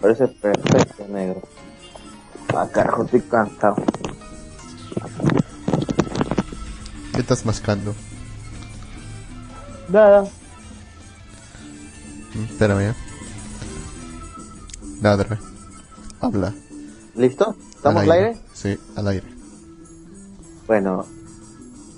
Parece 0.00 0.28
perfecto, 0.28 1.06
negro. 1.08 1.42
Ah, 2.54 2.68
carajo, 2.72 3.04
estoy 3.04 3.20
cansado. 3.22 3.76
¿Qué 7.14 7.20
estás 7.20 7.44
mascando? 7.44 7.94
Nada. 9.88 10.22
Mm, 12.34 12.44
Espérame. 12.44 12.80
¿eh? 12.90 12.94
Ladra. 15.00 15.38
Habla. 16.20 16.54
¿Listo? 17.14 17.56
¿Estamos 17.74 18.02
al 18.02 18.10
aire? 18.12 18.36
Sí, 18.54 18.78
al 18.96 19.08
aire. 19.08 19.26
Bueno, 20.66 21.06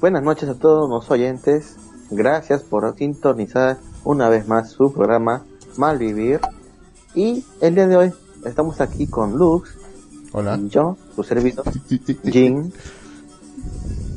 buenas 0.00 0.22
noches 0.22 0.48
a 0.48 0.54
todos 0.58 0.88
los 0.88 1.10
oyentes. 1.10 1.76
Gracias 2.10 2.62
por 2.62 2.96
sintonizar 2.96 3.78
una 4.04 4.28
vez 4.28 4.46
más 4.46 4.70
su 4.70 4.92
programa 4.92 5.44
Malvivir. 5.76 6.40
Y 7.14 7.44
el 7.60 7.74
día 7.74 7.86
de 7.86 7.96
hoy 7.96 8.12
estamos 8.44 8.80
aquí 8.80 9.06
con 9.06 9.36
Lux, 9.36 9.70
Hola. 10.32 10.56
y 10.56 10.68
yo, 10.68 10.96
su 11.14 11.22
servidor, 11.22 11.64
Jin. 12.24 12.72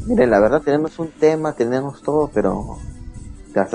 Miren, 0.07 0.29
la 0.29 0.39
verdad 0.39 0.61
tenemos 0.61 0.97
un 0.99 1.09
tema, 1.11 1.53
tenemos 1.53 2.01
todo, 2.01 2.29
pero 2.33 2.77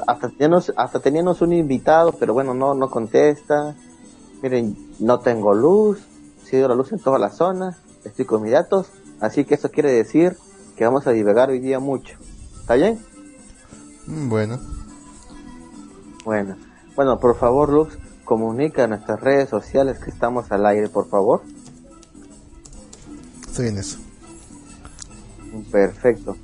hasta, 0.07 0.29
teníamos, 0.29 0.73
hasta 0.77 1.01
teníamos 1.01 1.41
un 1.43 1.53
invitado, 1.53 2.13
pero 2.19 2.33
bueno, 2.35 2.55
no, 2.55 2.75
no 2.75 2.91
contesta. 2.91 3.75
Miren, 4.43 4.77
no 4.99 5.21
tengo 5.21 5.55
luz, 5.55 6.01
ido 6.53 6.69
la 6.69 6.75
luz 6.75 6.93
en 6.93 6.99
toda 6.99 7.19
la 7.19 7.31
zona, 7.31 7.79
estoy 8.05 8.25
con 8.25 8.43
mis 8.43 8.53
datos, 8.53 8.89
así 9.21 9.45
que 9.45 9.55
eso 9.55 9.71
quiere 9.71 9.91
decir 9.91 10.37
que 10.77 10.85
vamos 10.85 11.07
a 11.07 11.11
divagar 11.13 11.51
hoy 11.51 11.61
día 11.61 11.81
mucho. 11.81 12.17
¿Está 12.61 12.75
bien? 12.75 12.99
Mm, 14.07 14.29
Bueno, 14.29 14.59
Bueno, 16.25 16.57
bueno, 16.95 17.19
por 17.19 17.37
favor, 17.37 17.71
Lux, 17.71 17.99
comunica 18.25 18.85
en 18.85 18.91
nuestras 18.91 19.21
redes 19.21 19.49
sociales 19.49 19.99
que 19.99 20.11
estamos 20.11 20.53
al 20.53 20.65
aire, 20.67 20.89
por 20.89 21.09
favor. 21.09 21.43
estoy 23.49 23.69
en 23.69 23.79
eso. 23.79 23.99
Perfecto. 25.71 26.37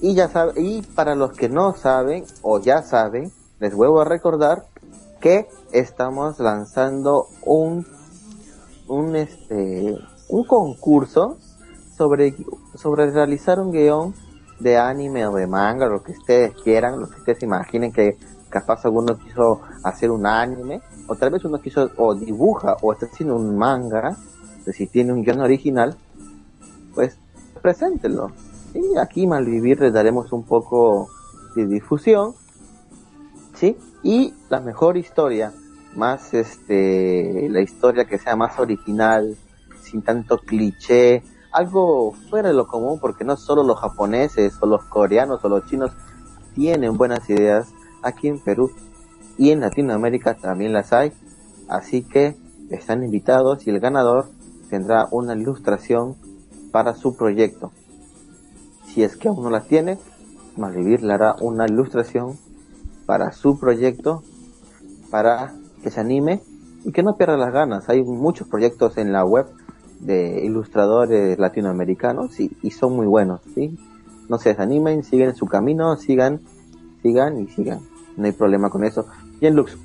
Y 0.00 0.14
ya 0.14 0.28
sabe, 0.28 0.60
y 0.60 0.82
para 0.82 1.14
los 1.14 1.32
que 1.32 1.48
no 1.48 1.74
saben 1.74 2.24
o 2.42 2.60
ya 2.60 2.82
saben, 2.82 3.32
les 3.60 3.74
vuelvo 3.74 4.00
a 4.00 4.04
recordar 4.04 4.66
que 5.20 5.48
estamos 5.72 6.38
lanzando 6.38 7.26
un 7.44 7.86
un 8.86 9.16
este 9.16 9.96
un 10.28 10.44
concurso 10.44 11.38
sobre 11.96 12.34
sobre 12.74 13.10
realizar 13.10 13.60
un 13.60 13.72
guion 13.72 14.14
de 14.60 14.76
anime 14.76 15.26
o 15.26 15.34
de 15.34 15.46
manga, 15.46 15.86
lo 15.86 16.02
que 16.02 16.12
ustedes 16.12 16.54
quieran, 16.62 17.00
lo 17.00 17.08
que 17.08 17.18
ustedes 17.18 17.42
imaginen 17.42 17.92
que 17.92 18.16
capaz 18.48 18.84
alguno 18.84 19.18
quiso 19.18 19.60
hacer 19.84 20.10
un 20.10 20.26
anime, 20.26 20.80
o 21.06 21.14
tal 21.14 21.30
vez 21.30 21.44
uno 21.44 21.60
quiso, 21.60 21.90
o 21.96 22.14
dibuja, 22.14 22.76
o 22.82 22.92
está 22.92 23.06
haciendo 23.06 23.36
un 23.36 23.56
manga, 23.56 24.16
si 24.72 24.86
tiene 24.86 25.12
un 25.12 25.22
guion 25.22 25.40
original, 25.40 25.96
pues 26.94 27.18
preséntelo. 27.62 28.32
Y 28.74 28.96
aquí 28.98 29.26
Malvivir 29.26 29.80
les 29.80 29.92
daremos 29.92 30.32
un 30.32 30.44
poco 30.44 31.08
de 31.54 31.66
difusión, 31.66 32.34
¿sí? 33.54 33.76
Y 34.02 34.34
la 34.50 34.60
mejor 34.60 34.96
historia, 34.96 35.52
más 35.96 36.34
este, 36.34 37.48
la 37.50 37.60
historia 37.60 38.04
que 38.04 38.18
sea 38.18 38.36
más 38.36 38.58
original, 38.58 39.36
sin 39.82 40.02
tanto 40.02 40.38
cliché, 40.38 41.22
algo 41.52 42.12
fuera 42.30 42.48
de 42.48 42.54
lo 42.54 42.66
común, 42.66 42.98
porque 43.00 43.24
no 43.24 43.36
solo 43.36 43.62
los 43.62 43.80
japoneses 43.80 44.54
o 44.60 44.66
los 44.66 44.84
coreanos 44.84 45.44
o 45.44 45.48
los 45.48 45.66
chinos 45.66 45.92
tienen 46.54 46.96
buenas 46.96 47.28
ideas, 47.30 47.72
aquí 48.02 48.28
en 48.28 48.38
Perú 48.38 48.70
y 49.36 49.50
en 49.50 49.60
Latinoamérica 49.60 50.34
también 50.34 50.72
las 50.72 50.92
hay, 50.92 51.12
así 51.68 52.02
que 52.02 52.36
están 52.70 53.04
invitados 53.04 53.66
y 53.66 53.70
el 53.70 53.80
ganador 53.80 54.26
tendrá 54.68 55.08
una 55.10 55.34
ilustración 55.34 56.16
para 56.72 56.94
su 56.94 57.16
proyecto. 57.16 57.72
Si 58.86 59.02
es 59.02 59.16
que 59.16 59.28
aún 59.28 59.42
no 59.42 59.50
la 59.50 59.62
tiene, 59.62 59.98
Malvivir 60.56 61.02
le 61.02 61.14
hará 61.14 61.36
una 61.40 61.66
ilustración 61.66 62.36
para 63.06 63.32
su 63.32 63.58
proyecto 63.58 64.22
para 65.10 65.54
que 65.82 65.90
se 65.90 66.00
anime 66.00 66.42
y 66.84 66.92
que 66.92 67.02
no 67.02 67.16
pierda 67.16 67.36
las 67.36 67.52
ganas. 67.52 67.88
Hay 67.88 68.02
muchos 68.02 68.48
proyectos 68.48 68.98
en 68.98 69.12
la 69.12 69.24
web 69.24 69.46
de 70.00 70.44
ilustradores 70.44 71.38
latinoamericanos 71.38 72.38
y, 72.40 72.70
son 72.70 72.96
muy 72.96 73.06
buenos, 73.06 73.40
¿sí? 73.54 73.78
No 74.28 74.38
se 74.38 74.50
desanimen, 74.50 75.02
sigan 75.02 75.34
su 75.34 75.46
camino, 75.46 75.96
sigan, 75.96 76.40
sigan 77.02 77.40
y 77.40 77.48
sigan. 77.48 77.80
No 78.18 78.26
hay 78.26 78.32
problema 78.32 78.68
con 78.68 78.84
eso. 78.84 79.06
Bien, 79.40 79.54
Lux, 79.54 79.76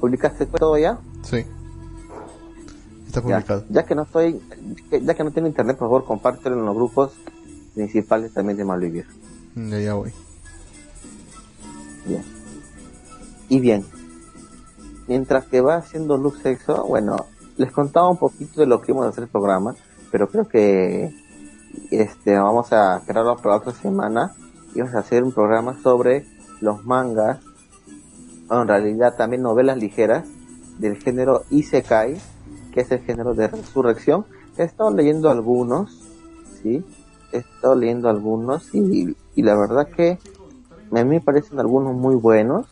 ¿publicaste 0.00 0.46
todo 0.46 0.78
ya? 0.78 0.98
Sí. 1.22 1.44
Está 3.06 3.20
publicado. 3.20 3.64
ya 3.68 3.84
que 3.84 3.94
no 3.94 4.02
estoy, 4.02 4.40
ya 4.90 5.14
que 5.14 5.24
no 5.24 5.30
tengo 5.32 5.48
internet, 5.48 5.76
por 5.76 5.88
favor, 5.88 6.04
compártelo 6.04 6.56
en 6.58 6.64
los 6.66 6.74
grupos 6.74 7.12
principales 7.74 8.32
también 8.32 8.56
de 8.56 8.64
Malvivir. 8.64 9.06
Mm, 9.54 9.70
Ya, 9.70 9.80
ya 9.80 9.94
voy. 9.94 10.12
Bien. 12.06 12.22
Y 13.48 13.60
bien, 13.60 13.84
mientras 15.08 15.46
que 15.46 15.60
va 15.60 15.76
haciendo 15.76 16.16
Lux 16.18 16.38
Sexo, 16.40 16.84
bueno, 16.86 17.16
les 17.56 17.72
contaba 17.72 18.08
un 18.08 18.16
poquito 18.18 18.60
de 18.60 18.66
lo 18.66 18.80
que 18.80 18.92
íbamos 18.92 19.06
a 19.06 19.10
hacer 19.10 19.24
el 19.24 19.30
programa, 19.30 19.74
pero 20.10 20.28
creo 20.28 20.46
que 20.48 21.12
este 21.90 22.36
vamos 22.38 22.72
a 22.72 23.02
crearlo 23.06 23.36
para 23.36 23.56
otra 23.56 23.72
semana 23.72 24.34
y 24.74 24.80
vamos 24.80 24.94
a 24.94 25.00
hacer 25.00 25.22
un 25.24 25.32
programa 25.32 25.80
sobre 25.82 26.26
los 26.60 26.84
mangas, 26.84 27.38
bueno, 28.46 28.62
en 28.62 28.68
realidad 28.68 29.16
también 29.16 29.42
novelas 29.42 29.78
ligeras 29.78 30.26
del 30.78 30.96
género 30.96 31.42
Isekai, 31.50 32.16
que 32.72 32.80
es 32.80 32.90
el 32.90 33.00
género 33.00 33.34
de 33.34 33.48
resurrección. 33.48 34.24
He 34.56 34.62
estado 34.62 34.90
leyendo 34.90 35.30
algunos, 35.30 36.02
sí, 36.62 36.84
he 37.32 37.38
estado 37.38 37.74
leyendo 37.74 38.08
algunos 38.08 38.74
y, 38.74 39.16
y 39.34 39.42
la 39.42 39.56
verdad 39.56 39.88
que 39.88 40.18
a 40.90 40.94
mí 40.94 41.04
me 41.04 41.20
parecen 41.20 41.58
algunos 41.58 41.94
muy 41.94 42.14
buenos, 42.14 42.66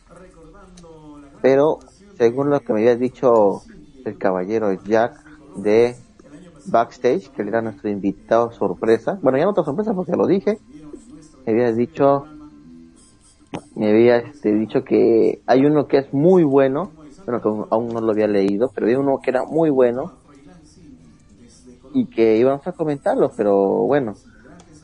pero 1.43 1.81
según 2.17 2.51
lo 2.51 2.61
que 2.61 2.73
me 2.73 2.81
había 2.81 2.97
dicho 2.97 3.62
el 4.05 4.17
caballero 4.17 4.73
Jack 4.85 5.23
de 5.56 5.97
Backstage, 6.67 7.31
que 7.31 7.43
era 7.43 7.61
nuestro 7.61 7.91
invitado 7.91 8.53
sorpresa, 8.53 9.19
bueno, 9.23 9.39
ya 9.39 9.45
no 9.45 9.51
otra 9.51 9.65
sorpresa 9.65 9.93
porque 9.95 10.12
lo 10.12 10.27
dije, 10.27 10.59
me 11.45 11.53
había 11.53 11.73
dicho, 11.73 12.27
me 13.75 13.91
había 13.91 14.19
este, 14.19 14.53
dicho 14.55 14.85
que 14.85 15.43
hay 15.47 15.65
uno 15.67 15.87
que 15.89 15.99
es 15.99 16.12
muy 16.12 16.45
bueno, 16.45 16.95
bueno, 17.27 17.41
que 17.43 17.49
aún- 17.71 17.89
no 17.95 18.01
lo 18.01 18.12
había 18.12 18.27
leído, 18.29 18.71
pero 18.75 18.87
había 18.87 19.01
uno 19.01 19.21
que 19.23 19.31
era 19.31 19.45
muy 19.45 19.71
bueno 19.71 20.15
y 21.93 22.09
que 22.09 22.37
íbamos 22.39 22.67
a 22.67 22.73
comentarlo, 22.73 23.35
pero 23.37 23.55
bueno, 23.87 24.21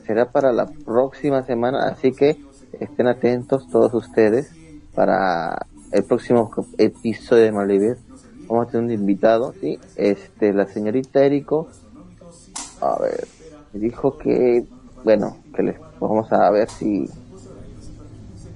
será 0.07 0.33
para 0.33 0.53
la 0.53 0.73
próxima 0.85 1.43
semana, 1.45 1.89
así 1.89 2.15
que 2.15 2.39
estén 2.73 3.09
atentos 3.09 3.69
todos 3.71 3.95
ustedes 3.95 4.57
para 4.95 5.69
el 5.91 6.05
próximo 6.07 6.51
episodio 6.79 7.45
de 7.45 7.53
Malvivir. 7.53 7.99
Vamos 8.49 8.69
a 8.69 8.71
tener 8.71 8.87
un 8.87 8.93
invitado, 8.93 9.55
¿sí? 9.61 9.83
Este, 9.95 10.53
la 10.55 10.67
señorita 10.67 11.25
Erico, 11.25 11.73
a 12.81 12.99
ver, 13.01 13.29
dijo 13.73 14.17
que, 14.19 14.67
bueno, 15.03 15.47
que 15.53 15.63
les 15.63 15.81
vamos 16.01 16.33
a 16.33 16.51
ver 16.51 16.69
si, 16.71 17.09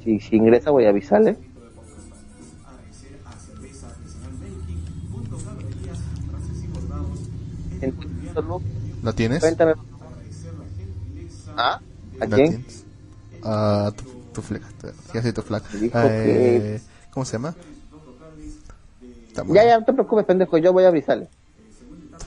si, 0.05 0.21
si 0.21 0.37
ingresa 0.37 0.71
voy 0.71 0.85
a 0.85 0.91
avisarle. 0.91 1.37
¿La 9.03 9.13
tienes? 9.13 9.41
Cuéntame. 9.41 9.75
¿Ah? 11.57 11.81
¿A 12.21 12.27
¿La 12.27 12.37
quién? 12.37 12.65
tienes? 12.65 12.85
Tu, 13.97 14.05
tu 14.33 14.43
flaca. 14.43 14.67
¿Qué 15.13 15.19
hace 15.19 15.33
tu 15.33 15.43
dijo 15.79 15.99
Eh, 16.03 16.81
¿Cómo 17.13 17.25
se 17.25 17.33
llama? 17.33 17.55
Ya, 19.53 19.65
ya, 19.65 19.79
no 19.79 19.85
te 19.85 19.93
preocupes, 19.93 20.25
pendejo, 20.25 20.59
yo 20.59 20.73
voy 20.73 20.85
a 20.85 20.89
avisarle. 20.89 21.29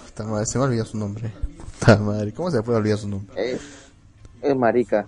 Puta 0.06 0.24
madre, 0.26 0.46
se 0.46 0.58
me 0.58 0.66
olvidó 0.66 0.86
su 0.86 0.98
nombre. 0.98 1.32
Puta 1.80 1.98
madre, 1.98 2.34
¿cómo 2.34 2.52
se 2.52 2.62
puede 2.62 2.78
olvidar 2.80 2.98
su 2.98 3.08
nombre? 3.08 3.60
Eh, 4.42 4.54
marica, 4.54 5.08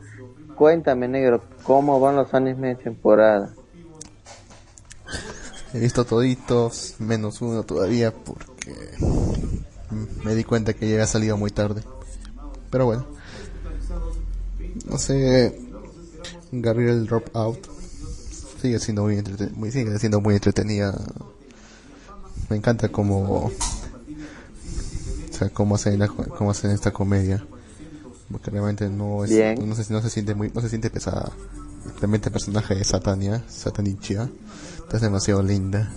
cuéntame, 0.60 1.08
negro, 1.08 1.42
¿cómo 1.64 2.02
van 2.02 2.18
los 2.18 2.34
animes 2.34 2.78
de 2.78 2.84
temporada? 2.84 3.54
He 5.74 5.80
visto 5.80 6.04
toditos, 6.04 6.96
menos 7.00 7.42
uno 7.42 7.64
todavía, 7.64 8.14
porque 8.14 8.76
me 10.26 10.36
di 10.36 10.44
cuenta 10.44 10.74
que 10.74 10.86
ya 10.90 10.96
había 10.96 11.08
salido 11.08 11.38
muy 11.38 11.50
tarde. 11.50 11.82
Pero 12.70 12.86
bueno, 12.86 13.06
no 14.90 14.98
sé, 14.98 15.58
Gabriel 16.52 17.06
Dropout 17.06 17.66
sigue 18.62 18.80
siendo 18.80 19.04
muy, 19.04 19.24
muy 19.56 19.72
sigue 19.72 19.98
siendo 19.98 20.20
muy 20.20 20.34
entretenida. 20.36 20.94
Me 22.50 22.58
encanta 22.58 22.90
cómo, 22.90 23.46
o 23.46 23.52
sea, 25.32 25.48
cómo 25.52 25.76
hacen, 25.76 26.00
la- 26.00 26.10
cómo 26.10 26.52
hacen 26.52 26.72
esta 26.72 26.92
comedia, 26.92 27.46
porque 28.32 28.52
realmente 28.52 28.90
no 28.90 29.24
es, 29.24 29.30
Bien. 29.32 29.68
no 29.68 29.76
se, 29.76 29.92
no 29.92 30.02
se 30.02 30.10
siente 30.10 30.36
muy, 30.36 30.52
no 30.54 30.62
se 30.62 30.70
siente 30.70 30.90
pesada. 30.90 31.32
Realmente 32.00 32.30
el 32.30 32.34
personaje 32.34 32.76
de 32.76 32.84
Satania, 32.84 33.44
Satanichia, 33.48 34.30
Es 34.92 35.02
demasiado 35.02 35.42
linda. 35.44 35.92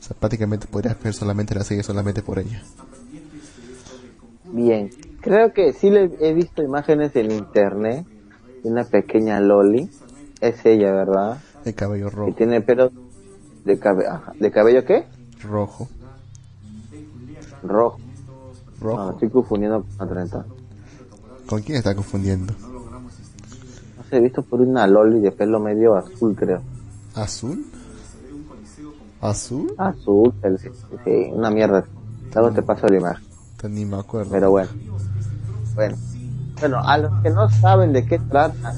O 0.00 0.02
sea, 0.02 0.16
prácticamente 0.18 0.66
podrías 0.66 1.00
ver 1.02 1.12
solamente 1.14 1.54
la 1.54 1.64
serie 1.64 1.82
solamente 1.82 2.22
por 2.22 2.38
ella. 2.38 2.62
Bien, 4.44 4.90
creo 5.20 5.52
que 5.52 5.72
sí 5.72 5.90
le 5.90 6.10
he 6.20 6.32
visto 6.32 6.62
imágenes 6.62 7.14
en 7.16 7.30
internet 7.30 8.06
de 8.62 8.70
una 8.70 8.84
pequeña 8.84 9.40
Loli. 9.40 9.90
Es 10.40 10.64
ella, 10.64 10.92
¿verdad? 10.92 11.38
De 11.64 11.74
cabello 11.74 12.10
rojo. 12.10 12.32
tiene 12.36 12.60
pelo 12.60 12.92
de, 13.64 13.78
cabe- 13.78 14.06
ajá, 14.06 14.32
¿de 14.38 14.50
cabello 14.50 14.84
qué? 14.84 15.04
Rojo. 15.42 15.88
Rojo. 17.62 17.98
No, 18.80 18.86
Rojo. 18.86 19.10
estoy 19.10 19.30
confundiendo 19.30 19.84
con 19.96 20.08
otra 20.08 20.22
entonces. 20.22 20.52
¿Con 21.48 21.62
quién 21.62 21.78
está 21.78 21.94
confundiendo? 21.94 22.52
No 23.96 24.04
sé, 24.08 24.16
he 24.16 24.20
visto 24.20 24.42
por 24.42 24.60
una 24.60 24.86
Loli 24.86 25.20
de 25.20 25.32
pelo 25.32 25.58
medio 25.60 25.94
azul, 25.96 26.34
creo. 26.36 26.60
¿Azul? 27.14 27.64
¿Azul? 29.20 29.74
Azul, 29.78 30.34
el- 30.42 30.58
sí, 30.58 31.30
una 31.32 31.50
mierda. 31.50 31.84
Luego 32.34 32.52
te 32.52 32.62
paso 32.62 32.86
la 32.88 32.96
imagen. 32.98 33.24
Ni 33.70 33.84
me 33.84 33.96
acuerdo. 33.96 34.30
Pero 34.30 34.50
bueno. 34.50 34.70
Bueno. 35.74 35.96
Bueno, 36.60 36.80
a 36.84 36.98
los 36.98 37.12
que 37.22 37.30
no 37.30 37.48
saben 37.50 37.92
de 37.92 38.04
qué 38.04 38.18
trata 38.18 38.74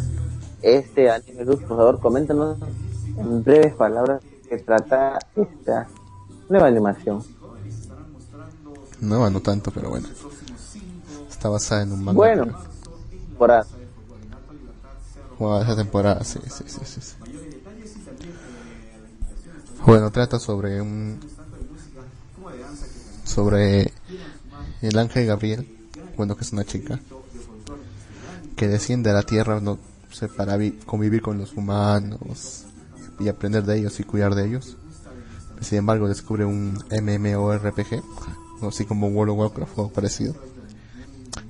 este 0.63 1.11
anime, 1.11 1.45
Luz, 1.45 1.61
por 1.63 1.77
favor, 1.79 1.99
coméntanos 2.01 2.59
en 3.17 3.43
breves 3.43 3.75
palabras 3.75 4.23
qué 4.49 4.59
trata 4.59 5.19
esta 5.35 5.89
nueva 6.49 6.67
animación. 6.67 7.23
No, 9.01 9.29
no 9.31 9.41
tanto, 9.41 9.71
pero 9.71 9.91
bueno. 9.91 10.09
Está 11.41 11.49
basada 11.49 11.81
en 11.85 11.93
un 11.93 12.05
manga. 12.05 12.17
Bueno, 12.19 12.45
por 13.39 13.51
a- 13.51 13.67
Bueno, 15.39 15.63
esa 15.63 15.75
temporada, 15.75 16.23
sí, 16.23 16.39
sí, 16.51 16.65
sí, 16.67 16.81
sí, 16.85 17.01
sí. 17.01 17.15
Bueno, 19.87 20.11
trata 20.11 20.39
sobre 20.39 20.83
un... 20.83 21.19
Sobre 23.25 23.91
el 24.83 24.99
ángel 24.99 25.27
Gabriel, 25.27 25.65
bueno, 26.19 26.37
que 26.37 26.45
es 26.45 26.53
una 26.53 26.65
chica, 26.67 27.01
que 28.55 28.69
desciende 28.69 29.09
a 29.09 29.15
la 29.15 29.23
tierra 29.23 29.61
no 29.63 29.79
sé, 30.13 30.29
para 30.29 30.59
vi- 30.59 30.73
convivir 30.85 31.23
con 31.23 31.39
los 31.39 31.57
humanos 31.57 32.65
y 33.19 33.29
aprender 33.29 33.63
de 33.65 33.79
ellos 33.79 33.99
y 33.99 34.05
cuidar 34.05 34.35
de 34.35 34.45
ellos. 34.47 34.77
Sin 35.63 35.79
embargo, 35.79 36.07
descubre 36.07 36.45
un 36.45 36.79
MMORPG, 36.91 38.03
así 38.69 38.85
como 38.85 39.09
World 39.09 39.33
of 39.33 39.39
Warcraft 39.39 39.79
o 39.79 39.89
parecido. 39.89 40.35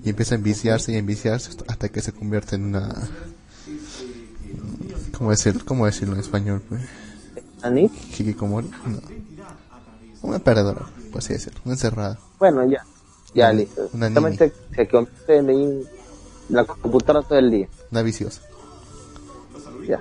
Y 0.05 0.11
empieza 0.11 0.35
a 0.35 0.39
enviciarse 0.39 0.93
y 0.93 0.97
a 0.97 0.99
enviciarse 0.99 1.51
hasta 1.69 1.89
que 1.89 2.01
se 2.01 2.13
convierte 2.13 2.57
en 2.57 2.65
una 2.65 2.95
¿Cómo, 5.17 5.31
decir, 5.31 5.65
¿Cómo 5.65 5.87
decirlo 5.87 6.15
en 6.15 6.21
español? 6.21 6.63
Pues? 6.69 6.81
Anit, 7.63 7.93
¿Hikikomori? 8.19 8.71
No. 8.87 9.01
Una 10.23 10.39
perdedora, 10.39 10.87
por 11.11 11.19
así 11.19 11.35
decirlo. 11.35 11.61
Una 11.65 11.75
encerrada. 11.75 12.19
bueno, 12.39 12.65
ya, 12.67 12.85
ya 13.35 13.53
listo. 13.53 13.89
una 13.93 14.09
Solamente 14.09 14.53
se 14.75 14.89
convierte 14.89 15.37
en 15.37 15.85
la 16.49 16.65
computadora 16.65 17.27
todo 17.27 17.39
el 17.39 17.51
día. 17.51 17.69
Una 17.91 18.03
viciosa. 18.03 18.41
Ya. 19.87 20.01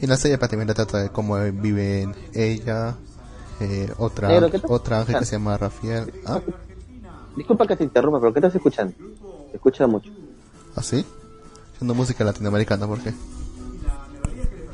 Y 0.00 0.06
la 0.06 0.16
serie 0.16 0.38
prácticamente 0.38 0.74
trata 0.74 1.02
de 1.02 1.10
cómo 1.10 1.38
viven 1.38 2.14
ella, 2.34 2.96
eh, 3.60 3.90
otra, 3.98 4.30
otra 4.68 5.00
ángel 5.00 5.18
que 5.18 5.24
se 5.24 5.32
llama 5.32 5.56
Rafael. 5.56 6.12
¿Ah? 6.26 6.40
Disculpa 7.36 7.66
que 7.66 7.76
te 7.76 7.84
interrumpa, 7.84 8.18
pero 8.20 8.32
¿qué 8.32 8.38
estás 8.40 8.54
escuchando? 8.54 8.94
Se 9.50 9.56
escucha 9.56 9.86
mucho. 9.86 10.10
¿Así? 10.74 11.04
Haciendo 11.74 11.94
música 11.94 12.24
latinoamericana, 12.24 12.86
¿por 12.86 12.98
qué? 13.00 13.12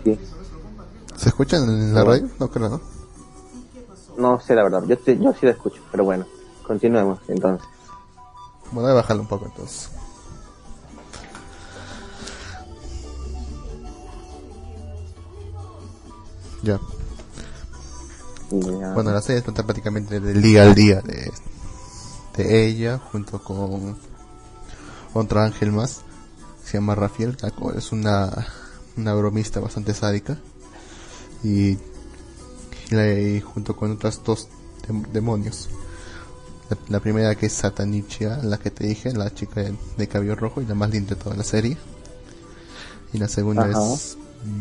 Sí. 0.04 0.18
¿Se 1.16 1.28
escucha 1.28 1.56
en 1.56 1.94
la 1.94 2.04
radio? 2.04 2.28
No 2.38 2.48
creo, 2.50 2.68
¿no? 2.68 2.80
No 4.18 4.40
sé 4.40 4.54
la 4.54 4.62
verdad, 4.64 4.82
yo, 4.86 4.98
te- 4.98 5.18
yo 5.18 5.32
sí 5.32 5.46
la 5.46 5.52
escucho, 5.52 5.82
pero 5.90 6.04
bueno, 6.04 6.26
continuemos 6.66 7.18
entonces. 7.28 7.66
Bueno, 8.66 8.82
voy 8.82 8.90
a 8.90 8.94
bajarlo 8.94 9.22
un 9.22 9.28
poco 9.28 9.46
entonces. 9.46 9.90
Ya. 16.62 16.78
Ya. 18.50 18.92
Bueno, 18.94 19.12
la 19.12 19.22
serie 19.22 19.42
trata 19.42 19.62
prácticamente 19.64 20.20
del 20.20 20.40
día 20.42 20.62
al 20.62 20.74
día 20.74 21.00
de, 21.00 21.32
de 22.36 22.66
ella 22.66 22.98
junto 22.98 23.42
con 23.42 23.96
otro 25.14 25.40
ángel 25.40 25.72
más. 25.72 26.02
Se 26.64 26.74
llama 26.74 26.94
Rafael, 26.94 27.36
es 27.76 27.92
una, 27.92 28.46
una 28.96 29.14
bromista 29.14 29.60
bastante 29.60 29.94
sádica. 29.94 30.38
Y, 31.44 31.78
junto 33.40 33.74
con 33.74 33.90
otras 33.92 34.22
dos 34.24 34.48
dem- 34.86 35.06
demonios. 35.08 35.68
La, 36.70 36.78
la 36.88 37.00
primera 37.00 37.34
que 37.34 37.46
es 37.46 37.52
Satanichia, 37.52 38.38
la 38.42 38.58
que 38.58 38.70
te 38.70 38.86
dije, 38.86 39.12
la 39.12 39.34
chica 39.34 39.60
de, 39.62 39.74
de 39.96 40.08
cabello 40.08 40.36
rojo 40.36 40.60
y 40.60 40.66
la 40.66 40.74
más 40.74 40.90
linda 40.90 41.14
de 41.14 41.20
toda 41.22 41.36
la 41.36 41.44
serie. 41.44 41.76
Y 43.12 43.18
la 43.18 43.28
segunda 43.28 43.64
Ajá. 43.64 43.94
es 43.94 44.16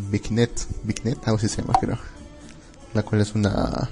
Bignet, 0.09 0.51
Bignet, 0.83 1.19
algo 1.25 1.37
así 1.37 1.47
se 1.47 1.61
llama 1.61 1.77
creo. 1.79 1.97
La 2.93 3.03
cual 3.03 3.21
es 3.21 3.33
una... 3.35 3.89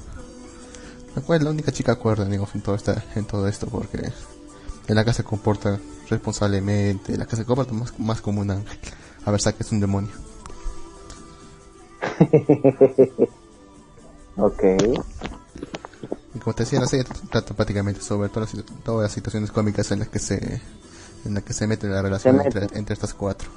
La 1.16 1.22
cual 1.22 1.40
es 1.40 1.44
la 1.44 1.52
única 1.52 1.72
chica 1.72 1.96
cuerda, 1.96 2.26
digamos, 2.26 2.54
en 2.56 2.62
todo, 2.62 2.76
esta, 2.76 3.04
en 3.16 3.26
todo 3.26 3.48
esto, 3.48 3.68
porque 3.68 4.12
en 4.88 4.96
la 4.96 5.04
que 5.04 5.14
se 5.14 5.24
comporta 5.24 5.80
responsablemente, 6.10 7.14
en 7.14 7.20
la 7.20 7.26
que 7.26 7.36
se 7.36 7.46
comporta 7.46 7.74
más, 7.74 8.00
más 8.00 8.22
como 8.22 8.42
un 8.42 8.52
ángel. 8.52 8.80
A 9.26 9.32
ver, 9.32 9.42
que 9.42 9.64
es 9.64 9.72
un 9.72 9.80
demonio. 9.80 10.12
Ok. 14.42 14.64
Y 16.34 16.40
como 16.40 16.54
te 16.54 16.64
decía, 16.64 16.80
la 16.80 16.88
serie 16.88 17.06
trata 17.30 17.54
prácticamente 17.54 18.02
sobre 18.02 18.30
todas 18.30 18.54
las, 18.54 18.66
todas 18.84 19.04
las 19.04 19.12
situaciones 19.12 19.52
cómicas 19.52 19.92
en 19.92 20.00
las 20.00 20.08
que 20.08 20.20
se 20.20 20.62
en 21.26 21.42
que 21.42 21.54
se 21.54 21.68
mete 21.68 21.88
la 21.88 22.02
relación 22.02 22.38
mete. 22.38 22.60
entre, 22.60 22.78
entre 22.78 22.94
estas 22.94 23.14
cuatro. 23.14 23.50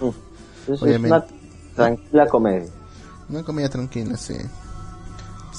Obviamente. 0.00 0.96
es 0.96 1.00
una 1.00 1.26
tranquila 1.74 2.28
comedia. 2.28 2.70
Una 3.28 3.42
comedia 3.42 3.70
tranquila, 3.70 4.16
sí. 4.16 4.36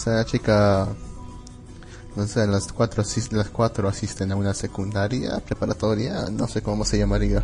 La 0.05 0.23
chica, 0.25 0.87
no 2.15 2.27
sé, 2.27 2.47
las 2.47 2.71
cuatro, 2.71 3.03
las 3.31 3.49
cuatro 3.49 3.87
asisten 3.89 4.31
a 4.31 4.35
una 4.35 4.53
secundaria, 4.53 5.39
preparatoria, 5.45 6.29
no 6.31 6.47
sé 6.47 6.61
cómo 6.61 6.85
se 6.85 6.97
llamaría. 6.97 7.43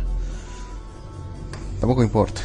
Tampoco 1.80 2.02
importa. 2.02 2.40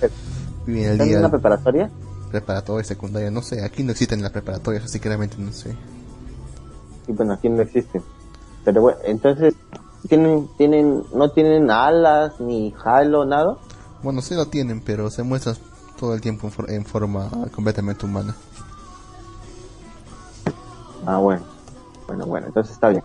Viven 0.66 0.84
el 0.84 0.92
¿Está 0.92 1.04
en 1.04 1.08
día 1.08 1.18
una 1.18 1.30
preparatoria? 1.30 1.90
preparatoria, 2.30 2.84
secundaria, 2.84 3.30
no 3.30 3.42
sé, 3.42 3.64
aquí 3.64 3.82
no 3.82 3.92
existen 3.92 4.22
las 4.22 4.32
preparatorias, 4.32 4.84
así 4.84 5.00
que 5.00 5.08
realmente 5.08 5.36
no 5.38 5.52
sé. 5.52 5.74
Y 7.06 7.12
bueno, 7.12 7.32
aquí 7.32 7.48
no 7.48 7.62
existe. 7.62 8.02
Pero 8.64 8.82
bueno, 8.82 8.98
entonces, 9.04 9.54
¿tienen, 10.08 10.48
tienen, 10.58 11.02
no 11.14 11.30
tienen 11.30 11.70
alas, 11.70 12.38
ni 12.40 12.74
halo, 12.84 13.24
nada? 13.24 13.56
Bueno, 14.02 14.22
sí 14.22 14.34
lo 14.34 14.46
tienen, 14.46 14.80
pero 14.80 15.10
se 15.10 15.22
muestran 15.22 15.56
todo 15.98 16.14
el 16.14 16.20
tiempo 16.20 16.46
en, 16.46 16.52
for- 16.52 16.70
en 16.70 16.84
forma 16.84 17.30
completamente 17.54 18.06
humana. 18.06 18.36
Ah, 21.08 21.16
bueno. 21.16 21.42
Bueno, 22.06 22.26
bueno, 22.26 22.48
entonces 22.48 22.74
está 22.74 22.90
bien. 22.90 23.02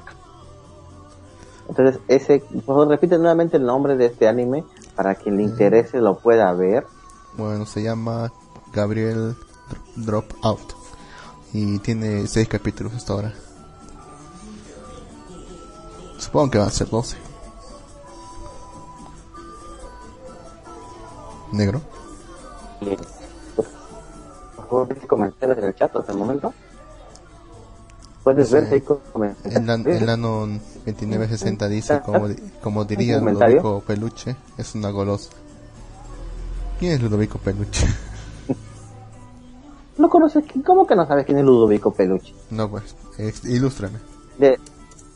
Entonces, 1.69 2.01
ese, 2.09 2.39
por 2.41 2.63
favor, 2.63 2.87
repite 2.89 3.17
nuevamente 3.17 3.55
el 3.55 3.65
nombre 3.65 3.95
de 3.95 4.07
este 4.07 4.27
anime 4.27 4.65
para 4.93 5.15
quien 5.15 5.37
le 5.37 5.43
interese 5.43 6.01
lo 6.01 6.19
pueda 6.19 6.51
ver. 6.51 6.85
Bueno, 7.37 7.65
se 7.65 7.81
llama 7.81 8.33
Gabriel 8.73 9.37
Drop 9.95 10.25
Out 10.41 10.73
y 11.53 11.79
tiene 11.79 12.27
seis 12.27 12.49
capítulos 12.49 12.93
hasta 12.93 13.13
ahora. 13.13 13.33
Supongo 16.17 16.51
que 16.51 16.57
van 16.57 16.67
a 16.67 16.71
ser 16.71 16.89
12. 16.89 17.15
Negro. 21.53 21.79
Por 23.55 24.67
favor, 24.67 25.07
comentarios 25.07 25.57
en 25.57 25.63
el 25.63 25.75
chat 25.75 25.95
hasta 25.95 26.11
el 26.11 26.17
momento. 26.17 26.53
Puedes 28.23 28.47
Sí. 28.47 28.53
ver 28.53 28.67
si 28.69 28.73
hay 28.75 28.81
comentarios. 28.81 29.55
El, 29.61 29.69
an- 29.69 29.87
el 29.87 30.09
Anon 30.09 30.59
2960 30.85 31.67
dice, 31.67 32.01
como, 32.05 32.27
como 32.61 32.85
diría. 32.85 33.19
Ludovico 33.19 33.81
Peluche, 33.85 34.35
es 34.57 34.75
una 34.75 34.91
golosa. 34.91 35.31
¿Quién 36.79 36.93
es 36.93 37.01
Ludovico 37.01 37.37
Peluche? 37.39 37.85
¿No 39.97 40.09
conoces? 40.09 40.43
¿Cómo 40.65 40.87
que 40.87 40.95
no 40.95 41.05
sabes 41.05 41.25
quién 41.25 41.37
es 41.37 41.45
Ludovico 41.45 41.91
Peluche? 41.93 42.33
no, 42.49 42.69
pues, 42.69 42.95
ilústrame. 43.43 43.99
De, 44.39 44.59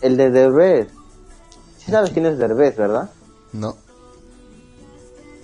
el 0.02 0.18
de 0.18 0.30
Derbez. 0.30 0.90
Sí 1.78 1.92
sabes 1.92 2.12
quién 2.12 2.26
es 2.26 2.38
Derbez, 2.38 2.76
¿verdad? 2.78 3.10
No. 3.54 3.76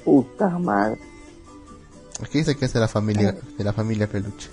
Puta 0.03 0.49
madre. 0.59 0.99
Aquí 2.21 2.39
dice 2.39 2.55
que 2.55 2.65
es 2.65 2.73
de 2.73 2.79
la 2.79 2.87
familia, 2.87 3.35
de 3.57 3.63
la 3.63 3.73
familia 3.73 4.07
Peluche. 4.07 4.49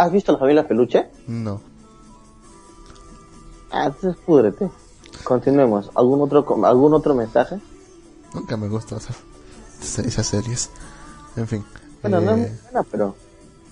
¿Has 0.00 0.10
visto 0.10 0.32
la 0.32 0.38
familia 0.38 0.66
Peluche? 0.66 1.10
No. 1.26 1.60
Ah, 3.70 3.84
entonces 3.84 4.16
púdrete. 4.24 4.70
Continuemos. 5.24 5.90
¿Algún 5.94 6.22
otro, 6.22 6.46
algún 6.64 6.94
otro 6.94 7.14
mensaje? 7.14 7.60
Nunca 8.32 8.56
me 8.56 8.66
gusta, 8.68 8.96
o 8.96 9.00
sea, 9.00 9.14
esas 9.82 10.26
series. 10.26 10.70
En 11.36 11.46
fin. 11.46 11.66
Bueno, 12.00 12.22
no 12.22 12.34
es 12.34 12.46
eh, 12.46 12.60
buena, 12.62 12.88
pero 12.90 13.14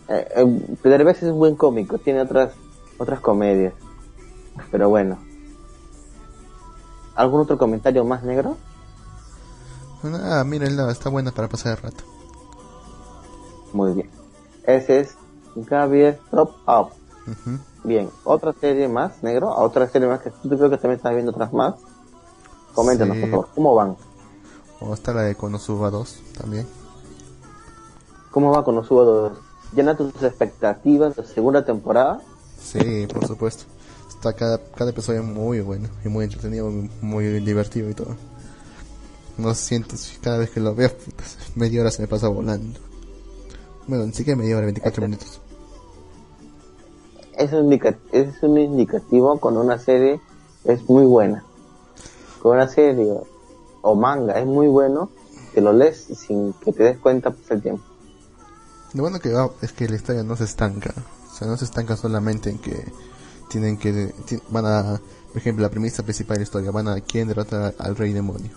eh, 0.08 0.28
eh, 0.36 0.76
Derbez 0.82 1.22
es 1.22 1.30
un 1.30 1.38
buen 1.38 1.56
cómico, 1.56 1.96
tiene 1.96 2.20
otras 2.20 2.52
otras 2.98 3.20
comedias. 3.20 3.72
Pero 4.70 4.90
bueno. 4.90 5.18
¿Algún 7.14 7.40
otro 7.40 7.56
comentario 7.56 8.04
más 8.04 8.22
negro? 8.22 8.58
Ah, 10.02 10.44
mírenla, 10.44 10.90
está 10.90 11.08
buena 11.08 11.30
para 11.30 11.48
pasar 11.48 11.78
el 11.78 11.82
rato. 11.84 12.04
Muy 13.72 13.94
bien. 13.94 14.10
Ese 14.66 15.00
es 15.00 15.16
Gabriel 15.64 16.18
Drop 16.30 16.52
Up. 16.66 16.90
Bien, 17.84 18.10
otra 18.24 18.52
serie 18.52 18.88
más, 18.88 19.22
negro, 19.22 19.50
otra 19.54 19.88
serie 19.88 20.08
más 20.08 20.20
que 20.20 20.30
tú 20.30 20.48
creo 20.48 20.70
que 20.70 20.76
también 20.78 20.96
estás 20.96 21.12
viendo 21.14 21.30
otras 21.32 21.52
más. 21.52 21.74
Coméntanos, 22.74 23.16
Sí. 23.16 23.20
por 23.22 23.30
favor, 23.30 23.48
¿cómo 23.54 23.74
van? 23.74 23.96
O 24.80 24.94
está 24.94 25.12
la 25.12 25.22
de 25.22 25.34
Konosuba 25.34 25.90
2 25.90 26.20
también. 26.38 26.66
¿Cómo 28.30 28.52
va 28.52 28.72
los 28.72 28.88
dos? 28.88 29.32
¿Llena 29.74 29.96
tus 29.96 30.22
expectativas 30.22 31.16
de 31.16 31.26
segunda 31.26 31.64
temporada? 31.64 32.20
Sí, 32.60 33.06
por 33.12 33.26
supuesto. 33.26 33.64
Está 34.08 34.32
cada, 34.32 34.58
cada 34.58 34.90
episodio 34.90 35.22
muy 35.22 35.60
bueno 35.60 35.88
y 36.04 36.08
muy 36.08 36.24
entretenido, 36.24 36.70
muy, 37.02 37.24
divertido 37.40 37.90
y 37.90 37.94
todo. 37.94 38.16
No 39.36 39.54
siento, 39.54 39.96
si 39.96 40.16
cada 40.18 40.38
vez 40.38 40.50
que 40.50 40.60
lo 40.60 40.74
veo, 40.74 40.90
media 41.54 41.80
hora 41.80 41.90
se 41.90 42.02
me 42.02 42.08
pasa 42.08 42.28
volando. 42.28 42.78
Bueno, 43.86 44.06
ni 44.06 44.12
siquiera 44.12 44.38
media 44.38 44.56
hora, 44.56 44.66
24 44.66 45.02
minutos. 45.02 45.40
Es 47.38 47.52
un, 47.52 47.72
es 47.72 48.42
un 48.42 48.58
indicativo 48.58 49.38
con 49.38 49.56
una 49.56 49.78
serie, 49.78 50.20
es 50.64 50.88
muy 50.88 51.04
buena. 51.04 51.44
Con 52.42 52.56
una 52.56 52.68
serie 52.68 53.14
o 53.80 53.94
manga 53.94 54.38
es 54.38 54.46
muy 54.46 54.66
bueno, 54.66 55.10
que 55.54 55.60
lo 55.60 55.72
lees 55.72 56.08
sin 56.16 56.52
que 56.52 56.72
te 56.72 56.82
des 56.82 56.98
cuenta 56.98 57.30
pues 57.30 57.50
el 57.52 57.62
tiempo. 57.62 57.82
Lo 58.94 59.02
bueno 59.02 59.20
que 59.20 59.32
va 59.32 59.50
es 59.62 59.72
que 59.72 59.88
la 59.88 59.96
historia 59.96 60.22
no 60.24 60.34
se 60.34 60.44
estanca. 60.44 60.92
O 61.30 61.34
sea, 61.34 61.46
no 61.46 61.56
se 61.56 61.64
estanca 61.64 61.96
solamente 61.96 62.50
en 62.50 62.58
que 62.58 62.84
tienen 63.48 63.78
que... 63.78 64.12
Van 64.50 64.66
a... 64.66 65.00
Por 65.28 65.36
ejemplo, 65.36 65.62
la 65.62 65.70
premisa 65.70 66.02
principal 66.02 66.36
de 66.36 66.40
la 66.40 66.44
historia. 66.44 66.70
Van 66.70 66.88
a 66.88 67.00
quién 67.02 67.28
derrota 67.28 67.72
al 67.78 67.96
rey 67.96 68.12
demonio. 68.12 68.50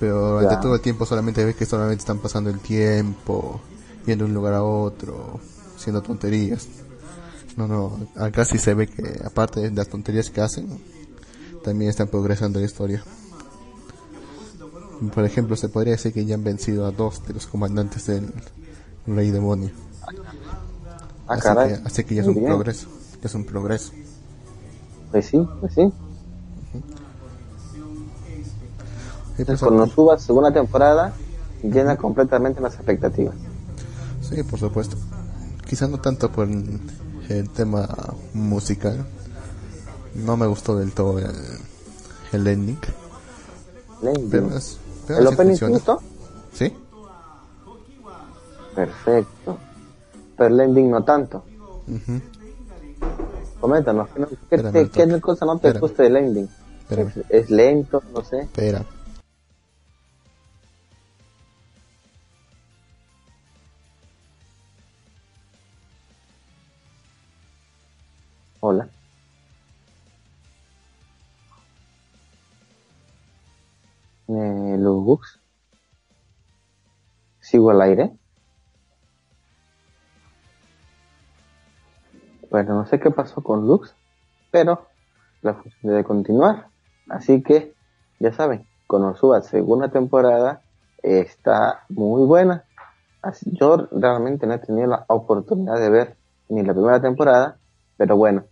Pero 0.00 0.40
durante 0.40 0.56
todo 0.60 0.74
el 0.74 0.80
tiempo 0.80 1.06
solamente 1.06 1.44
ves 1.44 1.54
que 1.54 1.64
solamente 1.64 2.02
están 2.02 2.18
pasando 2.18 2.50
el 2.50 2.58
tiempo. 2.58 3.60
Yendo 4.04 4.24
de 4.24 4.30
un 4.30 4.34
lugar 4.34 4.54
a 4.54 4.64
otro. 4.64 5.40
Haciendo 5.76 6.02
tonterías. 6.02 6.66
No, 7.56 7.66
no. 7.68 7.98
Acá 8.16 8.44
sí 8.44 8.58
se 8.58 8.74
ve 8.74 8.86
que 8.86 9.20
aparte 9.24 9.60
de 9.60 9.70
las 9.70 9.88
tonterías 9.88 10.30
que 10.30 10.40
hacen. 10.40 10.68
También 11.64 11.90
están 11.90 12.08
progresando 12.08 12.58
la 12.58 12.66
historia. 12.66 13.02
Por 15.14 15.24
ejemplo, 15.24 15.56
se 15.56 15.68
podría 15.68 15.92
decir 15.92 16.12
que 16.12 16.24
ya 16.24 16.34
han 16.34 16.44
vencido 16.44 16.86
a 16.86 16.90
dos 16.92 17.26
de 17.26 17.34
los 17.34 17.46
comandantes 17.46 18.06
del 18.06 18.32
Rey 19.06 19.30
Demonio. 19.30 19.70
Ah, 21.26 21.34
así, 21.34 21.42
caray. 21.42 21.68
que, 21.74 21.86
así 21.86 22.04
que 22.04 22.14
ya 22.16 22.22
es 22.22 22.28
un 22.28 22.34
bien. 22.34 22.46
progreso. 22.46 22.88
Ya 23.20 23.28
es 23.28 23.34
un 23.34 23.44
progreso. 23.44 23.92
Pues 25.10 25.26
sí, 25.26 25.46
pues 25.60 25.74
sí. 25.74 25.92
Pues, 29.44 29.60
Cuando 29.60 29.86
suba 29.86 30.18
segunda 30.18 30.52
temporada, 30.52 31.14
llena 31.62 31.96
completamente 31.96 32.60
las 32.60 32.74
expectativas. 32.74 33.34
sí, 34.20 34.42
por 34.42 34.58
supuesto. 34.58 34.96
Quizá 35.68 35.88
no 35.88 35.98
tanto 35.98 36.30
por 36.30 36.48
el, 37.38 37.50
tema 37.50 37.88
musical. 38.34 39.04
No 40.14 40.36
me 40.36 40.46
gustó 40.46 40.76
del 40.76 40.92
todo 40.92 41.18
el, 41.18 41.26
el 42.32 42.46
ending. 42.46 42.78
Lending. 44.02 44.30
Pero, 44.30 44.56
es, 44.56 44.78
pero 45.06 45.20
¿El 45.20 45.26
opening 45.28 45.56
gustó? 45.68 46.00
¿Sí? 46.52 46.72
Perfecto. 48.74 49.58
Pero 50.36 50.54
el 50.54 50.60
ending 50.60 50.90
no 50.90 51.04
tanto. 51.04 51.44
Ujú. 51.86 52.20
Coméntanos, 53.60 54.08
¿qué, 54.10 54.56
Espérame, 54.56 54.90
qué 54.90 55.20
cosa 55.20 55.46
no 55.46 55.58
te 55.58 55.68
Espérame. 55.68 55.80
gusta 55.80 56.02
del 56.02 56.16
ending? 56.16 56.48
Espérame. 56.80 57.08
Es, 57.08 57.44
es 57.44 57.50
lento, 57.50 58.02
no 58.12 58.24
sé. 58.24 58.40
Espera. 58.40 58.84
Hola. 68.64 68.88
Eh, 74.28 74.76
los. 74.78 75.40
Sigo 77.40 77.70
al 77.72 77.82
aire. 77.82 78.12
Bueno, 82.52 82.74
no 82.74 82.86
sé 82.86 83.00
qué 83.00 83.10
pasó 83.10 83.42
con 83.42 83.66
Lux, 83.66 83.96
pero 84.52 84.86
la 85.40 85.54
función 85.54 85.80
debe 85.82 86.04
continuar. 86.04 86.68
Así 87.08 87.42
que, 87.42 87.74
ya 88.20 88.32
saben, 88.32 88.64
Konosuba 88.86 89.42
segunda 89.42 89.88
temporada 89.88 90.62
está 91.02 91.82
muy 91.88 92.24
buena. 92.26 92.62
Yo 93.44 93.88
realmente 93.90 94.46
no 94.46 94.54
he 94.54 94.58
tenido 94.58 94.86
la 94.86 95.04
oportunidad 95.08 95.80
de 95.80 95.90
ver 95.90 96.16
ni 96.48 96.62
la 96.62 96.74
primera 96.74 97.02
temporada, 97.02 97.58
pero 97.96 98.16
bueno, 98.16 98.44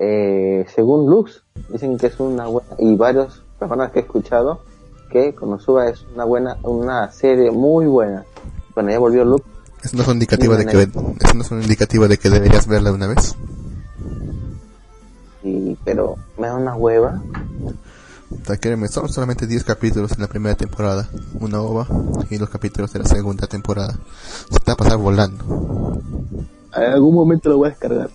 eh, 0.00 0.64
según 0.74 1.10
Lux, 1.10 1.42
dicen 1.70 1.98
que 1.98 2.06
es 2.06 2.20
una 2.20 2.46
buena, 2.46 2.68
y 2.78 2.94
varias 2.94 3.42
personas 3.58 3.90
que 3.90 3.98
he 3.98 4.02
escuchado, 4.02 4.60
que 5.10 5.34
Konosuba 5.34 5.88
es 5.88 6.04
una 6.14 6.24
buena, 6.24 6.56
una 6.62 7.10
serie 7.10 7.50
muy 7.50 7.86
buena. 7.86 8.24
Bueno, 8.74 8.90
ya 8.90 8.98
volvió 9.00 9.24
Lux, 9.24 9.44
Eso 9.82 9.96
no 9.96 10.02
es 10.02 10.08
un 10.08 10.14
indicativo 10.14 10.56
de 10.56 10.66
que 10.66 10.82
eso 10.82 11.34
no 11.34 11.42
es 11.42 11.50
un 11.50 11.62
indicativo 11.62 12.06
de 12.06 12.16
que 12.16 12.30
deberías 12.30 12.68
verla 12.68 12.90
de 12.90 12.96
una 12.96 13.06
vez. 13.08 13.34
y, 15.42 15.76
pero 15.84 16.16
me 16.38 16.46
da 16.46 16.54
una 16.54 16.76
hueva. 16.76 17.20
Son 18.90 19.08
solamente 19.08 19.46
10 19.46 19.64
capítulos 19.64 20.12
en 20.12 20.20
la 20.20 20.28
primera 20.28 20.54
temporada, 20.54 21.08
una 21.40 21.60
ova, 21.60 21.86
y 22.30 22.38
los 22.38 22.50
capítulos 22.50 22.92
de 22.92 23.00
la 23.00 23.04
segunda 23.06 23.46
temporada. 23.46 23.98
Se 24.50 24.60
te 24.60 24.66
va 24.68 24.74
a 24.74 24.76
pasar 24.76 24.98
volando. 24.98 25.98
En 26.76 26.92
algún 26.92 27.14
momento 27.14 27.48
lo 27.48 27.58
voy 27.58 27.68
a 27.68 27.70
descargar. 27.70 28.10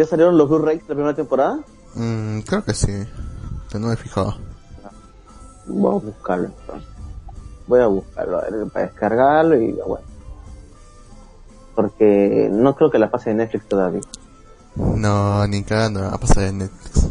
¿Ya 0.00 0.06
salieron 0.06 0.38
los 0.38 0.48
Blu-rays 0.48 0.80
de 0.80 0.88
la 0.88 0.94
primera 0.94 1.14
temporada? 1.14 1.58
Mm, 1.94 2.40
creo 2.40 2.64
que 2.64 2.72
sí, 2.72 3.06
no 3.74 3.88
me 3.88 3.92
he 3.92 3.96
fijado. 3.98 4.34
Voy 5.66 5.94
a 5.94 5.98
buscarlo 5.98 6.46
entonces. 6.46 6.88
Voy 7.66 7.80
a 7.80 7.86
buscarlo 7.86 8.38
a 8.38 8.48
ver, 8.48 8.66
para 8.72 8.86
descargarlo 8.86 9.60
y 9.60 9.72
bueno. 9.72 10.06
Porque 11.74 12.48
no 12.50 12.74
creo 12.76 12.90
que 12.90 12.98
la 12.98 13.10
pase 13.10 13.32
en 13.32 13.36
Netflix 13.36 13.68
todavía. 13.68 14.00
No, 14.74 15.46
ni 15.46 15.64
cada 15.64 15.90
no 15.90 16.00
va 16.00 16.14
a 16.14 16.18
pasar 16.18 16.44
en 16.44 16.58
Netflix. 16.60 17.10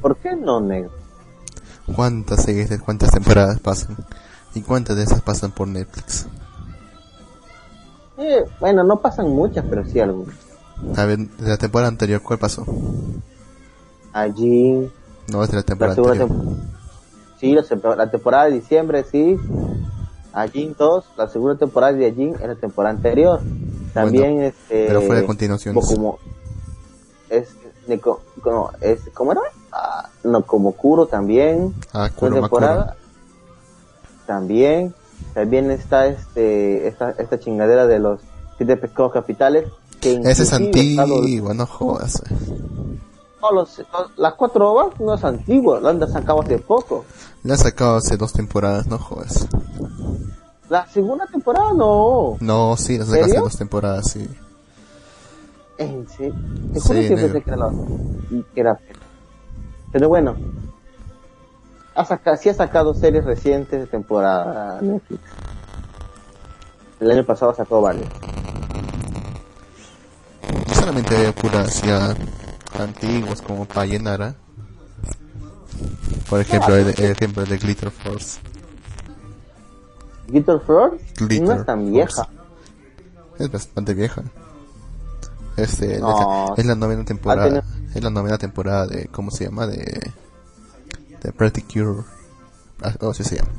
¿Por 0.00 0.16
qué 0.16 0.34
no, 0.34 0.62
negro? 0.62 0.92
¿Cuántas 1.94 2.44
series, 2.44 2.70
de 2.70 2.78
cuántas 2.78 3.10
temporadas 3.10 3.60
pasan? 3.60 3.94
¿Y 4.54 4.62
cuántas 4.62 4.96
de 4.96 5.02
esas 5.02 5.20
pasan 5.20 5.50
por 5.50 5.68
Netflix? 5.68 6.26
Eh, 8.16 8.42
bueno, 8.58 8.84
no 8.84 9.02
pasan 9.02 9.28
muchas, 9.28 9.66
pero 9.68 9.84
sí 9.84 10.00
algunas. 10.00 10.49
De 10.82 11.48
la 11.48 11.56
temporada 11.56 11.88
anterior, 11.88 12.22
¿cuál 12.22 12.38
pasó? 12.38 12.64
Allí, 14.12 14.90
No, 15.28 15.44
es 15.44 15.50
de 15.50 15.56
la 15.58 15.62
temporada 15.62 15.96
anterior. 15.96 16.28
Sí, 17.38 17.52
la, 17.54 17.62
tempo- 17.62 17.94
la 17.94 18.10
temporada 18.10 18.44
de 18.46 18.52
diciembre, 18.52 19.04
sí. 19.04 19.36
Allí 20.32 20.74
2, 20.78 21.04
la 21.16 21.28
segunda 21.28 21.56
temporada 21.56 21.92
de 21.92 22.06
Allí 22.06 22.32
en 22.40 22.48
la 22.48 22.54
temporada 22.54 22.94
anterior. 22.94 23.40
También, 23.94 24.34
Bueno, 24.34 24.46
este. 24.48 24.86
pero 24.86 25.02
fue 25.02 25.16
de 25.16 25.26
continuaciones. 25.26 25.84
Como, 25.86 26.18
es, 27.28 27.48
como, 28.42 28.70
es, 28.80 29.00
¿cómo 29.14 29.32
era? 29.32 29.40
Ah, 29.72 30.08
no, 30.24 30.42
como 30.44 30.72
Kuro 30.72 31.06
también. 31.06 31.74
Ah, 31.92 32.08
Kuro 32.14 32.36
temporada. 32.40 32.96
También. 34.26 34.94
También 35.34 35.70
está 35.70 36.06
este, 36.06 36.88
esta, 36.88 37.10
esta 37.12 37.38
chingadera 37.38 37.86
de 37.86 37.98
los 37.98 38.20
siete 38.56 38.76
pescados 38.76 39.12
capitales. 39.12 39.68
Que 40.00 40.14
Ese 40.24 40.44
es 40.44 40.52
antiguo, 40.52 41.52
no 41.54 41.66
jodas. 41.66 42.22
no, 43.42 43.50
los- 43.52 43.78
los- 43.78 44.18
las 44.18 44.34
cuatro 44.34 44.72
ovas 44.72 44.98
no 45.00 45.14
es 45.14 45.24
antiguo, 45.24 45.78
la 45.80 45.90
han 45.90 46.08
sacado 46.10 46.40
hace 46.42 46.58
poco. 46.58 47.04
La 47.42 47.54
han 47.54 47.58
sacado 47.60 47.96
hace 47.96 48.16
dos 48.16 48.32
temporadas, 48.32 48.86
no 48.86 48.98
jodas. 48.98 49.46
La 50.68 50.86
segunda 50.86 51.26
temporada 51.26 51.72
no. 51.74 52.36
No, 52.40 52.76
sí, 52.76 52.96
la 52.98 53.04
sacaron 53.04 53.30
hace 53.30 53.40
dos 53.40 53.56
temporadas, 53.58 54.10
sí. 54.10 54.28
En 55.78 56.06
serio. 56.08 56.34
Te 56.74 56.80
Sí, 56.80 56.88
que 56.88 56.94
negro. 57.00 57.16
pensé 57.16 57.42
que 57.42 57.50
era 57.50 57.56
la 57.56 57.70
que 58.54 58.60
era 58.60 58.78
Pero 59.92 60.08
bueno. 60.08 60.36
Ha 61.94 62.04
sacado, 62.04 62.36
sí 62.36 62.48
ha 62.48 62.54
sacado 62.54 62.94
series 62.94 63.24
recientes 63.24 63.80
de 63.80 63.86
temporada 63.86 64.80
Netflix. 64.80 65.20
El 67.00 67.10
año 67.10 67.24
pasado 67.24 67.52
sacó 67.54 67.80
varios. 67.82 68.06
Solamente 70.80 71.14
veo 71.16 71.34
puras 71.34 71.82
ya 71.82 72.14
antiguas 72.78 73.42
como 73.42 73.64
para 73.66 73.86
llenar, 73.86 74.22
¿ah? 74.22 74.34
Por 76.28 76.40
ejemplo, 76.40 76.76
el, 76.76 76.88
el 76.88 77.10
ejemplo 77.12 77.44
de 77.44 77.58
Glitter 77.58 77.90
Force. 77.90 78.40
Glitter 80.28 80.60
Force 80.60 80.96
no 81.20 81.26
Glitter 81.26 81.56
es 81.58 81.66
tan 81.66 81.78
Force. 81.80 81.90
vieja. 81.90 82.28
Es 83.38 83.50
bastante 83.52 83.94
vieja. 83.94 84.22
Este, 85.56 85.98
No, 85.98 86.54
es 86.56 86.64
la 86.64 86.74
novena 86.74 87.04
temporada. 87.04 87.48
tenido- 87.48 87.64
Es 87.94 88.02
la 88.04 88.10
novena 88.10 88.38
temporada 88.38 88.86
de, 88.86 89.06
¿cómo 89.08 89.30
se 89.30 89.44
llama? 89.44 89.66
De, 89.66 90.12
de 91.22 91.32
Pretty 91.32 91.62
Cure. 91.62 92.02
Ah, 92.82 92.94
Oh, 93.00 93.12
sí 93.12 93.24
se 93.24 93.36
llama. 93.36 93.50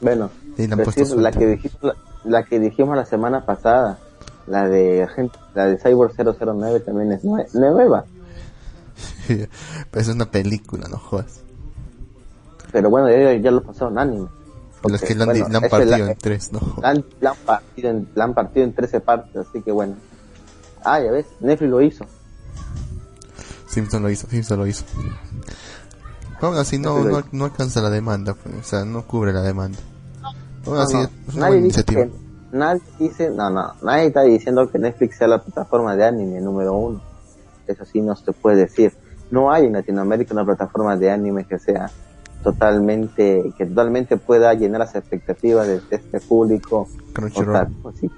Bueno, 0.00 0.30
Y 0.58 0.66
la, 0.66 1.30
que 1.32 1.46
dijimos, 1.46 1.78
la, 1.82 1.94
la 2.24 2.42
que 2.44 2.58
dijimos 2.60 2.96
la 2.96 3.06
semana 3.06 3.46
pasada, 3.46 3.98
la 4.46 4.68
de 4.68 5.06
la 5.54 5.66
de 5.66 5.78
Cyborg 5.78 6.12
009 6.16 6.80
también 6.80 7.12
es 7.12 7.22
nue- 7.24 7.46
nueva. 7.54 8.04
Pero 9.28 9.48
es 9.92 10.08
una 10.08 10.30
película, 10.30 10.88
no 10.88 10.98
jodas. 10.98 11.40
Pero 12.72 12.90
bueno, 12.90 13.08
ya, 13.10 13.34
ya 13.34 13.50
lo 13.50 13.62
pasaron 13.62 13.98
anime. 13.98 14.28
Porque, 14.82 14.98
que 15.06 15.14
la 15.14 15.24
han, 15.24 15.28
bueno, 15.30 15.48
la 15.60 15.68
partido 15.68 15.98
la- 15.98 16.10
en 16.12 16.18
tres, 16.18 16.52
no 16.52 16.60
la 16.80 16.88
han, 16.90 17.04
la 17.20 17.30
han 17.30 17.36
partido 17.44 17.90
en, 17.90 18.08
la 18.14 18.24
han 18.24 18.34
partido 18.34 18.64
en 18.66 18.74
13 18.74 19.00
partes, 19.00 19.36
así 19.36 19.62
que 19.62 19.72
bueno. 19.72 19.94
Ah, 20.84 21.00
ya 21.00 21.10
ves, 21.10 21.26
Netflix 21.40 21.70
lo 21.70 21.82
hizo. 21.82 22.04
Simpson 23.66 24.02
lo 24.02 24.10
hizo, 24.10 24.28
Simpson 24.28 24.58
lo 24.58 24.66
hizo. 24.66 24.84
Aún 26.40 26.56
así 26.56 26.78
no, 26.78 27.02
no, 27.04 27.24
no 27.32 27.44
alcanza 27.46 27.80
la 27.80 27.90
demanda, 27.90 28.34
pues, 28.34 28.54
o 28.54 28.62
sea, 28.62 28.84
no 28.84 29.06
cubre 29.06 29.32
la 29.32 29.42
demanda. 29.42 29.78
Aún 30.66 30.78
así 30.78 30.94
no, 30.94 31.02
es 31.28 31.34
una 31.34 31.46
buena 31.48 31.62
iniciativa. 31.62 32.02
que- 32.04 32.25
nadie 32.56 32.82
dice, 32.98 33.30
no, 33.30 33.50
no, 33.50 33.74
nadie 33.82 34.06
está 34.06 34.22
diciendo 34.22 34.68
que 34.70 34.78
Netflix 34.78 35.18
sea 35.18 35.28
la 35.28 35.42
plataforma 35.42 35.94
de 35.96 36.04
anime 36.04 36.40
número 36.40 36.72
uno. 36.74 37.00
Eso 37.66 37.84
sí 37.84 38.00
no 38.00 38.16
se 38.16 38.32
puede 38.32 38.56
decir. 38.56 38.92
No 39.30 39.50
hay 39.52 39.66
en 39.66 39.72
Latinoamérica 39.74 40.34
una 40.34 40.44
plataforma 40.44 40.96
de 40.96 41.10
anime 41.10 41.44
que 41.44 41.58
sea 41.58 41.90
totalmente, 42.42 43.52
que 43.58 43.66
totalmente 43.66 44.16
pueda 44.16 44.54
llenar 44.54 44.80
las 44.80 44.94
expectativas 44.94 45.66
de, 45.66 45.80
de 45.80 45.96
este 45.96 46.20
público. 46.20 46.88
Crunchyroll. 47.12 47.56
otaku, 47.56 47.92
sí. 47.92 48.10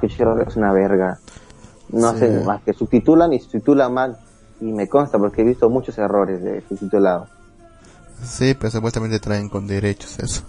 Crunchyroll 0.00 0.42
es 0.46 0.56
una 0.56 0.72
verga. 0.72 1.18
No 1.90 2.10
Sí. 2.10 2.16
hacen 2.16 2.44
más 2.44 2.62
que 2.62 2.72
subtitulan 2.72 3.32
y 3.32 3.40
subtitulan 3.40 3.92
mal. 3.92 4.18
Y 4.60 4.72
me 4.72 4.88
consta 4.88 5.18
porque 5.18 5.42
he 5.42 5.44
visto 5.44 5.68
muchos 5.70 5.96
errores 5.98 6.42
de 6.42 6.62
subtitulado. 6.68 7.26
Sí, 8.22 8.54
pero 8.54 8.70
supuestamente 8.70 9.18
traen 9.18 9.48
con 9.48 9.66
derechos 9.66 10.18
eso. 10.18 10.42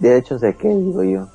Derechos 0.00 0.40
de 0.40 0.54
qué, 0.56 0.68
digo 0.68 1.02
yo. 1.02 1.28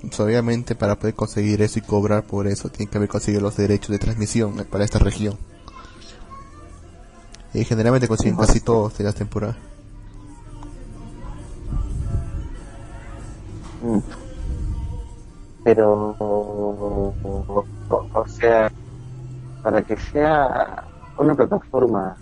Pues, 0.00 0.20
obviamente 0.20 0.74
para 0.74 0.96
poder 0.96 1.14
conseguir 1.14 1.62
eso 1.62 1.78
y 1.78 1.82
cobrar 1.82 2.24
por 2.24 2.46
eso 2.46 2.68
tienen 2.68 2.90
que 2.90 2.98
haber 2.98 3.08
conseguido 3.08 3.42
los 3.42 3.56
derechos 3.56 3.90
de 3.90 3.98
transmisión 3.98 4.60
eh, 4.60 4.64
para 4.64 4.84
esta 4.84 4.98
región. 4.98 5.36
Y 7.54 7.64
generalmente 7.64 8.08
consiguen 8.08 8.36
casi 8.36 8.60
todos 8.60 8.98
de 8.98 9.04
las 9.04 9.14
temporadas. 9.14 9.56
Mm. 13.82 13.98
Pero, 15.62 16.16
o, 16.18 17.14
sea, 18.26 18.70
para 19.62 19.82
que 19.82 19.96
sea 19.96 20.84
una 21.16 21.34
plataforma 21.34 22.16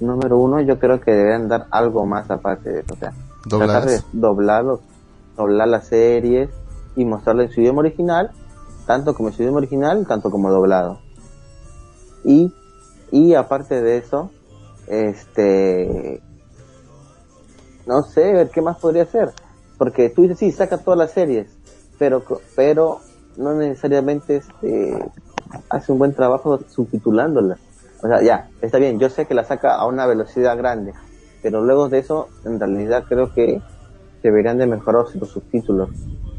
número 0.00 0.38
uno, 0.38 0.60
yo 0.62 0.78
creo 0.78 1.00
que 1.00 1.10
deberían 1.10 1.48
dar 1.48 1.66
algo 1.70 2.06
más 2.06 2.30
aparte 2.30 2.70
de 2.70 2.80
eso. 2.80 2.94
O 2.94 2.96
sea, 2.96 3.12
tratar 3.48 3.86
de 3.86 4.02
doblarlo, 4.12 4.80
doblar 5.36 5.68
las 5.68 5.88
series 5.88 6.50
y 6.96 7.04
mostrarlo 7.04 7.42
en 7.42 7.50
su 7.50 7.60
idioma 7.60 7.80
original, 7.80 8.30
tanto 8.86 9.14
como 9.14 9.28
en 9.28 9.34
su 9.34 9.42
idioma 9.42 9.58
original, 9.58 10.06
tanto 10.06 10.30
como 10.30 10.50
doblado. 10.50 10.98
Y, 12.24 12.52
y 13.10 13.34
aparte 13.34 13.82
de 13.82 13.98
eso, 13.98 14.30
este, 14.86 16.20
no 17.86 18.02
sé, 18.02 18.50
¿qué 18.52 18.60
más 18.62 18.78
podría 18.78 19.04
hacer? 19.04 19.30
Porque 19.78 20.10
tú 20.10 20.22
dices, 20.22 20.38
sí, 20.38 20.52
saca 20.52 20.78
todas 20.78 20.98
las 20.98 21.12
series, 21.12 21.48
pero, 21.98 22.22
pero 22.54 23.00
no 23.36 23.54
necesariamente 23.54 24.36
este, 24.36 24.98
hace 25.68 25.92
un 25.92 25.98
buen 25.98 26.14
trabajo 26.14 26.58
subtitulándolas. 26.68 27.58
O 28.02 28.08
sea, 28.08 28.22
ya, 28.22 28.50
está 28.60 28.78
bien, 28.78 28.98
yo 28.98 29.08
sé 29.08 29.26
que 29.26 29.34
la 29.34 29.44
saca 29.44 29.74
a 29.74 29.86
una 29.86 30.06
velocidad 30.06 30.56
grande, 30.56 30.92
pero 31.46 31.62
luego 31.62 31.88
de 31.88 32.00
eso, 32.00 32.28
en 32.44 32.58
realidad 32.58 33.04
creo 33.08 33.32
que 33.32 33.62
deberían 34.20 34.58
de 34.58 34.66
mejorar 34.66 35.04
los 35.14 35.28
subtítulos, 35.30 35.90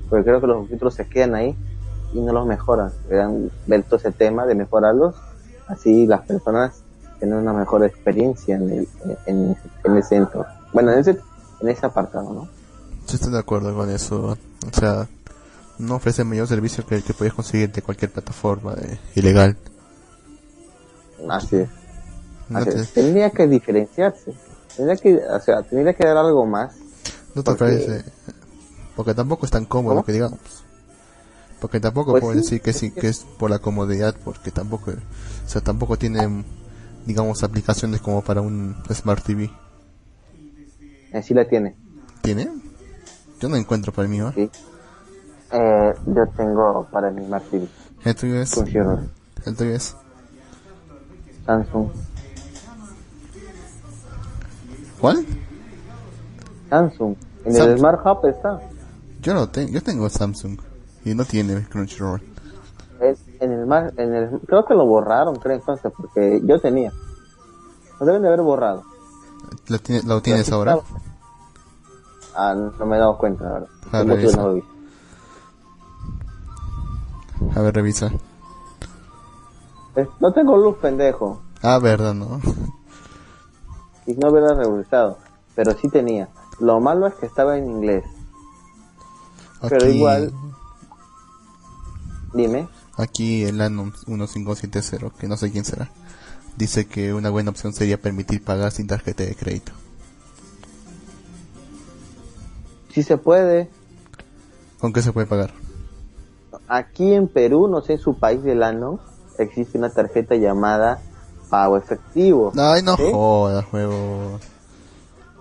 porque 0.09 0.25
creo 0.25 0.41
que 0.41 0.47
los 0.47 0.57
subtítulos 0.63 0.95
se 0.95 1.07
quedan 1.07 1.33
ahí 1.33 1.55
y 2.13 2.19
no 2.19 2.33
los 2.33 2.45
mejoran. 2.45 2.91
Deberían 3.03 3.49
ver 3.67 3.83
todo 3.83 3.95
ese 3.95 4.11
tema 4.11 4.45
de 4.45 4.55
mejorarlos, 4.55 5.15
así 5.67 6.05
las 6.05 6.25
personas 6.25 6.83
tienen 7.19 7.37
una 7.37 7.53
mejor 7.53 7.85
experiencia 7.85 8.57
en 8.57 8.69
el, 8.69 8.87
en, 9.27 9.55
en 9.85 9.95
ese 9.95 10.09
centro. 10.09 10.45
Bueno, 10.73 10.91
en 10.91 10.99
ese, 10.99 11.17
en 11.61 11.69
ese 11.69 11.85
apartado, 11.85 12.33
¿no? 12.33 12.41
Yo 13.07 13.15
estoy 13.15 13.31
de 13.31 13.39
acuerdo 13.39 13.73
con 13.73 13.89
eso. 13.89 14.37
O 14.69 14.77
sea, 14.77 15.07
no 15.79 15.95
ofrece 15.95 16.25
mayor 16.25 16.47
servicio 16.47 16.85
que 16.85 16.95
el 16.95 17.03
que 17.03 17.13
puedes 17.13 17.33
conseguir 17.33 17.71
de 17.71 17.81
cualquier 17.81 18.11
plataforma 18.11 18.73
eh, 18.73 18.99
ilegal. 19.15 19.55
Así 21.29 21.55
es. 21.55 21.69
No 22.49 22.59
Así 22.59 22.71
te, 22.71 22.81
es. 22.81 22.91
Tendría 22.91 23.29
que 23.29 23.47
diferenciarse. 23.47 24.33
Tendría 24.77 24.95
que, 24.97 25.15
o 25.17 25.39
sea, 25.41 25.63
tendría 25.63 25.93
que 25.93 26.05
dar 26.05 26.17
algo 26.17 26.45
más. 26.45 26.75
no 27.35 27.43
te 27.43 27.51
porque- 27.51 27.57
parece. 27.65 28.05
Porque 28.95 29.13
tampoco 29.13 29.45
es 29.45 29.51
tan 29.51 29.65
cómodo 29.65 29.95
¿Cómo? 29.95 30.05
que 30.05 30.11
digamos. 30.13 30.39
Porque 31.59 31.79
tampoco 31.79 32.11
Pues 32.11 32.23
puedes 32.23 32.45
sí, 32.47 32.55
decir 32.57 32.61
que 32.61 32.73
sí, 32.73 32.91
que 32.91 33.07
es 33.09 33.19
por 33.39 33.49
la 33.49 33.59
comodidad, 33.59 34.15
porque 34.23 34.51
tampoco, 34.51 34.91
o 34.91 35.49
sea, 35.49 35.61
tampoco 35.61 35.97
tiene, 35.97 36.43
digamos, 37.05 37.43
aplicaciones 37.43 37.99
como 38.01 38.21
para 38.23 38.41
un 38.41 38.75
Smart 38.93 39.23
TV. 39.23 39.51
Así 41.13 41.33
la 41.33 41.47
tiene. 41.47 41.75
¿Tiene? 42.21 42.49
Yo 43.39 43.49
no 43.49 43.55
encuentro 43.55 43.91
para 43.91 44.05
el 44.05 44.11
mío. 44.11 44.29
¿eh? 44.29 44.33
Sí. 44.35 44.51
Eh, 45.51 45.93
yo 46.07 46.27
tengo 46.35 46.87
para 46.91 47.09
mi 47.11 47.25
Smart 47.25 47.45
TV. 47.49 47.67
El 48.03 48.15
tuyo 48.15 48.41
es, 48.41 48.51
Crunchyroll, 48.51 49.09
el 49.45 49.55
tuyo 49.55 49.71
es. 49.75 49.95
Samsung. 51.45 51.89
¿Cuál? 54.99 55.25
Samsung. 56.69 57.15
En 57.45 57.53
Samsung. 57.53 57.71
el 57.71 57.77
Smart 57.79 58.05
Hub 58.05 58.25
está. 58.27 58.59
Yo 59.21 59.33
no 59.33 59.49
tengo, 59.49 59.69
yo 59.71 59.81
tengo 59.83 60.09
Samsung 60.09 60.59
y 61.05 61.13
no 61.15 61.25
tiene 61.25 61.65
Crunchyroll. 61.67 62.21
En, 62.99 63.15
en 63.39 63.51
el 63.51 63.65
mar, 63.65 63.93
en 63.97 64.13
el, 64.13 64.39
creo 64.47 64.65
que 64.65 64.73
lo 64.73 64.85
borraron, 64.85 65.35
creo 65.37 65.55
entonces, 65.55 65.91
porque 65.95 66.41
yo 66.43 66.59
tenía. 66.59 66.91
Lo 67.99 68.05
deben 68.05 68.21
de 68.21 68.27
haber 68.27 68.41
borrado. 68.41 68.83
¿Lo, 69.67 69.79
tiene- 69.79 70.03
lo 70.03 70.21
tienes 70.21 70.51
ahora? 70.51 70.75
estaba. 70.75 70.99
Ah, 72.35 72.53
no 72.55 72.85
me 72.85 72.95
he 72.95 72.99
dado 72.99 73.17
cuenta, 73.17 73.43
la 73.45 73.51
verdad. 73.53 74.15
Revisa. 74.15 74.37
no. 74.37 74.61
A 77.55 77.61
ver, 77.61 77.73
revisa. 77.75 78.11
Eh, 79.95 80.07
No 80.19 80.31
tengo 80.33 80.57
luz, 80.57 80.77
pendejo. 80.77 81.41
Ah, 81.63 81.79
verdad, 81.79 82.13
no. 82.13 82.39
Y 84.07 84.13
no 84.15 84.29
hubiera 84.29 84.53
regresado. 84.55 85.19
Pero 85.55 85.77
sí 85.77 85.89
tenía. 85.89 86.29
Lo 86.59 86.79
malo 86.79 87.05
es 87.07 87.13
que 87.15 87.25
estaba 87.27 87.57
en 87.57 87.69
inglés. 87.69 88.03
Pero 89.69 89.87
igual- 89.89 90.31
Dime. 92.33 92.67
Aquí 92.97 93.43
el 93.43 93.61
Anon 93.61 93.93
1570, 94.07 95.09
que 95.19 95.27
no 95.27 95.37
sé 95.37 95.51
quién 95.51 95.65
será, 95.65 95.89
dice 96.55 96.87
que 96.87 97.13
una 97.13 97.29
buena 97.29 97.51
opción 97.51 97.73
sería 97.73 97.99
permitir 98.01 98.43
pagar 98.43 98.71
sin 98.71 98.87
tarjeta 98.87 99.23
de 99.23 99.35
crédito. 99.35 99.71
Si 102.91 103.03
se 103.03 103.17
puede. 103.17 103.69
¿Con 104.79 104.93
qué 104.93 105.01
se 105.01 105.11
puede 105.13 105.27
pagar? 105.27 105.51
Aquí 106.67 107.13
en 107.13 107.27
Perú, 107.27 107.67
no 107.67 107.81
sé, 107.81 107.93
en 107.93 107.99
su 107.99 108.17
país 108.19 108.43
del 108.43 108.63
ano, 108.63 108.99
existe 109.37 109.77
una 109.77 109.89
tarjeta 109.91 110.35
llamada 110.35 111.01
pago 111.49 111.77
efectivo. 111.77 112.51
Ay, 112.57 112.81
no 112.83 112.95
¿Sí? 112.97 113.09
jodas, 113.11 113.65
juego. 113.65 114.39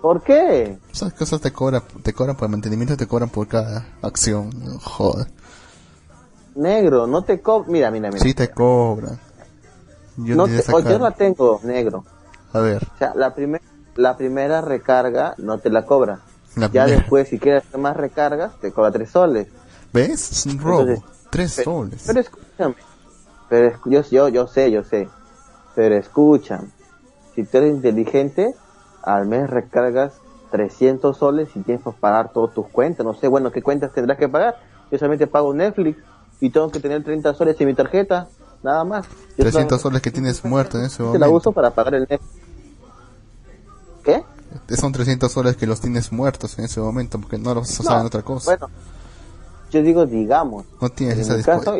¿Por 0.01 0.21
qué? 0.21 0.77
Esas 0.91 1.13
cosas 1.13 1.41
te 1.41 1.51
cobran, 1.51 1.81
te 2.03 2.13
cobran 2.13 2.35
por 2.37 2.47
mantenimiento, 2.49 2.95
te 2.95 3.07
cobran 3.07 3.29
por 3.29 3.47
cada 3.47 3.85
acción. 4.01 4.49
No 4.63 4.79
jodas. 4.79 5.27
Negro, 6.55 7.05
no 7.07 7.23
te 7.23 7.39
co... 7.41 7.65
Mira, 7.67 7.91
mira, 7.91 8.09
mira. 8.09 8.21
Sí 8.23 8.33
te 8.33 8.49
cobran. 8.49 9.19
Yo 10.17 10.35
no 10.35 10.45
te- 10.45 10.63
yo 10.89 10.99
la 10.99 11.11
tengo, 11.11 11.59
negro. 11.63 12.03
A 12.53 12.59
ver, 12.59 12.83
O 12.95 12.97
sea, 12.97 13.13
la, 13.15 13.35
primer, 13.35 13.61
la 13.95 14.17
primera 14.17 14.61
recarga 14.61 15.35
no 15.37 15.59
te 15.59 15.69
la 15.69 15.85
cobra. 15.85 16.19
la 16.55 16.67
Ya 16.67 16.83
primera. 16.85 16.87
después, 17.01 17.27
si 17.29 17.37
quieres 17.37 17.65
hacer 17.67 17.79
más 17.79 17.95
recargas, 17.95 18.53
te 18.59 18.71
cobra 18.71 18.91
tres 18.91 19.11
soles. 19.11 19.47
¿ves? 19.93 20.31
Es 20.31 20.45
un 20.47 20.59
robo. 20.59 20.81
Entonces, 20.81 21.03
Tres 21.29 21.53
pero- 21.57 21.71
soles. 21.71 22.03
Pero 22.07 22.19
escúchame. 22.21 22.75
Pero 23.49 23.79
yo, 23.85 24.01
yo, 24.09 24.27
yo 24.29 24.47
sé, 24.47 24.71
yo 24.71 24.83
sé. 24.83 25.07
Pero 25.77 25.95
escúchame. 25.95 26.69
Si 27.35 27.43
tú 27.43 27.59
eres 27.59 27.75
inteligente, 27.75 28.55
al 29.03 29.27
mes 29.27 29.47
recargas 29.47 30.13
300 30.49 31.15
soles 31.15 31.49
y 31.53 31.59
tienes 31.59 31.83
que 31.83 31.91
pagar 31.91 32.33
todas 32.33 32.55
tus 32.55 32.65
cuentas. 32.65 33.05
No 33.05 33.13
sé, 33.13 33.27
bueno, 33.27 33.51
¿qué 33.51 33.61
cuentas 33.61 33.93
tendrás 33.93 34.17
que 34.17 34.27
pagar? 34.27 34.55
Yo 34.89 34.97
solamente 34.97 35.27
pago 35.27 35.53
Netflix 35.53 35.99
y 36.41 36.49
tengo 36.49 36.71
que 36.71 36.79
tener 36.79 37.03
30 37.03 37.31
soles 37.35 37.61
en 37.61 37.67
mi 37.67 37.75
tarjeta. 37.75 38.27
nada 38.63 38.83
más. 38.85 39.05
300 39.35 39.79
soles 39.79 40.01
que 40.01 40.09
tienes 40.09 40.43
muerto 40.43 40.79
en 40.79 40.85
ese 40.85 41.03
momento. 41.03 41.23
la 41.23 41.31
uso 41.31 41.51
para 41.51 41.69
pagar 41.69 41.93
el 41.93 42.07
Netflix. 42.09 42.25
¿Qué? 44.03 44.23
Son 44.75 44.91
300 44.91 45.31
soles 45.31 45.57
que 45.57 45.67
los 45.67 45.79
tienes 45.79 46.11
muertos 46.11 46.57
en 46.57 46.65
ese 46.65 46.79
momento 46.79 47.19
porque 47.21 47.37
no 47.37 47.53
los 47.53 47.69
usas 47.79 48.01
en 48.01 48.07
otra 48.07 48.23
cosa. 48.23 48.55
Bueno, 48.55 48.73
yo 49.69 49.83
digo 49.83 50.07
digamos. 50.07 50.65
No 50.81 50.89
tienes 50.89 51.19
esa 51.19 51.39
caso, 51.43 51.75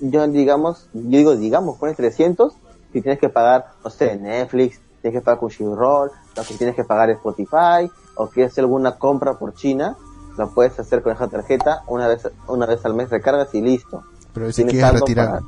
yo 0.00 0.26
digamos, 0.28 0.88
yo 0.94 1.18
digo 1.18 1.36
digamos, 1.36 1.76
pones 1.76 1.94
300 1.94 2.54
si 2.98 3.02
tienes 3.02 3.20
que 3.20 3.28
pagar, 3.28 3.66
no 3.84 3.90
sé, 3.90 4.16
Netflix, 4.16 4.80
tienes 5.00 5.20
que 5.20 5.24
pagar 5.24 5.38
Crunchyroll, 5.38 6.10
o 6.10 6.42
que 6.42 6.54
tienes 6.54 6.74
que 6.74 6.82
pagar 6.82 7.10
Spotify, 7.10 7.88
o 8.16 8.28
quieres 8.28 8.52
hacer 8.52 8.64
alguna 8.64 8.96
compra 8.96 9.38
por 9.38 9.54
China, 9.54 9.96
lo 10.36 10.50
puedes 10.50 10.78
hacer 10.80 11.02
con 11.02 11.12
esa 11.12 11.28
tarjeta, 11.28 11.84
una 11.86 12.08
vez, 12.08 12.28
una 12.48 12.66
vez 12.66 12.84
al 12.84 12.94
mes 12.94 13.08
recargas 13.08 13.54
y 13.54 13.60
listo. 13.60 14.02
Pero 14.32 14.52
si 14.52 14.64
quieres 14.64 14.92
retirar, 14.92 15.40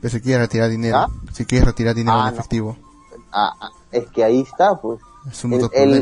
pero 0.00 0.10
si 0.10 0.20
quieres 0.20 0.42
retirar 0.42 0.70
dinero, 0.70 0.96
¿Ah? 0.96 1.08
si 1.32 1.44
quieres 1.44 1.66
retirar 1.66 1.94
dinero 1.94 2.18
ah, 2.18 2.28
en 2.28 2.34
efectivo. 2.34 2.76
Ah, 3.32 3.52
ah, 3.60 3.70
es 3.92 4.08
que 4.08 4.24
ahí 4.24 4.40
está, 4.40 4.76
pues. 4.76 5.00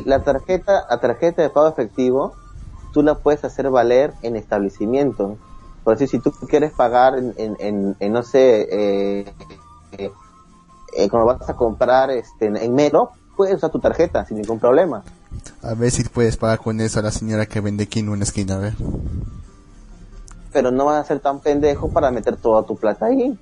la 0.04 0.22
tarjeta, 0.22 0.86
la 0.88 1.00
tarjeta 1.00 1.42
de 1.42 1.50
pago 1.50 1.68
efectivo, 1.68 2.34
tú 2.92 3.02
la 3.02 3.18
puedes 3.18 3.44
hacer 3.44 3.70
valer 3.70 4.14
en 4.22 4.36
establecimientos. 4.36 5.36
Por 5.82 5.94
así, 5.94 6.06
si 6.06 6.18
tú 6.20 6.32
quieres 6.48 6.72
pagar 6.72 7.16
en, 7.16 7.34
en, 7.36 7.96
en, 7.98 8.12
no 8.12 8.22
sé, 8.22 8.66
eh, 8.70 9.32
eh, 10.96 11.08
cuando 11.10 11.26
vas 11.26 11.48
a 11.48 11.54
comprar 11.54 12.10
este, 12.10 12.46
en 12.46 12.74
Mero, 12.74 13.12
puedes 13.36 13.54
usar 13.54 13.70
tu 13.70 13.78
tarjeta 13.78 14.24
sin 14.24 14.38
ningún 14.38 14.58
problema. 14.58 15.02
A 15.62 15.74
ver 15.74 15.90
si 15.90 16.04
puedes 16.04 16.36
pagar 16.36 16.58
con 16.58 16.80
eso 16.80 17.00
a 17.00 17.02
la 17.02 17.12
señora 17.12 17.46
que 17.46 17.60
vende 17.60 17.86
quinoa 17.86 18.14
en 18.14 18.20
la 18.20 18.24
esquina, 18.24 18.54
a 18.54 18.58
ver. 18.58 18.74
Pero 20.52 20.70
no 20.70 20.86
vas 20.86 21.04
a 21.04 21.06
ser 21.06 21.20
tan 21.20 21.40
pendejo 21.40 21.90
para 21.90 22.10
meter 22.10 22.36
toda 22.36 22.62
tu 22.62 22.76
plata 22.76 23.06
ahí. 23.06 23.38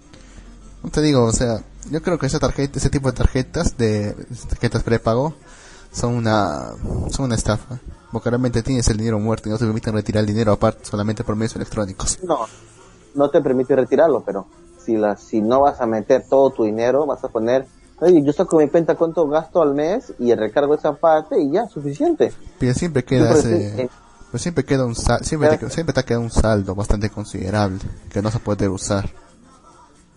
No 0.82 0.90
te 0.90 1.00
digo, 1.00 1.24
o 1.24 1.32
sea, 1.32 1.62
yo 1.90 2.02
creo 2.02 2.18
que 2.18 2.26
esa 2.26 2.40
tarjeta, 2.40 2.78
ese 2.78 2.90
tipo 2.90 3.10
de 3.10 3.16
tarjetas, 3.16 3.76
de 3.78 4.14
tarjetas 4.48 4.82
prepago, 4.82 5.34
son 5.92 6.14
una, 6.14 6.72
son 7.10 7.26
una 7.26 7.36
estafa. 7.36 7.78
Porque 8.10 8.30
realmente 8.30 8.62
tienes 8.62 8.88
el 8.88 8.96
dinero 8.96 9.18
muerto 9.18 9.48
y 9.48 9.52
no 9.52 9.58
te 9.58 9.64
permiten 9.64 9.94
retirar 9.94 10.20
el 10.20 10.26
dinero 10.26 10.52
aparte, 10.52 10.84
solamente 10.84 11.24
por 11.24 11.36
medios 11.36 11.56
electrónicos. 11.56 12.18
No, 12.22 12.40
no 13.14 13.30
te 13.30 13.40
permite 13.40 13.74
retirarlo, 13.76 14.22
pero 14.24 14.46
si, 14.84 14.96
la, 14.96 15.16
si 15.16 15.40
no 15.40 15.60
vas 15.60 15.80
a 15.80 15.86
meter 15.86 16.24
todo 16.28 16.50
tu 16.50 16.64
dinero, 16.64 17.06
vas 17.06 17.24
a 17.24 17.28
poner 17.28 17.66
Oye, 18.00 18.22
yo 18.22 18.32
saco 18.32 18.58
mi 18.58 18.68
cuenta 18.68 18.96
cuánto 18.96 19.26
gasto 19.28 19.62
al 19.62 19.74
mes 19.74 20.12
y 20.18 20.34
recargo 20.34 20.74
esa 20.74 20.94
parte 20.94 21.40
y 21.40 21.52
ya, 21.52 21.68
suficiente. 21.68 22.32
Pero 22.58 22.74
siempre 22.74 23.04
queda 23.04 23.32
ese, 23.32 23.88
pues 24.30 24.42
siempre 24.42 24.64
queda 24.64 24.84
un 24.84 24.96
siempre, 24.96 25.56
te, 25.56 25.70
siempre 25.70 25.94
te 25.94 26.02
queda 26.02 26.18
un 26.18 26.30
saldo 26.30 26.74
bastante 26.74 27.08
considerable 27.08 27.78
que 28.10 28.20
no 28.20 28.32
se 28.32 28.40
puede 28.40 28.68
usar. 28.68 29.08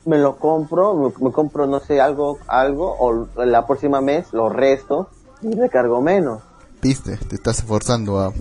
Me 0.05 0.17
lo 0.17 0.37
compro, 0.37 1.13
me, 1.19 1.31
compro 1.31 1.67
no 1.67 1.79
sé 1.79 2.01
algo, 2.01 2.39
algo 2.47 2.95
o 2.99 3.27
la 3.45 3.67
próxima 3.67 4.01
mes 4.01 4.33
lo 4.33 4.49
resto 4.49 5.09
y 5.41 5.53
recargo 5.53 6.01
menos. 6.01 6.41
Viste, 6.81 7.17
te 7.17 7.35
estás 7.35 7.59
esforzando 7.59 8.19
a, 8.19 8.33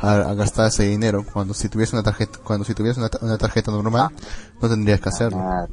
a, 0.00 0.34
gastar 0.34 0.68
ese 0.68 0.84
dinero 0.84 1.24
cuando 1.32 1.54
si 1.54 1.68
tuviese 1.68 1.96
una 1.96 2.02
tarjeta, 2.02 2.38
cuando 2.42 2.64
si 2.64 2.74
tuviese 2.74 3.00
una, 3.00 3.38
tarjeta 3.38 3.70
normal 3.70 4.10
no 4.60 4.68
tendrías 4.68 5.00
que 5.00 5.08
hacerlo. 5.08 5.38
Ah, 5.40 5.66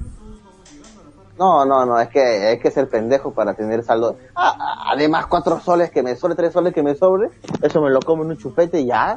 no, 1.38 1.66
no, 1.66 1.86
no, 1.86 2.00
es 2.00 2.10
que 2.10 2.22
hay 2.22 2.60
que 2.60 2.72
ser 2.72 2.90
pendejo 2.90 3.32
para 3.34 3.54
tener 3.54 3.84
saldo. 3.84 4.18
Ah, 4.36 4.92
además, 4.94 5.26
cuatro 5.28 5.60
soles 5.60 5.92
que 5.92 6.02
me 6.02 6.16
sobre, 6.16 6.36
tres 6.36 6.54
soles 6.54 6.74
que 6.74 6.82
me 6.82 6.96
sobre, 6.96 7.30
eso 7.62 7.82
me 7.82 7.90
lo 7.90 8.00
como 8.00 8.24
en 8.24 8.30
un 8.32 8.38
chupete 8.38 8.80
y 8.82 8.88
ya. 8.88 9.16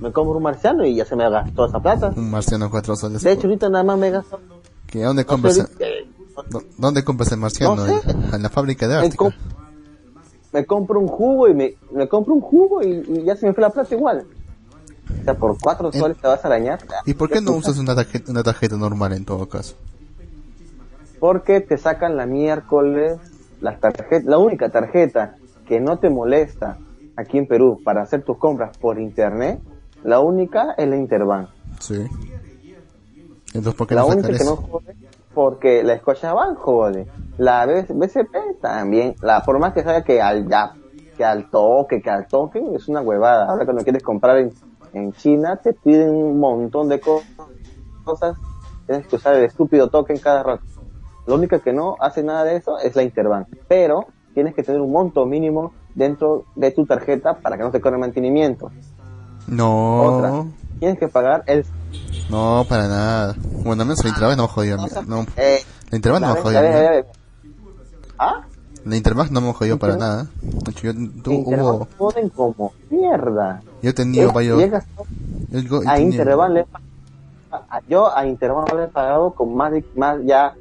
Me 0.00 0.12
compro 0.12 0.36
un 0.36 0.42
marciano 0.42 0.84
y 0.84 0.96
ya 0.96 1.04
se 1.04 1.14
me 1.14 1.28
gastó 1.30 1.66
esa 1.66 1.78
plata. 1.78 2.12
Un 2.16 2.30
marciano 2.30 2.68
cuatro 2.68 2.96
soles. 2.96 3.22
De 3.22 3.32
hecho, 3.32 3.46
ahorita 3.46 3.68
nada 3.68 3.84
más 3.84 3.96
me 3.96 4.10
gasto. 4.10 4.40
¿Qué, 4.88 5.02
¿Dónde 5.02 5.24
compras? 5.24 5.56
el, 5.58 6.14
¿Dónde 6.76 7.04
compras 7.04 7.30
el 7.32 7.38
marciano? 7.38 7.86
En 8.32 8.42
la 8.42 8.48
fábrica 8.48 8.88
de 8.88 8.96
Ártica. 8.96 9.30
Me, 10.52 10.66
compro 10.66 11.00
un 11.00 11.08
jugo 11.08 11.48
y 11.48 11.54
me, 11.54 11.74
me 11.92 12.08
compro 12.08 12.34
un 12.34 12.40
jugo 12.40 12.82
y, 12.82 13.24
ya 13.24 13.36
se 13.36 13.46
me 13.46 13.54
fue 13.54 13.62
la 13.62 13.70
plata 13.70 13.94
igual. 13.94 14.26
O 15.20 15.24
sea, 15.24 15.34
por 15.34 15.56
cuatro 15.60 15.92
soles 15.92 16.16
te 16.18 16.26
vas 16.26 16.44
a 16.44 16.48
arañar. 16.48 16.80
¿Y 17.04 17.14
por 17.14 17.30
qué 17.30 17.40
no 17.40 17.52
usas 17.52 17.78
una 17.78 17.94
tarjeta, 17.94 18.30
una 18.30 18.42
tarjeta 18.42 18.76
normal 18.76 19.12
en 19.12 19.24
todo 19.24 19.48
caso? 19.48 19.76
porque 21.24 21.62
te 21.62 21.78
sacan 21.78 22.18
la 22.18 22.26
miércoles 22.26 23.18
la 23.62 23.78
tarjeta, 23.78 24.28
la 24.28 24.36
única 24.36 24.68
tarjeta 24.68 25.36
que 25.66 25.80
no 25.80 25.98
te 25.98 26.10
molesta 26.10 26.76
aquí 27.16 27.38
en 27.38 27.46
Perú 27.46 27.80
para 27.82 28.02
hacer 28.02 28.22
tus 28.22 28.36
compras 28.36 28.76
por 28.76 29.00
internet, 29.00 29.58
la 30.02 30.20
única 30.20 30.74
es 30.76 30.86
la 30.86 30.96
Interbank. 30.96 31.48
Sí. 31.80 32.06
Entonces, 33.54 33.74
¿por 33.74 33.86
qué 33.86 33.94
la 33.94 34.04
única 34.04 34.28
que 34.28 34.44
no 34.44 34.56
jode 34.56 34.96
porque 35.32 35.82
la 35.82 35.96
Scotiabank 35.96 36.58
jode. 36.58 37.06
La 37.38 37.64
BCP 37.64 38.60
también, 38.60 39.16
la 39.22 39.42
por 39.42 39.58
más 39.58 39.72
que 39.72 39.82
sabe 39.82 40.04
que 40.04 40.20
al 40.20 40.46
ya, 40.46 40.74
que 41.16 41.24
al 41.24 41.48
toque, 41.48 42.02
que 42.02 42.10
al 42.10 42.28
toque 42.28 42.62
es 42.74 42.86
una 42.86 43.00
huevada. 43.00 43.46
Ahora 43.46 43.64
cuando 43.64 43.82
quieres 43.82 44.02
comprar 44.02 44.36
en, 44.36 44.52
en 44.94 45.12
China 45.12 45.56
te 45.56 45.72
piden 45.72 46.10
un 46.10 46.38
montón 46.38 46.88
de 46.88 47.00
cosas, 47.00 48.36
tienes 48.86 49.06
que 49.06 49.16
usar 49.16 49.34
el 49.34 49.44
estúpido 49.44 49.88
token 49.88 50.18
cada 50.18 50.42
rato. 50.42 50.64
La 51.26 51.34
única 51.34 51.58
que 51.58 51.72
no 51.72 51.96
hace 52.00 52.22
nada 52.22 52.44
de 52.44 52.56
eso 52.56 52.78
es 52.78 52.94
la 52.96 53.02
Interbank. 53.02 53.48
Pero 53.66 54.06
tienes 54.34 54.54
que 54.54 54.62
tener 54.62 54.80
un 54.80 54.92
monto 54.92 55.26
mínimo 55.26 55.72
dentro 55.94 56.44
de 56.54 56.70
tu 56.70 56.86
tarjeta 56.86 57.38
para 57.38 57.56
que 57.56 57.62
no 57.62 57.70
te 57.70 57.80
corra 57.80 57.98
mantenimiento. 57.98 58.70
No. 59.46 60.02
Otra, 60.02 60.44
tienes 60.78 60.98
que 60.98 61.08
pagar 61.08 61.44
el... 61.46 61.64
No, 62.30 62.64
para 62.68 62.88
nada. 62.88 63.34
Bueno, 63.64 63.82
al 63.82 63.88
menos 63.88 64.04
la 64.04 64.10
Interbank 64.10 64.36
no 64.36 64.42
me 64.44 64.48
jodió. 64.48 64.76
No, 65.06 65.26
eh, 65.36 65.60
la 65.90 65.96
Interbank 65.96 66.22
no 66.22 66.34
me 66.34 66.40
jodió. 66.40 66.60
¿Ah? 68.18 68.46
La 68.84 68.96
Interbank 68.96 69.30
no 69.30 69.40
me 69.40 69.52
jodió 69.52 69.78
para 69.78 69.96
nada. 69.96 70.26
Yo, 70.82 70.92
tú, 71.22 71.32
hubo... 71.46 71.88
joden 71.96 72.28
como 72.28 72.72
mierda. 72.90 73.62
Yo 73.84 73.90
he 73.90 73.92
tenido 73.92 74.32
varios... 74.32 74.58
a 75.86 76.00
Interbank 76.00 76.52
le 76.54 76.66
yo 77.86 78.16
a 78.16 78.26
Interbank 78.26 78.72
le 78.72 78.84
he 78.84 78.88
pagado 78.88 79.34
con 79.34 79.54
más, 79.54 79.74
más 79.94 80.24
ya 80.24 80.54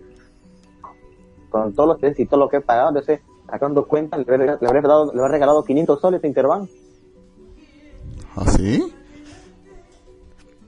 con 1.49 1.73
todos 1.73 1.87
los 1.87 1.99
que 1.99 2.21
y 2.21 2.25
todo 2.25 2.41
lo 2.41 2.49
que 2.49 2.57
he 2.57 2.61
pagado, 2.61 2.89
entonces, 2.89 3.21
sacando 3.49 3.87
cuenta, 3.87 4.17
le 4.17 4.23
habré, 4.23 4.57
le 4.59 4.67
regalado, 4.67 5.13
le 5.13 5.25
regalado 5.29 5.63
500 5.63 6.01
soles 6.01 6.21
a 6.21 6.27
Interbank. 6.27 6.69
¿Ah, 8.35 8.51
sí? 8.51 8.93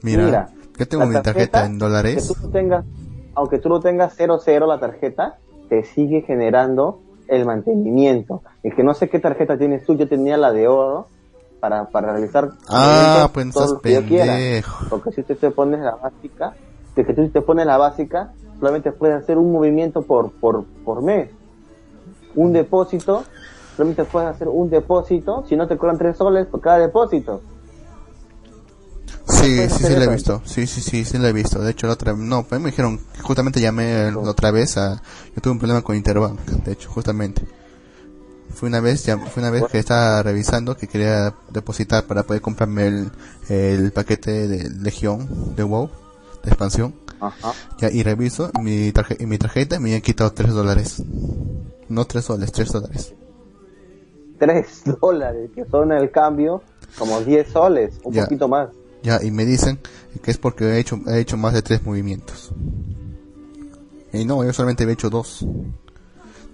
Mira, 0.02 0.48
¿qué 0.78 0.86
tengo 0.86 1.06
mi 1.08 1.22
tarjeta 1.22 1.66
en 1.66 1.78
dólares? 1.78 2.34
tú 2.42 2.50
tengas, 2.52 2.86
aunque 3.34 3.60
tú 3.60 3.68
no 3.68 3.82
tengas 3.82 4.16
00 4.16 4.66
la 4.66 4.80
tarjeta, 4.80 5.40
te 5.68 5.84
sigue 5.84 6.22
generando 6.22 7.02
el 7.28 7.46
mantenimiento. 7.46 8.44
Es 8.64 8.74
que 8.76 8.84
no 8.84 8.94
sé 8.94 9.10
qué 9.10 9.20
tarjeta 9.20 9.58
tienes 9.58 9.86
tú, 9.86 9.98
yo 9.98 10.08
tenía 10.08 10.38
la 10.38 10.54
de 10.54 10.70
oro 10.70 11.10
para, 11.66 11.86
para 11.86 12.12
realizar 12.12 12.52
ah, 12.70 13.28
pues 13.34 13.52
todo 13.52 13.74
lo 13.74 13.82
que 13.82 13.94
yo 13.94 14.06
quiera. 14.06 14.38
Porque 14.88 15.12
si 15.12 15.22
usted 15.22 15.36
te 15.36 15.50
pones 15.50 15.80
la 15.80 15.96
básica, 15.96 16.54
de 16.96 17.04
que 17.04 17.12
tú 17.12 17.28
te 17.30 17.42
pones 17.42 17.66
la 17.66 17.78
básica, 17.78 18.34
solamente 18.60 18.92
puedes 18.92 19.24
hacer 19.24 19.40
un 19.40 19.52
movimiento 19.52 20.04
por, 20.04 20.32
por, 20.34 20.64
por 20.86 21.02
mes. 21.02 21.32
Un 22.36 22.54
depósito, 22.54 23.24
solamente 23.76 24.06
puedes 24.06 24.30
hacer 24.30 24.48
un 24.48 24.70
depósito, 24.70 25.44
si 25.50 25.56
no 25.56 25.68
te 25.68 25.76
cobran 25.76 25.98
tres 25.98 26.18
soles 26.18 26.46
por 26.46 26.62
cada 26.62 26.78
depósito. 26.78 27.42
Sí, 29.28 29.68
sí, 29.68 29.84
sí, 29.86 29.96
lo 29.96 30.04
he 30.04 30.08
visto. 30.08 30.42
Sí, 30.46 30.68
sí, 30.68 30.82
sí, 30.82 31.04
sí, 31.04 31.18
lo 31.18 31.28
he 31.28 31.34
visto. 31.34 31.60
De 31.60 31.72
hecho, 31.72 31.88
la 31.88 31.94
otra 31.94 32.14
no, 32.14 32.44
pues 32.44 32.62
me 32.62 32.70
dijeron, 32.70 33.00
justamente 33.24 33.60
llamé 33.60 34.12
la 34.12 34.20
otra 34.20 34.52
vez 34.52 34.78
a, 34.78 35.02
yo 35.36 35.42
tuve 35.42 35.54
un 35.54 35.58
problema 35.58 35.82
con 35.82 35.96
Interbank, 35.96 36.40
de 36.42 36.74
hecho, 36.74 36.92
justamente. 36.92 37.42
Fue 38.54 38.70
una 38.70 38.80
vez, 38.80 39.06
ya, 39.06 39.18
fue 39.18 39.42
una 39.42 39.52
vez 39.52 39.64
que 39.72 39.80
estaba 39.80 40.24
revisando 40.24 40.78
que 40.78 40.88
quería 40.88 41.34
depositar 41.50 42.06
para 42.06 42.24
poder 42.24 42.42
comprarme 42.42 42.88
el, 42.88 43.12
el 43.50 43.92
paquete 43.92 44.48
de 44.48 44.70
Legión 44.70 45.56
de 45.56 45.64
WoW, 45.64 45.90
de 46.44 46.50
expansión 46.50 46.94
ya, 47.78 47.92
y 47.92 48.04
reviso 48.04 48.52
mi, 48.62 48.92
tarjeta, 48.92 49.26
mi 49.26 49.38
tarjeta 49.38 49.80
me 49.80 49.96
han 49.96 50.02
quitado 50.02 50.32
3 50.32 50.54
dólares. 50.54 51.04
No 51.90 52.06
3 52.06 52.24
soles, 52.24 52.52
3 52.52 52.72
dólares. 52.72 53.14
3 54.40 54.84
dólares, 55.02 55.50
que 55.54 55.66
son 55.66 55.92
el 55.92 56.12
cambio 56.12 56.62
como 56.98 57.22
10 57.22 57.52
soles, 57.52 58.00
un 58.04 58.14
poquito 58.14 58.48
más. 58.48 58.70
Ya, 59.04 59.22
y 59.24 59.32
me 59.32 59.46
dicen 59.46 59.80
que 60.24 60.32
es 60.32 60.38
porque 60.38 60.66
he 60.66 60.80
hecho, 60.80 61.00
he 61.08 61.20
hecho 61.20 61.38
más 61.38 61.54
de 61.54 61.62
3 61.62 61.84
movimientos. 61.84 62.52
Y 64.14 64.26
no, 64.26 64.44
yo 64.44 64.54
solamente 64.54 64.84
he 64.84 64.92
hecho 64.92 65.10
2. 65.10 65.46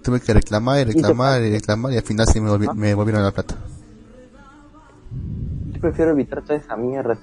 Tuve 0.02 0.20
que 0.20 0.34
reclamar 0.34 0.80
y 0.80 0.92
reclamar 0.92 1.42
y, 1.42 1.52
reclamar 1.52 1.92
y 1.92 1.96
al 1.96 2.02
final 2.02 2.26
sí 2.26 2.40
me, 2.40 2.56
me 2.74 2.94
volvieron 2.94 3.22
la 3.22 3.30
plata. 3.30 3.56
Yo 5.72 5.80
prefiero 5.80 6.10
evitar 6.12 6.42
toda 6.42 6.56
esa 6.56 6.76
mierda. 6.76 7.16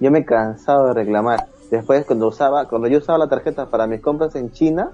Yo 0.00 0.10
me 0.10 0.20
he 0.20 0.24
cansado 0.24 0.88
de 0.88 0.94
reclamar 0.94 1.46
Después 1.70 2.04
cuando 2.04 2.26
usaba, 2.26 2.66
cuando 2.68 2.88
yo 2.88 2.98
usaba 2.98 3.18
la 3.18 3.28
tarjeta 3.28 3.70
para 3.70 3.86
mis 3.86 4.00
compras 4.00 4.34
en 4.34 4.50
China, 4.50 4.90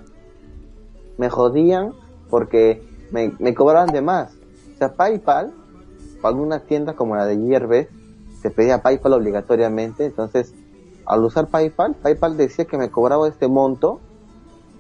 me 1.17 1.31
jodían 1.31 1.95
porque 2.29 2.83
me, 3.11 3.33
me 3.39 3.55
cobraban 3.55 3.89
de 3.93 4.03
más. 4.03 4.35
O 4.75 4.79
sea, 4.79 4.93
PayPal, 4.93 5.55
para 6.21 6.35
algunas 6.35 6.65
tiendas 6.67 6.95
como 6.95 7.17
la 7.17 7.25
de 7.25 7.41
Yerbes, 7.41 7.89
se 8.43 8.51
pedía 8.51 8.83
PayPal 8.83 9.15
obligatoriamente. 9.15 10.05
Entonces, 10.05 10.53
al 11.07 11.25
usar 11.25 11.47
PayPal, 11.47 11.95
PayPal 11.95 12.37
decía 12.37 12.67
que 12.67 12.77
me 12.77 12.91
cobraba 12.91 13.27
este 13.27 13.49
monto 13.49 14.01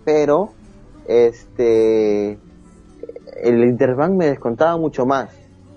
pero 0.06 0.50
este 1.08 2.38
el 3.42 3.64
Interbank 3.64 4.12
me 4.12 4.26
descontaba 4.26 4.76
mucho 4.76 5.06
más. 5.06 5.30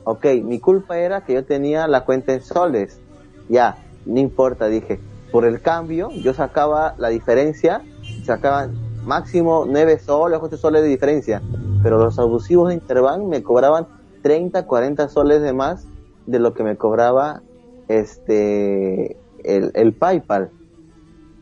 Ok, 0.04 0.26
mi 0.44 0.60
culpa 0.60 0.98
era 0.98 1.22
que 1.22 1.34
yo 1.34 1.46
tenía 1.46 1.88
la 1.88 2.06
cuenta 2.06 2.34
en 2.34 2.42
soles. 2.42 3.00
Ya, 3.48 3.78
no 4.06 4.20
importa, 4.20 4.68
dije. 4.68 5.00
Por 5.32 5.46
el 5.46 5.62
cambio, 5.62 6.10
yo 6.10 6.34
sacaba 6.34 6.96
la 6.98 7.10
diferencia, 7.10 7.84
sacaba 8.24 8.70
máximo 9.06 9.66
9 9.68 10.00
soles, 10.00 10.40
8 10.42 10.58
soles 10.58 10.82
de 10.82 10.88
diferencia. 10.88 11.42
Pero 11.84 12.00
los 12.00 12.18
abusivos 12.18 12.70
de 12.70 12.76
Interbank 12.76 13.24
me 13.24 13.44
cobraban 13.44 13.88
30, 14.24 14.66
40 14.66 15.08
soles 15.10 15.42
de 15.42 15.54
más 15.54 15.86
de 16.26 16.40
lo 16.40 16.54
que 16.54 16.64
me 16.64 16.78
cobraba 16.78 17.42
este 17.88 19.18
el, 19.44 19.72
el 19.74 19.94
PayPal. 19.94 20.52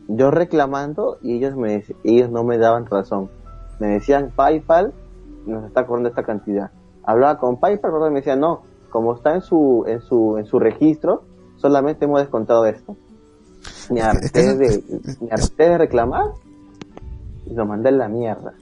Yo 0.08 0.30
reclamando 0.30 1.18
y 1.22 1.36
ellos 1.36 1.56
me 1.56 1.84
ellos 2.04 2.30
no 2.30 2.44
me 2.44 2.58
daban 2.58 2.86
razón. 2.86 3.30
Me 3.78 3.88
decían 3.88 4.32
PayPal 4.34 4.92
nos 5.46 5.64
está 5.64 5.86
cobrando 5.86 6.08
esta 6.08 6.22
cantidad. 6.22 6.70
Hablaba 7.04 7.38
con 7.38 7.58
PayPal, 7.58 7.90
pero 7.90 8.10
me 8.10 8.16
decía, 8.16 8.36
no, 8.36 8.62
como 8.90 9.14
está 9.14 9.34
en 9.34 9.42
su, 9.42 9.84
en 9.86 10.00
su, 10.02 10.36
en 10.38 10.46
su 10.46 10.58
registro, 10.58 11.24
solamente 11.56 12.04
hemos 12.04 12.20
descontado 12.20 12.66
esto. 12.66 12.96
Me 13.90 14.02
harté, 14.02 14.54
de, 14.54 14.84
me 15.20 15.30
harté 15.30 15.70
de 15.70 15.78
reclamar 15.78 16.26
y 17.46 17.54
lo 17.54 17.66
mandé 17.66 17.88
en 17.88 17.98
la 17.98 18.08
mierda. 18.08 18.52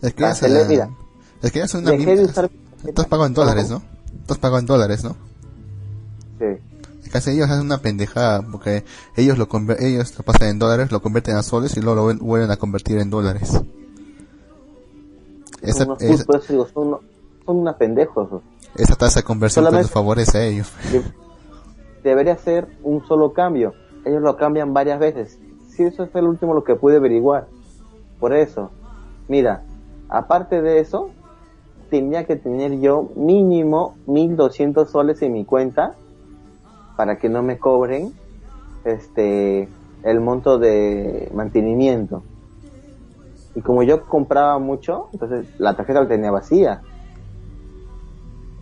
Es 0.00 0.14
que, 0.14 0.24
es, 0.24 0.42
la, 0.42 0.64
mira, 0.64 0.88
es 1.42 1.52
que 1.52 1.60
es 1.60 1.74
una 1.74 1.90
dejé 1.90 2.16
de 2.16 2.24
usar 2.24 2.50
Estás 2.86 3.06
pagado 3.06 3.26
en 3.26 3.34
dólares, 3.34 3.68
¿no? 3.68 3.82
Estás 4.22 4.38
pagado 4.38 4.60
en 4.60 4.66
dólares, 4.66 5.04
¿no? 5.04 5.14
Sí. 6.38 7.10
Casi 7.12 7.32
ellos 7.32 7.50
hacen 7.50 7.66
una 7.66 7.78
pendejada 7.78 8.40
porque 8.40 8.84
ellos 9.16 9.36
lo 9.36 9.48
ellos 9.78 10.16
lo 10.16 10.24
pasan 10.24 10.48
en 10.48 10.58
dólares, 10.58 10.90
lo 10.90 11.02
convierten 11.02 11.36
a 11.36 11.42
soles 11.42 11.76
y 11.76 11.80
luego 11.80 12.08
lo 12.08 12.24
vuelven 12.24 12.50
a 12.50 12.56
convertir 12.56 12.98
en 12.98 13.10
dólares. 13.10 13.60
Esa, 15.62 15.84
son, 15.84 17.00
unos 17.46 17.74
pendejos. 17.76 18.42
Esa 18.74 18.96
tasa 18.96 19.20
de 19.20 19.24
conversión 19.24 19.64
pues 19.66 19.76
les 19.76 19.90
favorece 19.90 20.38
a 20.38 20.44
ellos. 20.44 20.72
Debería 22.02 22.36
ser 22.36 22.68
un 22.82 23.04
solo 23.06 23.32
cambio. 23.32 23.74
Ellos 24.04 24.22
lo 24.22 24.36
cambian 24.36 24.72
varias 24.72 24.98
veces. 24.98 25.38
Si 25.68 25.82
eso 25.82 26.04
es 26.04 26.14
el 26.14 26.26
último 26.26 26.54
lo 26.54 26.64
que 26.64 26.74
pude 26.74 26.96
averiguar. 26.96 27.46
Por 28.18 28.34
eso, 28.34 28.70
mira, 29.28 29.62
aparte 30.08 30.62
de 30.62 30.80
eso, 30.80 31.10
tenía 31.90 32.24
que 32.24 32.36
tener 32.36 32.80
yo 32.80 33.10
mínimo 33.16 33.96
1200 34.06 34.90
soles 34.90 35.20
en 35.22 35.32
mi 35.32 35.44
cuenta 35.44 35.94
para 36.96 37.18
que 37.18 37.28
no 37.28 37.42
me 37.42 37.58
cobren 37.58 38.12
este 38.84 39.68
el 40.02 40.20
monto 40.20 40.58
de 40.58 41.30
mantenimiento. 41.34 42.22
Y 43.54 43.62
como 43.62 43.82
yo 43.82 44.06
compraba 44.06 44.58
mucho, 44.58 45.08
entonces 45.12 45.48
la 45.58 45.74
tarjeta 45.74 46.02
la 46.02 46.08
tenía 46.08 46.30
vacía. 46.30 46.82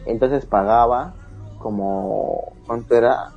Entonces 0.06 0.46
pagaba 0.46 1.14
como, 1.58 2.52
¿cuánto 2.66 2.94
era? 2.94 3.32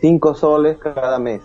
5 0.00 0.34
soles 0.34 0.78
cada 0.78 1.18
mes. 1.18 1.42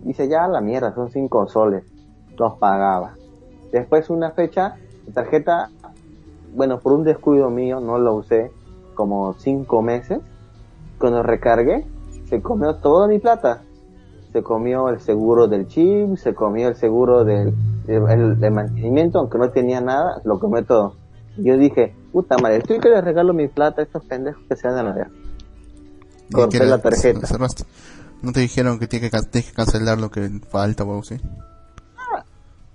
Dice, 0.00 0.28
ya 0.28 0.48
la 0.48 0.60
mierda, 0.60 0.92
son 0.94 1.10
5 1.10 1.46
soles. 1.48 1.84
Los 2.36 2.54
pagaba. 2.58 3.14
Después 3.70 4.10
una 4.10 4.32
fecha, 4.32 4.76
la 5.06 5.14
tarjeta, 5.14 5.70
bueno, 6.54 6.80
por 6.80 6.92
un 6.92 7.04
descuido 7.04 7.50
mío, 7.50 7.78
no 7.78 7.98
lo 7.98 8.14
usé 8.14 8.50
como 8.94 9.34
5 9.34 9.82
meses. 9.82 10.18
Cuando 10.98 11.22
recargué, 11.22 11.86
se 12.26 12.42
comió 12.42 12.76
toda 12.76 13.06
mi 13.06 13.20
plata 13.20 13.62
se 14.32 14.42
comió 14.42 14.88
el 14.88 15.00
seguro 15.00 15.46
del 15.46 15.68
chip, 15.68 16.16
se 16.16 16.34
comió 16.34 16.68
el 16.68 16.76
seguro 16.76 17.24
del, 17.24 17.54
mantenimiento, 18.50 19.18
aunque 19.18 19.38
no 19.38 19.50
tenía 19.50 19.80
nada, 19.80 20.20
lo 20.24 20.40
comió 20.40 20.64
todo. 20.64 20.96
Yo 21.36 21.56
dije, 21.56 21.94
puta 22.12 22.36
madre, 22.38 22.58
estoy 22.58 22.78
que 22.80 22.88
le 22.88 23.00
regalo 23.00 23.32
mi 23.34 23.48
plata 23.48 23.82
a 23.82 23.84
estos 23.84 24.04
pendejos 24.04 24.42
que 24.48 24.56
se 24.56 24.68
dan 24.68 24.86
a 24.86 24.94
la 24.94 25.10
Corté 26.32 26.64
la 26.64 26.78
tarjeta. 26.78 27.26
¿No 28.22 28.32
te 28.32 28.40
dijeron 28.40 28.78
que 28.78 28.86
tienes 28.86 29.10
que, 29.10 29.42
que 29.42 29.52
cancelar 29.52 29.98
lo 29.98 30.10
que 30.10 30.30
falta 30.48 30.84
o 30.84 30.88
algo 30.88 31.00
así? 31.00 31.20
Ah, 31.96 32.24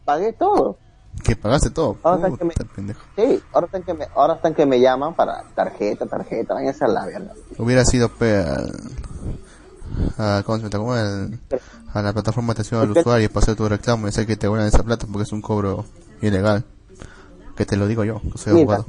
pagué 0.04 0.34
todo. 0.34 0.78
¿Que 1.24 1.36
pagaste 1.36 1.70
todo? 1.70 1.98
Ahora 2.04 2.28
están 2.28 2.38
que 2.38 2.46
me, 2.46 2.54
sí, 3.16 3.44
ahora 3.52 3.66
están 3.66 3.84
que 3.84 3.94
me, 3.94 4.06
ahora 4.16 4.34
están 4.36 4.54
que 4.54 4.66
me 4.66 4.80
llaman 4.80 5.16
para 5.16 5.44
tarjeta, 5.56 6.06
tarjeta, 6.06 6.54
váyanse 6.54 6.86
a 6.86 6.88
la 6.90 7.06
verga. 7.06 7.34
Hubiera 7.58 7.84
sido 7.86 8.10
pe 8.10 8.44
a, 10.18 10.44
¿cómo 10.46 10.60
se 10.60 10.70
llama? 10.70 11.30
a 11.94 12.02
la 12.02 12.14
plataforma 12.14 12.54
de 12.54 12.62
atención 12.62 12.82
al 12.82 12.92
usuario 12.92 13.30
para 13.30 13.44
hacer 13.44 13.56
tu 13.56 13.68
reclamo 13.68 14.08
y 14.08 14.10
hacer 14.10 14.28
que 14.28 14.36
te 14.36 14.48
vuelvan 14.48 14.68
esa 14.68 14.84
plata 14.84 15.08
porque 15.12 15.24
es 15.24 15.32
un 15.32 15.42
cobro 15.42 15.86
ilegal. 16.22 16.64
Que 17.56 17.66
te 17.66 17.76
lo 17.76 17.88
digo 17.88 18.04
yo, 18.04 18.22
que 18.32 18.38
soy 18.38 18.54
abogado. 18.54 18.86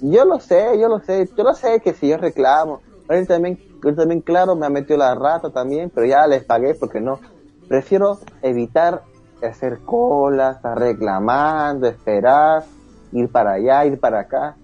Yo 0.00 0.24
lo 0.24 0.38
sé, 0.38 0.78
yo 0.78 0.88
lo 0.88 1.00
sé, 1.00 1.28
yo 1.36 1.42
lo 1.42 1.54
sé 1.54 1.80
que 1.80 1.94
si 1.94 2.08
yo 2.08 2.18
reclamo, 2.18 2.82
él 3.08 3.26
también, 3.26 3.58
él 3.82 3.96
también 3.96 4.20
claro 4.20 4.54
me 4.54 4.66
ha 4.66 4.70
metido 4.70 4.98
la 4.98 5.14
rata 5.14 5.50
también, 5.50 5.90
pero 5.92 6.06
ya 6.06 6.26
les 6.26 6.44
pagué 6.44 6.74
porque 6.74 7.00
no. 7.00 7.18
Prefiero 7.66 8.20
evitar 8.42 9.02
hacer 9.42 9.80
colas, 9.80 10.56
estar 10.56 10.78
reclamando, 10.78 11.88
esperar, 11.88 12.64
ir 13.12 13.28
para 13.28 13.54
allá, 13.54 13.84
ir 13.86 13.98
para 13.98 14.20
acá 14.20 14.56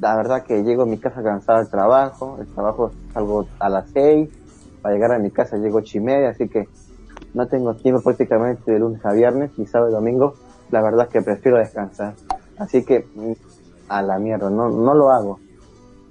la 0.00 0.16
verdad 0.16 0.42
que 0.44 0.62
llego 0.62 0.82
a 0.82 0.86
mi 0.86 0.98
casa 0.98 1.22
cansado 1.22 1.58
del 1.58 1.68
trabajo, 1.68 2.38
el 2.40 2.46
trabajo 2.48 2.90
salgo 3.12 3.46
a 3.58 3.68
las 3.68 3.90
seis, 3.90 4.28
para 4.82 4.94
llegar 4.94 5.12
a 5.12 5.18
mi 5.18 5.30
casa 5.30 5.56
llego 5.56 5.78
ocho 5.78 5.98
y 5.98 6.00
media, 6.00 6.30
así 6.30 6.48
que 6.48 6.68
no 7.32 7.46
tengo 7.48 7.74
tiempo 7.74 8.02
prácticamente 8.02 8.72
de 8.72 8.78
lunes 8.78 9.04
a 9.04 9.12
viernes 9.12 9.50
y 9.56 9.66
sábado 9.66 9.90
y 9.90 9.94
domingo, 9.94 10.34
la 10.70 10.82
verdad 10.82 11.08
que 11.08 11.22
prefiero 11.22 11.58
descansar. 11.58 12.14
Así 12.58 12.84
que 12.84 13.06
a 13.88 14.02
la 14.02 14.18
mierda, 14.18 14.50
no, 14.50 14.68
no 14.70 14.94
lo 14.94 15.10
hago. 15.10 15.40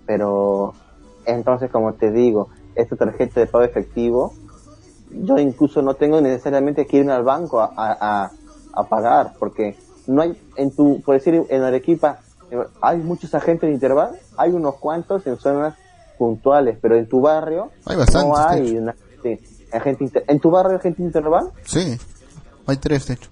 Pero 0.05 0.73
entonces, 1.25 1.71
como 1.71 1.93
te 1.93 2.11
digo, 2.11 2.49
esta 2.75 2.95
tarjeta 2.95 3.39
de 3.39 3.47
pago 3.47 3.63
efectivo, 3.63 4.33
yo 5.11 5.37
incluso 5.37 5.81
no 5.81 5.93
tengo 5.93 6.19
necesariamente 6.19 6.85
que 6.85 6.97
irme 6.97 7.13
al 7.13 7.23
banco 7.23 7.61
a, 7.61 7.71
a, 7.77 8.31
a 8.73 8.83
pagar, 8.89 9.33
porque 9.39 9.77
no 10.07 10.21
hay, 10.21 10.37
en 10.55 10.71
tu, 10.71 11.01
por 11.01 11.15
decir, 11.15 11.45
en 11.49 11.61
Arequipa, 11.61 12.19
hay 12.81 12.97
muchos 12.97 13.33
agentes 13.35 13.67
de 13.67 13.73
Interval, 13.73 14.11
hay 14.37 14.51
unos 14.51 14.75
cuantos 14.75 15.25
en 15.27 15.37
zonas 15.37 15.75
puntuales, 16.17 16.77
pero 16.81 16.95
en 16.95 17.07
tu 17.07 17.21
barrio 17.21 17.71
hay 17.85 17.97
no 18.13 18.37
hay 18.37 18.77
una, 18.77 18.95
agente 19.71 20.23
¿En 20.27 20.39
tu 20.39 20.51
barrio 20.51 20.71
hay 20.71 20.77
agente 20.77 21.01
de 21.01 21.07
Interval? 21.07 21.51
Sí, 21.65 21.97
hay 22.65 22.77
tres 22.77 23.07
de 23.07 23.15
hecho. 23.15 23.29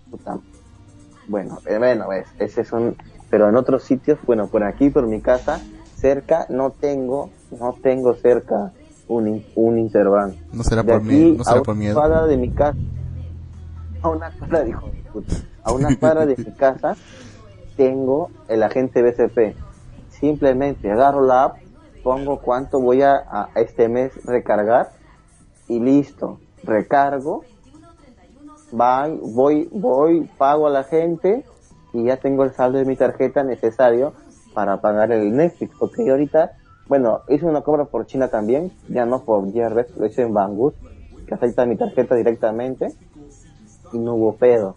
Bueno, 1.28 1.60
eh, 1.66 1.78
bueno, 1.78 2.10
ves, 2.10 2.28
ese 2.40 2.66
son, 2.66 2.96
pero 3.30 3.48
en 3.48 3.56
otros 3.56 3.84
sitios, 3.84 4.20
bueno, 4.26 4.48
por 4.48 4.64
aquí, 4.64 4.90
por 4.90 5.08
mi 5.08 5.22
casa, 5.22 5.62
cerca, 5.96 6.46
no 6.50 6.72
tengo, 6.72 7.30
no 7.58 7.76
tengo 7.82 8.16
cerca 8.16 8.74
un, 9.08 9.46
un 9.56 9.80
Interbank. 9.80 10.36
No 10.52 10.64
será 10.64 10.84
por 10.84 11.02
miedo, 11.02 11.38
no 11.38 11.44
será 11.44 11.62
por 11.62 11.76
miedo. 11.76 12.02
A 12.02 12.08
una 12.08 12.28
de 12.28 12.38
mi 12.38 12.50
casa, 12.50 12.78
a 14.02 14.10
una 14.10 14.32
cuadra, 14.32 14.64
dijo, 14.64 14.90
a 15.64 15.72
una 15.72 15.96
cuadra 15.96 16.26
de 16.26 16.36
mi 16.38 16.52
casa 16.58 16.96
tengo 17.82 18.30
el 18.48 18.62
agente 18.62 19.02
BCP. 19.02 19.56
Simplemente 20.10 20.92
agarro 20.92 21.26
la 21.26 21.46
app, 21.46 21.58
pongo 22.04 22.38
cuánto 22.38 22.80
voy 22.80 23.02
a, 23.02 23.50
este 23.56 23.90
mes 23.90 24.24
recargar 24.24 24.92
y 25.68 25.80
listo. 25.80 26.38
Recargo, 26.64 27.44
voy, 28.72 29.20
voy, 29.24 29.70
voy, 29.72 30.30
pago 30.38 30.68
a 30.68 30.70
la 30.70 30.84
gente 30.84 31.44
y 31.92 32.04
ya 32.04 32.18
tengo 32.18 32.44
el 32.44 32.54
saldo 32.54 32.78
de 32.78 32.86
mi 32.86 32.96
tarjeta 32.96 33.44
necesario 33.44 34.14
para 34.54 34.80
pagar 34.80 35.12
el 35.12 35.36
Netflix. 35.36 35.76
Porque 35.80 36.08
ahorita, 36.08 36.52
bueno, 36.88 37.22
hice 37.30 37.48
una 37.48 37.62
compra 37.62 37.86
por 37.86 38.06
China 38.06 38.28
también, 38.28 38.72
ya 38.90 39.08
no 39.08 39.24
por 39.24 39.52
GRS, 39.52 39.98
lo 39.98 40.06
hice 40.06 40.22
en 40.22 40.36
Banggood, 40.36 40.74
que 41.26 41.34
acepta 41.34 41.66
mi 41.66 41.78
tarjeta 41.78 42.14
directamente 42.14 42.94
y 43.92 43.98
no 43.98 44.14
hubo 44.14 44.36
pedo. 44.36 44.76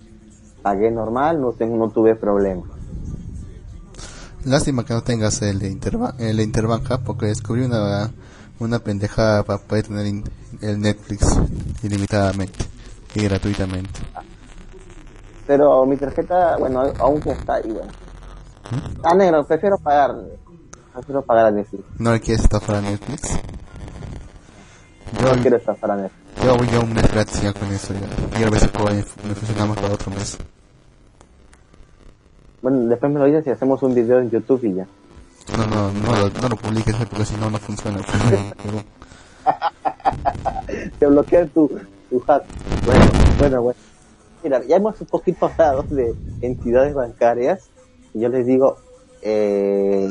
Pagué 0.62 0.90
normal, 0.90 1.43
no, 1.43 1.53
tengo, 1.53 1.77
no 1.77 1.90
tuve 1.90 2.14
problema. 2.14 2.74
Lástima 4.44 4.85
que 4.85 4.92
no 4.92 5.02
tengas 5.02 5.40
el, 5.42 5.62
el 5.62 6.40
Interbank 6.40 6.98
porque 7.04 7.26
descubrí 7.26 7.62
una, 7.62 8.11
una 8.59 8.78
pendejada 8.78 9.42
para 9.42 9.59
poder 9.59 9.87
tener 9.87 10.22
el 10.61 10.80
Netflix 10.80 11.26
ilimitadamente 11.83 12.64
y 13.14 13.22
gratuitamente. 13.22 14.00
Pero 15.46 15.85
mi 15.87 15.96
tarjeta, 15.96 16.57
bueno, 16.59 16.80
aún 16.98 17.22
está 17.26 17.54
ahí, 17.54 17.70
bueno. 17.70 17.92
¿Mm? 18.70 19.00
Ah, 19.02 19.14
negro, 19.14 19.46
prefiero 19.46 19.78
pagar. 19.78 20.14
Prefiero 20.92 21.22
pagar 21.22 21.46
a 21.46 21.50
Netflix. 21.50 21.85
¿No 21.98 22.12
le 22.12 22.20
quieres 22.20 22.44
estafar 22.44 22.76
a 22.76 22.80
Netflix? 22.80 23.38
Yo 25.20 25.35
no 25.35 25.42
quiero 25.42 25.57
estafar 25.57 25.90
a 25.90 25.96
Netflix. 25.96 26.44
Yo 26.44 26.57
voy 26.57 26.68
a 26.74 26.80
un 26.80 26.92
mes 26.92 27.11
gratis 27.11 27.42
ya 27.42 27.52
con 27.52 27.70
eso 27.72 27.94
ya. 27.94 28.40
Y 28.40 28.42
a 28.42 28.50
ver 28.50 28.61
si 28.61 28.68
puedo, 28.68 28.94
me 28.94 29.35
funcionamos 29.35 29.76
para 29.76 29.94
otro 29.94 30.11
mes. 30.12 30.38
Bueno, 32.64 32.88
después 32.88 33.12
me 33.12 33.20
lo 33.20 33.27
dices 33.27 33.46
y 33.46 33.50
hacemos 33.50 33.83
un 33.83 33.94
video 33.94 34.20
en 34.20 34.31
YouTube 34.31 34.64
y 34.64 34.72
ya. 34.72 34.87
No, 35.55 35.66
no, 35.66 35.92
no, 35.92 36.31
no, 36.31 36.48
lo 36.48 36.57
publiques 36.57 36.96
porque 36.96 37.27
si 37.27 37.37
no, 37.37 37.50
no 37.50 37.59
funciona. 37.59 38.00
Te 40.98 41.07
bloquea 41.07 41.46
tu, 41.48 41.70
tu 42.09 42.20
hack. 42.20 42.44
Bueno, 42.87 43.05
bueno, 43.38 43.62
bueno. 43.64 43.79
Mira, 44.42 44.64
ya 44.64 44.77
hemos 44.77 44.98
un 44.98 45.07
poquito 45.09 45.44
hablado 45.44 45.83
de 45.83 46.14
entidades 46.40 46.94
bancarias. 46.94 47.68
Y 48.14 48.20
yo 48.20 48.31
les 48.31 48.46
digo, 48.46 48.79
eh, 49.20 50.09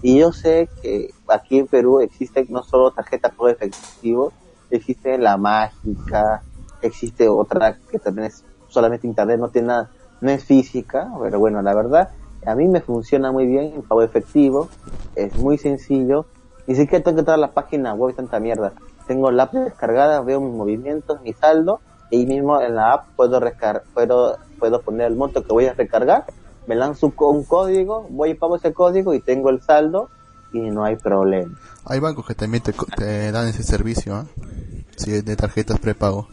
y 0.00 0.18
yo 0.18 0.32
sé 0.32 0.70
que 0.80 1.10
aquí 1.28 1.58
en 1.58 1.66
Perú 1.66 2.00
existe 2.00 2.46
no 2.48 2.62
solo 2.62 2.92
tarjeta 2.92 3.28
por 3.28 3.50
efectivo, 3.50 4.32
existe 4.70 5.18
la 5.18 5.36
mágica, 5.36 6.42
existe 6.80 7.28
otra 7.28 7.76
que 7.90 7.98
también 7.98 8.28
es 8.28 8.44
solamente 8.68 9.06
internet, 9.06 9.38
no 9.38 9.50
tiene 9.50 9.68
nada, 9.68 9.90
no 10.22 10.30
es 10.30 10.44
física, 10.44 11.10
pero 11.20 11.38
bueno, 11.38 11.60
la 11.60 11.74
verdad, 11.74 12.10
a 12.46 12.54
mí 12.54 12.68
me 12.68 12.80
funciona 12.80 13.32
muy 13.32 13.46
bien 13.46 13.74
en 13.74 13.82
pago 13.82 14.02
efectivo, 14.02 14.68
es 15.16 15.36
muy 15.36 15.58
sencillo, 15.58 16.26
ni 16.66 16.76
siquiera 16.76 17.04
tengo 17.04 17.16
que 17.16 17.20
entrar 17.20 17.34
a 17.34 17.40
la 17.40 17.50
página 17.50 17.92
web 17.92 18.14
tanta 18.14 18.40
mierda. 18.40 18.72
Tengo 19.08 19.32
la 19.32 19.44
app 19.44 19.52
descargada, 19.52 20.20
veo 20.22 20.40
mis 20.40 20.54
movimientos, 20.54 21.20
mi 21.22 21.32
saldo, 21.32 21.80
y 22.10 22.24
mismo 22.24 22.60
en 22.60 22.76
la 22.76 22.92
app 22.92 23.06
puedo 23.16 23.40
recar 23.40 23.82
puedo, 23.94 24.38
puedo 24.58 24.80
poner 24.80 25.08
el 25.08 25.16
monto 25.16 25.42
que 25.42 25.52
voy 25.52 25.66
a 25.66 25.74
recargar, 25.74 26.26
me 26.68 26.76
lanzo 26.76 27.12
un 27.18 27.44
código, 27.44 28.06
voy 28.08 28.30
y 28.30 28.34
pago 28.34 28.56
ese 28.56 28.72
código 28.72 29.12
y 29.14 29.20
tengo 29.20 29.50
el 29.50 29.60
saldo 29.60 30.08
y 30.52 30.60
no 30.60 30.84
hay 30.84 30.96
problema. 30.96 31.58
Hay 31.84 31.98
bancos 31.98 32.26
que 32.26 32.34
también 32.34 32.62
te, 32.62 32.72
te 32.96 33.32
dan 33.32 33.48
ese 33.48 33.64
servicio, 33.64 34.20
¿eh? 34.20 34.84
Sí, 34.96 35.22
de 35.22 35.36
tarjetas 35.36 35.80
prepago. 35.80 36.28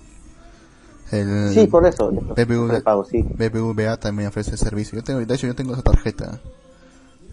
El 1.11 1.53
sí, 1.53 1.67
por 1.67 1.85
eso. 1.85 2.11
prepago, 2.35 3.03
sí. 3.03 3.23
BBVA 3.23 3.97
también 3.97 4.29
ofrece 4.29 4.55
servicio. 4.57 4.97
Yo 4.97 5.03
tengo, 5.03 5.19
de 5.19 5.33
hecho, 5.33 5.47
yo 5.47 5.55
tengo 5.55 5.73
esa 5.73 5.81
tarjeta. 5.81 6.39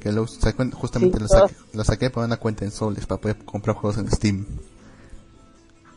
Que 0.00 0.12
lo, 0.12 0.26
justamente 0.74 1.18
la, 1.20 1.28
saqué, 1.28 1.54
la, 1.72 1.84
saqué, 1.84 2.10
para 2.10 2.26
una 2.26 2.36
cuenta 2.36 2.64
en 2.64 2.70
soles 2.70 3.06
para 3.06 3.20
poder 3.20 3.44
comprar 3.44 3.76
juegos 3.76 3.98
en 3.98 4.10
Steam. 4.10 4.46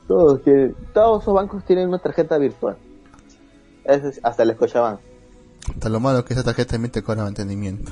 Todos, 0.08 0.42
todos 0.94 1.22
esos 1.22 1.34
bancos 1.34 1.64
tienen 1.66 1.90
una 1.90 2.00
tarjeta 2.00 2.38
virtual. 2.38 2.78
Es, 3.84 4.20
hasta 4.24 4.44
el 4.44 4.54
Scotiabank. 4.56 5.00
Hasta 5.74 5.90
lo 5.90 6.00
malo 6.00 6.26
que 6.26 6.34
esa 6.34 6.44
tarjeta 6.44 6.72
también 6.72 6.92
te 6.92 7.04
cobra 7.04 7.24
mantenimiento. 7.24 7.92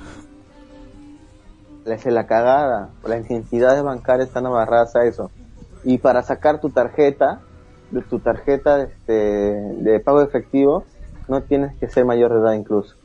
Le 1.86 1.94
hace 1.94 2.12
la 2.12 2.26
cagada. 2.26 2.90
Las 3.06 3.30
entidades 3.30 3.84
bancarias 3.84 4.30
están 4.30 4.46
amarradas 4.46 4.96
a 4.96 5.06
eso. 5.06 5.30
Y 5.84 6.00
para 6.00 6.24
sacar 6.24 6.60
tu 6.60 6.70
tarjeta, 6.72 7.42
de 7.92 8.02
tu 8.02 8.20
tarjeta 8.20 8.84
este, 8.84 9.14
de 9.14 10.00
pago 10.00 10.22
efectivo, 10.22 10.84
no 11.28 11.42
tienes 11.44 11.76
que 11.78 11.90
ser 11.90 12.06
mayor 12.06 12.34
de 12.34 12.40
edad 12.40 12.54
incluso. 12.54 12.96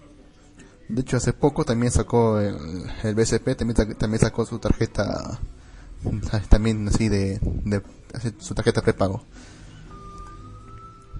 De 0.88 1.00
hecho, 1.00 1.16
hace 1.16 1.32
poco 1.32 1.64
también 1.64 1.92
sacó 1.92 2.38
el, 2.38 2.56
el 3.02 3.14
BCP, 3.14 3.56
también, 3.56 3.96
también 3.96 4.20
sacó 4.20 4.44
su 4.44 4.58
tarjeta, 4.58 5.38
también 6.48 6.88
así 6.88 7.08
de, 7.08 7.38
de 7.64 7.82
su 8.38 8.54
tarjeta 8.54 8.82
prepago. 8.82 9.22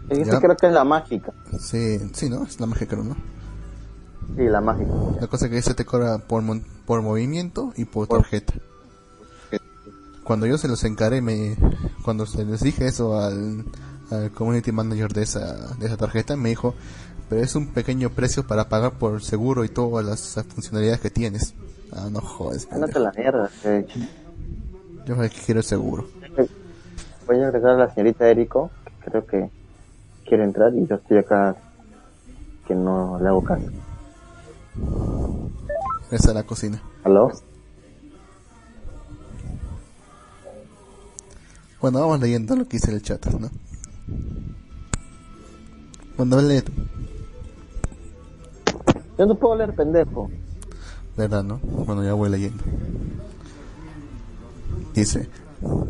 Ese 0.08 0.38
creo 0.38 0.56
que 0.56 0.66
es 0.66 0.72
la 0.72 0.84
mágica. 0.84 1.32
Sí, 1.58 1.98
sí, 2.12 2.28
¿no? 2.28 2.44
Es 2.44 2.60
la 2.60 2.66
mágica, 2.66 2.96
¿no? 2.96 3.16
Sí, 4.36 4.44
la 4.44 4.60
mágica. 4.60 4.90
La 5.20 5.26
cosa 5.26 5.48
que 5.48 5.62
se 5.62 5.74
te 5.74 5.84
cobra 5.84 6.18
por, 6.18 6.42
por 6.84 7.00
movimiento 7.00 7.72
y 7.76 7.84
por 7.84 8.08
tarjeta 8.08 8.54
cuando 10.24 10.46
yo 10.46 10.58
se 10.58 10.68
los 10.68 10.84
encaré, 10.84 11.20
me, 11.20 11.56
cuando 12.04 12.26
se 12.26 12.44
les 12.44 12.60
dije 12.60 12.86
eso 12.86 13.18
al, 13.18 13.64
community 14.34 14.72
manager 14.72 15.12
de 15.12 15.22
esa, 15.22 15.74
de 15.76 15.86
esa 15.86 15.96
tarjeta, 15.96 16.36
me 16.36 16.50
dijo, 16.50 16.74
pero 17.28 17.42
es 17.42 17.54
un 17.54 17.68
pequeño 17.68 18.10
precio 18.10 18.46
para 18.46 18.68
pagar 18.68 18.92
por 18.98 19.22
seguro 19.22 19.64
y 19.64 19.68
todas 19.68 20.04
las 20.04 20.44
funcionalidades 20.48 21.00
que 21.00 21.10
tienes. 21.10 21.54
Ah, 21.90 22.08
no 22.10 22.20
jodes. 22.20 22.68
Ándate 22.70 22.98
la 22.98 23.12
mierda, 23.12 23.50
Yo 25.06 25.16
quiero 25.44 25.60
el 25.60 25.64
seguro. 25.64 26.06
Voy 27.26 27.40
a 27.40 27.48
agregar 27.48 27.72
a 27.72 27.76
la 27.78 27.94
señorita 27.94 28.28
Erico, 28.28 28.70
que 28.84 29.10
creo 29.10 29.26
que 29.26 29.50
quiere 30.26 30.44
entrar 30.44 30.74
y 30.74 30.86
yo 30.86 30.96
estoy 30.96 31.18
acá 31.18 31.56
que 32.66 32.74
no 32.74 33.18
le 33.20 33.28
hago 33.28 33.42
caso. 33.42 33.66
Esa 36.10 36.28
es 36.28 36.34
la 36.34 36.42
cocina. 36.42 36.82
¿Aló? 37.04 37.32
Bueno, 41.82 41.98
vamos 41.98 42.20
leyendo 42.20 42.54
lo 42.54 42.68
que 42.68 42.76
dice 42.76 42.92
el 42.92 43.02
chat, 43.02 43.26
¿no? 43.26 43.50
Cuando 46.16 46.40
lee 46.40 46.62
Yo 49.18 49.26
no 49.26 49.34
puedo 49.34 49.56
leer 49.56 49.74
pendejo. 49.74 50.30
¿Verdad, 51.16 51.42
no? 51.42 51.58
Bueno, 51.58 52.04
ya 52.04 52.14
voy 52.14 52.30
leyendo. 52.30 52.62
Dice, 54.94 55.28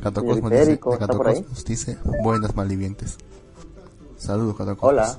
Gato 0.02 0.24
Cosmos 0.24 0.50
dice, 0.50 0.80
Gato 0.82 1.18
Cosmos 1.18 1.64
dice, 1.66 1.98
buenas 2.22 2.56
malvivientes. 2.56 3.18
Saludos, 4.16 4.56
Gato 4.56 4.78
Cosmos. 4.78 5.18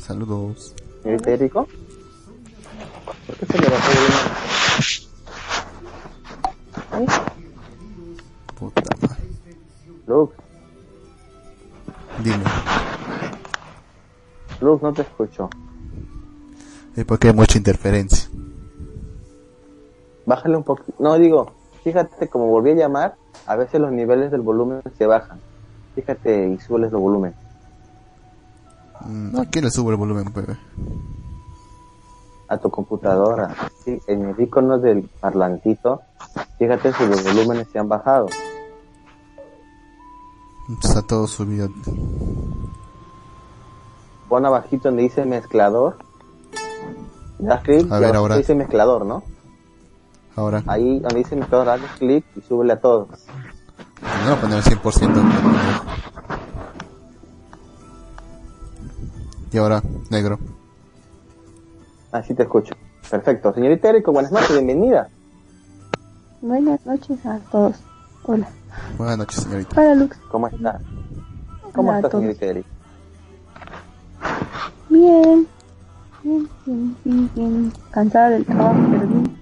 Saludos. 0.00 0.74
Erico? 1.02 1.66
¿Por 3.26 3.36
qué 3.36 3.46
se 3.46 3.58
le 3.58 3.68
bajó 3.70 3.92
¿Ahí? 6.90 7.06
Puta 8.58 8.82
madre. 9.00 9.09
Lux. 10.10 10.34
Dime. 12.24 12.44
Lux, 14.60 14.82
no 14.82 14.92
te 14.92 15.02
escucho. 15.02 15.48
¿Y 16.96 17.04
por 17.04 17.20
qué 17.20 17.28
hay 17.28 17.34
mucha 17.34 17.56
interferencia? 17.56 18.28
Bájale 20.26 20.56
un 20.56 20.64
poquito. 20.64 20.92
No, 20.98 21.14
digo, 21.14 21.52
fíjate, 21.84 22.28
como 22.28 22.48
volví 22.48 22.72
a 22.72 22.74
llamar, 22.74 23.14
a 23.46 23.54
veces 23.54 23.80
los 23.80 23.92
niveles 23.92 24.32
del 24.32 24.40
volumen 24.40 24.82
se 24.98 25.06
bajan. 25.06 25.38
Fíjate 25.94 26.48
y 26.48 26.58
subeles 26.58 26.92
el 26.92 26.98
volumen. 26.98 27.34
Mm, 29.06 29.38
¿A 29.38 29.46
quién 29.46 29.64
le 29.64 29.70
sube 29.70 29.92
el 29.92 29.96
volumen, 29.96 30.24
bebé? 30.34 30.56
A 32.48 32.58
tu 32.58 32.68
computadora. 32.68 33.54
Sí, 33.84 34.00
en 34.08 34.30
el 34.30 34.40
icono 34.40 34.78
del 34.78 35.08
parlantito, 35.20 36.02
fíjate 36.58 36.92
si 36.94 37.06
los 37.06 37.22
volúmenes 37.22 37.68
se 37.72 37.78
han 37.78 37.88
bajado. 37.88 38.26
Está 40.78 41.02
todo 41.02 41.26
subido. 41.26 41.68
Pon 44.28 44.46
abajito 44.46 44.88
donde 44.88 45.02
dice 45.02 45.24
mezclador. 45.24 45.96
Das 47.38 47.62
clic, 47.62 47.90
a 47.90 47.98
ver, 47.98 48.14
ahora. 48.14 48.36
dice 48.36 48.54
mezclador, 48.54 49.04
¿no? 49.04 49.22
Ahora. 50.36 50.62
Ahí 50.66 51.00
donde 51.00 51.16
dice 51.16 51.34
mezclador, 51.34 51.70
haz 51.70 51.80
clic 51.98 52.24
y 52.36 52.40
súbele 52.42 52.74
a 52.74 52.80
todos. 52.80 53.08
No, 54.26 54.36
poner 54.36 54.58
el 54.58 54.64
100%. 54.64 55.22
Y 59.52 59.58
ahora, 59.58 59.82
negro. 60.10 60.38
Así 62.12 62.34
te 62.34 62.44
escucho. 62.44 62.74
Perfecto. 63.10 63.52
Señorita 63.52 63.88
Erico, 63.88 64.12
buenas 64.12 64.30
noches, 64.30 64.52
bienvenida. 64.52 65.08
Buenas 66.40 66.84
noches 66.86 67.24
a 67.26 67.38
todos. 67.50 67.76
Hola. 68.22 68.48
Buenas 68.98 69.18
noches, 69.18 69.42
señorita. 69.42 69.80
Hola, 69.80 69.94
Lux. 69.94 70.16
¿Cómo 70.30 70.46
está? 70.48 70.80
¿Cómo 71.74 71.94
está, 71.94 72.10
señorita 72.10 72.46
Eric? 72.46 72.66
Bien. 74.88 75.46
Bien, 76.22 76.48
bien, 76.66 76.96
bien, 77.04 77.30
bien. 77.34 77.72
Cansada 77.90 78.30
del 78.30 78.44
trabajo, 78.44 78.78
pero 78.90 79.06
bien. 79.06 79.36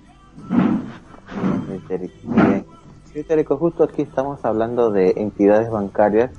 Bien, 1.68 2.64
Señorita 3.04 3.34
Eric, 3.34 3.48
justo 3.48 3.84
aquí 3.84 4.02
estamos 4.02 4.44
hablando 4.44 4.90
de 4.90 5.14
entidades 5.16 5.70
bancarias 5.70 6.30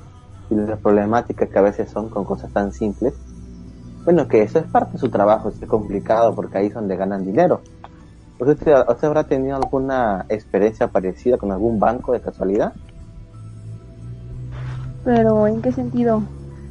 y 0.50 0.56
de 0.56 0.66
las 0.66 0.80
problemáticas 0.80 1.50
que 1.50 1.60
a 1.60 1.64
veces 1.64 1.90
son 1.92 2.10
con 2.10 2.24
cosas 2.24 2.52
tan 2.54 2.72
simples. 2.72 3.14
Bueno, 4.06 4.28
que 4.28 4.44
eso 4.44 4.60
es 4.60 4.66
parte 4.66 4.94
de 4.94 5.00
su 5.00 5.10
trabajo, 5.10 5.50
es 5.50 5.60
complicado 5.68 6.34
porque 6.34 6.58
ahí 6.58 6.68
es 6.68 6.74
donde 6.74 6.96
ganan 6.96 7.26
dinero. 7.26 7.62
¿Usted, 8.40 8.86
¿Usted 8.88 9.08
habrá 9.08 9.26
tenido 9.26 9.58
alguna 9.58 10.26
experiencia 10.30 10.88
parecida 10.88 11.38
con 11.38 11.52
algún 11.52 11.80
banco 11.80 12.14
de 12.14 12.22
casualidad? 12.22 12.74
Pero, 15.04 15.46
¿en 15.48 15.62
qué 15.62 15.72
sentido? 15.72 16.24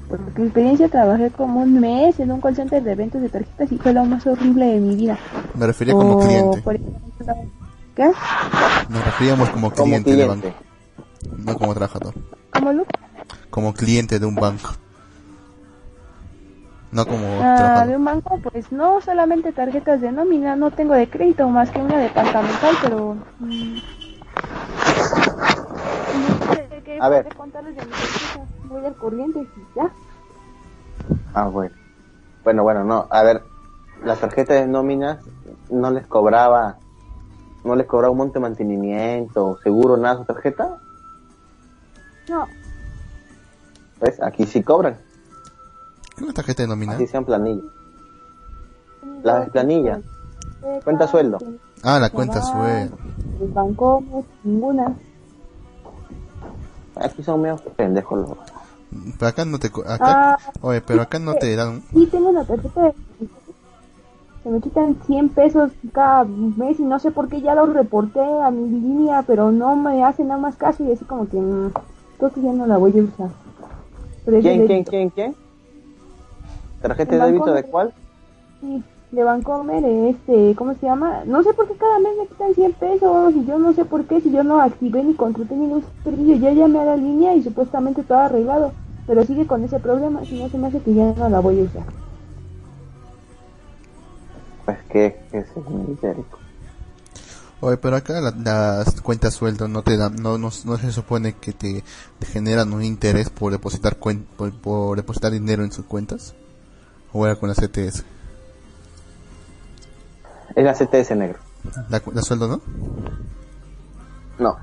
Porque 0.09 0.41
mi 0.41 0.47
experiencia 0.47 0.89
trabajé 0.89 1.31
como 1.31 1.61
un 1.61 1.79
mes 1.79 2.19
en 2.21 2.33
un 2.33 2.41
call 2.41 2.57
center 2.57 2.83
de 2.83 2.93
eventos 2.93 3.21
de 3.21 3.29
tarjetas 3.29 3.71
y 3.71 3.77
fue 3.77 3.93
lo 3.93 4.05
más 4.05 4.27
horrible 4.27 4.67
de 4.67 4.81
mi 4.81 4.97
vida. 4.97 5.19
Me 5.55 5.67
refería 5.67 5.93
como 5.93 6.19
cliente. 6.19 6.63
¿Qué? 7.95 8.11
Nos 8.89 9.05
referíamos 9.05 9.51
como 9.51 9.71
cliente, 9.71 10.17
de 10.17 10.27
banco, 10.27 10.49
no 11.37 11.55
como 11.57 11.75
trabajador. 11.75 12.15
¿Cómo, 12.51 12.73
Lu? 12.73 12.85
Como 13.51 13.75
cliente 13.75 14.19
de 14.19 14.25
un 14.25 14.37
banco. 14.37 14.71
No 16.91 17.05
como 17.07 17.27
ah, 17.43 17.85
de 17.87 17.97
un 17.97 18.05
banco, 18.05 18.41
pues 18.43 18.73
no 18.73 19.01
solamente 19.03 19.53
tarjetas 19.53 20.01
de 20.01 20.11
nómina, 20.11 20.57
no 20.57 20.71
tengo 20.71 20.95
de 20.95 21.09
crédito 21.09 21.49
más 21.49 21.71
que 21.71 21.81
una 21.81 21.99
departamental, 21.99 22.77
pero... 22.83 23.17
Mm, 23.41 23.79
a 27.01 27.09
ver. 27.09 27.29
contarles 27.35 27.77
de 27.77 27.85
mi 27.85 27.93
voy 28.69 28.85
al 28.85 28.95
corriente 28.95 29.41
y 29.41 29.49
ya. 29.77 29.91
Ah, 31.35 31.49
bueno. 31.49 31.75
Bueno, 32.43 32.63
bueno, 32.63 32.85
no. 32.85 33.07
A 33.11 33.23
ver, 33.23 33.43
las 34.03 34.21
tarjetas 34.21 34.61
de 34.61 34.67
nóminas 34.67 35.19
no 35.71 35.91
les 35.91 36.07
cobraba, 36.07 36.79
no 37.65 37.77
les 37.77 37.87
cobraba 37.87 38.13
un 38.13 38.19
monte 38.19 38.35
de 38.35 38.41
mantenimiento, 38.41 39.59
seguro, 39.63 39.97
nada 39.99 40.17
su 40.17 40.25
tarjeta. 40.25 40.79
No. 42.29 42.47
¿Ves? 44.01 44.23
Aquí 44.23 44.47
sí 44.47 44.63
cobran. 44.63 44.97
¿Qué 46.19 46.25
una 46.25 46.33
tarjeta 46.33 46.63
de 46.65 46.69
nómina? 46.69 46.95
Así 46.95 47.07
sean 47.07 47.25
planilla. 47.25 47.63
La 49.23 49.47
planilla. 49.47 50.01
Cuenta 50.85 51.07
sueldo. 51.07 51.39
Ah, 51.83 51.99
la 52.01 52.11
cuenta 52.11 52.43
sueldo. 52.43 52.97
El 53.41 53.49
banco, 53.49 54.03
ninguna. 54.43 54.95
Aquí 56.97 57.23
son 57.23 57.43
medio 57.43 57.57
pendejos 57.77 58.19
los. 58.29 58.39
Pero 59.19 59.29
acá 59.29 59.45
no 59.45 59.59
te... 59.59 59.69
Acá, 59.69 59.99
Ah, 60.35 60.39
oye, 60.63 60.81
pero 60.81 61.03
acá 61.03 61.19
no 61.19 61.35
te 61.35 61.55
dan... 61.55 61.83
sí, 61.93 62.07
tengo 62.07 62.31
una 62.31 62.45
tarjeta 62.45 62.83
de... 62.85 62.95
Se 64.43 64.49
me 64.51 64.61
quitan 64.61 64.97
100 65.07 65.29
pesos 65.31 65.71
cada 65.93 66.25
mes 66.25 66.81
y 66.81 66.85
no 66.85 66.99
sé 66.99 67.11
por 67.11 67.29
qué 67.29 67.41
ya 67.43 67.55
lo 67.55 67.67
reporté 67.67 68.21
a 68.21 68.51
mi 68.51 68.69
línea, 68.69 69.23
pero 69.27 69.53
no 69.53 69.77
me 69.77 70.03
hace 70.05 70.25
nada 70.25 70.41
más 70.41 70.57
caso 70.57 70.85
y 70.85 70.93
así 70.93 71.05
como 71.05 71.29
que... 71.29 71.37
mm, 71.37 71.71
creo 72.19 72.33
que 72.33 72.41
ya 72.41 72.53
no 72.53 72.67
la 72.67 72.79
voy 72.79 72.99
a 72.99 73.03
usar. 73.03 73.31
Pero 74.25 74.41
¿Quién, 74.41 74.67
quién, 74.67 74.85
quién, 74.85 75.11
quién? 75.11 75.37
¿Tarjeta 76.81 77.17
de 77.17 77.27
débito 77.27 77.53
de 77.53 77.63
cuál? 77.65 77.95
Sí, 78.61 78.83
de 79.11 79.25
Bancomer, 79.25 79.85
este, 79.85 80.55
¿cómo 80.57 80.75
se 80.75 80.87
llama? 80.87 81.25
No 81.27 81.43
sé 81.43 81.53
por 81.55 81.67
qué 81.69 81.75
cada 81.77 81.99
mes 81.99 82.13
me 82.21 82.27
quitan 82.29 82.55
100 82.55 82.73
pesos 82.75 83.35
y 83.35 83.45
yo 83.47 83.59
no 83.59 83.73
sé 83.73 83.85
por 83.85 84.05
qué 84.07 84.21
si 84.21 84.31
yo 84.31 84.45
no 84.45 84.61
activé 84.61 85.03
ni 85.03 85.15
contraté 85.15 85.55
ningún 85.57 85.85
servicio. 86.05 86.37
Ya 86.37 86.53
llamé 86.53 86.81
a 86.81 86.85
la 86.85 86.97
línea 86.97 87.35
y 87.35 87.43
supuestamente 87.43 88.03
todo 88.03 88.19
arreglado, 88.19 88.73
pero 89.07 89.25
sigue 89.25 89.47
con 89.47 89.65
ese 89.65 89.79
problema, 89.81 90.25
si 90.27 90.35
no 90.37 90.49
se 90.49 90.59
me 90.59 90.69
hace 90.69 90.81
que 90.81 90.95
ya 90.95 91.15
no 91.17 91.29
la 91.29 91.41
voy 91.41 91.61
a 91.61 91.65
usar. 91.65 91.85
Pues 94.65 94.79
que 94.91 95.17
es 95.33 95.47
militérico. 95.69 96.39
Oye, 97.61 97.77
pero 97.79 97.97
acá 97.97 98.21
la- 98.21 98.31
las 98.31 99.01
cuentas 99.01 99.35
sueldo 99.35 99.67
no 99.67 99.83
te 99.83 99.97
dan, 99.97 100.15
no, 100.17 100.39
no, 100.39 100.51
no 100.65 100.77
se 100.77 100.93
supone 100.93 101.33
que 101.33 101.53
te, 101.53 101.83
te 102.21 102.27
generan 102.27 102.73
un 102.73 102.85
interés 102.85 103.31
por 103.31 103.51
depositar 103.51 103.99
cuen- 103.99 104.25
por, 104.37 104.53
por 104.53 104.97
depositar 104.97 105.33
dinero 105.33 105.65
en 105.65 105.73
sus 105.73 105.85
cuentas. 105.87 106.35
O 107.13 107.27
era 107.27 107.37
con 107.37 107.49
la 107.49 107.55
CTS. 107.55 108.05
Es 110.55 110.65
la 110.65 110.75
CTS 110.75 111.17
negro. 111.17 111.39
La, 111.89 112.03
la 112.13 112.23
sueldo 112.23 112.49
no? 112.49 112.61
No, 114.39 114.57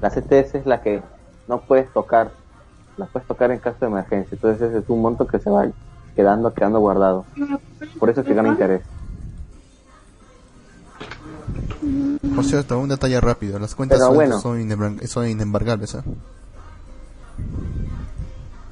la 0.00 0.10
CTS 0.10 0.54
es 0.56 0.66
la 0.66 0.80
que 0.82 1.02
no 1.48 1.60
puedes 1.60 1.92
tocar. 1.92 2.30
La 2.96 3.06
puedes 3.06 3.28
tocar 3.28 3.50
en 3.50 3.58
caso 3.58 3.76
de 3.80 3.86
emergencia. 3.86 4.34
Entonces 4.34 4.62
ese 4.68 4.78
es 4.78 4.88
un 4.88 5.00
monto 5.02 5.26
que 5.26 5.38
se 5.38 5.50
va 5.50 5.66
quedando, 6.16 6.52
quedando 6.52 6.80
guardado. 6.80 7.24
Por 7.98 8.10
eso 8.10 8.22
es 8.22 8.26
que 8.26 8.34
gana 8.34 8.48
interés. 8.48 8.82
Por 12.34 12.44
cierto, 12.44 12.78
un 12.78 12.88
detalle 12.88 13.20
rápido. 13.20 13.58
Las 13.58 13.74
cuentas 13.74 14.00
bueno. 14.12 14.40
son, 14.40 14.58
inembar- 14.60 15.04
son 15.06 15.28
inembargables, 15.28 15.94
¿ah? 15.94 16.02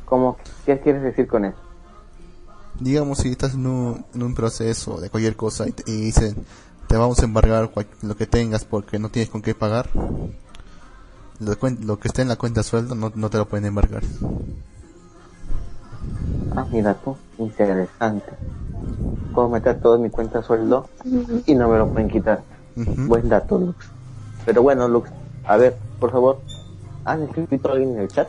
¿Cómo? 0.04 0.36
¿Qué 0.64 0.78
quieres 0.80 1.02
decir 1.02 1.26
con 1.28 1.44
eso? 1.44 1.56
Digamos, 2.80 3.18
si 3.18 3.30
estás 3.30 3.54
en 3.54 3.66
un, 3.66 4.04
en 4.14 4.22
un 4.22 4.34
proceso 4.34 5.00
de 5.00 5.08
cualquier 5.10 5.34
cosa 5.36 5.66
y, 5.68 5.72
te, 5.72 5.90
y 5.90 6.00
dicen, 6.00 6.34
te 6.88 6.96
vamos 6.96 7.18
a 7.20 7.24
embargar 7.24 7.70
cual- 7.70 7.86
lo 8.02 8.16
que 8.16 8.26
tengas 8.26 8.64
porque 8.64 8.98
no 8.98 9.08
tienes 9.08 9.30
con 9.30 9.40
qué 9.42 9.54
pagar, 9.54 9.88
lo, 11.40 11.56
lo 11.80 11.98
que 11.98 12.08
esté 12.08 12.22
en 12.22 12.28
la 12.28 12.36
cuenta 12.36 12.62
sueldo 12.62 12.94
no, 12.94 13.10
no 13.14 13.30
te 13.30 13.38
lo 13.38 13.46
pueden 13.48 13.66
embargar. 13.66 14.02
Ah, 16.54 16.66
mira 16.70 16.94
tú, 16.94 17.16
interesante. 17.38 18.32
Puedo 19.34 19.48
meter 19.48 19.80
todo 19.80 19.96
en 19.96 20.02
mi 20.02 20.10
cuenta 20.10 20.42
sueldo 20.42 20.88
y 21.46 21.54
no 21.54 21.68
me 21.68 21.78
lo 21.78 21.88
pueden 21.90 22.08
quitar. 22.08 22.42
Buen 22.74 23.28
dato, 23.28 23.58
Lux. 23.58 23.76
Pero 24.44 24.62
bueno, 24.62 24.86
Lux, 24.88 25.10
a 25.46 25.56
ver, 25.56 25.76
por 25.98 26.10
favor, 26.12 26.40
¿han 27.04 27.22
escrito 27.22 27.72
alguien 27.72 27.94
en 27.94 28.00
el 28.00 28.08
chat? 28.08 28.28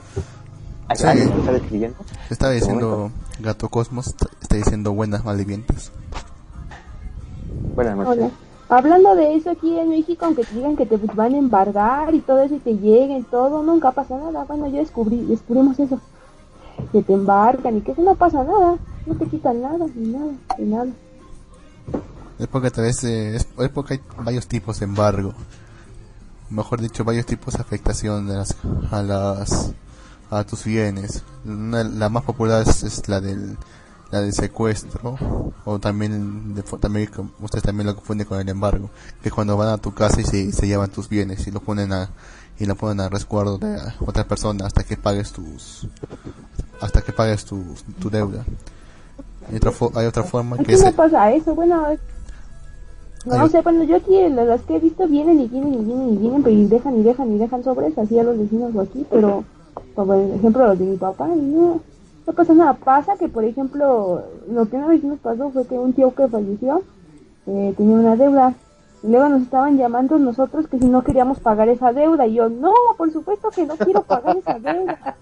¿Hay 0.87 0.97
Sí. 0.97 1.05
alguien 1.05 1.31
que 1.31 1.39
está 1.39 1.51
escribiendo? 1.55 1.97
Estaba 2.29 2.53
diciendo. 2.53 3.11
Gato 3.39 3.69
Cosmos, 3.69 4.07
está- 4.07 4.27
diciendo 4.55 4.91
buenas 4.93 5.23
malvivientas. 5.23 5.91
Buenas 7.75 7.95
noches. 7.97 8.11
Hola. 8.23 8.31
Hablando 8.69 9.15
de 9.15 9.35
eso 9.35 9.51
aquí 9.51 9.77
en 9.79 9.89
México, 9.89 10.25
aunque 10.25 10.43
te 10.43 10.55
digan 10.55 10.75
que 10.75 10.85
te 10.85 10.97
van 10.97 11.33
a 11.33 11.37
embargar 11.37 12.13
y 12.13 12.19
todo 12.19 12.41
eso 12.41 12.55
y 12.55 12.59
te 12.59 12.73
lleguen 12.73 13.23
todo, 13.25 13.63
nunca 13.63 13.91
pasa 13.91 14.17
nada. 14.17 14.43
Bueno, 14.45 14.67
yo 14.67 14.77
descubrí, 14.77 15.17
descubrimos 15.25 15.79
eso. 15.79 16.01
Que 16.91 17.01
te 17.01 17.13
embarcan 17.13 17.77
y 17.77 17.81
que 17.81 17.91
eso 17.93 18.01
no 18.01 18.15
pasa 18.15 18.43
nada. 18.43 18.77
No 19.05 19.15
te 19.15 19.25
quitan 19.27 19.61
nada, 19.61 19.85
ni 19.95 20.07
nada, 20.11 20.31
ni 20.57 20.65
nada. 20.65 20.87
Es 22.39 22.47
porque 22.47 22.69
tal 22.71 22.83
vez 22.83 23.03
eh, 23.03 23.35
es, 23.37 23.47
es 23.57 23.69
porque 23.69 23.95
hay 23.95 24.01
varios 24.23 24.47
tipos 24.47 24.79
de 24.79 24.85
embargo. 24.85 25.33
Mejor 26.49 26.81
dicho, 26.81 27.03
varios 27.03 27.25
tipos 27.25 27.53
de 27.53 27.61
afectación 27.61 28.27
de 28.27 28.35
las, 28.35 28.55
a 28.91 29.01
las 29.01 29.71
a 30.29 30.43
tus 30.43 30.63
bienes. 30.63 31.23
Una- 31.45 31.83
la 31.83 32.09
más 32.09 32.23
popular 32.23 32.63
es, 32.67 32.83
es 32.83 33.07
la 33.07 33.19
del 33.21 33.57
la 34.09 34.21
del 34.21 34.31
secuestro 34.31 35.17
o 35.65 35.79
también 35.79 36.55
de, 36.55 36.63
también 36.63 37.09
ustedes 37.41 37.61
también 37.65 37.87
lo 37.87 37.95
confunden 37.95 38.25
con 38.25 38.39
el 38.39 38.47
embargo, 38.47 38.89
que 39.21 39.27
es 39.27 39.33
cuando 39.35 39.57
van 39.57 39.67
a 39.67 39.77
tu 39.79 39.93
casa 39.93 40.21
y 40.21 40.23
se, 40.23 40.53
se 40.53 40.65
llevan 40.65 40.89
tus 40.89 41.09
bienes 41.09 41.45
y 41.45 41.51
lo 41.51 41.59
ponen 41.59 41.91
a 41.91 42.09
y 42.57 42.65
lo 42.65 42.75
ponen 42.75 43.01
a 43.01 43.09
resguardo 43.09 43.57
de 43.57 43.77
otra 43.99 44.23
persona 44.25 44.65
hasta 44.65 44.83
que 44.85 44.95
pagues 44.95 45.33
tus 45.33 45.87
hasta 46.79 47.01
que 47.01 47.11
pagues 47.11 47.43
tu, 47.43 47.61
tu 47.99 48.09
deuda. 48.09 48.45
Hay 49.49 49.57
otra, 49.57 49.71
hay 49.95 50.05
otra 50.05 50.23
forma 50.23 50.57
que 50.57 50.71
es 50.73 50.81
no 50.83 50.91
pasa 50.93 51.29
eso, 51.33 51.53
bueno, 51.53 51.85
no, 53.25 53.33
Hay- 53.41 53.49
sé, 53.49 53.61
bueno, 53.61 53.83
yo 53.83 53.97
aquí 53.97 54.13
la- 54.29 54.45
las 54.45 54.61
que 54.61 54.77
he 54.77 54.79
visto 54.79 55.05
vienen 55.07 55.41
y 55.41 55.47
vienen 55.49 55.73
y 55.73 55.83
vienen 55.83 56.13
y 56.13 56.17
vienen, 56.17 56.43
pero 56.43 56.55
y 56.55 56.65
dejan 56.65 56.97
y 56.97 57.03
dejan 57.03 57.31
y 57.35 57.37
dejan 57.39 57.61
sobres 57.63 57.97
así 57.97 58.17
a 58.17 58.23
los 58.23 58.37
vecinos 58.37 58.73
o 58.73 58.79
aquí, 58.81 59.05
pero 59.11 59.43
por 60.05 60.15
ejemplo 60.15 60.67
los 60.67 60.79
de 60.79 60.85
mi 60.85 60.97
papá, 60.97 61.27
y 61.35 61.39
no, 61.39 61.81
no 62.27 62.33
pasa 62.33 62.53
nada. 62.53 62.73
Pasa 62.73 63.17
que, 63.17 63.27
por 63.27 63.43
ejemplo, 63.43 64.23
lo 64.49 64.69
que 64.69 64.75
una 64.75 64.87
vez 64.87 65.03
nos 65.03 65.19
pasó 65.19 65.49
fue 65.49 65.65
que 65.65 65.79
un 65.79 65.93
tío 65.93 66.13
que 66.13 66.27
falleció 66.27 66.83
eh, 67.47 67.73
tenía 67.75 67.95
una 67.95 68.15
deuda. 68.15 68.53
Y 69.03 69.07
luego 69.07 69.29
nos 69.29 69.43
estaban 69.43 69.77
llamando 69.77 70.17
nosotros 70.17 70.67
que 70.67 70.79
si 70.79 70.85
no 70.85 71.03
queríamos 71.03 71.39
pagar 71.39 71.69
esa 71.69 71.93
deuda. 71.93 72.27
Y 72.27 72.35
yo, 72.35 72.49
no, 72.49 72.73
por 72.97 73.11
supuesto 73.11 73.49
que 73.49 73.65
no 73.65 73.77
quiero 73.77 74.03
pagar 74.03 74.37
esa 74.37 74.59
deuda. 74.59 75.15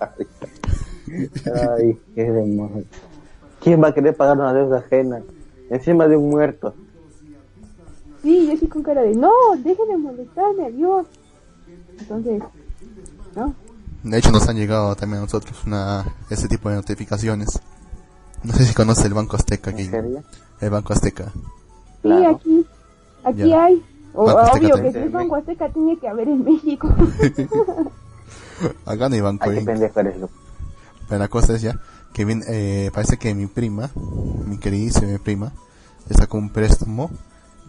Ay, 1.76 1.98
qué 2.14 2.30
demonio. 2.30 2.84
¿Quién 3.60 3.82
va 3.82 3.88
a 3.88 3.94
querer 3.94 4.16
pagar 4.16 4.38
una 4.38 4.52
deuda 4.52 4.78
ajena? 4.78 5.22
Encima 5.70 6.06
de 6.06 6.16
un 6.16 6.30
muerto. 6.30 6.74
Sí, 8.22 8.48
yo 8.48 8.56
sí 8.56 8.66
con 8.68 8.82
cara 8.82 9.02
de, 9.02 9.14
no, 9.14 9.32
dejen 9.58 9.88
de 9.88 9.96
molestarme, 9.96 10.66
adiós. 10.66 11.06
Entonces, 11.98 12.42
¿no? 13.34 13.54
De 14.08 14.18
hecho, 14.18 14.30
nos 14.30 14.48
han 14.48 14.56
llegado 14.56 14.94
también 14.94 15.18
a 15.18 15.24
nosotros 15.24 15.56
una, 15.66 16.04
ese 16.30 16.46
tipo 16.48 16.68
de 16.68 16.76
notificaciones. 16.76 17.60
No 18.44 18.52
sé 18.52 18.64
si 18.64 18.72
conoce 18.74 19.06
el 19.08 19.14
Banco 19.14 19.34
Azteca 19.36 19.70
aquí. 19.70 19.90
El 20.60 20.70
Banco 20.70 20.92
Azteca. 20.92 21.32
Sí, 21.34 21.40
Claro. 22.02 22.36
aquí, 22.36 22.66
aquí 23.24 23.48
Ya. 23.48 23.64
hay. 23.64 23.84
O- 24.14 24.22
obvio 24.30 24.60
que 24.60 24.68
también. 24.70 24.92
si 24.92 24.98
es 25.00 25.12
Banco 25.12 25.36
Azteca 25.36 25.68
tiene 25.72 25.98
que 25.98 26.08
haber 26.08 26.28
en 26.28 26.44
México. 26.44 26.88
Acá 28.86 29.08
no 29.08 29.14
hay 29.16 29.20
Banco 29.20 29.50
Ay. 29.50 29.64
Pero 31.08 31.18
la 31.20 31.28
cosa 31.28 31.54
es 31.54 31.62
ya 31.62 31.78
que 32.12 32.22
eh, 32.48 32.90
parece 32.94 33.18
que 33.18 33.34
mi 33.34 33.46
prima, 33.46 33.90
mi 34.46 34.58
queridísima 34.58 35.18
prima, 35.18 35.52
le 36.08 36.16
sacó 36.16 36.38
un 36.38 36.50
préstamo 36.50 37.10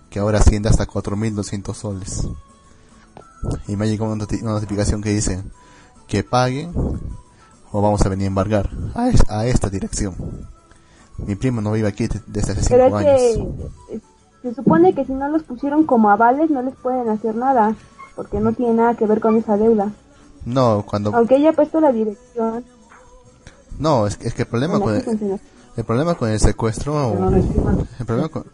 que 0.09 0.19
ahora 0.19 0.39
asciende 0.39 0.69
hasta 0.69 0.85
4.200 0.87 1.73
soles. 1.73 2.27
Y 3.67 3.75
me 3.75 3.85
ha 3.85 3.87
llegado 3.89 4.13
una 4.13 4.25
notificación 4.25 5.01
que 5.01 5.09
dice 5.09 5.43
que 6.07 6.23
paguen 6.23 6.71
o 7.71 7.81
vamos 7.81 8.01
a 8.05 8.09
venir 8.09 8.25
a 8.25 8.27
embargar 8.27 8.69
a, 8.95 9.09
es- 9.09 9.29
a 9.29 9.45
esta 9.45 9.69
dirección. 9.69 10.15
Mi 11.17 11.35
prima 11.35 11.61
no 11.61 11.71
vive 11.71 11.87
aquí 11.87 12.07
de- 12.07 12.21
desde 12.27 12.53
hace 12.53 12.69
Pero 12.69 12.85
5 12.85 12.99
es 12.99 13.05
años. 13.37 13.47
que 13.89 14.01
se 14.49 14.55
supone 14.55 14.93
que 14.93 15.03
si 15.05 15.13
no 15.13 15.27
los 15.29 15.43
pusieron 15.43 15.85
como 15.85 16.09
avales 16.09 16.49
no 16.49 16.61
les 16.61 16.75
pueden 16.75 17.09
hacer 17.09 17.35
nada. 17.35 17.75
Porque 18.15 18.39
no 18.39 18.51
tiene 18.53 18.73
nada 18.73 18.95
que 18.95 19.05
ver 19.05 19.19
con 19.19 19.35
esa 19.35 19.57
deuda. 19.57 19.91
No, 20.45 20.83
cuando... 20.87 21.15
Aunque 21.15 21.35
ella 21.35 21.49
ha 21.51 21.53
puesto 21.53 21.79
la 21.81 21.91
dirección. 21.91 22.63
No, 23.77 24.07
es, 24.07 24.17
es 24.21 24.33
que 24.33 24.41
el 24.43 24.47
problema 24.47 24.79
con 24.79 24.95
el, 24.95 25.83
problema 25.85 26.15
con 26.15 26.29
el 26.29 26.39
secuestro 26.39 26.95
o- 27.11 27.29
el 27.29 28.05
problema 28.05 28.29
con, 28.29 28.45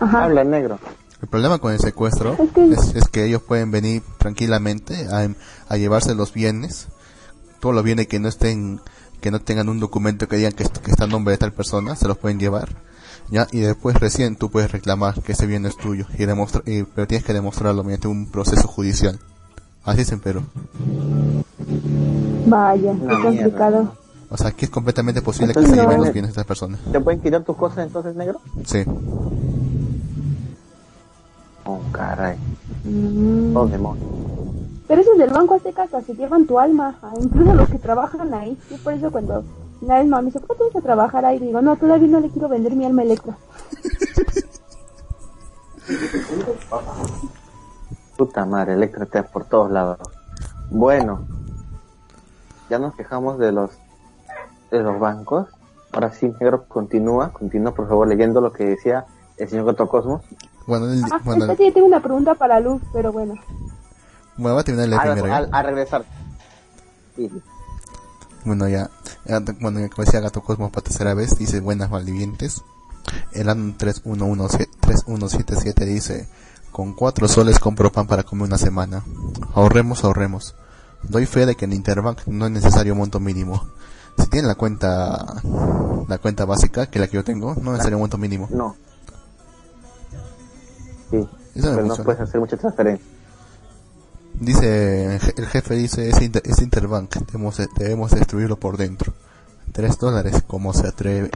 Ajá. 0.00 0.24
Habla 0.24 0.44
negro. 0.44 0.78
El 1.20 1.28
problema 1.28 1.58
con 1.58 1.72
el 1.72 1.80
secuestro 1.80 2.36
Es 2.38 2.50
que- 2.52 2.72
es, 2.72 2.94
es 2.94 3.08
que 3.08 3.24
ellos 3.24 3.42
pueden 3.42 3.70
venir 3.70 4.02
tranquilamente 4.18 5.06
a, 5.10 5.28
a 5.68 5.76
llevarse 5.76 6.14
los 6.14 6.32
bienes, 6.32 6.88
todos 7.60 7.74
los 7.74 7.82
bienes 7.84 8.06
que 8.06 8.20
no 8.20 8.28
estén 8.28 8.80
que 9.20 9.32
no 9.32 9.40
tengan 9.40 9.68
un 9.68 9.80
documento 9.80 10.28
que 10.28 10.36
digan 10.36 10.52
que, 10.52 10.62
est- 10.62 10.78
que 10.78 10.92
está 10.92 11.04
a 11.04 11.08
nombre 11.08 11.32
de 11.32 11.38
tal 11.38 11.52
persona, 11.52 11.96
se 11.96 12.06
los 12.06 12.16
pueden 12.18 12.38
llevar. 12.38 12.68
Ya, 13.30 13.48
y 13.50 13.58
después 13.60 13.96
recién 13.98 14.36
tú 14.36 14.48
puedes 14.48 14.70
reclamar 14.70 15.20
que 15.22 15.32
ese 15.32 15.44
bien 15.46 15.66
es 15.66 15.76
tuyo 15.76 16.06
y 16.16 16.24
demostrar 16.24 16.62
y- 16.68 16.84
pero 16.84 17.08
tienes 17.08 17.24
que 17.26 17.34
demostrarlo 17.34 17.82
mediante 17.82 18.06
un 18.06 18.26
proceso 18.30 18.68
judicial. 18.68 19.18
Así 19.84 20.02
es 20.02 20.12
en 20.12 20.20
Perú. 20.20 20.42
Vaya, 22.46 22.92
qué 22.92 23.22
complicado. 23.22 23.94
O 24.30 24.36
sea, 24.36 24.48
aquí 24.48 24.66
es 24.66 24.70
completamente 24.70 25.20
posible 25.22 25.52
que 25.54 25.62
se 25.66 25.74
lleven 25.74 25.98
no, 25.98 26.04
los 26.04 26.12
bienes 26.12 26.28
de 26.28 26.32
estas 26.32 26.44
personas. 26.46 26.80
¿Te 26.92 27.00
pueden 27.00 27.20
quitar 27.20 27.42
tus 27.44 27.56
cosas 27.56 27.86
entonces, 27.86 28.14
negro? 28.14 28.40
Sí. 28.66 28.84
Oh, 31.68 31.80
caray. 31.92 32.38
Mm, 32.84 33.54
Oh, 33.54 33.66
demonios. 33.66 34.08
Pero 34.86 35.02
esos 35.02 35.18
del 35.18 35.28
Banco 35.28 35.54
Azteca 35.54 35.82
hasta 35.82 36.00
se 36.00 36.14
llevan 36.14 36.46
tu 36.46 36.58
alma, 36.58 36.98
incluso 37.20 37.52
los 37.52 37.68
que 37.68 37.78
trabajan 37.78 38.32
ahí. 38.32 38.56
Yo 38.70 38.78
por 38.78 38.94
eso 38.94 39.10
cuando 39.10 39.44
una 39.82 39.98
vez 39.98 40.06
mamá 40.08 40.22
me 40.22 40.26
dice, 40.28 40.40
¿por 40.40 40.48
qué 40.48 40.54
tienes 40.56 40.72
que 40.72 40.80
trabajar 40.80 41.26
ahí? 41.26 41.38
Digo, 41.38 41.60
no, 41.60 41.76
todavía 41.76 42.08
no 42.08 42.20
le 42.20 42.30
quiero 42.30 42.48
vender 42.48 42.74
mi 42.74 42.86
alma 42.86 43.02
electra. 43.02 43.36
Puta 48.16 48.46
madre, 48.46 48.72
Electra 48.74 49.04
está 49.04 49.22
por 49.24 49.44
todos 49.44 49.70
lados. 49.70 49.98
Bueno, 50.70 51.26
ya 52.70 52.78
nos 52.78 52.94
quejamos 52.94 53.38
de 53.38 53.52
los 53.52 53.70
de 54.70 54.80
los 54.82 54.98
bancos. 54.98 55.48
Ahora 55.92 56.12
sí, 56.12 56.32
negro, 56.40 56.64
continúa, 56.66 57.30
continúa 57.32 57.72
por 57.74 57.88
favor 57.88 58.08
leyendo 58.08 58.40
lo 58.40 58.52
que 58.52 58.64
decía 58.64 59.04
el 59.36 59.48
señor 59.48 59.66
Gato 59.66 59.88
Cosmos. 59.88 60.22
Bueno, 60.68 60.86
ah, 61.10 61.20
bueno 61.24 61.56
sí, 61.56 61.72
tengo 61.72 61.86
una 61.86 62.02
pregunta 62.02 62.34
para 62.34 62.60
Luz, 62.60 62.82
pero 62.92 63.10
bueno. 63.10 63.32
Bueno, 64.36 64.54
va 64.54 64.60
a 64.60 64.64
terminar 64.64 64.92
el 64.92 65.00
primero. 65.14 65.34
A, 65.34 65.38
a, 65.50 65.62
regresar. 65.62 66.04
Sí. 67.16 67.30
Bueno, 68.44 68.68
ya, 68.68 68.90
bueno, 69.60 69.80
como 69.88 70.04
decía 70.04 70.20
Gato 70.20 70.42
Cosmos 70.42 70.70
por 70.70 70.82
tercera 70.82 71.14
vez, 71.14 71.38
dice 71.38 71.60
buenas 71.60 71.90
malvivientes. 71.90 72.62
El 73.32 73.48
año 73.48 73.76
3177 73.78 75.86
dice, 75.86 76.28
con 76.70 76.92
cuatro 76.92 77.28
soles 77.28 77.58
compro 77.58 77.90
pan 77.90 78.06
para 78.06 78.24
comer 78.24 78.48
una 78.48 78.58
semana. 78.58 79.02
Ahorremos, 79.54 80.04
ahorremos. 80.04 80.54
Doy 81.02 81.24
fe 81.24 81.46
de 81.46 81.54
que 81.54 81.64
en 81.64 81.72
Interbank 81.72 82.26
no 82.26 82.44
es 82.44 82.52
necesario 82.52 82.94
monto 82.94 83.20
mínimo. 83.20 83.66
Si 84.18 84.28
tienen 84.28 84.48
la 84.48 84.54
cuenta, 84.54 85.40
la 86.06 86.18
cuenta 86.18 86.44
básica, 86.44 86.90
que 86.90 86.98
la 86.98 87.06
que 87.06 87.14
yo 87.14 87.24
tengo, 87.24 87.54
no 87.54 87.70
es 87.70 87.78
necesario 87.78 87.98
monto 87.98 88.18
mínimo. 88.18 88.48
No. 88.50 88.76
Sí, 91.10 91.26
pero 91.54 91.84
no 91.84 91.96
puedes 91.96 92.20
hacer 92.20 92.40
mucha 92.40 92.56
transferencia. 92.56 93.06
Dice, 94.40 95.16
el 95.36 95.46
jefe 95.46 95.74
dice, 95.74 96.08
es, 96.08 96.16
es 96.20 96.62
Interbank, 96.62 97.12
debemos, 97.26 97.60
debemos 97.76 98.10
destruirlo 98.12 98.56
por 98.56 98.76
dentro. 98.76 99.12
Tres 99.72 99.98
dólares, 99.98 100.42
como 100.46 100.72
se 100.72 100.86
atreve? 100.86 101.30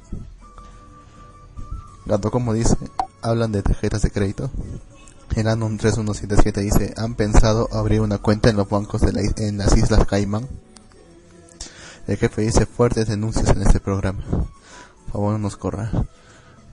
Gato, 2.06 2.30
como 2.30 2.52
dice, 2.52 2.76
hablan 3.20 3.52
de 3.52 3.62
tarjetas 3.62 4.02
de 4.02 4.10
crédito. 4.10 4.50
El 5.34 5.48
Anon 5.48 5.78
3177 5.78 6.60
dice, 6.60 6.94
¿han 6.96 7.14
pensado 7.14 7.68
abrir 7.72 8.02
una 8.02 8.18
cuenta 8.18 8.50
en 8.50 8.56
los 8.56 8.68
bancos 8.68 9.00
de 9.00 9.12
la, 9.12 9.22
en 9.36 9.58
las 9.58 9.76
Islas 9.76 10.06
Caimán? 10.06 10.46
El 12.06 12.16
jefe 12.16 12.42
dice 12.42 12.66
fuertes 12.66 13.08
denuncias 13.08 13.48
en 13.48 13.62
este 13.62 13.80
programa. 13.80 14.22
Por 14.26 15.12
favor, 15.12 15.32
no 15.32 15.38
nos 15.38 15.56
corra. 15.56 15.90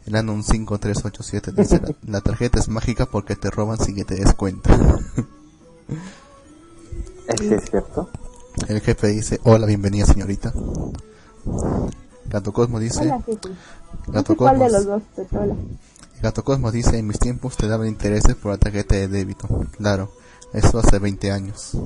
El 0.05 0.15
Anon 0.15 0.43
5387 0.43 1.51
dice, 1.51 1.81
la, 1.81 1.93
la, 2.13 2.21
tarjeta 2.21 2.59
es 2.59 2.67
mágica 2.67 3.05
porque 3.05 3.35
te 3.35 3.51
roban 3.51 3.77
sin 3.77 3.95
que 3.95 4.05
te 4.05 4.15
des 4.15 4.33
cuenta. 4.33 4.69
¿Es 7.27 7.69
cierto? 7.69 8.09
El 8.67 8.81
jefe 8.81 9.07
dice, 9.07 9.39
hola, 9.43 9.67
bienvenida 9.67 10.05
señorita. 10.05 10.53
Gato 12.25 12.51
Cosmo 12.51 12.79
dice, 12.79 13.01
hola, 13.01 13.23
Gato 14.07 14.35
Cosmos, 14.35 14.59
de 14.59 14.71
los 14.71 14.85
dos, 14.85 15.03
hola. 15.31 15.55
Gato 16.21 16.43
Cosmos 16.43 16.73
dice, 16.73 16.97
en 16.97 17.07
mis 17.07 17.19
tiempos 17.19 17.55
te 17.55 17.67
daban 17.67 17.87
intereses 17.87 18.35
por 18.35 18.51
la 18.51 18.57
tarjeta 18.57 18.95
de 18.95 19.07
débito. 19.07 19.47
Claro, 19.77 20.11
eso 20.53 20.79
hace 20.79 20.99
20 20.99 21.31
años. 21.31 21.77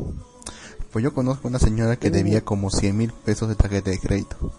Pues 0.92 1.04
yo 1.04 1.14
conozco 1.14 1.48
una 1.48 1.60
señora 1.60 1.98
que 1.98 2.10
debía 2.10 2.44
como 2.44 2.70
100 2.70 2.98
mil 2.98 3.12
pesos 3.12 3.50
de 3.50 3.56
tarjeta 3.56 3.92
de 3.92 4.00
crédito. 4.00 4.52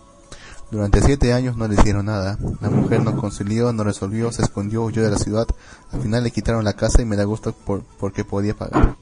Durante 0.75 1.01
7 1.01 1.33
años 1.33 1.57
no 1.57 1.69
le 1.69 1.77
hicieron 1.77 2.07
nada. 2.07 2.37
La 2.61 2.69
mujer 2.69 3.05
no 3.05 3.17
concilió, 3.17 3.73
no 3.73 3.85
resolvió, 3.85 4.33
se 4.33 4.43
escondió, 4.43 4.83
huyó 4.83 5.05
de 5.05 5.11
la 5.11 5.19
ciudad. 5.19 5.47
Al 5.93 6.01
final 6.01 6.25
le 6.25 6.33
quitaron 6.33 6.65
la 6.65 6.73
casa 6.73 7.01
y 7.01 7.05
me 7.05 7.15
da 7.15 7.23
gusto 7.23 7.53
por, 7.53 7.85
porque 8.01 8.25
podía 8.25 8.55
pagar. 8.55 8.97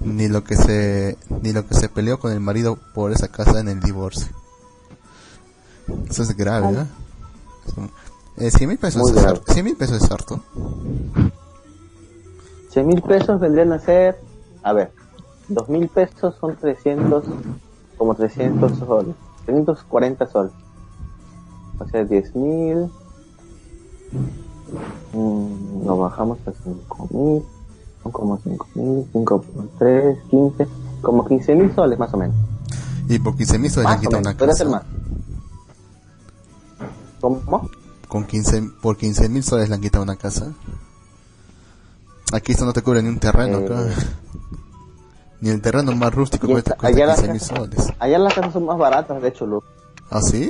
Ni 0.00 0.28
lo 0.28 0.44
que 0.44 0.56
se, 0.56 1.16
ni 1.40 1.54
lo 1.54 1.66
que 1.66 1.74
se 1.74 1.88
peleó 1.88 2.18
con 2.18 2.32
el 2.32 2.40
marido 2.40 2.78
por 2.92 3.12
esa 3.12 3.28
casa 3.28 3.60
en 3.60 3.68
el 3.68 3.80
divorcio. 3.80 4.28
Eso 6.06 6.22
es 6.22 6.36
grave, 6.36 6.80
¿eh? 6.80 6.86
Eh, 8.36 8.50
100 8.50 8.68
mil 8.68 8.76
pesos, 8.76 9.10
es 9.10 9.24
harto. 9.24 9.54
100 9.54 9.64
mil 9.64 9.76
pesos 9.76 10.02
es 10.02 10.10
harto. 10.10 10.42
100 12.68 12.86
mil 12.86 13.00
pesos 13.00 13.40
vendrían 13.40 13.72
a 13.72 13.78
ser, 13.78 14.20
a 14.62 14.74
ver, 14.74 14.92
2 15.48 15.66
mil 15.70 15.88
pesos 15.88 16.34
son 16.38 16.56
300, 16.56 17.24
como 17.96 18.14
300 18.14 18.78
soles, 18.80 19.14
340 19.46 20.26
soles. 20.26 20.52
O 21.78 21.88
sea, 21.88 22.04
10 22.04 22.36
mil, 22.36 22.90
mmm, 25.12 25.86
lo 25.86 25.98
bajamos 25.98 26.38
a 26.46 26.52
5 26.52 27.08
mil, 27.10 27.42
son 28.02 28.12
como 28.12 28.38
5 28.38 28.68
mil, 28.74 29.06
5 29.12 29.42
por 29.42 29.68
3, 29.78 30.18
15, 30.30 30.68
como 31.02 31.24
15 31.24 31.54
mil 31.54 31.74
soles 31.74 31.98
más 31.98 32.12
o 32.14 32.16
menos. 32.16 32.36
Y 33.08 33.18
por 33.18 33.36
15 33.36 33.58
mil 33.58 33.70
soles 33.70 33.90
le 33.90 34.00
quitan 34.00 34.20
una 34.20 34.36
casa. 34.36 34.64
Más. 34.64 34.82
¿Cómo? 37.20 37.68
con 38.14 38.26
15, 38.26 38.70
por 38.80 38.96
15 38.96 39.28
mil 39.28 39.42
soles 39.42 39.68
le 39.68 39.74
han 39.74 39.80
quitado 39.80 40.04
una 40.04 40.14
casa. 40.14 40.52
Aquí 42.32 42.52
esto 42.52 42.64
no 42.64 42.72
te 42.72 42.80
cubre 42.80 43.02
ni 43.02 43.08
un 43.08 43.18
terreno. 43.18 43.58
Eh. 43.58 43.94
Ni 45.40 45.50
el 45.50 45.60
terreno 45.60 45.90
más 45.96 46.14
rústico 46.14 46.46
cuesta, 46.46 46.76
cuesta 46.76 47.16
15 47.16 47.32
mil 47.32 47.40
soles. 47.40 47.92
Allá 47.98 48.18
las 48.18 48.34
casas 48.34 48.52
son 48.52 48.66
más 48.66 48.78
baratas, 48.78 49.20
de 49.20 49.28
hecho, 49.28 49.46
Lu. 49.46 49.64
¿Ah, 50.10 50.20
sí? 50.22 50.48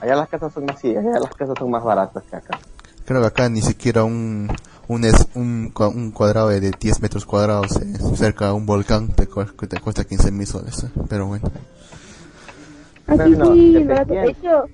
Allá 0.00 0.16
las 0.16 0.28
casas 0.28 0.52
son 0.52 0.66
más, 0.66 0.80
sí, 0.80 0.96
allá 0.96 1.18
las 1.18 1.34
casas 1.34 1.56
son 1.58 1.70
más 1.70 1.82
baratas 1.82 2.22
que 2.24 2.36
acá. 2.36 2.58
Creo 3.04 3.20
que 3.20 3.26
acá 3.26 3.48
ni 3.48 3.62
siquiera 3.62 4.04
un, 4.04 4.48
un, 4.88 5.04
un, 5.34 5.72
un 5.74 6.10
cuadrado 6.10 6.48
de 6.48 6.70
10 6.70 7.02
metros 7.02 7.24
cuadrados 7.24 7.76
eh, 7.76 7.98
cerca 8.14 8.46
de 8.46 8.52
un 8.52 8.66
volcán 8.66 9.08
te, 9.08 9.26
te 9.26 9.80
cuesta 9.80 10.04
15 10.04 10.32
mil 10.32 10.46
soles, 10.46 10.84
eh. 10.84 10.90
pero 11.08 11.26
bueno. 11.26 11.48
Aquí 13.06 13.36
sí, 13.36 13.84
de 13.84 14.30
hecho, 14.30 14.64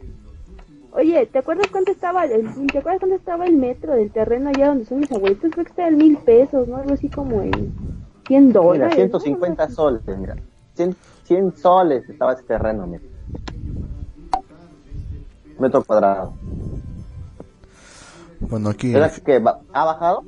Oye, 0.94 1.26
¿te 1.26 1.38
acuerdas 1.38 1.68
cuánto 1.72 1.90
estaba 1.90 2.26
el, 2.26 2.44
¿te 2.70 2.78
acuerdas 2.78 3.00
cuánto 3.00 3.16
estaba 3.16 3.46
el 3.46 3.56
metro 3.56 3.94
del 3.94 4.10
terreno 4.10 4.50
allá 4.50 4.68
donde 4.68 4.84
son 4.84 5.00
mis 5.00 5.10
abuelitos? 5.10 5.50
Creo 5.50 5.64
que 5.64 5.70
estaba 5.70 5.88
en 5.88 5.96
mil 5.96 6.18
pesos, 6.18 6.68
¿no? 6.68 6.76
Algo 6.76 6.92
así 6.92 7.08
como 7.08 7.40
en 7.40 7.72
100 8.26 8.52
dólares. 8.52 8.94
Mira, 8.94 9.08
150 9.08 9.70
soles, 9.70 10.02
mira. 10.18 10.36
100, 10.74 10.94
100 11.24 11.56
soles 11.56 12.08
estaba 12.10 12.34
ese 12.34 12.42
terreno, 12.42 12.86
mira. 12.86 13.02
Metro 15.62 15.84
cuadrado. 15.84 16.34
Bueno, 18.40 18.70
aquí... 18.70 18.92
¿Era 18.92 19.08
que 19.10 19.40
ha 19.72 19.84
bajado? 19.84 20.24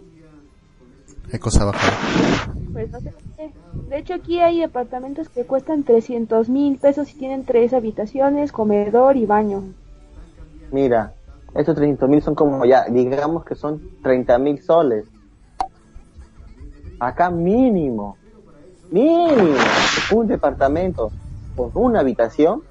¿Qué 1.28 1.40
cosa 1.40 1.62
ha 1.62 1.66
bajado? 1.66 2.54
Pues 2.72 2.90
no 2.92 3.00
sé. 3.00 3.12
De 3.88 3.98
hecho, 3.98 4.14
aquí 4.14 4.38
hay 4.38 4.62
apartamentos 4.62 5.28
que 5.28 5.44
cuestan 5.44 5.82
300 5.82 6.48
mil 6.48 6.78
pesos 6.78 7.10
y 7.10 7.18
tienen 7.18 7.44
tres 7.44 7.72
habitaciones, 7.72 8.52
comedor 8.52 9.16
y 9.16 9.26
baño. 9.26 9.64
Mira, 10.70 11.14
estos 11.56 11.74
300 11.74 12.08
mil 12.08 12.22
son 12.22 12.36
como 12.36 12.64
ya, 12.64 12.84
digamos 12.84 13.44
que 13.44 13.56
son 13.56 13.82
30 14.04 14.38
mil 14.38 14.62
soles. 14.62 15.06
Acá 17.00 17.28
mínimo, 17.30 18.16
mínimo, 18.92 19.56
un 20.12 20.28
departamento 20.28 21.10
con 21.56 21.72
una 21.74 22.00
habitación 22.00 22.62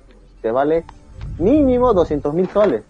te 0.41 0.49
vale 0.51 0.85
mínimo 1.39 1.93
200 1.93 2.33
mil 2.33 2.49
soles. 2.49 2.83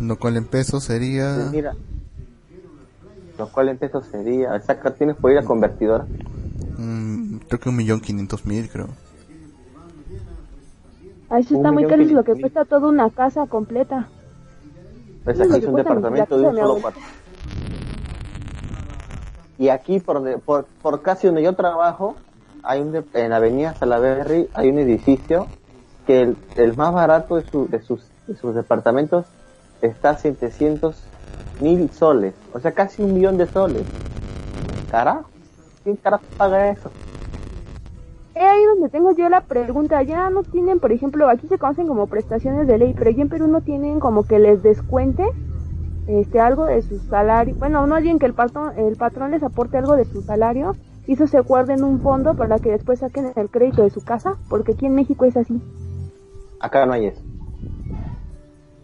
Lo 0.00 0.18
cual 0.18 0.36
en 0.36 0.44
pesos 0.44 0.84
sería... 0.84 1.34
Pues 1.36 1.50
mira, 1.50 1.74
lo 3.38 3.48
cual 3.48 3.70
en 3.70 3.78
pesos 3.78 4.04
sería... 4.10 4.60
Saca, 4.60 4.94
¿Tienes 4.94 5.16
por 5.16 5.32
ir 5.32 5.38
a 5.38 5.42
convertidora? 5.42 6.06
Mm, 6.78 7.36
creo 7.48 7.60
que 7.60 7.68
un 7.68 7.76
millón 7.76 8.00
quinientos 8.00 8.44
mil, 8.46 8.68
creo. 8.68 8.88
Ahí 11.30 11.42
sí 11.42 11.54
está 11.54 11.72
muy 11.72 11.86
caro, 11.86 12.02
es 12.02 12.12
lo 12.12 12.22
que 12.22 12.38
cuesta 12.38 12.64
toda 12.64 12.88
una 12.88 13.10
casa 13.10 13.46
completa. 13.46 14.08
Pues 15.24 15.40
aquí 15.40 15.56
es 15.56 15.64
un 15.64 15.74
departamento 15.74 16.38
de 16.38 16.46
un 16.46 16.56
solo 16.56 16.76
cuarto. 16.80 17.00
Y 19.58 19.68
aquí, 19.68 20.00
por, 20.00 20.40
por, 20.40 20.66
por 20.82 21.02
casi 21.02 21.26
donde 21.26 21.42
yo 21.42 21.54
trabajo, 21.54 22.16
hay 22.62 22.80
un 22.80 23.04
en 23.14 23.30
la 23.30 23.36
avenida 23.36 23.74
Salaberry, 23.74 24.48
hay 24.52 24.68
un 24.68 24.78
edificio 24.78 25.46
que 26.06 26.34
el, 26.56 26.76
más 26.76 26.92
barato 26.92 27.36
de, 27.36 27.42
su, 27.50 27.68
de, 27.68 27.80
sus, 27.82 28.06
de 28.26 28.36
sus 28.36 28.54
departamentos 28.54 29.26
está 29.82 30.10
a 30.10 30.16
700 30.16 30.96
mil 31.60 31.90
soles. 31.90 32.34
O 32.52 32.60
sea, 32.60 32.72
casi 32.72 33.02
un 33.02 33.14
millón 33.14 33.36
de 33.36 33.46
soles. 33.46 33.84
¿Carajo? 34.90 35.28
¿Quién 35.82 35.96
carajo 35.96 36.24
paga 36.36 36.70
eso? 36.70 36.90
es 38.34 38.42
ahí 38.42 38.64
donde 38.64 38.88
tengo 38.88 39.12
yo 39.12 39.28
la 39.28 39.42
pregunta. 39.42 40.02
Ya 40.02 40.28
no 40.30 40.42
tienen, 40.42 40.80
por 40.80 40.92
ejemplo, 40.92 41.28
aquí 41.28 41.46
se 41.46 41.58
conocen 41.58 41.86
como 41.86 42.06
prestaciones 42.06 42.66
de 42.66 42.78
ley, 42.78 42.94
pero 42.96 43.10
allí 43.10 43.20
en 43.20 43.28
Perú 43.28 43.46
no 43.46 43.60
tienen 43.60 44.00
como 44.00 44.24
que 44.24 44.38
les 44.38 44.62
descuente 44.62 45.24
este 46.06 46.40
algo 46.40 46.64
de 46.66 46.82
su 46.82 46.98
salario. 46.98 47.54
Bueno, 47.56 47.86
no 47.86 47.94
alguien 47.94 48.18
que 48.18 48.26
el 48.26 48.34
patrón, 48.34 48.72
el 48.76 48.96
patrón 48.96 49.30
les 49.30 49.42
aporte 49.42 49.78
algo 49.78 49.96
de 49.96 50.04
su 50.04 50.22
salario 50.22 50.74
y 51.06 51.12
eso 51.12 51.26
se 51.26 51.40
guarde 51.40 51.74
en 51.74 51.84
un 51.84 52.00
fondo 52.00 52.34
para 52.34 52.58
que 52.58 52.70
después 52.70 52.98
saquen 52.98 53.32
el 53.36 53.50
crédito 53.50 53.82
de 53.82 53.90
su 53.90 54.02
casa, 54.02 54.36
porque 54.48 54.72
aquí 54.72 54.86
en 54.86 54.94
México 54.94 55.24
es 55.24 55.36
así. 55.36 55.60
Acá 56.64 56.86
no 56.86 56.92
hay 56.94 57.06
eso. 57.06 57.22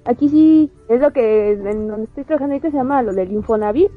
Aquí 0.04 0.28
sí, 0.28 0.70
es 0.88 1.00
lo 1.00 1.12
que 1.12 1.52
en 1.52 1.88
donde 1.88 2.04
estoy 2.04 2.24
trabajando 2.24 2.54
ahorita 2.54 2.70
se 2.70 2.76
llama 2.76 3.02
lo 3.02 3.12
del 3.12 3.32
Infonavit 3.32 3.90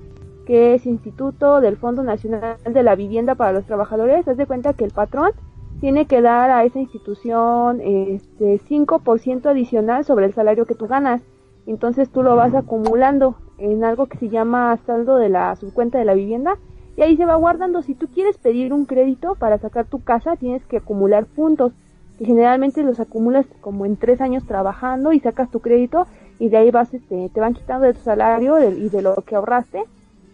que 0.46 0.74
es 0.74 0.86
Instituto 0.86 1.62
del 1.62 1.78
Fondo 1.78 2.04
Nacional 2.04 2.58
de 2.70 2.84
la 2.84 2.96
Vivienda 2.96 3.36
para 3.36 3.54
los 3.54 3.66
Trabajadores, 3.66 4.28
haz 4.28 4.38
de 4.38 4.46
cuenta 4.46 4.74
que 4.74 4.84
el 4.84 4.92
patrón 4.92 5.32
tiene 5.80 6.06
que 6.06 6.22
dar 6.22 6.50
a 6.50 6.64
esa 6.64 6.80
institución 6.80 7.82
este 7.82 8.60
5% 8.60 9.46
adicional 9.46 10.06
sobre 10.06 10.26
el 10.26 10.34
salario 10.34 10.66
que 10.66 10.76
tú 10.76 10.88
ganas. 10.88 11.22
Entonces 11.66 12.10
tú 12.10 12.24
lo 12.24 12.36
vas 12.36 12.54
acumulando 12.54 13.36
en 13.58 13.84
algo 13.84 14.08
que 14.08 14.18
se 14.18 14.30
llama 14.30 14.78
saldo 14.86 15.18
de 15.18 15.30
la 15.30 15.56
subcuenta 15.56 15.98
de 15.98 16.06
la 16.06 16.14
vivienda 16.14 16.58
y 16.96 17.02
ahí 17.02 17.18
se 17.18 17.26
va 17.26 17.36
guardando. 17.36 17.82
Si 17.82 17.96
tú 17.96 18.08
quieres 18.08 18.38
pedir 18.38 18.74
un 18.74 18.86
crédito 18.86 19.36
para 19.36 19.58
sacar 19.58 19.86
tu 19.86 20.04
casa, 20.04 20.36
tienes 20.36 20.66
que 20.66 20.78
acumular 20.78 21.26
puntos, 21.26 21.74
que 22.18 22.26
generalmente 22.26 22.84
los 22.84 23.00
acumulas 23.00 23.46
como 23.62 23.86
en 23.86 23.98
tres 23.98 24.22
años 24.22 24.46
trabajando 24.46 25.14
y 25.14 25.20
sacas 25.20 25.50
tu 25.50 25.60
crédito 25.60 26.06
y 26.40 26.50
de 26.50 26.58
ahí 26.58 26.72
vas, 26.72 26.94
este, 26.94 27.30
te 27.30 27.40
van 27.40 27.54
quitando 27.54 27.86
de 27.86 27.94
tu 27.94 28.02
salario 28.02 28.60
y 28.70 28.90
de 28.90 29.02
lo 29.02 29.16
que 29.26 29.36
ahorraste 29.36 29.84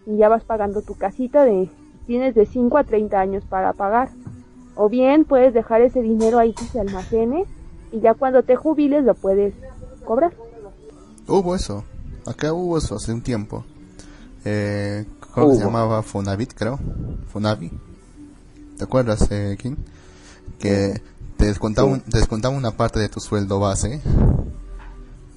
y 0.05 0.17
ya 0.17 0.29
vas 0.29 0.43
pagando 0.43 0.81
tu 0.81 0.95
casita 0.95 1.43
de, 1.43 1.69
tienes 2.07 2.35
de 2.35 2.45
5 2.45 2.77
a 2.77 2.83
30 2.83 3.19
años 3.19 3.43
para 3.45 3.73
pagar. 3.73 4.09
O 4.75 4.89
bien 4.89 5.25
puedes 5.25 5.53
dejar 5.53 5.81
ese 5.81 6.01
dinero 6.01 6.39
ahí 6.39 6.53
que 6.53 6.63
se 6.63 6.79
almacene 6.79 7.45
y 7.91 7.99
ya 7.99 8.13
cuando 8.13 8.43
te 8.43 8.55
jubiles 8.55 9.03
lo 9.03 9.13
puedes 9.13 9.53
cobrar. 10.05 10.33
Hubo 11.27 11.53
eso, 11.55 11.83
acá 12.25 12.53
hubo 12.53 12.77
eso 12.77 12.95
hace 12.95 13.13
un 13.13 13.21
tiempo. 13.21 13.63
Eh, 14.45 15.05
¿Cómo 15.33 15.53
se 15.53 15.63
llamaba? 15.63 16.01
Fonavit, 16.01 16.53
creo. 16.53 16.79
Fonavi. 17.27 17.71
¿Te 18.77 18.83
acuerdas, 18.83 19.29
eh, 19.31 19.57
King? 19.59 19.75
Que 20.57 21.01
te 21.39 21.45
descontaba, 21.45 21.87
un, 21.87 22.01
te 22.01 22.19
descontaba 22.19 22.55
una 22.55 22.71
parte 22.71 22.99
de 22.99 23.09
tu 23.09 23.19
sueldo 23.19 23.59
base 23.59 24.01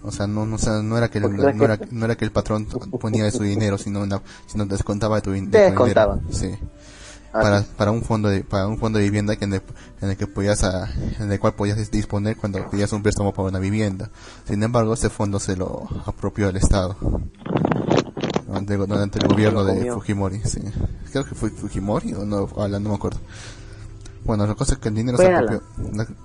o 0.04 0.10
sea, 0.10 0.26
no, 0.26 0.44
no, 0.46 0.56
no, 0.82 0.98
era 0.98 1.08
que 1.08 1.18
el, 1.18 1.36
no, 1.36 1.64
era, 1.64 1.78
no 1.90 2.04
era 2.04 2.16
que 2.16 2.24
el 2.24 2.32
patrón 2.32 2.66
ponía 3.00 3.24
de 3.24 3.30
su 3.30 3.44
dinero, 3.44 3.78
sino, 3.78 4.04
sino 4.46 4.66
descontaba 4.66 5.16
de 5.16 5.22
tu, 5.22 5.32
dinero. 5.32 6.20
Sí. 6.30 6.50
Ah, 7.34 7.40
para, 7.40 7.62
para 7.62 7.90
un 7.92 8.02
fondo 8.02 8.28
de, 8.28 8.44
para 8.44 8.66
un 8.66 8.78
fondo 8.78 8.98
de 8.98 9.04
vivienda 9.04 9.36
que 9.36 9.46
en, 9.46 9.54
el, 9.54 10.16
que 10.18 10.26
podías 10.26 10.62
en 11.18 11.32
el 11.32 11.40
cual 11.40 11.54
podías 11.54 11.90
disponer 11.90 12.36
cuando 12.36 12.68
pedías 12.68 12.92
un 12.92 13.02
préstamo 13.02 13.32
para 13.32 13.48
una 13.48 13.58
vivienda. 13.58 14.10
Sin 14.46 14.62
embargo, 14.62 14.92
ese 14.92 15.08
fondo 15.08 15.38
se 15.38 15.56
lo 15.56 15.88
apropió 16.04 16.48
el 16.48 16.56
Estado. 16.56 16.96
Durante, 18.48 19.18
el 19.18 19.28
gobierno 19.28 19.64
de 19.64 19.92
Fujimori, 19.92 20.42
sí. 20.44 20.60
Creo 21.10 21.24
que 21.24 21.34
fue 21.34 21.48
Fujimori 21.48 22.12
o 22.12 22.26
no, 22.26 22.46
no 22.46 22.80
me 22.80 22.94
acuerdo. 22.94 23.18
Bueno, 24.24 24.46
la 24.46 24.54
cosa 24.54 24.74
es 24.74 24.78
que 24.78 24.88
el 24.88 24.94
dinero 24.94 25.18
se 25.18 25.32
apropió, 25.32 25.62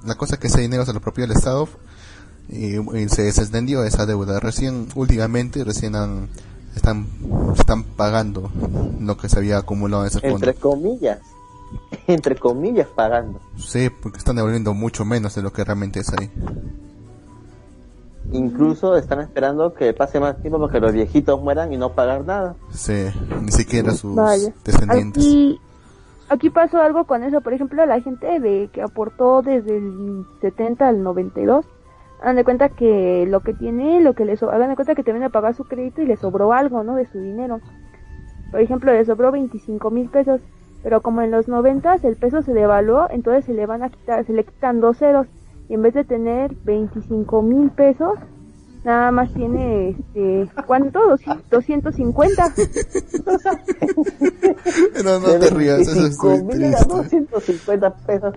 la, 0.05 0.15
cosa 0.15 0.35
es 0.35 0.39
que 0.39 0.47
ese 0.47 0.61
dinero 0.61 0.85
se 0.85 0.93
lo 0.93 0.99
apropió 0.99 1.25
el 1.25 1.31
Estado 1.31 1.67
y, 2.49 2.75
se, 3.09 3.27
extendió 3.27 3.83
esa 3.83 4.05
deuda. 4.05 4.39
Recién, 4.39 4.87
últimamente, 4.95 5.63
recién 5.63 5.95
están, 6.75 7.07
están 7.55 7.83
pagando 7.83 8.51
lo 8.99 9.17
que 9.17 9.29
se 9.29 9.39
había 9.39 9.57
acumulado 9.57 10.03
en 10.03 10.07
ese 10.09 10.19
fondo. 10.19 10.35
Entre 10.35 10.53
comillas, 10.53 11.19
entre 12.07 12.35
comillas 12.35 12.87
pagando. 12.87 13.39
Sí, 13.57 13.89
porque 13.89 14.19
están 14.19 14.35
devolviendo 14.35 14.73
mucho 14.73 15.03
menos 15.03 15.35
de 15.35 15.41
lo 15.41 15.51
que 15.51 15.63
realmente 15.63 15.99
es 15.99 16.11
ahí. 16.13 16.31
Incluso 18.31 18.97
están 18.97 19.21
esperando 19.21 19.73
que 19.73 19.93
pase 19.93 20.19
más 20.19 20.39
tiempo 20.41 20.59
para 20.59 20.71
que 20.71 20.79
los 20.81 20.91
viejitos 20.91 21.41
mueran 21.41 21.71
y 21.71 21.77
no 21.77 21.93
pagar 21.93 22.25
nada. 22.25 22.55
Sí, 22.71 23.05
ni 23.41 23.51
siquiera 23.51 23.93
sus 23.93 24.15
descendientes. 24.65 25.23
Aquí, 25.23 25.61
aquí 26.29 26.49
pasó 26.49 26.81
algo 26.81 27.05
con 27.05 27.23
eso. 27.23 27.41
Por 27.41 27.53
ejemplo, 27.53 27.85
la 27.85 28.01
gente 28.01 28.39
de 28.39 28.69
que 28.71 28.81
aportó 28.81 29.41
desde 29.41 29.77
el 29.77 30.25
70 30.41 30.87
al 30.87 31.03
92 31.03 31.65
hagan 32.21 32.35
de 32.35 32.43
cuenta 32.43 32.69
que 32.69 33.25
lo 33.27 33.41
que 33.41 33.53
tiene, 33.53 34.01
lo 34.01 34.13
que 34.13 34.25
le 34.25 34.37
sobró, 34.37 34.55
hagan 34.55 34.69
de 34.69 34.75
cuenta 34.75 34.95
que 34.95 35.03
te 35.03 35.11
viene 35.11 35.27
a 35.27 35.29
pagar 35.29 35.53
su 35.53 35.65
crédito 35.65 36.01
y 36.01 36.05
le 36.05 36.15
sobró 36.15 36.53
algo, 36.53 36.83
¿no? 36.83 36.95
De 36.95 37.05
su 37.05 37.19
dinero. 37.19 37.59
Por 38.51 38.61
ejemplo, 38.61 38.91
le 38.91 39.05
sobró 39.05 39.31
25 39.31 39.91
mil 39.91 40.09
pesos, 40.09 40.41
pero 40.83 41.01
como 41.01 41.21
en 41.21 41.31
los 41.31 41.47
90 41.47 41.95
el 42.03 42.15
peso 42.15 42.41
se 42.41 42.53
devaluó, 42.53 43.07
entonces 43.09 43.45
se 43.45 43.53
le 43.53 43.65
van 43.65 43.83
a 43.83 43.89
quitar, 43.89 44.25
se 44.25 44.33
le 44.33 44.45
quitan 44.45 44.79
dos 44.79 44.97
ceros 44.97 45.27
y 45.69 45.73
en 45.73 45.81
vez 45.81 45.93
de 45.93 46.05
tener 46.05 46.55
25 46.63 47.41
mil 47.41 47.71
pesos, 47.71 48.17
nada 48.83 49.11
más 49.11 49.31
tiene, 49.33 49.89
este, 49.89 50.49
¿cuánto? 50.65 50.99
250. 51.51 52.53
no, 55.03 55.19
no 55.19 55.39
te 55.39 55.49
rías, 55.49 55.81
eso 55.81 56.07
es 56.07 56.17
muy 56.17 56.55
triste. 56.55 56.85
250 56.87 57.95
pesos 58.05 58.33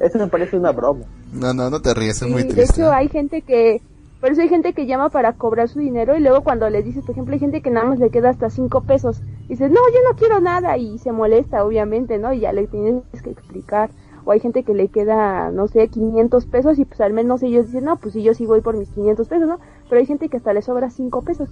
eso 0.00 0.18
me 0.18 0.28
parece 0.28 0.56
una 0.56 0.72
broma. 0.72 1.04
No, 1.32 1.52
no, 1.52 1.70
no 1.70 1.80
te 1.80 1.94
ríes, 1.94 2.22
es 2.22 2.28
muy 2.28 2.42
triste. 2.42 2.56
De 2.56 2.64
hecho, 2.64 2.92
hay 2.92 3.08
gente 3.08 3.42
que, 3.42 3.82
por 4.20 4.30
eso 4.30 4.40
hay 4.40 4.48
gente 4.48 4.72
que 4.72 4.86
llama 4.86 5.08
para 5.08 5.34
cobrar 5.34 5.68
su 5.68 5.80
dinero 5.80 6.16
y 6.16 6.20
luego 6.20 6.42
cuando 6.42 6.68
le 6.70 6.82
dices, 6.82 7.04
por 7.04 7.12
ejemplo, 7.12 7.34
hay 7.34 7.40
gente 7.40 7.62
que 7.62 7.70
nada 7.70 7.86
más 7.86 7.98
le 7.98 8.10
queda 8.10 8.30
hasta 8.30 8.50
cinco 8.50 8.82
pesos. 8.82 9.20
Y 9.46 9.50
dices, 9.50 9.70
no, 9.70 9.80
yo 9.92 10.00
no 10.08 10.16
quiero 10.16 10.40
nada 10.40 10.76
y 10.76 10.98
se 10.98 11.12
molesta, 11.12 11.64
obviamente, 11.64 12.18
¿no? 12.18 12.32
Y 12.32 12.40
ya 12.40 12.52
le 12.52 12.66
tienes 12.66 13.02
que 13.22 13.30
explicar. 13.30 13.90
O 14.24 14.32
hay 14.32 14.40
gente 14.40 14.62
que 14.62 14.74
le 14.74 14.88
queda, 14.88 15.50
no 15.50 15.68
sé, 15.68 15.88
500 15.88 16.46
pesos 16.46 16.78
y 16.78 16.84
pues 16.84 17.00
al 17.00 17.14
menos 17.14 17.42
ellos 17.42 17.66
dicen, 17.66 17.84
no, 17.84 17.96
pues 17.96 18.12
sí, 18.12 18.22
yo 18.22 18.34
sí 18.34 18.44
voy 18.44 18.60
por 18.60 18.76
mis 18.76 18.90
500 18.90 19.26
pesos, 19.26 19.48
¿no? 19.48 19.58
Pero 19.88 20.00
hay 20.00 20.06
gente 20.06 20.28
que 20.28 20.36
hasta 20.36 20.52
le 20.52 20.62
sobra 20.62 20.90
cinco 20.90 21.22
pesos. 21.22 21.48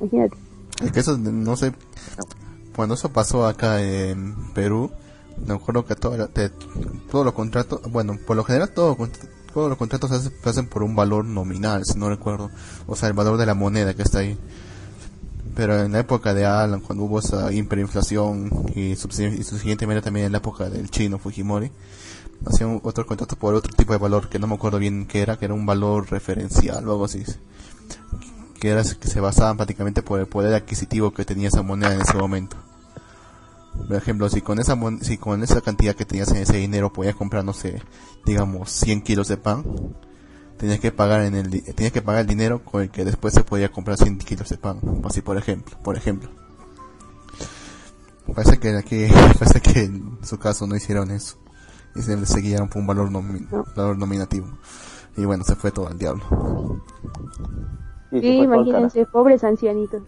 Imagínate. 0.00 0.36
Es 0.82 0.92
que 0.92 1.00
eso, 1.00 1.16
no 1.18 1.56
sé, 1.56 1.72
cuando 2.74 2.94
eso 2.94 3.12
pasó 3.12 3.46
acá 3.46 3.80
en 3.82 4.34
Perú, 4.52 4.90
me 5.46 5.54
acuerdo 5.54 5.84
que 5.84 5.94
todo, 5.94 6.28
todos 7.10 7.24
los 7.24 7.34
contratos, 7.34 7.80
bueno, 7.90 8.18
por 8.26 8.36
lo 8.36 8.44
general 8.44 8.70
todo, 8.70 8.96
todos 9.52 9.68
los 9.68 9.78
contratos 9.78 10.10
se 10.10 10.48
hacen, 10.48 10.66
por 10.66 10.82
un 10.82 10.96
valor 10.96 11.24
nominal, 11.24 11.84
si 11.84 11.98
no 11.98 12.08
recuerdo. 12.08 12.50
O 12.86 12.96
sea, 12.96 13.08
el 13.08 13.14
valor 13.14 13.36
de 13.36 13.46
la 13.46 13.54
moneda 13.54 13.94
que 13.94 14.02
está 14.02 14.18
ahí. 14.18 14.36
Pero 15.54 15.80
en 15.80 15.92
la 15.92 16.00
época 16.00 16.34
de 16.34 16.44
Alan, 16.44 16.80
cuando 16.80 17.04
hubo 17.04 17.20
esa 17.20 17.52
hiperinflación 17.52 18.50
y, 18.74 18.96
subsiguientemente 18.96 20.02
también 20.02 20.26
en 20.26 20.32
la 20.32 20.38
época 20.38 20.68
del 20.68 20.90
chino 20.90 21.18
Fujimori, 21.18 21.70
hacían 22.46 22.80
otro 22.82 23.06
contrato 23.06 23.36
por 23.36 23.54
otro 23.54 23.72
tipo 23.74 23.92
de 23.92 23.98
valor 23.98 24.28
que 24.28 24.38
no 24.38 24.46
me 24.46 24.54
acuerdo 24.54 24.78
bien 24.78 25.06
qué 25.06 25.22
era, 25.22 25.36
que 25.36 25.46
era 25.46 25.54
un 25.54 25.66
valor 25.66 26.10
referencial 26.10 26.88
o 26.88 26.92
algo 26.92 27.04
así. 27.04 27.24
Que 28.60 28.70
era 28.70 28.82
que 28.82 29.08
se 29.08 29.20
basaban 29.20 29.56
prácticamente 29.56 30.02
por 30.02 30.20
el 30.20 30.26
poder 30.26 30.54
adquisitivo 30.54 31.12
que 31.12 31.24
tenía 31.24 31.48
esa 31.48 31.62
moneda 31.62 31.94
en 31.94 32.00
ese 32.00 32.16
momento. 32.16 32.56
Por 33.88 33.96
ejemplo, 33.96 34.28
si 34.28 34.40
con 34.40 34.60
esa 34.60 34.78
si 35.02 35.18
con 35.18 35.42
esa 35.42 35.60
cantidad 35.60 35.94
que 35.94 36.04
tenías 36.04 36.30
en 36.30 36.38
ese 36.38 36.56
dinero 36.56 36.92
podías 36.92 37.16
comprar, 37.16 37.44
no 37.44 37.52
sé, 37.52 37.82
digamos 38.24 38.70
100 38.70 39.02
kilos 39.02 39.28
de 39.28 39.36
pan, 39.36 39.64
tenías 40.56 40.80
que 40.80 40.92
pagar 40.92 41.22
en 41.22 41.34
el 41.34 41.62
tenías 41.74 41.92
que 41.92 42.02
pagar 42.02 42.22
el 42.22 42.26
dinero 42.26 42.64
con 42.64 42.82
el 42.82 42.90
que 42.90 43.04
después 43.04 43.34
se 43.34 43.42
podía 43.42 43.70
comprar 43.70 43.98
100 43.98 44.18
kilos 44.18 44.48
de 44.48 44.58
pan, 44.58 44.80
así 45.04 45.20
por 45.22 45.36
ejemplo, 45.36 45.76
por 45.82 45.96
ejemplo. 45.96 46.30
Parece 48.32 48.58
que 48.58 48.76
aquí, 48.76 49.06
parece 49.38 49.60
que 49.60 49.80
en 49.80 50.18
su 50.22 50.38
caso 50.38 50.66
no 50.66 50.76
hicieron 50.76 51.10
eso. 51.10 51.36
Y 51.94 52.02
se 52.02 52.26
seguían 52.26 52.68
por 52.68 52.78
un 52.78 52.86
valor, 52.86 53.08
valor 53.76 53.98
nominativo. 53.98 54.46
Y 55.16 55.24
bueno, 55.24 55.44
se 55.44 55.54
fue 55.54 55.70
todo 55.70 55.88
al 55.88 55.98
diablo. 55.98 56.24
Sí, 58.10 58.38
imagínense, 58.38 59.06
pobres 59.06 59.44
ancianitos. 59.44 60.02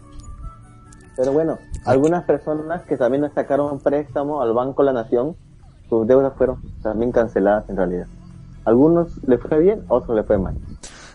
Pero 1.15 1.31
bueno, 1.31 1.57
algunas 1.85 2.23
personas 2.25 2.83
que 2.83 2.97
también 2.97 3.29
sacaron 3.33 3.79
préstamo 3.79 4.41
al 4.41 4.53
Banco 4.53 4.83
La 4.83 4.93
Nación, 4.93 5.35
sus 5.89 6.05
deudas 6.05 6.33
fueron 6.37 6.61
también 6.83 7.11
canceladas 7.11 7.69
en 7.69 7.77
realidad. 7.77 8.07
Algunos 8.65 9.23
le 9.25 9.37
fue 9.37 9.59
bien, 9.59 9.83
otros 9.87 10.15
le 10.15 10.23
fue 10.23 10.37
mal. 10.37 10.55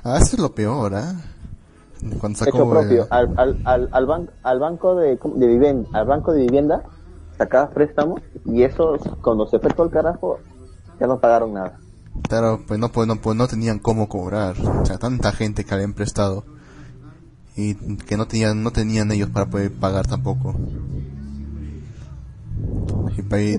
Ah, 0.03 0.17
eso 0.17 0.37
es 0.37 0.39
lo 0.39 0.53
peor, 0.53 0.95
¿eh? 0.95 2.15
Cuando 2.19 2.39
sacó 2.39 2.69
propio, 2.69 3.07
al, 3.11 3.33
al, 3.37 3.61
al, 3.65 3.89
al, 3.93 4.31
al 4.43 4.59
banco 4.59 4.97
de, 4.97 5.17
de 5.37 5.47
vivienda, 5.47 5.89
al 5.93 6.07
banco 6.07 6.33
de 6.33 6.41
vivienda 6.41 6.83
sacaba 7.39 7.71
préstamos 7.71 8.21
y 8.45 8.65
eso 8.65 8.97
cuando 9.21 9.47
se 9.47 9.61
fue 9.61 9.71
todo 9.71 9.87
el 9.87 9.93
carajo 9.93 10.41
ya 11.03 11.09
no 11.09 11.19
pagaron 11.19 11.53
nada. 11.53 11.81
Claro, 12.29 12.63
pues 12.67 12.79
no, 12.79 12.93
pues 12.93 13.09
no, 13.09 13.17
pues 13.17 13.37
no 13.37 13.49
tenían 13.49 13.81
cómo 13.81 14.09
cobrar. 14.09 14.55
O 14.61 14.87
sea, 14.87 14.99
tanta 14.99 15.33
gente 15.33 15.65
que 15.65 15.75
habían 15.75 15.95
prestado 15.95 16.45
y 17.57 17.75
que 17.75 18.17
no 18.17 18.27
tenían 18.29 18.63
no 18.63 18.71
tenían 18.71 19.11
ellos 19.11 19.29
para 19.31 19.47
poder 19.47 19.73
pagar 19.73 20.07
tampoco. 20.07 20.55
Y, 23.17 23.59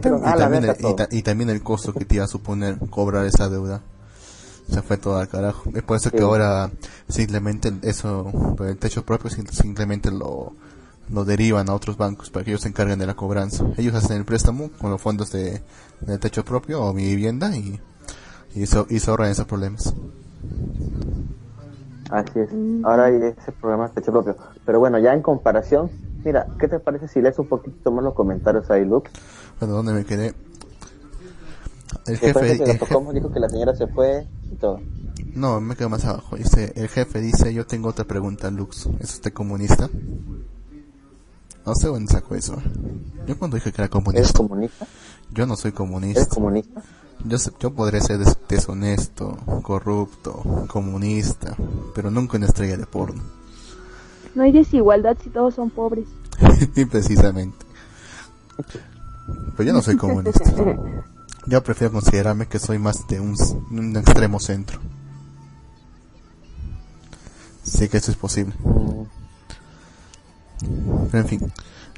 también 1.21 1.49
el, 1.49 1.63
costo 1.63 1.93
que 1.93 2.05
te 2.05 2.15
iba 2.15 2.23
a 2.23 2.27
suponer 2.27 2.79
cobrar 2.89 3.25
esa 3.25 3.49
deuda. 3.49 3.81
Se 4.71 4.81
fue 4.81 4.95
todo 4.95 5.17
al 5.17 5.27
carajo. 5.27 5.69
Es 5.75 5.83
por 5.83 5.97
eso 5.97 6.09
que 6.11 6.21
ahora 6.21 6.71
simplemente 7.09 7.73
eso 7.81 8.31
el 8.61 8.77
techo 8.77 9.03
propio 9.03 9.29
simplemente 9.29 10.09
lo 10.11 10.53
lo 11.09 11.25
derivan 11.25 11.69
a 11.69 11.73
otros 11.73 11.97
bancos 11.97 12.29
para 12.29 12.45
que 12.45 12.51
ellos 12.51 12.61
se 12.61 12.69
encarguen 12.69 12.99
de 12.99 13.05
la 13.05 13.15
cobranza 13.15 13.65
ellos 13.77 13.93
hacen 13.95 14.17
el 14.17 14.25
préstamo 14.25 14.69
con 14.79 14.91
los 14.91 15.01
fondos 15.01 15.31
de 15.31 15.61
del 16.01 16.19
techo 16.19 16.43
propio 16.43 16.81
o 16.81 16.93
mi 16.93 17.03
vivienda 17.03 17.55
y 17.55 17.79
y 18.55 18.63
eso 18.63 18.85
y 18.89 18.99
se 18.99 19.09
ahorran 19.09 19.31
esos 19.31 19.45
problemas 19.45 19.93
Así 22.13 22.39
es. 22.39 22.53
Mm. 22.53 22.85
Ahora 22.85 23.05
hay 23.05 23.15
ese 23.15 23.51
programa 23.53 23.91
hecho 23.95 24.11
propio. 24.11 24.35
Pero 24.65 24.79
bueno, 24.79 24.99
ya 24.99 25.13
en 25.13 25.23
comparación, 25.23 25.89
mira, 26.23 26.45
¿qué 26.59 26.67
te 26.67 26.79
parece 26.79 27.07
si 27.07 27.21
lees 27.21 27.39
un 27.39 27.47
poquito 27.47 27.91
más 27.91 28.03
los 28.03 28.13
comentarios 28.13 28.69
ahí, 28.69 28.85
Luke? 28.85 29.09
Bueno, 29.59 29.75
¿dónde 29.75 29.93
me 29.93 30.05
quedé? 30.05 30.33
El 32.05 32.17
jefe 32.17 32.57
que 32.59 32.79
dijo 33.13 33.31
que 33.31 33.39
la 33.39 33.49
señora 33.49 33.75
se 33.75 33.87
fue 33.87 34.27
y 34.51 34.55
todo. 34.55 34.79
No, 35.33 35.59
me 35.59 35.75
quedo 35.75 35.89
más 35.89 36.05
abajo. 36.05 36.35
Dice, 36.35 36.73
el 36.75 36.87
jefe 36.87 37.19
dice, 37.19 37.51
yo 37.51 37.65
tengo 37.65 37.89
otra 37.89 38.05
pregunta, 38.05 38.51
Lux. 38.51 38.87
¿Es 38.99 39.15
usted 39.15 39.33
comunista? 39.33 39.89
No 41.65 41.75
sé 41.75 41.87
dónde 41.87 42.11
sacó 42.11 42.35
eso. 42.35 42.61
Yo 43.27 43.37
cuando 43.37 43.55
dije 43.55 43.71
que 43.71 43.81
era 43.81 43.85
¿Eres 43.85 43.91
comunista, 43.91 44.37
comunista? 44.37 44.87
yo 45.31 45.45
no 45.45 45.55
soy 45.55 45.69
¿Eres 45.69 45.77
comunista. 45.77 46.25
comunista? 46.27 46.83
Yo, 47.25 47.37
yo 47.59 47.73
podré 47.73 48.01
ser 48.01 48.17
des- 48.19 48.37
deshonesto, 48.49 49.37
corrupto, 49.61 50.65
comunista, 50.67 51.55
pero 51.95 52.11
nunca 52.11 52.37
una 52.37 52.47
estrella 52.47 52.75
de 52.75 52.85
porno. 52.85 53.23
No 54.35 54.43
hay 54.43 54.51
desigualdad 54.51 55.15
si 55.23 55.29
todos 55.29 55.55
son 55.55 55.69
pobres. 55.69 56.07
Precisamente. 56.91 57.65
Pero 59.55 59.63
yo 59.67 59.73
no 59.73 59.81
soy 59.81 59.95
comunista. 59.95 60.43
Yo 61.45 61.61
prefiero 61.61 61.91
considerarme 61.91 62.47
que 62.47 62.57
soy 62.57 62.79
más 62.79 63.05
de 63.09 63.19
un, 63.19 63.35
extremo 63.97 64.39
centro. 64.39 64.79
Sé 67.63 67.89
que 67.89 67.97
eso 67.97 68.11
es 68.11 68.17
posible. 68.17 68.53
Mm, 68.63 69.03
en 71.13 71.27
fin. 71.27 71.51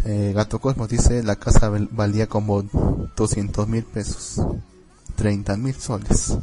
Eh, 0.04 0.34
Gato 0.36 0.60
Cosmos 0.60 0.90
dice 0.90 1.24
la 1.24 1.36
casa 1.38 1.70
val- 1.70 1.90
valía 1.92 2.28
como 2.28 2.64
200 3.16 3.68
mil 3.68 3.84
pesos. 3.84 4.42
30 5.16 5.56
mil 5.58 5.74
soles. 5.76 6.38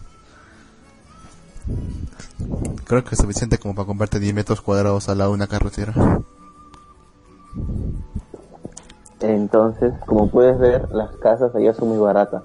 Creo 2.84 3.04
que 3.04 3.14
es 3.14 3.20
suficiente 3.20 3.58
como 3.58 3.74
para 3.74 3.86
comprarte 3.86 4.18
10 4.18 4.34
metros 4.34 4.60
cuadrados 4.62 5.08
al 5.08 5.18
lado 5.18 5.30
de 5.30 5.34
una 5.36 5.46
carretera. 5.46 5.94
Entonces, 9.20 9.92
como 10.06 10.28
puedes 10.30 10.58
ver, 10.58 10.88
las 10.90 11.14
casas 11.16 11.54
allá 11.54 11.72
son 11.74 11.88
muy 11.90 11.98
baratas. 11.98 12.42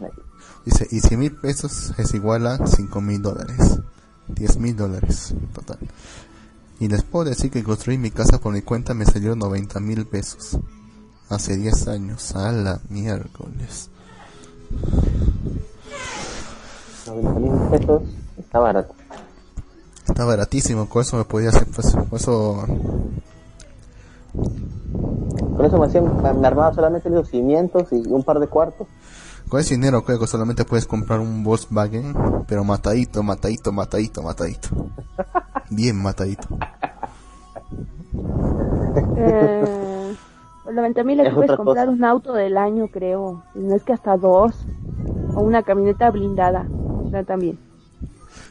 Dice, 0.66 0.88
y 0.92 1.00
100 1.00 1.20
mil 1.20 1.36
pesos 1.36 1.94
es 1.98 2.14
igual 2.14 2.46
a 2.46 2.66
5 2.68 3.02
mil 3.02 3.22
dólares. 3.22 3.80
10 4.28 4.58
mil 4.58 4.76
dólares 4.76 5.34
total. 5.54 5.80
Y 6.80 6.88
les 6.88 7.04
puedo 7.04 7.26
decir 7.26 7.50
que 7.50 7.64
construir 7.64 8.00
mi 8.00 8.12
casa 8.12 8.40
por 8.40 8.54
mi 8.54 8.62
cuenta 8.62 8.94
me 8.94 9.06
salió 9.06 9.36
90 9.36 9.80
mil 9.80 10.06
pesos. 10.06 10.60
Hace 11.30 11.58
10 11.58 11.88
años. 11.88 12.36
A 12.36 12.52
la 12.52 12.80
miércoles. 12.90 13.90
90 17.08 17.40
mil 17.40 17.52
pesos 17.70 18.04
está 18.38 18.60
barato. 18.60 18.94
Está 20.08 20.24
baratísimo, 20.24 20.88
con 20.88 21.02
eso 21.02 21.18
me 21.18 21.26
podía 21.26 21.50
hacer, 21.50 21.68
pues, 21.74 21.94
con 21.94 22.08
eso... 22.14 22.66
Con 25.56 25.66
eso 25.66 25.78
me, 25.80 25.88
hacían, 25.88 26.22
me 26.40 26.48
armaba 26.48 26.74
solamente 26.74 27.10
los 27.10 27.30
cimientos 27.30 27.92
y 27.92 28.08
un 28.08 28.24
par 28.24 28.40
de 28.40 28.48
cuartos. 28.48 28.88
Con 29.50 29.60
ese 29.62 29.76
dinero 29.76 30.04
creo 30.04 30.20
que 30.20 30.28
solamente 30.28 30.66
puedes 30.66 30.86
comprar 30.86 31.20
un 31.20 31.44
Volkswagen, 31.44 32.14
pero 32.48 32.64
matadito, 32.64 33.24
matadito, 33.24 33.72
matadito, 33.72 34.22
matadito. 34.24 34.70
Bien 35.70 35.96
matadito. 36.02 36.48
Eh, 39.16 40.16
por 40.64 40.74
90 40.74 41.04
mil 41.04 41.18
puedes 41.34 41.52
comprar 41.56 41.86
cosa. 41.86 41.90
un 41.98 42.04
auto 42.04 42.34
del 42.34 42.58
año, 42.58 42.88
creo. 42.90 43.44
No 43.56 43.76
es 43.76 43.84
que 43.84 43.94
hasta 43.94 44.18
dos. 44.18 44.54
O 45.34 45.42
una 45.42 45.64
camioneta 45.64 46.10
blindada. 46.12 46.68
O 47.06 47.10
sea, 47.10 47.24
también. 47.24 47.58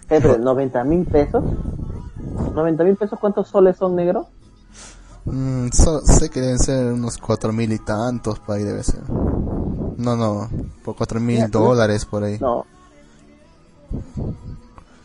Eh, 0.09 0.19
pero 0.23 0.39
90 0.39 0.85
mil 0.85 1.05
pesos. 1.07 1.45
90 2.55 2.85
mil 2.85 2.97
pesos, 2.97 3.19
¿cuántos 3.21 3.49
soles 3.49 3.77
son 3.77 3.97
negros? 3.97 4.27
Mm, 5.27 5.69
so- 5.73 6.01
sé 6.01 6.31
que 6.31 6.41
deben 6.41 6.59
ser 6.59 6.93
unos 6.93 7.19
cuatro 7.19 7.53
mil 7.53 7.71
y 7.73 7.79
tantos, 7.81 8.39
por 8.41 8.57
ahí 8.57 8.63
debe 8.63 8.83
ser. 8.83 9.03
No, 9.97 10.17
no, 10.17 10.49
por 10.85 10.95
cuatro 10.97 11.19
mil 11.21 11.37
Mira, 11.37 11.49
dólares 11.49 12.05
por 12.05 12.25
ahí. 12.25 12.39
No. 12.41 12.65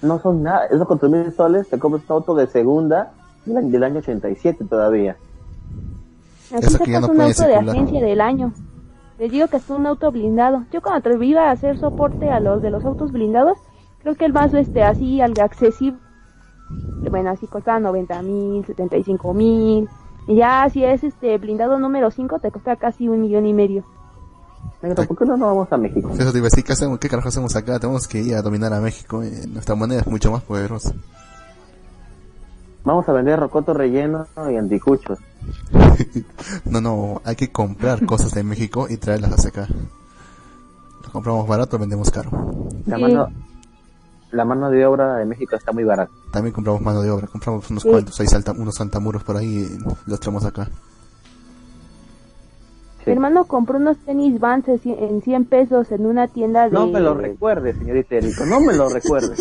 No 0.02 0.20
son 0.20 0.44
nada. 0.44 0.66
Esos 0.66 0.88
4 0.88 1.10
mil 1.10 1.32
soles 1.32 1.70
te 1.70 1.78
compras 1.78 2.04
un 2.10 2.16
auto 2.16 2.34
de 2.36 2.48
segunda 2.48 3.14
del 3.46 3.58
año- 3.58 3.70
del 3.70 3.84
año 3.84 4.00
87 4.00 4.66
todavía. 4.66 5.16
Aquí 6.54 6.66
Eso 6.66 6.80
que 6.80 6.92
ya 6.92 7.00
no 7.00 7.08
un 7.08 7.22
auto 7.22 7.28
de 7.28 7.34
circular. 7.54 7.70
agencia 7.76 8.02
del 8.02 8.22
año. 8.22 8.54
Les 9.20 9.32
digo 9.32 9.48
que 9.48 9.58
es 9.58 9.70
un 9.70 9.86
auto 9.86 10.12
blindado. 10.12 10.66
Yo 10.72 10.82
cuando 10.82 11.02
te 11.08 11.26
iba 11.26 11.48
a 11.50 11.52
hacer 11.52 11.78
soporte 11.80 12.32
a 12.32 12.40
los 12.40 12.62
de 12.64 12.72
los 12.72 12.84
autos 12.84 13.12
blindados, 13.12 13.58
creo 14.02 14.16
que 14.16 14.26
el 14.26 14.34
más 14.34 14.54
este 14.56 14.84
así 14.84 15.22
algo 15.22 15.44
accesible, 15.44 16.00
bueno, 17.12 17.30
así 17.30 17.46
costaba 17.46 17.80
90 17.80 18.22
mil, 18.24 18.66
75 18.66 19.34
mil. 19.36 19.88
Y 20.28 20.36
ya 20.38 20.68
si 20.72 20.84
es 20.84 21.04
este 21.04 21.38
blindado 21.38 21.78
número 21.78 22.10
5 22.10 22.40
te 22.40 22.52
cuesta 22.52 22.76
casi 22.76 23.08
un 23.08 23.22
millón 23.22 23.46
y 23.46 23.54
medio. 23.54 23.84
Negro, 24.82 25.06
¿por 25.06 25.18
qué 25.18 25.26
no 25.26 25.38
nos 25.38 25.48
vamos 25.50 25.72
a 25.72 25.78
México? 25.78 26.10
Eso 26.18 26.32
te 26.32 26.38
iba 26.40 26.48
a 26.48 26.50
decir, 26.50 26.64
¿qué, 26.64 26.74
hacemos? 26.74 26.98
¿qué 27.00 27.08
carajo 27.08 27.30
hacemos 27.30 27.56
acá? 27.56 27.80
Tenemos 27.80 28.08
que 28.08 28.20
ir 28.20 28.36
a 28.36 28.42
dominar 28.42 28.74
a 28.74 28.82
México. 28.82 29.22
eh, 29.24 29.46
nuestra 29.48 29.76
moneda 29.76 30.02
es 30.02 30.08
mucho 30.08 30.32
más 30.32 30.42
poderosa. 30.44 30.94
Vamos 32.84 33.08
a 33.08 33.12
vender 33.14 33.40
rocoto 33.40 33.74
relleno 33.74 34.26
y 34.50 34.56
anticuchos. 34.56 35.20
No, 36.66 36.82
no, 36.82 37.22
hay 37.26 37.36
que 37.36 37.52
comprar 37.52 38.06
cosas 38.06 38.34
de 38.34 38.44
México 38.44 38.88
y 38.90 38.98
traerlas 38.98 39.32
hacia 39.34 39.50
acá. 39.50 39.68
Lo 41.04 41.12
compramos 41.12 41.48
barato, 41.48 41.78
lo 41.78 41.82
vendemos 41.82 42.10
caro. 42.10 42.32
La 42.86 42.98
mano, 42.98 43.28
la 44.32 44.46
mano 44.46 44.70
de 44.72 44.86
obra 44.86 45.16
de 45.18 45.26
México 45.26 45.56
está 45.56 45.72
muy 45.72 45.84
barata. 45.84 46.12
También 46.32 46.54
compramos 46.54 46.82
mano 46.82 47.02
de 47.02 47.12
obra, 47.12 47.28
compramos 47.28 47.70
unos 47.70 47.84
Sí. 47.84 47.90
cuantos, 47.90 48.20
ahí 48.20 48.28
salta, 48.28 48.52
unos 48.54 48.76
saltamuros 48.76 49.24
por 49.24 49.38
ahí 49.38 49.68
y 49.78 50.10
los 50.10 50.20
traemos 50.20 50.46
acá. 50.46 50.70
Sí. 53.04 53.10
Mi 53.10 53.14
hermano 53.14 53.46
compró 53.46 53.78
unos 53.78 53.98
tenis 53.98 54.40
Vans 54.40 54.68
en 54.68 54.80
cien- 54.80 54.98
en 55.00 55.22
100 55.22 55.46
pesos 55.46 55.92
en 55.92 56.06
una 56.06 56.28
tienda 56.28 56.66
de... 56.66 56.72
No 56.72 56.88
me 56.88 57.00
lo 57.00 57.16
recuerde, 57.16 57.74
señorita 57.74 58.16
Erico, 58.16 58.46
no 58.46 58.60
me 58.62 58.74
lo 58.76 58.90
recuerde. 58.90 59.36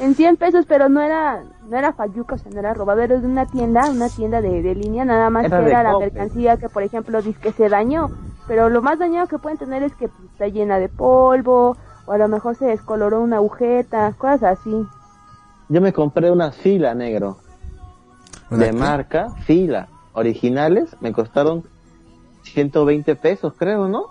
En 0.00 0.14
100 0.14 0.36
pesos, 0.36 0.64
pero 0.68 0.88
no 0.88 1.00
era 1.00 1.42
no 1.68 1.76
era 1.76 1.92
falluca, 1.92 2.36
o 2.36 2.38
sea, 2.38 2.50
no 2.52 2.60
era 2.60 2.72
robado, 2.72 3.00
era 3.02 3.18
de 3.18 3.26
una 3.26 3.44
tienda, 3.46 3.90
una 3.90 4.08
tienda 4.08 4.40
de, 4.40 4.62
de 4.62 4.74
línea, 4.74 5.04
nada 5.04 5.28
más 5.28 5.44
Era 5.44 5.60
que 5.60 5.68
era 5.68 5.82
la 5.82 5.98
mercancía 5.98 6.56
que, 6.56 6.68
por 6.70 6.82
ejemplo, 6.82 7.20
dice 7.20 7.38
que 7.40 7.52
se 7.52 7.68
dañó. 7.68 8.10
Pero 8.46 8.70
lo 8.70 8.80
más 8.80 8.98
dañado 8.98 9.26
que 9.26 9.38
pueden 9.38 9.58
tener 9.58 9.82
es 9.82 9.94
que 9.94 10.08
pues, 10.08 10.30
está 10.32 10.48
llena 10.48 10.78
de 10.78 10.88
polvo, 10.88 11.76
o 12.06 12.12
a 12.12 12.16
lo 12.16 12.26
mejor 12.28 12.54
se 12.56 12.64
descoloró 12.66 13.20
una 13.20 13.36
agujeta, 13.36 14.12
cosas 14.16 14.58
así. 14.60 14.86
Yo 15.68 15.80
me 15.82 15.92
compré 15.92 16.30
una 16.30 16.52
fila 16.52 16.94
negro 16.94 17.36
¿Una 18.50 18.64
de 18.64 18.70
qué? 18.70 18.76
marca, 18.78 19.28
fila, 19.44 19.88
originales, 20.14 20.96
me 21.02 21.12
costaron 21.12 21.64
120 22.52 23.16
pesos, 23.16 23.52
creo, 23.56 23.88
¿no? 23.88 24.06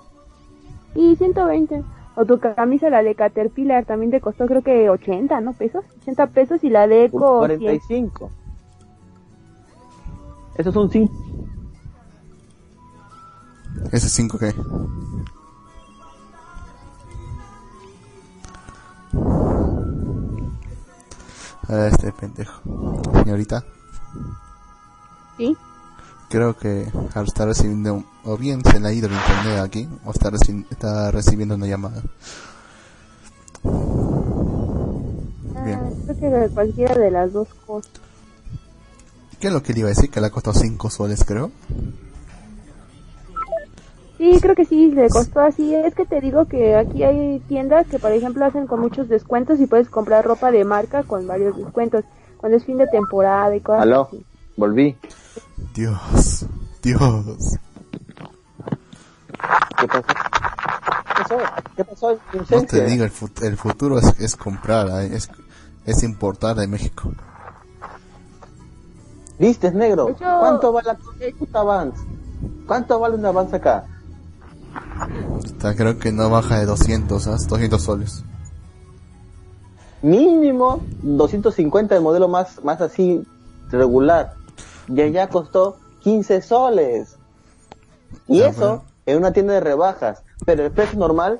Y 0.95 1.15
120. 1.15 1.83
O 2.15 2.25
tu 2.25 2.39
camisa, 2.39 2.89
la 2.89 3.03
de 3.03 3.13
Caterpillar, 3.13 3.85
también 3.85 4.09
te 4.11 4.21
costó 4.21 4.47
creo 4.47 4.63
que 4.63 4.89
80, 4.89 5.39
¿no? 5.41 5.53
Pesos. 5.53 5.85
80 6.01 6.27
pesos 6.27 6.63
y 6.63 6.69
la 6.69 6.87
de 6.87 7.05
Eco 7.05 7.45
100. 7.45 7.59
45. 7.59 8.31
Esos 10.57 10.73
son 10.73 10.89
5. 10.89 11.13
¿Ese 13.91 14.09
5 14.09 14.39
qué? 14.39 14.53
A 21.69 21.73
ver, 21.75 21.91
este 21.93 22.11
pendejo. 22.13 22.61
Señorita, 23.23 23.63
¿Sí? 25.37 25.55
creo 26.29 26.55
que 26.57 26.87
al 27.13 27.25
estar 27.25 27.47
recibiendo, 27.47 27.95
un- 27.95 28.05
o 28.27 28.37
bien 28.37 28.61
se 28.63 28.79
le 28.79 28.87
ha 28.89 28.93
ido 28.93 29.07
el 29.07 29.13
internet 29.13 29.59
aquí, 29.63 29.87
o 30.05 30.11
está, 30.11 30.29
reci- 30.29 30.65
está 30.69 31.11
recibiendo 31.11 31.55
una 31.55 31.65
llamada. 31.67 32.01
Bien. 35.63 35.79
Ah, 35.81 35.89
creo 36.19 36.47
que 36.47 36.53
cualquiera 36.53 36.95
de 36.95 37.11
las 37.11 37.33
dos 37.33 37.47
cosas. 37.65 37.91
¿Qué 39.39 39.47
es 39.47 39.53
lo 39.53 39.61
que 39.63 39.73
le 39.73 39.79
iba 39.79 39.87
a 39.87 39.93
decir? 39.93 40.09
Que 40.09 40.19
le 40.19 40.27
ha 40.27 40.31
costado 40.31 40.57
5 40.59 40.89
soles, 40.89 41.23
creo. 41.23 41.51
Sí, 44.17 44.39
creo 44.41 44.55
que 44.55 44.65
sí, 44.65 44.91
le 44.91 45.09
costó 45.09 45.41
así. 45.41 45.75
Es 45.75 45.93
que 45.93 46.05
te 46.05 46.19
digo 46.21 46.45
que 46.45 46.75
aquí 46.75 47.03
hay 47.03 47.39
tiendas 47.47 47.85
que, 47.87 47.99
por 47.99 48.11
ejemplo, 48.11 48.45
hacen 48.45 48.65
con 48.65 48.79
muchos 48.79 49.07
descuentos 49.09 49.59
y 49.59 49.67
puedes 49.67 49.89
comprar 49.89 50.25
ropa 50.25 50.49
de 50.51 50.65
marca 50.65 51.03
con 51.03 51.27
varios 51.27 51.55
descuentos. 51.55 52.03
Cuando 52.37 52.57
es 52.57 52.65
fin 52.65 52.77
de 52.77 52.87
temporada 52.87 53.55
y 53.55 53.61
cosas 53.61 53.83
Aló, 53.83 54.07
así. 54.07 54.25
volví. 54.57 54.95
Dios, 55.75 56.45
Dios. 56.81 57.57
¿Qué 59.79 59.87
pasó? 59.87 60.03
¿Qué 61.75 61.83
pasó? 61.83 62.19
¿Qué 62.31 62.37
pasó? 62.39 62.55
No 62.55 62.61
te 62.65 62.85
digo, 62.85 63.03
el, 63.03 63.11
fut- 63.11 63.41
el 63.43 63.57
futuro 63.57 63.99
es, 63.99 64.19
es 64.19 64.35
comprar, 64.35 64.87
¿eh? 65.01 65.15
es, 65.15 65.29
es 65.85 66.03
importar 66.03 66.55
de 66.55 66.67
México. 66.67 67.11
¿Viste, 69.39 69.71
negro? 69.71 70.09
Hecho- 70.09 70.25
¿Cuánto 70.39 70.71
vale 70.71 70.87
la 70.87 71.31
puta 71.37 71.63
Vans? 71.63 71.95
¿Cuánto 72.65 72.99
vale 72.99 73.15
una 73.15 73.31
Vans 73.31 73.53
acá? 73.53 73.85
Está, 75.43 75.75
creo 75.75 75.97
que 75.99 76.11
no 76.11 76.29
baja 76.29 76.59
de 76.59 76.65
200, 76.65 77.27
¿ah? 77.27 77.37
200 77.47 77.81
soles. 77.81 78.23
Mínimo 80.01 80.81
250 81.01 81.95
el 81.95 82.01
modelo 82.01 82.27
más, 82.27 82.63
más 82.63 82.81
así 82.81 83.23
regular. 83.69 84.33
Y 84.87 85.01
allá 85.01 85.27
costó 85.29 85.77
15 86.01 86.41
soles. 86.41 87.15
Y 88.27 88.41
eso. 88.41 88.83
En 89.07 89.17
una 89.17 89.31
tienda 89.31 89.53
de 89.53 89.61
rebajas. 89.61 90.21
Pero 90.45 90.65
el 90.65 90.71
precio 90.71 90.99
normal, 90.99 91.39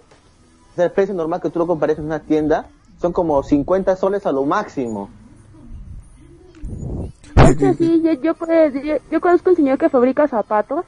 el 0.77 0.91
precio 0.91 1.13
normal 1.13 1.41
que 1.41 1.51
tú 1.51 1.59
lo 1.59 1.67
compares 1.67 1.99
en 1.99 2.05
una 2.05 2.19
tienda, 2.19 2.65
son 2.99 3.13
como 3.13 3.43
50 3.43 3.95
soles 3.95 4.25
a 4.25 4.31
lo 4.31 4.45
máximo. 4.45 5.09
De 7.35 7.51
hecho, 7.51 7.73
sí, 7.75 8.01
yo, 8.03 8.13
yo, 8.13 8.33
pues, 8.33 8.73
yo, 8.73 8.95
yo 9.11 9.21
conozco 9.21 9.51
un 9.51 9.55
señor 9.55 9.77
que 9.77 9.89
fabrica 9.89 10.27
zapatos 10.27 10.85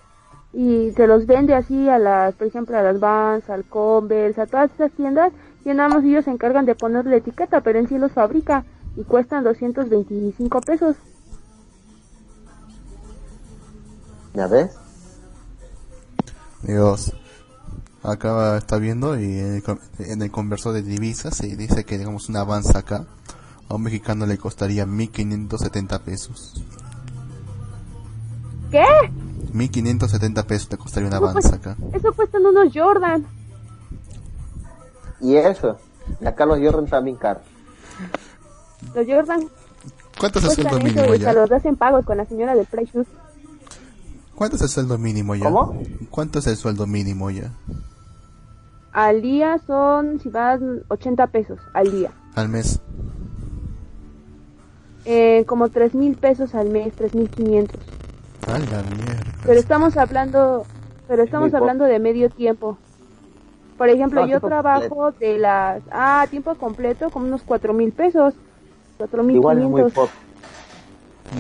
y 0.54 0.92
se 0.96 1.06
los 1.06 1.28
vende 1.28 1.54
así 1.54 1.88
a 1.90 2.00
las, 2.00 2.34
por 2.34 2.48
ejemplo, 2.48 2.78
a 2.78 2.82
las 2.82 3.00
Vans, 3.00 3.50
al 3.50 3.66
Converse, 3.66 4.42
a 4.42 4.48
todas 4.48 4.72
esas 4.72 4.92
tiendas 4.94 5.32
y 5.66 5.70
nada 5.70 5.90
más 5.90 6.04
ellos 6.04 6.26
se 6.26 6.32
encargan 6.32 6.66
de 6.66 6.76
ponerle 6.76 7.18
etiqueta, 7.18 7.62
pero 7.62 7.78
en 7.78 7.88
sí 7.88 7.98
los 7.98 8.14
fabrica 8.14 8.64
y 8.96 9.04
cuestan 9.04 9.44
225 9.44 10.62
pesos. 10.62 10.96
¿Ya 14.34 14.48
ves? 14.48 14.79
Dios. 16.62 17.14
Acá 18.02 18.58
está 18.58 18.78
viendo 18.78 19.20
y 19.20 19.40
en 19.40 19.56
el, 19.56 19.64
en 20.00 20.22
el 20.22 20.32
converso 20.32 20.72
de 20.72 20.82
divisas 20.82 21.36
se 21.36 21.56
dice 21.56 21.84
que 21.84 21.98
digamos 21.98 22.30
una 22.30 22.42
avanza 22.42 22.80
acá 22.80 23.06
a 23.68 23.76
un 23.76 23.84
mexicano 23.84 24.26
le 24.26 24.38
costaría 24.38 24.86
1570 24.86 26.00
pesos. 26.00 26.64
¿Qué? 28.72 28.86
1570 29.54 30.44
pesos 30.44 30.70
te 30.70 30.78
costaría 30.78 31.08
una 31.08 31.18
avanza 31.18 31.56
acá. 31.56 31.76
eso 31.94 32.14
cuestan 32.14 32.46
unos 32.46 32.72
Jordan. 32.74 33.26
Y 35.20 35.36
eso. 35.36 35.78
Y 36.22 36.26
acá 36.26 36.46
los 36.46 36.60
Jordan 36.60 36.88
también 36.88 37.18
caros. 37.18 37.44
Los 38.96 39.06
Jordan 39.06 39.50
¿Cuánto 40.20 40.40
es 40.40 40.58
el 40.58 40.84
mínimo 40.84 41.16
ya? 41.16 41.34
los 41.34 41.52
hacen 41.52 41.78
pagos 41.78 42.06
con 42.06 42.18
la 42.18 42.26
señora 42.26 42.56
de 42.56 42.66
Price 42.66 42.92
Shoes. 42.94 43.08
¿Cuánto 44.40 44.56
es 44.56 44.62
el 44.62 44.70
sueldo 44.70 44.98
mínimo 44.98 45.36
ya? 45.36 45.44
¿Cómo? 45.44 45.78
¿Cuánto 46.10 46.40
es 46.40 46.48
el 46.48 46.56
sueldo 46.56 46.88
mínimo 46.88 47.30
ya? 47.30 47.52
Al 48.94 49.22
día 49.22 49.60
son, 49.68 50.22
si 50.22 50.30
van 50.30 50.84
80 50.88 51.28
pesos 51.28 51.60
al 51.74 51.92
día. 51.92 52.12
Al 52.36 52.48
mes. 52.48 52.80
Eh, 55.04 55.44
como 55.46 55.68
3 55.68 55.94
mil 55.94 56.16
pesos 56.16 56.56
al 56.56 56.70
mes, 56.70 56.94
3 56.94 57.16
mil 57.16 57.30
500. 57.30 57.82
A 58.48 58.52
la 58.60 58.60
mierda. 58.60 59.24
Pero 59.46 59.60
estamos 59.60 59.98
hablando, 59.98 60.66
pero 61.10 61.24
estamos 61.24 61.54
hablando 61.54 61.84
de 61.84 62.00
medio 62.00 62.30
tiempo. 62.30 62.78
Por 63.78 63.90
ejemplo, 63.90 64.22
No, 64.22 64.28
yo 64.28 64.40
tiempo 64.40 64.48
trabajo 64.48 65.12
de 65.20 65.38
las, 65.38 65.84
ah, 65.92 66.26
tiempo 66.30 66.56
completo, 66.56 67.10
como 67.10 67.26
unos 67.26 67.42
4 67.42 67.74
mil 67.74 67.92
pesos. 67.92 68.36
4 69.00 69.22
mil 69.22 69.36
Igual 69.36 69.58
es 69.58 69.64
muy 69.66 69.82
500. 69.82 69.94
poco. 69.94 70.29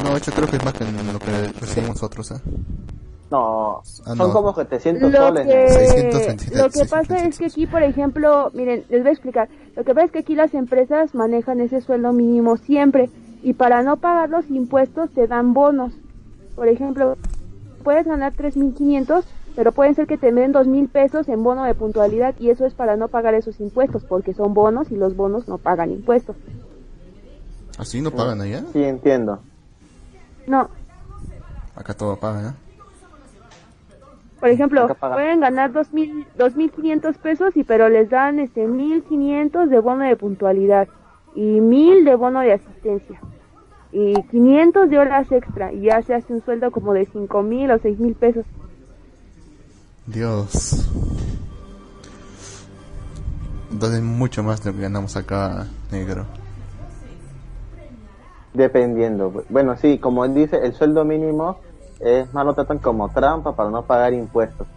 No, 0.04 0.18
yo 0.18 0.32
creo 0.34 0.48
que 0.48 0.58
es 0.58 0.64
más 0.66 0.74
que 0.74 0.84
lo 0.86 1.20
que 1.20 1.60
recibimos 1.60 1.96
nosotros, 1.96 2.32
¿eh? 2.32 2.36
No, 3.32 3.78
Ah, 4.06 4.16
son 4.16 4.18
no. 4.18 4.34
como 4.34 4.54
700 4.54 5.12
Lo 5.12 5.18
soles. 5.18 5.46
que, 5.48 5.70
627, 5.70 6.58
lo 6.58 6.70
que 6.70 6.86
pasa 6.86 7.18
es 7.28 7.38
que 7.38 7.46
aquí, 7.46 7.68
por 7.68 7.84
ejemplo, 7.84 8.50
miren, 8.54 8.84
les 8.90 9.02
voy 9.02 9.10
a 9.10 9.14
explicar. 9.14 9.50
Lo 9.76 9.84
que 9.84 9.94
pasa 9.94 10.06
es 10.06 10.12
que 10.12 10.20
aquí 10.20 10.36
las 10.36 10.54
empresas 10.56 11.14
manejan 11.14 11.60
ese 11.62 11.82
sueldo 11.82 12.12
mínimo 12.12 12.58
siempre 12.58 13.10
y 13.44 13.54
para 13.54 13.84
no 13.84 13.98
pagar 13.98 14.30
los 14.30 14.50
impuestos 14.50 15.12
te 15.12 15.28
dan 15.28 15.54
bonos. 15.54 15.94
Por 16.56 16.68
ejemplo, 16.68 17.18
puedes 17.84 18.06
ganar 18.08 18.34
3.500, 18.34 19.24
pero 19.56 19.72
pueden 19.74 19.94
ser 19.94 20.08
que 20.08 20.18
te 20.18 20.32
den 20.32 20.52
2.000 20.52 20.90
pesos 20.90 21.30
en 21.30 21.44
bono 21.44 21.64
de 21.66 21.76
puntualidad 21.76 22.34
y 22.40 22.50
eso 22.50 22.66
es 22.66 22.74
para 22.74 22.98
no 22.98 23.10
pagar 23.10 23.36
esos 23.36 23.60
impuestos 23.60 24.04
porque 24.06 24.34
son 24.34 24.54
bonos 24.56 24.92
y 24.92 24.96
los 24.96 25.16
bonos 25.16 25.48
no 25.48 25.60
pagan 25.60 25.92
impuestos. 25.92 26.36
¿Así 27.78 28.02
no 28.02 28.10
pagan 28.12 28.42
allá? 28.42 28.64
Sí, 28.74 28.84
entiendo. 28.84 29.40
No, 30.48 30.70
Acá 31.76 31.94
todo 31.94 32.18
pagan, 32.18 32.48
¿eh? 32.48 32.54
Por 34.40 34.50
ejemplo, 34.50 34.88
pueden 35.00 35.40
ganar 35.40 35.72
2.000, 35.72 36.26
2.500 36.38 37.14
pesos, 37.16 37.58
y 37.58 37.64
pero 37.64 37.90
les 37.90 38.10
dan 38.10 38.40
este 38.40 38.68
1.500 38.68 39.68
de 39.68 39.80
bono 39.80 40.06
de 40.06 40.16
puntualidad 40.16 40.88
y 41.36 41.60
1.000 41.60 42.06
de 42.06 42.16
bono 42.16 42.42
de 42.42 42.54
asistencia 42.54 43.20
y 43.92 44.14
500 44.24 44.90
de 44.90 45.00
horas 45.00 45.32
extra 45.32 45.74
y 45.74 45.82
ya 45.82 46.02
se 46.04 46.14
hace 46.14 46.34
un 46.34 46.44
sueldo 46.44 46.72
como 46.72 46.94
de 46.94 47.08
5.000 47.08 47.74
o 47.74 47.80
6.000 47.80 48.16
pesos. 48.16 48.46
Dios. 50.06 50.86
Entonces 53.72 54.02
mucho 54.02 54.44
más 54.44 54.64
de 54.64 54.72
lo 54.72 54.78
que 54.78 54.84
ganamos 54.84 55.16
acá, 55.16 55.68
negro. 55.92 56.26
Dependiendo. 58.54 59.44
Bueno, 59.50 59.78
sí, 59.78 60.00
como 60.00 60.26
él 60.26 60.34
dice, 60.34 60.58
el 60.64 60.74
sueldo 60.74 61.06
mínimo 61.06 61.58
es 62.00 62.34
más 62.34 62.46
lo 62.46 62.54
tratan 62.54 62.80
como 62.80 63.10
trampa 63.10 63.56
para 63.56 63.70
no 63.70 63.84
pagar 63.84 64.14
impuestos. 64.14 64.68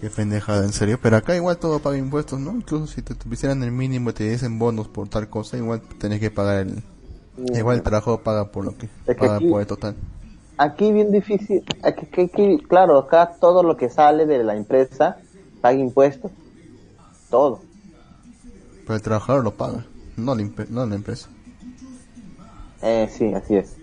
Qué 0.00 0.08
pendejada, 0.08 0.64
en 0.64 0.72
serio. 0.72 0.98
Pero 1.02 1.18
acá 1.18 1.36
igual 1.36 1.58
todo 1.58 1.78
paga 1.78 1.98
impuestos, 1.98 2.40
¿no? 2.40 2.52
Incluso 2.52 2.86
si 2.86 3.02
te 3.02 3.14
pusieran 3.14 3.62
el 3.62 3.70
mínimo 3.70 4.10
y 4.10 4.12
te 4.14 4.28
dicen 4.28 4.58
bonos 4.58 4.88
por 4.88 5.08
tal 5.08 5.28
cosa, 5.28 5.56
igual 5.56 5.82
tenés 5.98 6.20
que 6.20 6.30
pagar 6.30 6.66
el... 6.66 6.82
Igual 7.54 7.76
el 7.76 7.82
trabajo 7.82 8.18
paga 8.18 8.46
por 8.46 8.64
lo 8.64 8.76
que... 8.76 8.88
paga 9.14 9.36
aquí- 9.36 9.50
por 9.50 9.60
el 9.60 9.66
total. 9.66 9.94
Aquí 10.56 10.92
bien 10.92 11.10
difícil, 11.10 11.64
aquí, 11.82 12.06
aquí- 12.10 12.30
aquí, 12.32 12.58
claro, 12.68 12.98
acá 12.98 13.32
todo 13.40 13.62
lo 13.62 13.76
que 13.78 13.88
sale 13.88 14.26
de 14.26 14.42
la 14.44 14.56
empresa 14.56 15.18
paga 15.60 15.78
impuestos. 15.78 16.30
Todo. 17.30 17.60
Pero 18.84 18.94
el 18.94 19.02
trabajador 19.02 19.44
lo 19.44 19.52
paga, 19.52 19.84
no 20.16 20.34
la, 20.34 20.48
no 20.68 20.86
la 20.86 20.94
empresa. 20.94 21.28
Eh, 22.82 23.08
sí, 23.12 23.32
así 23.34 23.56
es. 23.56 23.76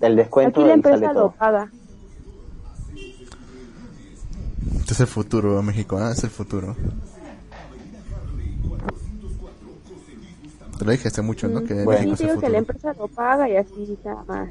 El 0.00 0.16
descuento 0.16 0.60
Aquí 0.60 0.68
la 0.68 0.76
y 0.76 0.82
sale 0.82 0.94
empresa 0.96 1.12
lo 1.12 1.20
todo. 1.20 1.34
paga. 1.38 1.70
Este 4.80 4.92
es 4.92 5.00
el 5.00 5.06
futuro, 5.06 5.62
México, 5.62 5.96
¿ah? 5.96 6.12
Es 6.12 6.22
el 6.24 6.30
futuro. 6.30 6.76
Te 10.78 10.84
lo 10.84 10.90
dije 10.90 11.08
hace 11.08 11.22
mucho, 11.22 11.48
¿no? 11.48 11.64
Que 11.64 11.84
Bueno. 11.84 12.00
Sí, 12.00 12.06
México 12.06 12.14
es 12.14 12.20
el 12.20 12.26
digo 12.28 12.40
que 12.40 12.48
la 12.50 12.58
empresa 12.58 12.92
lo 12.98 13.08
paga 13.08 13.48
y 13.48 13.56
así 13.56 13.98
nada 14.04 14.24
más. 14.26 14.50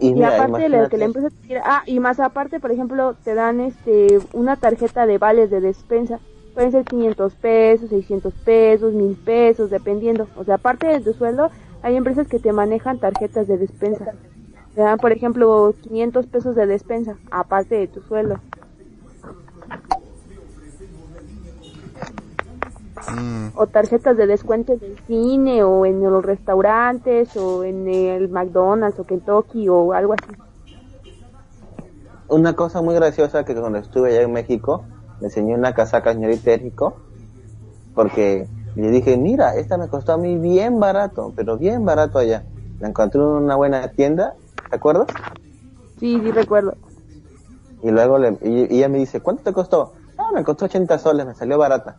Y, 0.00 0.08
Y 0.08 0.14
mira, 0.14 0.34
aparte 0.34 0.62
de 0.62 0.68
lo 0.68 0.88
que 0.88 0.96
la 0.98 1.04
empresa 1.04 1.30
te 1.30 1.46
quiera, 1.46 1.62
ah, 1.64 1.82
y 1.86 2.00
más 2.00 2.18
aparte, 2.18 2.58
por 2.60 2.72
ejemplo, 2.72 3.14
te 3.22 3.34
dan 3.34 3.60
este 3.60 4.18
una 4.32 4.56
tarjeta 4.56 5.06
de 5.06 5.18
vales 5.18 5.50
de 5.50 5.60
despensa. 5.60 6.18
Pueden 6.54 6.72
ser 6.72 6.84
500 6.84 7.34
pesos, 7.36 7.88
600 7.88 8.34
pesos, 8.44 8.92
1000 8.92 9.14
pesos, 9.16 9.70
dependiendo. 9.70 10.26
O 10.36 10.44
sea, 10.44 10.56
aparte 10.56 10.86
de 10.88 11.00
tu 11.00 11.14
sueldo, 11.14 11.50
hay 11.82 11.96
empresas 11.96 12.28
que 12.28 12.38
te 12.38 12.52
manejan 12.52 12.98
tarjetas 12.98 13.46
de 13.48 13.58
despensa. 13.58 14.12
Te 14.74 14.80
dan, 14.80 14.98
por 14.98 15.12
ejemplo, 15.12 15.74
500 15.82 16.26
pesos 16.26 16.54
de 16.54 16.66
despensa, 16.66 17.16
aparte 17.30 17.74
de 17.74 17.88
tu 17.88 18.00
sueldo. 18.02 18.38
Mm, 23.14 23.48
O 23.54 23.66
tarjetas 23.66 24.16
de 24.16 24.26
descuento 24.26 24.72
en 24.72 24.80
el 24.82 24.98
cine, 25.06 25.64
o 25.64 25.84
en 25.84 26.02
los 26.02 26.24
restaurantes, 26.24 27.36
o 27.36 27.64
en 27.64 27.88
el 27.88 28.28
McDonald's, 28.28 28.98
o 28.98 29.04
Kentucky, 29.04 29.68
o 29.68 29.92
algo 29.92 30.14
así. 30.14 30.32
Una 32.28 32.54
cosa 32.54 32.80
muy 32.80 32.94
graciosa 32.94 33.44
que 33.44 33.54
cuando 33.54 33.78
estuve 33.78 34.10
allá 34.10 34.22
en 34.22 34.32
México, 34.32 34.84
le 35.20 35.26
enseñé 35.26 35.54
una 35.54 35.74
casaca 35.74 36.14
señorita 36.14 36.52
Érico, 36.52 36.96
porque 37.94 38.46
le 38.74 38.90
dije, 38.90 39.16
mira, 39.16 39.56
esta 39.56 39.76
me 39.76 39.88
costó 39.88 40.12
a 40.12 40.16
mí 40.16 40.38
bien 40.38 40.80
barato, 40.80 41.32
pero 41.36 41.58
bien 41.58 41.84
barato 41.84 42.18
allá. 42.18 42.44
La 42.80 42.88
encontré 42.88 43.20
en 43.20 43.26
una 43.26 43.56
buena 43.56 43.88
tienda, 43.88 44.34
¿te 44.70 44.76
acuerdas? 44.76 45.06
Sí, 46.00 46.20
sí 46.22 46.30
recuerdo. 46.32 46.74
Y 47.82 47.90
luego 47.90 48.18
le, 48.18 48.38
y, 48.42 48.74
y 48.74 48.78
ella 48.78 48.88
me 48.88 48.98
dice, 48.98 49.20
¿cuánto 49.20 49.42
te 49.42 49.52
costó? 49.52 49.92
Ah, 50.16 50.30
me 50.34 50.44
costó 50.44 50.64
80 50.64 50.98
soles, 50.98 51.26
me 51.26 51.34
salió 51.34 51.58
barata. 51.58 51.96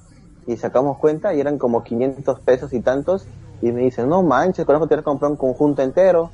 Y 0.47 0.57
sacamos 0.57 0.97
cuenta 0.97 1.33
y 1.33 1.39
eran 1.39 1.57
como 1.57 1.83
500 1.83 2.39
pesos 2.39 2.73
y 2.73 2.81
tantos. 2.81 3.25
Y 3.61 3.71
me 3.71 3.81
dice, 3.81 4.05
no 4.05 4.23
manches, 4.23 4.65
con 4.65 4.75
eso 4.75 4.87
te 4.87 4.95
voy 4.95 5.01
a 5.01 5.03
comprar 5.03 5.31
un 5.31 5.37
conjunto 5.37 5.81
entero. 5.81 6.31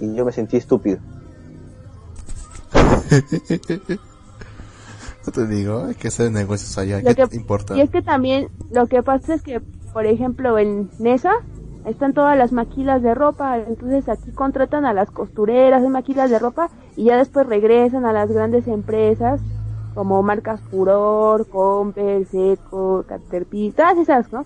Y 0.00 0.14
yo 0.14 0.24
me 0.24 0.32
sentí 0.32 0.56
estúpido. 0.56 0.98
no 5.26 5.32
te 5.32 5.46
digo, 5.46 5.84
hay 5.84 5.94
que 5.94 6.08
hacer 6.08 6.30
negocios 6.32 6.76
allá. 6.78 7.00
Lo 7.02 7.14
¿Qué 7.14 7.26
que- 7.28 7.36
importa? 7.36 7.76
Y 7.76 7.80
es 7.80 7.90
que 7.90 8.02
también 8.02 8.48
lo 8.70 8.86
que 8.86 9.02
pasa 9.02 9.34
es 9.34 9.42
que, 9.42 9.60
por 9.92 10.06
ejemplo, 10.06 10.58
en 10.58 10.88
Nesa 10.98 11.32
están 11.84 12.12
todas 12.14 12.36
las 12.36 12.52
maquilas 12.52 13.02
de 13.02 13.14
ropa, 13.14 13.58
entonces 13.58 14.08
aquí 14.08 14.32
contratan 14.32 14.84
a 14.84 14.92
las 14.92 15.10
costureras 15.10 15.82
de 15.82 15.88
maquilas 15.88 16.30
de 16.30 16.38
ropa 16.38 16.68
y 16.96 17.04
ya 17.04 17.16
después 17.16 17.46
regresan 17.46 18.04
a 18.04 18.12
las 18.12 18.30
grandes 18.30 18.66
empresas 18.66 19.40
como 19.94 20.22
marcas 20.22 20.60
Furor, 20.62 21.46
Comper, 21.48 22.26
Seco, 22.26 23.04
Caterpillar, 23.08 23.74
todas 23.74 23.98
esas, 23.98 24.32
¿no? 24.32 24.44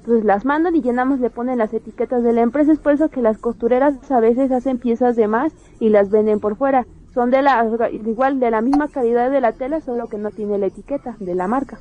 Entonces 0.00 0.24
las 0.24 0.44
mandan 0.46 0.74
y 0.74 0.80
llenamos, 0.80 1.20
le 1.20 1.28
ponen 1.30 1.58
las 1.58 1.72
etiquetas 1.74 2.22
de 2.22 2.32
la 2.32 2.40
empresa, 2.40 2.72
es 2.72 2.78
por 2.78 2.94
eso 2.94 3.08
que 3.10 3.20
las 3.20 3.36
costureras 3.38 3.94
a 4.10 4.20
veces 4.20 4.50
hacen 4.50 4.78
piezas 4.78 5.14
de 5.14 5.28
más 5.28 5.52
y 5.78 5.90
las 5.90 6.08
venden 6.10 6.40
por 6.40 6.56
fuera. 6.56 6.86
Son 7.18 7.32
de 7.32 7.42
la, 7.42 7.68
igual 7.90 8.38
de 8.38 8.48
la 8.48 8.60
misma 8.60 8.86
calidad 8.86 9.28
de 9.28 9.40
la 9.40 9.50
tela, 9.50 9.80
solo 9.80 10.06
que 10.06 10.18
no 10.18 10.30
tiene 10.30 10.56
la 10.56 10.66
etiqueta 10.66 11.16
de 11.18 11.34
la 11.34 11.48
marca. 11.48 11.80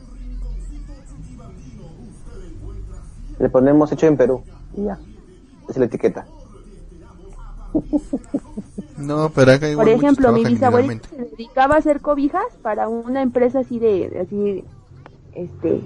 Le 3.38 3.48
ponemos 3.48 3.92
hecho 3.92 4.08
en 4.08 4.18
Perú. 4.18 4.42
Y 4.76 4.86
ya. 4.86 4.94
Esa 5.66 5.72
es 5.74 5.78
la 5.78 5.86
etiqueta. 5.86 6.26
No, 8.98 9.30
pero 9.30 9.52
acá 9.52 9.70
igual 9.70 9.86
Por 9.86 9.96
ejemplo, 9.96 10.32
mi 10.32 10.42
ilegalmente. 10.42 11.08
se 11.08 11.18
dedicaba 11.18 11.76
a 11.76 11.78
hacer 11.78 12.02
cobijas 12.02 12.42
para 12.64 12.90
una 12.90 13.22
empresa 13.22 13.60
así 13.60 13.78
de, 13.78 14.20
así, 14.20 14.64
este, 15.36 15.82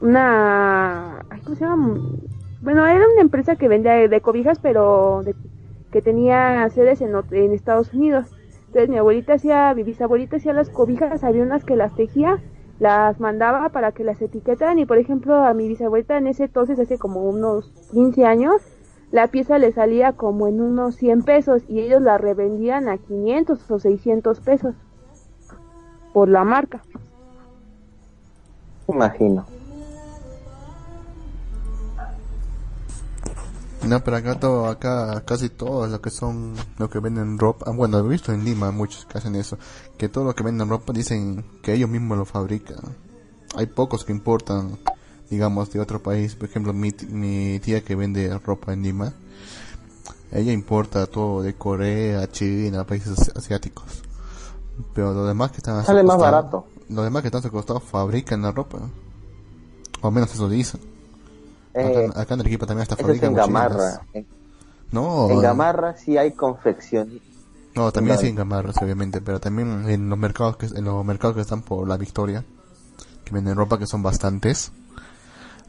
una, 0.00 1.22
¿cómo 1.44 1.54
se 1.54 1.64
llama? 1.66 1.98
Bueno, 2.62 2.86
era 2.86 3.04
una 3.12 3.20
empresa 3.20 3.56
que 3.56 3.68
vendía 3.68 3.92
de 4.08 4.20
cobijas, 4.22 4.58
pero 4.58 5.20
de- 5.22 5.34
que 5.92 6.00
tenía 6.00 6.66
sedes 6.70 7.02
en, 7.02 7.14
en 7.32 7.52
Estados 7.52 7.92
Unidos. 7.92 8.24
Entonces 8.70 8.88
mi 8.88 8.98
abuelita 8.98 9.34
hacía, 9.34 9.74
mi 9.74 9.82
bisabuelita 9.82 10.36
hacía 10.36 10.52
las 10.52 10.70
cobijas, 10.70 11.24
había 11.24 11.42
unas 11.42 11.64
que 11.64 11.74
las 11.74 11.92
tejía, 11.96 12.38
las 12.78 13.18
mandaba 13.18 13.70
para 13.70 13.90
que 13.90 14.04
las 14.04 14.22
etiquetaran 14.22 14.78
y 14.78 14.86
por 14.86 14.98
ejemplo 14.98 15.34
a 15.34 15.52
mi 15.54 15.66
bisabuelita 15.66 16.16
en 16.16 16.28
ese 16.28 16.44
entonces, 16.44 16.78
hace 16.78 16.96
como 16.96 17.28
unos 17.28 17.72
15 17.90 18.24
años, 18.26 18.62
la 19.10 19.26
pieza 19.26 19.58
le 19.58 19.72
salía 19.72 20.12
como 20.12 20.46
en 20.46 20.60
unos 20.60 20.94
100 20.94 21.22
pesos 21.22 21.64
y 21.68 21.80
ellos 21.80 22.00
la 22.00 22.16
revendían 22.16 22.88
a 22.88 22.96
500 22.96 23.68
o 23.68 23.78
600 23.80 24.38
pesos 24.38 24.76
por 26.12 26.28
la 26.28 26.44
marca. 26.44 26.80
Imagino. 28.86 29.46
No, 33.86 34.04
pero 34.04 34.16
acá 34.18 34.38
todo, 34.38 34.66
acá 34.66 35.22
casi 35.24 35.48
todo 35.48 35.86
lo 35.86 36.00
que 36.00 36.10
son, 36.10 36.54
lo 36.78 36.90
que 36.90 36.98
venden 36.98 37.38
ropa, 37.38 37.64
ah, 37.68 37.72
bueno, 37.74 37.98
he 37.98 38.02
visto 38.02 38.32
en 38.32 38.44
Lima 38.44 38.70
muchos 38.70 39.06
que 39.06 39.18
hacen 39.18 39.34
eso, 39.36 39.58
que 39.96 40.08
todo 40.08 40.24
lo 40.24 40.34
que 40.34 40.42
venden 40.42 40.68
ropa 40.68 40.92
dicen 40.92 41.44
que 41.62 41.72
ellos 41.72 41.88
mismos 41.88 42.18
lo 42.18 42.24
fabrican. 42.24 42.78
Hay 43.56 43.66
pocos 43.66 44.04
que 44.04 44.12
importan, 44.12 44.78
digamos, 45.30 45.72
de 45.72 45.80
otro 45.80 46.02
país. 46.02 46.36
Por 46.36 46.48
ejemplo, 46.48 46.72
mi, 46.72 46.92
mi 47.08 47.58
tía 47.60 47.82
que 47.82 47.96
vende 47.96 48.38
ropa 48.38 48.72
en 48.72 48.82
Lima, 48.82 49.14
ella 50.30 50.52
importa 50.52 51.06
todo 51.06 51.42
de 51.42 51.54
Corea, 51.54 52.30
China, 52.30 52.84
países 52.86 53.32
asiáticos. 53.34 54.02
Pero 54.94 55.12
los 55.12 55.26
demás 55.26 55.50
que 55.50 55.58
están 55.58 55.84
Sale 55.84 56.02
más 56.02 56.18
barato. 56.18 56.66
Los 56.88 57.04
demás 57.04 57.22
que 57.22 57.28
están 57.28 57.40
a 57.40 57.42
su 57.42 57.50
costado 57.50 57.80
fabrican 57.80 58.42
la 58.42 58.52
ropa. 58.52 58.78
O 60.00 60.06
al 60.06 60.12
menos 60.12 60.32
eso 60.32 60.48
dicen. 60.48 60.80
Eh, 61.74 62.06
acá, 62.10 62.20
acá 62.22 62.34
en 62.34 62.40
Arequipa 62.40 62.66
también 62.66 62.82
hasta 62.82 62.96
fabrican 62.96 63.30
en. 63.30 63.36
Gamarra. 63.36 64.00
En, 64.12 64.26
No, 64.92 65.30
en 65.30 65.40
Gamarra 65.40 65.96
sí 65.96 66.16
hay 66.18 66.32
confección. 66.32 67.20
no, 67.74 67.92
también 67.92 68.18
sí 68.18 68.26
en 68.28 68.34
Gamarras, 68.34 68.76
obviamente, 68.82 69.20
pero 69.20 69.38
también 69.40 69.88
en 69.88 70.08
los 70.08 70.18
mercados 70.18 70.56
que 70.56 70.66
en 70.66 70.84
los 70.84 71.04
mercados 71.04 71.36
que 71.36 71.42
están 71.42 71.62
por 71.62 71.86
la 71.86 71.96
Victoria, 71.96 72.44
que 73.24 73.32
venden 73.32 73.56
ropa 73.56 73.78
que 73.78 73.86
son 73.86 74.02
bastantes, 74.02 74.72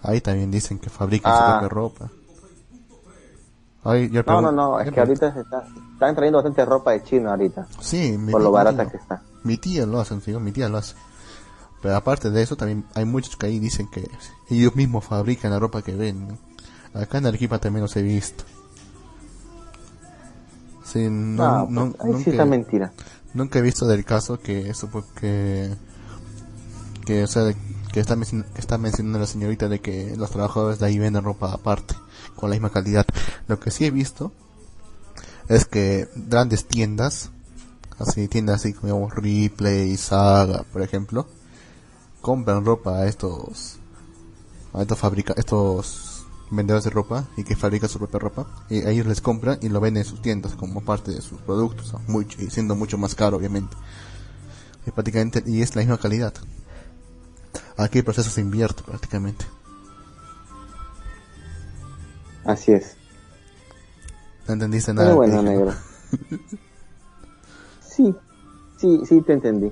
ahí 0.01 0.21
también 0.21 0.49
dicen 0.49 0.79
que 0.79 0.89
fabrican 0.89 1.31
su 1.35 1.43
Ah. 1.43 1.49
propia 1.59 1.69
ropa. 1.69 2.09
Ahí, 3.83 4.09
yo 4.11 4.21
No, 4.27 4.41
no, 4.41 4.51
no, 4.51 4.79
es 4.79 4.91
que 4.91 4.99
ahorita 4.99 5.33
se 5.33 5.41
está, 5.41 5.63
están 5.93 6.15
trayendo 6.15 6.37
bastante 6.37 6.65
ropa 6.65 6.91
de 6.91 7.03
China 7.03 7.31
ahorita, 7.31 7.67
Sí, 7.79 8.15
mi 8.17 8.31
por 8.31 8.41
lo 8.41 8.51
barata 8.51 8.87
que 8.89 8.97
está. 8.97 9.21
Mi 9.43 9.57
tía 9.57 9.87
lo 9.87 9.99
hace, 9.99 10.19
sí, 10.21 10.31
mi 10.37 10.51
tía 10.51 10.69
lo 10.69 10.77
hace. 10.77 10.95
Pero 11.81 11.95
aparte 11.95 12.29
de 12.29 12.41
eso, 12.43 12.55
también 12.55 12.85
hay 12.93 13.05
muchos 13.05 13.35
que 13.35 13.47
ahí 13.47 13.59
dicen 13.59 13.87
que 13.89 14.07
ellos 14.49 14.75
mismos 14.75 15.03
fabrican 15.05 15.51
la 15.51 15.59
ropa 15.59 15.81
que 15.81 15.95
venden. 15.95 16.37
Acá 16.93 17.17
en 17.17 17.25
Arequipa 17.25 17.57
también 17.59 17.81
los 17.83 17.95
he 17.95 18.01
visto. 18.03 18.43
Sí, 20.83 21.07
no, 21.09 21.43
Ah, 21.43 21.65
no- 21.69 21.91
pues, 21.93 22.25
nunca- 22.27 22.45
mentira. 22.45 22.91
Nunca 23.33 23.59
he 23.59 23.61
visto 23.61 23.87
del 23.87 24.03
caso 24.03 24.39
que 24.39 24.69
eso 24.69 24.89
porque 24.89 25.73
que 27.05 27.23
o 27.23 27.27
sea 27.27 27.53
que 27.93 27.99
está, 27.99 28.15
que 28.17 28.59
está 28.59 28.77
mencionando 28.77 29.19
la 29.19 29.25
señorita 29.25 29.67
de 29.69 29.79
que 29.79 30.15
los 30.17 30.29
trabajadores 30.31 30.79
de 30.79 30.85
ahí 30.85 30.99
venden 30.99 31.23
ropa 31.23 31.51
aparte 31.53 31.95
con 32.35 32.49
la 32.49 32.55
misma 32.55 32.69
calidad. 32.71 33.05
Lo 33.47 33.59
que 33.59 33.71
sí 33.71 33.85
he 33.85 33.91
visto 33.91 34.31
es 35.47 35.65
que 35.65 36.09
grandes 36.15 36.65
tiendas, 36.67 37.31
así 37.99 38.27
tiendas 38.27 38.57
así 38.61 38.73
como 38.73 39.09
Ripley, 39.09 39.95
Saga, 39.97 40.63
por 40.71 40.81
ejemplo, 40.81 41.27
compran 42.21 42.65
ropa 42.65 42.97
a 42.97 43.07
estos 43.07 43.77
a 44.73 44.81
estos 44.81 44.97
fabrica 44.97 45.33
estos 45.37 46.25
vendedores 46.49 46.83
de 46.83 46.89
ropa 46.89 47.25
y 47.37 47.43
que 47.43 47.55
fabrican 47.55 47.89
su 47.89 47.97
propia 47.99 48.19
ropa 48.19 48.47
y 48.69 48.81
a 48.81 48.89
ellos 48.89 49.07
les 49.07 49.21
compran 49.21 49.57
y 49.61 49.69
lo 49.69 49.79
venden 49.79 50.03
en 50.03 50.09
sus 50.09 50.21
tiendas 50.21 50.53
como 50.55 50.81
parte 50.81 51.11
de 51.11 51.21
sus 51.21 51.39
productos 51.41 51.93
mucho 52.07 52.41
y 52.41 52.49
siendo 52.49 52.75
mucho 52.75 52.97
más 52.97 53.15
caro 53.15 53.37
obviamente 53.37 53.75
y 54.85 54.91
prácticamente 54.91 55.43
y 55.45 55.61
es 55.61 55.75
la 55.75 55.81
misma 55.81 55.97
calidad 55.97 56.33
aquí 57.77 57.99
el 57.99 58.03
proceso 58.03 58.29
se 58.29 58.41
invierte 58.41 58.83
prácticamente 58.83 59.45
Así 62.43 62.71
es. 62.71 62.95
no 64.47 64.53
entendiste 64.53 64.93
nada 64.93 65.07
Pero 65.07 65.15
bueno, 65.17 65.41
negro. 65.43 65.73
Sí, 67.87 68.15
sí, 68.77 69.01
sí 69.05 69.21
te 69.21 69.33
entendí. 69.33 69.71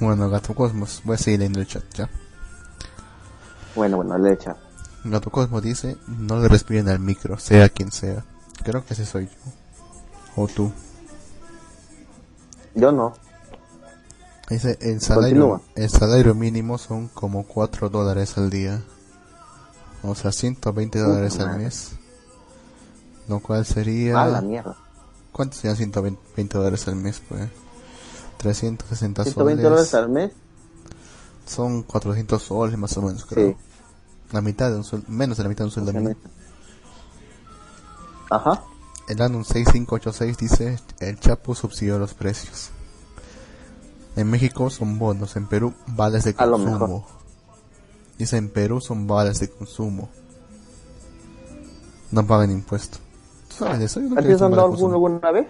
Bueno 0.00 0.28
Gato 0.30 0.54
Cosmos 0.54 1.00
voy 1.04 1.14
a 1.14 1.18
seguir 1.18 1.40
leyendo 1.40 1.60
el 1.60 1.66
chat 1.66 1.82
ya 1.94 2.08
Bueno, 3.74 3.96
bueno, 3.96 4.16
le 4.18 4.32
echa. 4.34 4.56
Gato 5.04 5.30
Cosmos 5.30 5.62
dice 5.62 5.96
no 6.06 6.40
le 6.40 6.48
respiren 6.48 6.88
al 6.88 6.98
micro 7.00 7.38
sea 7.38 7.68
quien 7.68 7.90
sea 7.92 8.24
creo 8.62 8.84
que 8.84 8.94
ese 8.94 9.06
soy 9.06 9.26
yo 9.26 10.42
o 10.42 10.48
tú 10.48 10.72
Yo 12.74 12.92
no. 12.92 13.14
Dice, 14.48 14.78
el 14.80 15.00
salario, 15.00 15.48
Continúa. 15.48 15.60
el 15.74 15.90
salario 15.90 16.34
mínimo 16.34 16.78
son 16.78 17.08
como 17.08 17.44
4 17.44 17.88
dólares 17.88 18.36
al 18.38 18.48
día. 18.50 18.82
O 20.02 20.14
sea, 20.14 20.30
120 20.30 20.98
dólares 21.00 21.40
al 21.40 21.46
madre. 21.48 21.64
mes. 21.64 21.92
Lo 23.28 23.40
cual 23.40 23.64
sería... 23.66 24.22
A 24.22 24.26
la 24.26 24.40
mierda. 24.42 24.76
¿Cuánto 25.32 25.56
serían 25.56 25.76
120 25.76 26.58
dólares 26.58 26.86
al 26.86 26.96
mes? 26.96 27.20
Pues 27.28 27.48
360 28.36 29.24
120 29.24 29.62
soles. 29.62 29.62
dólares 29.62 29.94
al 29.94 30.08
mes. 30.08 30.32
Son 31.46 31.82
400 31.82 32.42
soles 32.42 32.76
más 32.78 32.96
o 32.96 33.02
menos, 33.02 33.24
creo. 33.24 33.52
Sí. 33.52 33.56
La 34.32 34.40
mitad 34.40 34.70
de 34.70 34.76
un 34.76 34.84
sueldo, 34.84 35.06
menos 35.08 35.36
de 35.36 35.44
la 35.44 35.48
mitad 35.48 35.60
de 35.60 35.66
un 35.66 35.70
sueldo 35.70 35.92
mínimo. 35.92 36.16
Ajá. 38.30 38.62
El 39.08 39.22
Anun 39.22 39.44
6586 39.44 40.36
dice, 40.36 40.78
el 40.98 41.20
Chapo 41.20 41.54
subsidió 41.54 41.98
los 41.98 42.14
precios. 42.14 42.70
En 44.16 44.28
México 44.30 44.68
son 44.70 44.98
bonos, 44.98 45.36
en 45.36 45.46
Perú 45.46 45.74
vales 45.86 46.24
de 46.24 46.34
consumo. 46.34 47.06
Dice, 48.18 48.36
en 48.38 48.48
Perú 48.48 48.80
son 48.80 49.06
vales 49.06 49.38
de 49.40 49.50
consumo. 49.50 50.08
No 52.10 52.26
pagan 52.26 52.50
impuesto. 52.50 52.98
¿Tú 53.48 53.56
sabes 53.56 53.78
de 53.78 53.84
eso? 53.84 54.00
Yo 54.00 54.08
nunca 54.08 54.20
¿A 54.20 54.20
he 54.20 54.22
ti 54.22 54.28
visto 54.28 54.44
has 54.44 54.50
un 54.50 54.50
dado 54.50 54.56
vale 54.56 54.70
de 54.70 54.74
alguno 54.74 54.94
consumo. 54.94 54.94
alguna 54.94 55.30
vez? 55.30 55.46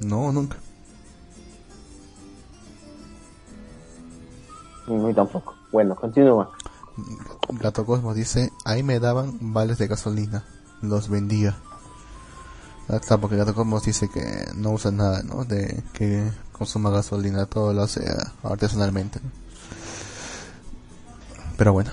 No, 0.00 0.32
nunca. 0.32 0.56
No, 4.86 5.08
y 5.08 5.14
tampoco. 5.14 5.54
Bueno, 5.70 5.94
continúa. 5.94 6.50
Gato 7.48 7.86
Cosmos 7.86 8.14
dice, 8.14 8.52
ahí 8.64 8.82
me 8.82 9.00
daban 9.00 9.38
vales 9.40 9.78
de 9.78 9.86
gasolina. 9.86 10.44
Los 10.80 11.08
vendía. 11.08 11.56
Ah, 12.88 12.98
claro, 12.98 13.22
porque 13.22 13.36
Gato 13.36 13.54
Cosmos 13.54 13.84
dice 13.84 14.08
que 14.08 14.46
no 14.56 14.70
usa 14.70 14.90
nada, 14.90 15.22
¿no? 15.22 15.44
De 15.44 15.82
que 15.92 16.30
consuma 16.52 16.90
gasolina, 16.90 17.46
todo 17.46 17.72
lo 17.72 17.82
hace 17.82 18.04
ah, 18.08 18.32
artesanalmente. 18.42 19.20
Pero 21.56 21.72
bueno. 21.72 21.90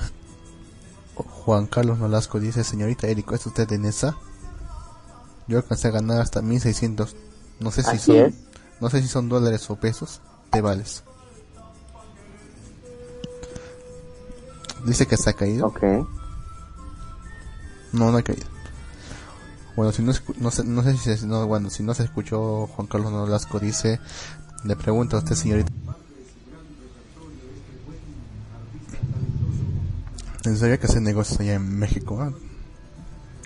Juan 1.15 1.67
Carlos 1.67 1.99
Nolasco 1.99 2.39
dice, 2.39 2.63
señorita 2.63 3.07
Erico, 3.07 3.35
¿es 3.35 3.45
usted 3.45 3.67
de 3.67 3.77
Nesa? 3.77 4.15
Yo 5.47 5.57
alcancé 5.57 5.87
a 5.87 5.91
ganar 5.91 6.21
hasta 6.21 6.41
1600, 6.41 7.15
no 7.59 7.71
sé 7.71 7.81
si 7.81 7.89
Así 7.89 7.99
son, 7.99 8.15
es. 8.17 8.33
no 8.79 8.89
sé 8.89 9.01
si 9.01 9.07
son 9.07 9.29
dólares 9.29 9.67
o 9.69 9.75
pesos, 9.75 10.21
de 10.51 10.61
vales. 10.61 11.03
Dice 14.85 15.05
que 15.05 15.15
ha 15.15 15.33
caído. 15.33 15.67
Ok. 15.67 15.83
No, 17.93 18.11
no 18.11 18.17
ha 18.17 18.21
caído. 18.21 18.47
Bueno, 19.75 19.91
si 19.91 20.01
no, 20.01 20.11
no 20.37 20.51
sé, 20.51 20.63
no 20.63 20.83
sé 20.83 20.97
si 20.97 21.15
se, 21.15 21.25
no, 21.25 21.47
bueno, 21.47 21.69
si 21.69 21.83
no 21.83 21.93
se 21.93 22.03
escuchó, 22.03 22.67
Juan 22.67 22.87
Carlos 22.87 23.11
Nolasco 23.11 23.59
dice, 23.59 23.99
le 24.63 24.75
pregunta 24.75 25.15
a 25.15 25.19
usted, 25.19 25.35
señorita. 25.35 25.71
¿En 30.45 30.57
serio 30.57 30.79
que 30.79 30.87
hace 30.87 30.99
negocios 30.99 31.39
allá 31.39 31.53
en 31.53 31.77
México? 31.79 32.21
ah? 32.21 32.31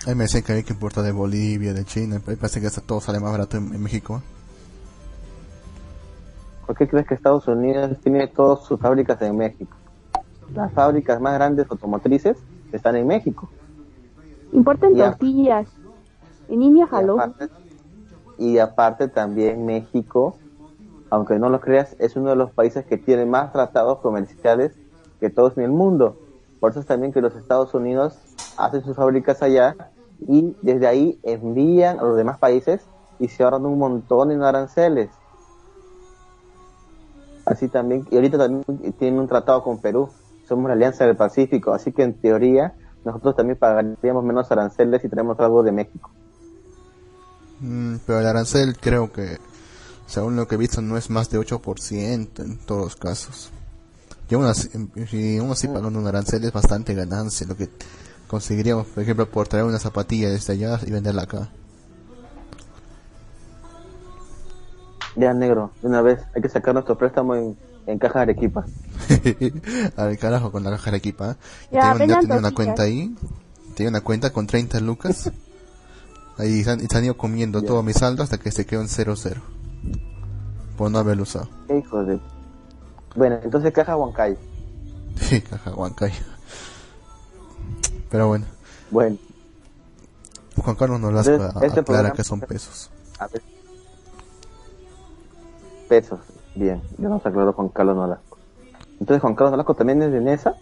Ahí 0.06 0.14
me 0.14 0.24
decían 0.24 0.42
que 0.42 0.52
había 0.52 0.64
que 0.64 0.72
importar 0.72 1.04
de 1.04 1.12
Bolivia, 1.12 1.72
de 1.72 1.84
China, 1.84 2.20
parece 2.24 2.60
que 2.60 2.66
hasta 2.66 2.80
todo 2.80 3.00
sale 3.00 3.20
más 3.20 3.30
barato 3.30 3.56
en, 3.56 3.72
en 3.74 3.82
México. 3.82 4.20
ah. 4.20 4.22
¿Por 6.66 6.76
qué 6.76 6.88
crees 6.88 7.06
que 7.06 7.14
Estados 7.14 7.46
Unidos 7.46 7.98
tiene 8.02 8.26
todas 8.28 8.66
sus 8.66 8.80
fábricas 8.80 9.20
en 9.22 9.36
México? 9.36 9.76
Las 10.52 10.72
fábricas 10.72 11.20
más 11.20 11.34
grandes 11.34 11.66
automotrices 11.70 12.36
están 12.72 12.96
en 12.96 13.06
México. 13.06 13.48
Importen 14.52 14.94
Ya. 14.94 15.10
tortillas. 15.10 15.68
En 16.48 16.62
India 16.62 16.86
jaló. 16.86 17.16
y 18.36 18.58
aparte 18.58 19.08
también 19.08 19.64
México, 19.64 20.36
aunque 21.10 21.38
no 21.38 21.48
lo 21.48 21.60
creas, 21.60 21.94
es 22.00 22.16
uno 22.16 22.30
de 22.30 22.36
los 22.36 22.50
países 22.50 22.84
que 22.84 22.98
tiene 22.98 23.26
más 23.26 23.52
tratados 23.52 23.98
comerciales 24.00 24.72
que 25.20 25.30
todos 25.30 25.56
en 25.56 25.64
el 25.64 25.70
mundo. 25.70 26.16
Por 26.60 26.72
eso 26.72 26.80
es 26.80 26.86
también 26.86 27.12
que 27.12 27.20
los 27.20 27.34
Estados 27.36 27.72
Unidos 27.74 28.18
hacen 28.56 28.82
sus 28.82 28.96
fábricas 28.96 29.42
allá 29.42 29.76
y 30.26 30.56
desde 30.62 30.86
ahí 30.86 31.18
envían 31.22 31.98
a 31.98 32.02
los 32.02 32.16
demás 32.16 32.38
países 32.38 32.84
y 33.20 33.28
se 33.28 33.44
ahorran 33.44 33.66
un 33.66 33.78
montón 33.78 34.32
en 34.32 34.42
aranceles. 34.42 35.10
Así 37.46 37.68
también, 37.68 38.06
y 38.10 38.16
ahorita 38.16 38.38
también 38.38 38.64
tienen 38.98 39.20
un 39.20 39.28
tratado 39.28 39.62
con 39.62 39.78
Perú. 39.78 40.08
Somos 40.48 40.68
la 40.68 40.74
Alianza 40.74 41.06
del 41.06 41.16
Pacífico, 41.16 41.72
así 41.72 41.92
que 41.92 42.02
en 42.02 42.14
teoría 42.14 42.74
nosotros 43.04 43.36
también 43.36 43.58
pagaríamos 43.58 44.24
menos 44.24 44.50
aranceles 44.50 45.02
si 45.02 45.08
tenemos 45.08 45.38
algo 45.40 45.62
de 45.62 45.72
México. 45.72 46.10
Mm, 47.60 47.96
pero 48.06 48.20
el 48.20 48.26
arancel 48.26 48.76
creo 48.78 49.12
que, 49.12 49.38
según 50.06 50.36
lo 50.36 50.48
que 50.48 50.54
he 50.54 50.58
visto, 50.58 50.82
no 50.82 50.96
es 50.96 51.10
más 51.10 51.30
de 51.30 51.38
8% 51.38 52.42
en 52.42 52.58
todos 52.58 52.82
los 52.82 52.96
casos. 52.96 53.50
Y 54.28 54.34
aún 54.34 54.46
así, 54.46 54.70
y 55.12 55.38
aún 55.38 55.50
así 55.50 55.68
pagando 55.68 55.98
un 55.98 56.06
arancel 56.06 56.44
es 56.44 56.52
bastante 56.52 56.94
ganancia, 56.94 57.46
lo 57.46 57.56
que 57.56 57.68
conseguiríamos, 58.26 58.86
por 58.86 59.02
ejemplo, 59.02 59.28
por 59.28 59.48
traer 59.48 59.64
una 59.66 59.78
zapatilla 59.78 60.30
desde 60.30 60.54
allá 60.54 60.80
y 60.86 60.90
venderla 60.90 61.22
acá. 61.22 61.50
Ya, 65.16 65.32
negro, 65.32 65.70
de 65.80 65.88
una 65.88 66.02
vez, 66.02 66.20
hay 66.34 66.42
que 66.42 66.48
sacar 66.48 66.74
nuestro 66.74 66.98
préstamo 66.98 67.36
en, 67.36 67.56
en 67.86 67.98
caja 67.98 68.20
de 68.20 68.22
Arequipa. 68.22 68.64
A 69.96 70.04
ver, 70.06 70.18
carajo, 70.18 70.50
con 70.52 70.62
la 70.64 70.70
caja 70.70 70.90
de 70.90 70.96
equipa. 70.98 71.32
¿eh? 71.32 71.36
Ya, 71.72 71.94
tengo, 71.94 72.14
ya 72.14 72.20
tenía 72.20 72.36
una 72.38 72.52
cuenta 72.52 72.82
ahí. 72.84 73.14
Tenía 73.74 73.90
una 73.90 74.00
cuenta 74.02 74.32
con 74.32 74.46
30 74.46 74.80
lucas. 74.80 75.30
Ahí 76.38 76.64
se 76.64 76.70
han, 76.72 76.80
y 76.82 76.86
se 76.86 76.96
han 76.98 77.04
ido 77.04 77.16
comiendo 77.16 77.60
Ya. 77.60 77.68
todo 77.68 77.82
mi 77.84 77.92
saldo 77.92 78.22
hasta 78.24 78.38
que 78.38 78.50
se 78.50 78.66
quedó 78.66 78.80
en 78.80 78.88
0-0. 78.88 79.36
Por 80.76 80.90
no 80.90 80.98
haberlo 80.98 81.22
usado. 81.22 81.48
Hijo 81.76 82.02
de... 82.04 82.18
Bueno, 83.14 83.38
entonces 83.44 83.72
caja 83.72 83.96
Huancay. 83.96 84.36
Sí, 85.20 85.40
caja 85.50 85.72
Huancayo. 85.74 86.14
Pero 88.10 88.26
bueno, 88.28 88.46
Bueno, 88.90 89.16
Juan 90.56 90.74
Carlos 90.76 90.98
nos 91.00 91.12
las 91.12 91.26
este 91.28 91.44
aclara 91.44 91.82
programa- 91.84 92.12
que 92.12 92.24
son 92.24 92.40
pesos. 92.40 92.90
a 93.20 93.28
ver. 93.28 93.42
Pesos. 95.88 96.18
Bien, 96.54 96.80
ya 96.98 97.08
nos 97.08 97.24
aclaró 97.26 97.52
Juan 97.52 97.68
Carlos 97.68 97.96
Nolasco. 97.96 98.38
Entonces 99.00 99.20
Juan 99.20 99.34
Carlos 99.34 99.52
Nolasco 99.52 99.74
también 99.74 100.02
es 100.02 100.12
de 100.12 100.20
Nesa. 100.20 100.54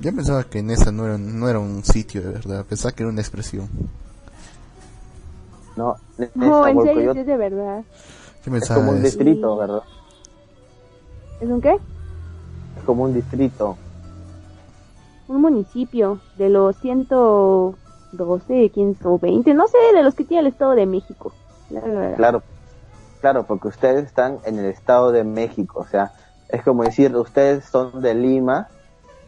Yo 0.00 0.14
pensaba 0.14 0.44
que 0.44 0.62
Nesa 0.62 0.90
no 0.90 1.04
era, 1.06 1.18
no 1.18 1.48
era 1.48 1.58
un 1.58 1.84
sitio 1.84 2.22
de 2.22 2.30
verdad, 2.30 2.64
pensaba 2.64 2.92
que 2.92 3.02
era 3.02 3.12
una 3.12 3.20
expresión. 3.20 3.68
No, 5.76 5.96
Nesa, 6.18 6.32
No, 6.34 6.66
en 6.66 6.82
serio, 6.82 7.12
es 7.12 7.26
de 7.26 7.36
verdad. 7.36 7.84
Yo 8.44 8.56
es 8.56 8.68
como 8.68 8.90
un 8.90 8.96
eso. 8.96 9.04
distrito, 9.04 9.56
¿verdad? 9.56 9.82
¿Es 11.40 11.48
un 11.48 11.60
qué? 11.60 11.74
Es 11.74 12.82
como 12.84 13.04
un 13.04 13.14
distrito. 13.14 13.76
Un 15.28 15.40
municipio 15.40 16.18
de 16.36 16.48
los 16.50 16.76
112, 16.78 18.70
120, 18.74 19.54
no 19.54 19.68
sé, 19.68 19.78
de 19.94 20.02
los 20.02 20.14
que 20.14 20.24
tiene 20.24 20.40
el 20.40 20.46
Estado 20.48 20.74
de 20.74 20.86
México. 20.86 21.32
La, 21.70 21.86
la, 21.86 22.10
la. 22.10 22.16
Claro, 22.16 22.42
claro, 23.22 23.44
porque 23.46 23.68
ustedes 23.68 24.04
están 24.04 24.40
en 24.44 24.58
el 24.58 24.66
Estado 24.66 25.12
de 25.12 25.24
México, 25.24 25.80
o 25.80 25.86
sea, 25.86 26.12
es 26.50 26.62
como 26.62 26.82
decir, 26.82 27.16
ustedes 27.16 27.64
son 27.64 28.02
de 28.02 28.14
Lima 28.14 28.68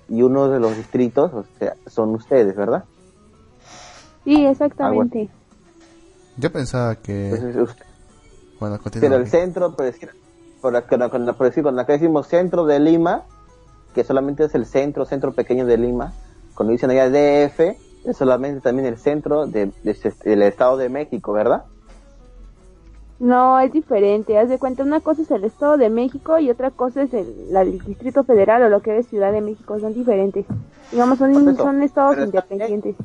y 0.08 0.20
uno 0.22 0.48
de 0.50 0.60
los 0.60 0.76
distritos, 0.76 1.32
o 1.32 1.46
sea, 1.58 1.74
son 1.86 2.14
ustedes, 2.14 2.54
¿verdad? 2.54 2.84
Sí, 4.24 4.44
exactamente. 4.44 5.30
Yo 6.36 6.50
pensaba 6.52 6.96
que... 6.96 7.32
Usted- 7.32 7.84
Bueno, 8.60 8.78
continúa. 8.78 9.08
pero 9.08 9.22
el 9.22 9.28
centro, 9.28 9.74
por 9.74 9.86
decir, 9.86 10.10
por, 10.60 10.72
por 10.84 11.46
decir, 11.46 11.62
cuando 11.62 11.80
acá 11.82 11.92
decimos 11.94 12.26
centro 12.26 12.64
de 12.66 12.80
Lima, 12.80 13.22
que 13.94 14.02
solamente 14.04 14.44
es 14.44 14.54
el 14.54 14.66
centro, 14.66 15.04
centro 15.04 15.32
pequeño 15.32 15.66
de 15.66 15.78
Lima, 15.78 16.12
cuando 16.54 16.72
dicen 16.72 16.90
allá 16.90 17.08
DF, 17.08 17.78
es 18.04 18.16
solamente 18.16 18.60
también 18.60 18.86
el 18.86 18.98
centro 18.98 19.46
de, 19.46 19.72
de 19.82 19.90
ese- 19.92 20.14
del 20.24 20.42
Estado 20.42 20.76
de 20.76 20.88
México, 20.88 21.32
¿verdad? 21.32 21.64
No, 23.24 23.58
es 23.58 23.72
diferente. 23.72 24.36
Haz 24.38 24.48
de 24.50 24.58
cuenta, 24.58 24.82
una 24.82 25.00
cosa 25.00 25.22
es 25.22 25.30
el 25.30 25.44
Estado 25.44 25.76
de 25.78 25.88
México 25.88 26.38
y 26.38 26.50
otra 26.50 26.70
cosa 26.70 27.02
es 27.02 27.14
el, 27.14 27.52
la 27.52 27.64
del 27.64 27.78
Distrito 27.80 28.22
Federal 28.24 28.62
o 28.62 28.68
lo 28.68 28.82
que 28.82 28.98
es 28.98 29.06
Ciudad 29.08 29.32
de 29.32 29.40
México. 29.40 29.78
Son 29.80 29.94
diferentes. 29.94 30.44
Digamos, 30.90 31.18
son, 31.18 31.56
son 31.56 31.82
estados 31.82 32.16
pero 32.16 32.26
independientes. 32.26 32.96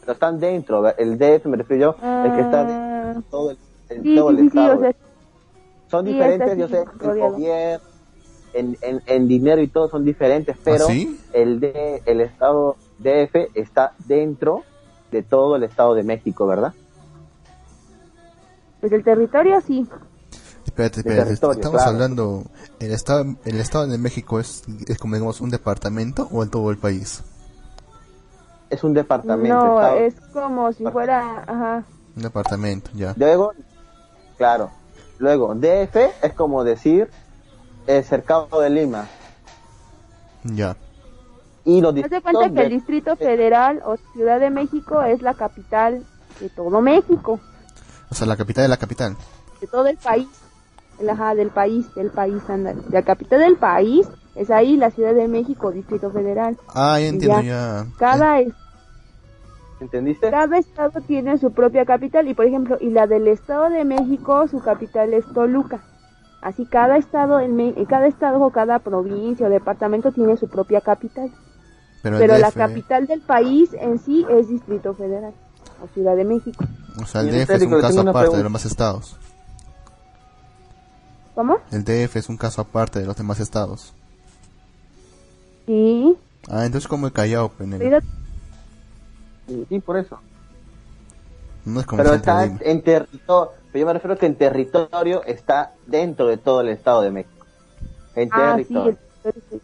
Pero 0.00 0.12
están 0.12 0.40
dentro, 0.40 0.88
el 0.96 1.18
DF 1.18 1.46
me 1.46 1.56
refiero 1.58 1.96
yo, 2.00 2.08
el 2.24 2.32
que 2.34 2.40
está 2.40 2.64
dentro 2.64 2.86
Ah, 2.86 3.12
de 3.14 3.22
todo 3.30 3.50
el, 3.50 3.58
en 3.90 4.02
sí, 4.02 4.16
todo 4.16 4.30
sí, 4.30 4.36
el 4.36 4.38
sí, 4.38 4.50
sí, 4.50 4.58
Estado. 4.58 4.76
o 4.76 4.80
sea, 4.80 4.92
son 5.90 6.04
Sí, 6.06 6.12
diferentes, 6.12 6.58
yo 6.58 6.68
sé, 6.68 6.78
el 6.78 6.86
rodeado. 6.98 7.30
gobierno, 7.32 7.84
en, 8.54 8.76
en, 8.80 9.02
en 9.06 9.28
dinero 9.28 9.60
y 9.60 9.68
todo 9.68 9.88
son 9.90 10.04
diferentes, 10.04 10.56
pero 10.64 10.86
sí? 10.86 11.18
el 11.34 11.60
de 11.60 12.02
el 12.06 12.20
estado 12.22 12.76
DF 12.98 13.50
está 13.54 13.92
dentro 14.06 14.62
de 15.10 15.22
todo 15.22 15.56
el 15.56 15.62
estado 15.64 15.94
de 15.94 16.02
México, 16.04 16.46
¿verdad? 16.46 16.72
Pues 18.80 18.92
el 18.92 19.02
territorio 19.04 19.60
sí. 19.60 19.86
Espérate, 20.64 21.00
espérate, 21.00 21.32
estamos 21.32 21.56
claro. 21.56 21.80
hablando, 21.82 22.44
¿el 22.78 22.92
estado, 22.92 23.24
¿el 23.44 23.58
estado 23.58 23.86
de 23.86 23.96
México 23.98 24.38
es, 24.38 24.62
es 24.86 24.98
como 24.98 25.14
digamos 25.14 25.40
un 25.40 25.50
departamento 25.50 26.28
o 26.30 26.42
en 26.42 26.50
todo 26.50 26.70
el 26.70 26.76
país? 26.76 27.22
Es 28.70 28.84
un 28.84 28.92
departamento. 28.92 29.54
No, 29.56 29.80
estado- 29.80 29.98
es 29.98 30.14
como 30.32 30.72
si 30.72 30.84
fuera, 30.84 31.42
ajá. 31.46 31.84
Un 32.16 32.22
departamento, 32.22 32.90
ya. 32.94 33.14
Luego, 33.16 33.52
claro, 34.36 34.70
luego 35.18 35.54
DF 35.54 35.96
es 36.22 36.32
como 36.34 36.62
decir 36.64 37.08
el 37.86 38.04
cercado 38.04 38.60
de 38.60 38.68
Lima 38.68 39.06
Ya. 40.44 40.76
y 41.64 41.80
los 41.80 41.90
Haz 41.90 41.94
de 41.94 42.02
distritos 42.02 42.22
cuenta 42.22 42.54
que 42.54 42.66
el 42.66 42.70
Distrito 42.70 43.16
Federal 43.16 43.82
o 43.86 43.96
Ciudad 44.12 44.38
de 44.38 44.50
México 44.50 45.00
es 45.02 45.22
la 45.22 45.32
capital 45.34 46.04
de 46.40 46.50
todo 46.50 46.80
México, 46.82 47.40
O 48.10 48.14
sea, 48.14 48.26
la 48.26 48.36
capital 48.36 48.64
de 48.64 48.68
la 48.68 48.76
capital. 48.76 49.16
de 49.60 49.66
todo 49.66 49.86
el 49.86 49.96
país. 49.98 50.28
Ajá, 51.08 51.34
del 51.34 51.50
país, 51.50 51.94
del 51.94 52.10
país, 52.10 52.42
anda. 52.48 52.74
La 52.90 53.02
capital 53.02 53.40
del 53.40 53.56
país 53.56 54.08
es 54.34 54.50
ahí, 54.50 54.76
la 54.76 54.90
Ciudad 54.90 55.14
de 55.14 55.28
México, 55.28 55.70
Distrito 55.70 56.10
Federal. 56.10 56.56
Ah, 56.74 56.98
ya 57.00 57.06
entiendo, 57.06 57.40
Ya. 57.42 57.84
ya. 57.84 57.86
Cada, 57.98 58.40
es- 58.40 58.52
¿entendiste? 59.80 60.30
cada 60.30 60.58
estado 60.58 61.00
tiene 61.06 61.38
su 61.38 61.52
propia 61.52 61.84
capital 61.84 62.26
y, 62.28 62.34
por 62.34 62.46
ejemplo, 62.46 62.76
y 62.80 62.90
la 62.90 63.06
del 63.06 63.28
Estado 63.28 63.70
de 63.70 63.84
México, 63.84 64.48
su 64.48 64.60
capital 64.60 65.14
es 65.14 65.24
Toluca. 65.32 65.80
Así 66.40 66.66
cada 66.66 66.96
estado, 66.96 67.40
en 67.40 67.56
Me- 67.56 67.74
cada 67.88 68.06
estado 68.06 68.40
o 68.40 68.50
cada 68.50 68.78
provincia 68.80 69.46
o 69.46 69.50
departamento 69.50 70.12
tiene 70.12 70.36
su 70.36 70.48
propia 70.48 70.80
capital. 70.80 71.30
Pero, 72.02 72.18
Pero 72.18 72.38
la 72.38 72.52
capital 72.52 73.06
del 73.08 73.20
país 73.20 73.70
en 73.74 73.98
sí 73.98 74.24
es 74.30 74.48
Distrito 74.48 74.94
Federal 74.94 75.34
o 75.82 75.88
Ciudad 75.94 76.16
de 76.16 76.24
México. 76.24 76.64
O 77.00 77.06
sea, 77.06 77.20
el 77.22 77.28
el 77.28 77.34
DF 77.34 77.40
es 77.54 77.58
técnico, 77.60 77.76
un 77.76 77.80
caso 77.82 78.00
aparte 78.00 78.30
de 78.30 78.36
los 78.36 78.42
demás 78.44 78.64
estados. 78.64 79.16
¿Cómo? 81.34 81.58
El 81.70 81.84
DF 81.84 82.16
es 82.16 82.28
un 82.28 82.36
caso 82.36 82.60
aparte 82.62 82.98
de 82.98 83.06
los 83.06 83.16
demás 83.16 83.38
estados. 83.40 83.92
Sí. 85.66 86.16
Ah, 86.48 86.64
entonces 86.66 86.88
como 86.88 87.06
el 87.06 87.12
Callao. 87.12 87.52
Mira, 87.58 88.00
Sí, 89.46 89.64
sí, 89.68 89.78
por 89.80 89.96
eso. 89.96 90.18
No 91.64 91.80
es 91.80 91.86
como 91.86 91.98
Pero 92.02 92.10
el 92.14 92.16
está 92.20 92.44
Lima. 92.44 92.58
en 92.62 92.82
territorio, 92.82 93.52
pero 93.72 93.80
yo 93.80 93.86
me 93.86 93.92
refiero 93.94 94.16
que 94.18 94.26
en 94.26 94.34
territorio 94.36 95.22
está 95.24 95.72
dentro 95.86 96.26
de 96.26 96.36
todo 96.38 96.60
el 96.62 96.68
estado 96.68 97.02
de 97.02 97.10
México. 97.10 97.46
En 98.14 98.28
Ah, 98.32 98.56
sí. 98.58 98.64
territorio. 98.64 98.98
el- 99.24 99.60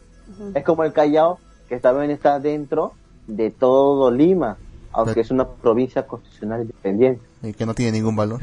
Ujú. 0.47 0.53
Es 0.59 0.65
como 0.65 0.85
el 0.85 0.93
Callao, 0.93 1.39
que 1.69 1.78
también 1.81 2.11
está 2.11 2.39
dentro 2.41 2.93
de 3.27 3.51
todo 3.51 4.11
Lima, 4.11 4.57
aunque 4.95 5.21
es 5.21 5.31
una 5.31 5.47
provincia 5.47 6.07
constitucional 6.07 6.62
independiente. 6.62 7.23
Y 7.43 7.53
que 7.53 7.66
no 7.66 7.75
tiene 7.75 7.93
ningún 7.93 8.16
valor. 8.16 8.41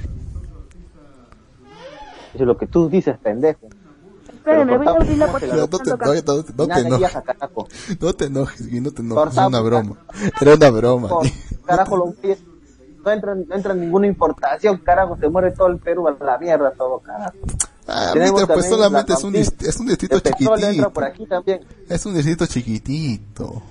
Eso 2.33 2.43
es 2.43 2.47
lo 2.47 2.57
que 2.57 2.67
tú 2.67 2.89
dices, 2.89 3.17
pendejo. 3.17 3.67
Espérenme, 4.27 4.77
voy 4.77 4.87
a 4.87 4.89
abrir 4.91 5.17
la 5.17 5.27
puerta. 5.27 5.55
no, 5.55 5.61
No, 5.61 5.67
te, 5.69 6.53
no, 6.55 6.67
te 6.67 6.79
enojes. 6.79 7.17
No 7.99 8.13
te 8.13 8.25
enojes, 8.25 8.71
no 8.71 8.91
te 8.91 9.01
enojes. 9.01 9.27
Es 9.27 9.35
Cortamos, 9.35 9.47
una 9.49 9.61
broma. 9.61 9.97
Era 10.41 10.55
una 10.55 10.69
broma. 10.69 11.09
Carajo, 11.65 11.97
los 11.97 12.15
güeyes 12.17 12.39
no 13.03 13.11
entran, 13.11 13.45
no 13.47 13.55
entran 13.55 13.79
ninguna 13.79 14.07
importación, 14.07 14.77
carajo, 14.77 15.17
se 15.19 15.27
muere 15.29 15.51
todo 15.51 15.67
el 15.67 15.77
Perú 15.77 16.07
a 16.07 16.15
la 16.23 16.37
mierda, 16.37 16.71
todo, 16.71 16.99
carajo. 16.99 17.37
Ah, 17.87 18.13
mister, 18.15 18.47
pues 18.47 18.69
solamente 18.69 19.11
la 19.11 19.17
es 19.17 19.23
un, 19.23 19.35
es 19.35 19.79
un 19.79 19.87
distrito 19.87 20.19
petróleo 20.21 20.53
entra 20.53 20.69
chiquitito. 20.69 20.93
por 20.93 21.03
aquí 21.03 21.25
también. 21.25 21.61
Es 21.89 22.05
un 22.05 22.13
distrito 22.13 22.45
chiquitito. 22.45 23.61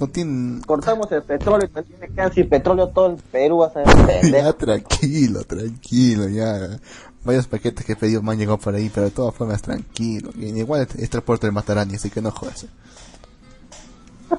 No 0.00 0.08
tiene... 0.08 0.60
Cortamos 0.66 1.10
el 1.12 1.22
petróleo 1.22 1.66
y 1.66 1.72
también 1.72 2.00
se 2.00 2.08
quedan 2.08 2.32
sin 2.32 2.48
petróleo 2.48 2.88
todo 2.88 3.10
el 3.10 3.16
Perú, 3.16 3.58
vas 3.58 3.76
a 3.76 3.84
Ya, 4.22 4.52
tranquilo, 4.52 5.44
tranquilo, 5.44 6.28
ya. 6.28 6.78
Varios 7.24 7.46
paquetes 7.46 7.86
que 7.86 7.92
he 7.92 7.96
pedido 7.96 8.22
me 8.22 8.32
han 8.32 8.38
llegado 8.38 8.58
por 8.58 8.74
ahí, 8.74 8.90
pero 8.92 9.06
de 9.06 9.12
todas 9.12 9.34
formas, 9.34 9.62
tranquilo. 9.62 10.30
Y 10.36 10.46
igual 10.58 10.82
es, 10.82 10.94
es 10.96 11.10
transporte 11.10 11.46
del 11.46 11.54
Matarani, 11.54 11.94
así 11.94 12.10
que 12.10 12.20
no 12.20 12.30
jodas. 12.30 12.66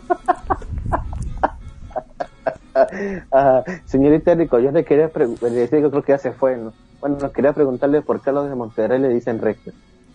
Ah, 3.31 3.63
señorita 3.85 4.35
Rico, 4.35 4.59
yo 4.59 4.69
le 4.71 4.83
quería 4.83 5.07
decir 5.07 5.81
que 5.81 5.89
creo 5.89 6.03
que 6.03 6.11
ya 6.11 6.17
se 6.17 6.33
fue, 6.33 6.57
¿no? 6.57 6.73
Bueno, 6.99 7.17
no, 7.21 7.31
quería 7.31 7.53
preguntarle 7.53 8.01
por 8.01 8.21
qué 8.21 8.31
a 8.31 8.33
los 8.33 8.49
de 8.49 8.55
Monterrey 8.55 8.99
le 8.99 9.07
dicen 9.09 9.39
recto, 9.39 9.71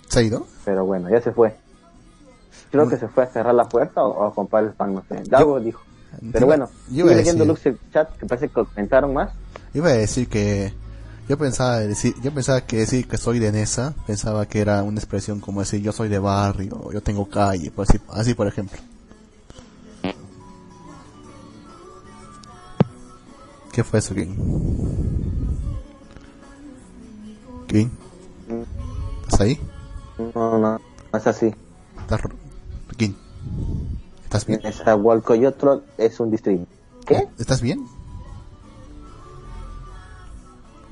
¿Se 0.09 0.19
ha 0.19 0.23
ido? 0.23 0.47
pero 0.65 0.85
bueno, 0.85 1.09
ya 1.09 1.23
se 1.23 1.33
fue 1.33 1.55
creo 2.71 2.89
que 2.89 2.97
se 2.97 3.09
fue 3.09 3.25
a 3.25 3.27
cerrar 3.27 3.55
la 3.55 3.69
puerta 3.69 4.03
o, 4.03 4.27
a 4.27 4.35
comprar 4.35 4.65
el 4.65 4.71
pan, 4.71 4.95
no 4.95 5.05
sé. 5.09 5.23
Dago 5.29 5.61
dijo. 5.61 5.83
Pero 6.33 6.47
bueno, 6.47 6.69
yo 6.91 7.07
iba 7.07 7.15
leyendo 7.15 7.45
Lux 7.45 7.67
el 7.67 7.79
chat, 7.93 8.17
que 8.17 8.27
parece 8.27 8.49
que 8.49 8.55
comentaron 8.55 9.15
más. 9.15 9.31
Iba 9.75 9.89
a 9.89 9.93
decir 9.93 10.29
que 10.29 10.73
yo 11.29 11.39
pensaba 11.39 11.79
decir, 11.79 12.15
yo 12.23 12.35
pensaba 12.35 12.63
que 12.63 12.79
decir 12.79 13.07
que 13.07 13.17
soy 13.17 13.39
de 13.39 13.53
Nesa, 13.53 13.95
pensaba 14.07 14.47
que 14.47 14.61
era 14.61 14.83
una 14.83 14.99
expresión 14.99 15.39
como 15.39 15.61
decir 15.61 15.81
yo 15.81 15.93
soy 15.93 16.09
de 16.09 16.19
barrio, 16.19 16.91
yo 16.93 17.01
tengo 17.01 17.29
calle, 17.29 17.71
pues 17.71 17.89
así, 18.09 18.35
por 18.35 18.49
ejemplo. 18.49 18.79
¿Qué 23.73 23.85
fue 23.85 24.01
eso, 24.01 24.15
King? 24.15 24.35
¿King? 27.69 27.89
¿Estás 29.23 29.41
ahí? 29.43 29.61
No, 30.35 30.59
no, 30.59 30.59
no 30.59 30.81
es 31.19 31.27
así. 31.29 31.55
¿Estás, 32.01 32.21
¿estás 34.25 34.47
bien? 34.47 34.61
Esa 34.65 34.95
Walcoyotl 34.97 35.83
es 35.99 36.21
un 36.21 36.31
distrito. 36.31 36.67
¿Qué? 37.07 37.25
¿Estás 37.39 37.61
bien? 37.61 37.87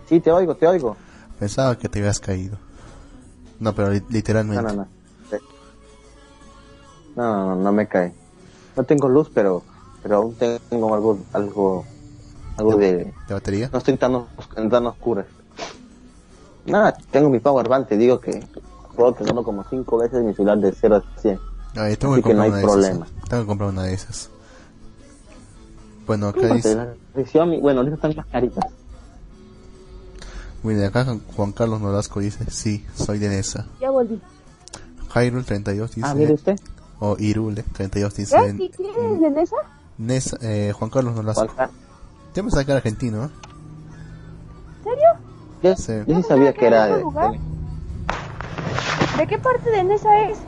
Sí, 0.08 0.20
te 0.20 0.32
oigo, 0.32 0.54
te 0.54 0.66
oigo. 0.66 0.96
Pensaba 1.38 1.76
que 1.78 1.88
te 1.88 1.98
habías 1.98 2.18
caído. 2.18 2.56
No, 3.60 3.74
pero 3.74 3.90
li- 3.90 4.02
literalmente. 4.08 4.62
No, 4.62 4.72
no, 4.72 4.76
no. 4.82 4.88
No, 7.16 7.46
no, 7.46 7.56
no, 7.56 7.72
me 7.72 7.86
cae. 7.86 8.12
No 8.76 8.84
tengo 8.84 9.08
luz, 9.08 9.28
pero, 9.34 9.62
pero 10.02 10.16
aún 10.16 10.36
tengo 10.36 10.94
algo, 10.94 11.18
algo, 11.32 11.84
algo 12.56 12.76
de, 12.76 13.12
¿De 13.26 13.34
batería? 13.34 13.68
no 13.72 13.78
estoy 13.78 13.96
tan, 13.96 14.26
tan 14.70 14.86
oscura. 14.86 15.26
Nada, 16.66 16.96
tengo 17.10 17.28
mi 17.28 17.40
power 17.40 17.68
bank, 17.68 17.88
te 17.88 17.96
digo 17.96 18.20
que 18.20 18.46
puedo 18.94 19.12
tenerlo 19.14 19.42
como 19.42 19.64
cinco 19.68 19.98
veces 19.98 20.22
mi 20.22 20.32
celular 20.34 20.58
de 20.58 20.72
0 20.72 20.96
a 20.96 21.20
100. 21.20 21.40
Ay, 21.78 21.96
tengo 21.96 22.14
Así 22.14 22.22
que 22.22 22.28
que 22.30 22.34
no 22.34 22.42
comprar 22.42 22.44
hay 22.44 22.48
una 22.48 22.56
de 22.58 22.62
problema. 22.64 23.06
esas. 23.06 23.28
Tengo 23.28 23.42
que 23.42 23.46
comprar 23.46 23.68
una 23.70 23.82
de 23.84 23.94
esas. 23.94 24.30
Bueno, 26.06 26.28
acá 26.28 26.46
dice, 26.54 26.86
Xiaomi, 27.26 27.60
bueno, 27.60 27.80
ahorita 27.80 27.96
están 27.96 28.16
más 28.16 28.26
caritas. 28.26 28.64
mire, 30.62 30.86
acá 30.86 31.06
Juan 31.36 31.52
Carlos 31.52 31.80
Nolasco 31.80 32.20
dice, 32.20 32.50
sí, 32.50 32.84
soy 32.94 33.18
de 33.18 33.28
Nesa. 33.28 33.66
Ya 33.80 33.90
volví. 33.90 34.20
Jairul 35.10 35.44
32 35.44 35.94
dice, 35.94 36.08
Ah, 36.08 36.14
mire 36.14 36.32
usted. 36.34 36.58
o 37.00 37.16
Irule 37.18 37.62
32 37.62 38.14
dice, 38.14 38.36
¿Ya? 38.36 38.50
¿Sí 38.52 38.70
tienes 38.76 39.22
en 39.22 39.38
esa? 39.38 39.56
Nesa, 39.98 40.36
eh, 40.40 40.72
Juan 40.74 40.90
Carlos 40.90 41.14
Nolasco. 41.14 41.46
Juan 41.48 41.70
Ya 42.34 42.42
me 42.42 42.50
saca 42.50 42.74
argentino, 42.76 43.24
¿eh? 43.26 43.28
¿Serio? 44.84 45.08
Yo, 45.62 45.76
Sí. 45.76 45.92
yo 46.06 46.16
sí 46.16 46.22
sabía 46.28 46.52
que 46.54 46.66
era 46.66 46.86
de, 46.86 46.96
de- 46.98 47.40
¿De 49.18 49.26
qué 49.26 49.38
parte 49.38 49.70
de 49.70 49.84
Nesa 49.84 50.20
es? 50.30 50.38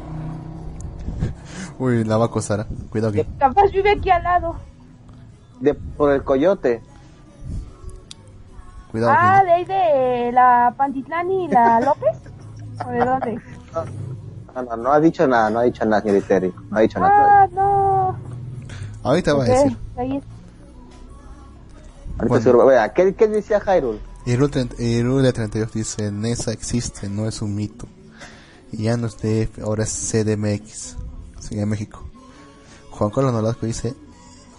Uy, 1.80 2.04
la 2.04 2.16
va 2.18 2.24
a 2.24 2.28
acosar, 2.28 2.66
cuidado 2.90 3.10
aquí. 3.10 3.26
Capaz 3.38 3.70
vive 3.72 3.90
aquí 3.90 4.10
al 4.10 4.22
lado. 4.22 4.54
de- 5.60 5.74
por 5.74 6.12
el 6.12 6.22
coyote. 6.22 6.80
Cuidado 8.90 9.12
Ah, 9.16 9.38
aquí. 9.38 9.46
de 9.46 9.52
ahí 9.52 9.64
de 9.66 10.32
la 10.32 10.74
Pantitlán 10.76 11.30
y 11.30 11.48
la 11.48 11.80
López. 11.84 12.16
¿O 12.86 12.90
de 12.90 12.98
dónde? 13.04 13.38
No, 14.54 14.62
no, 14.62 14.76
no 14.76 14.92
ha 14.92 15.00
dicho 15.00 15.26
nada, 15.26 15.50
no 15.50 15.58
ha 15.58 15.62
dicho 15.64 15.84
nada, 15.84 16.02
señor 16.02 16.22
Terry. 16.22 16.54
No 16.70 16.78
ha 16.78 16.80
dicho 16.80 16.98
nada. 17.00 17.42
Ah, 17.42 17.48
no. 17.52 18.16
Ahorita 19.02 19.34
va 19.34 19.44
a 19.44 19.46
decir. 19.46 19.76
ahí 19.96 20.16
es. 20.16 20.24
Ahorita 22.18 22.50
bueno. 22.52 22.66
vea, 22.66 22.92
¿qué, 22.92 23.14
¿qué 23.14 23.28
decía 23.28 23.60
30 23.60 24.82
Irule 24.82 25.32
32 25.32 25.72
dice, 25.72 26.10
Nesa 26.12 26.52
existe, 26.52 27.08
no 27.08 27.26
es 27.26 27.40
un 27.42 27.54
mito. 27.54 27.86
Y 28.72 28.84
ya 28.84 28.96
no 28.96 29.06
es 29.06 29.16
DF, 29.16 29.62
ahora 29.62 29.84
es 29.84 29.90
CDMX. 30.12 30.96
Sí, 31.50 31.58
en 31.58 31.68
México. 31.68 32.04
Juan 32.92 33.10
Carlos 33.10 33.32
Nolasco 33.32 33.66
dice, 33.66 33.96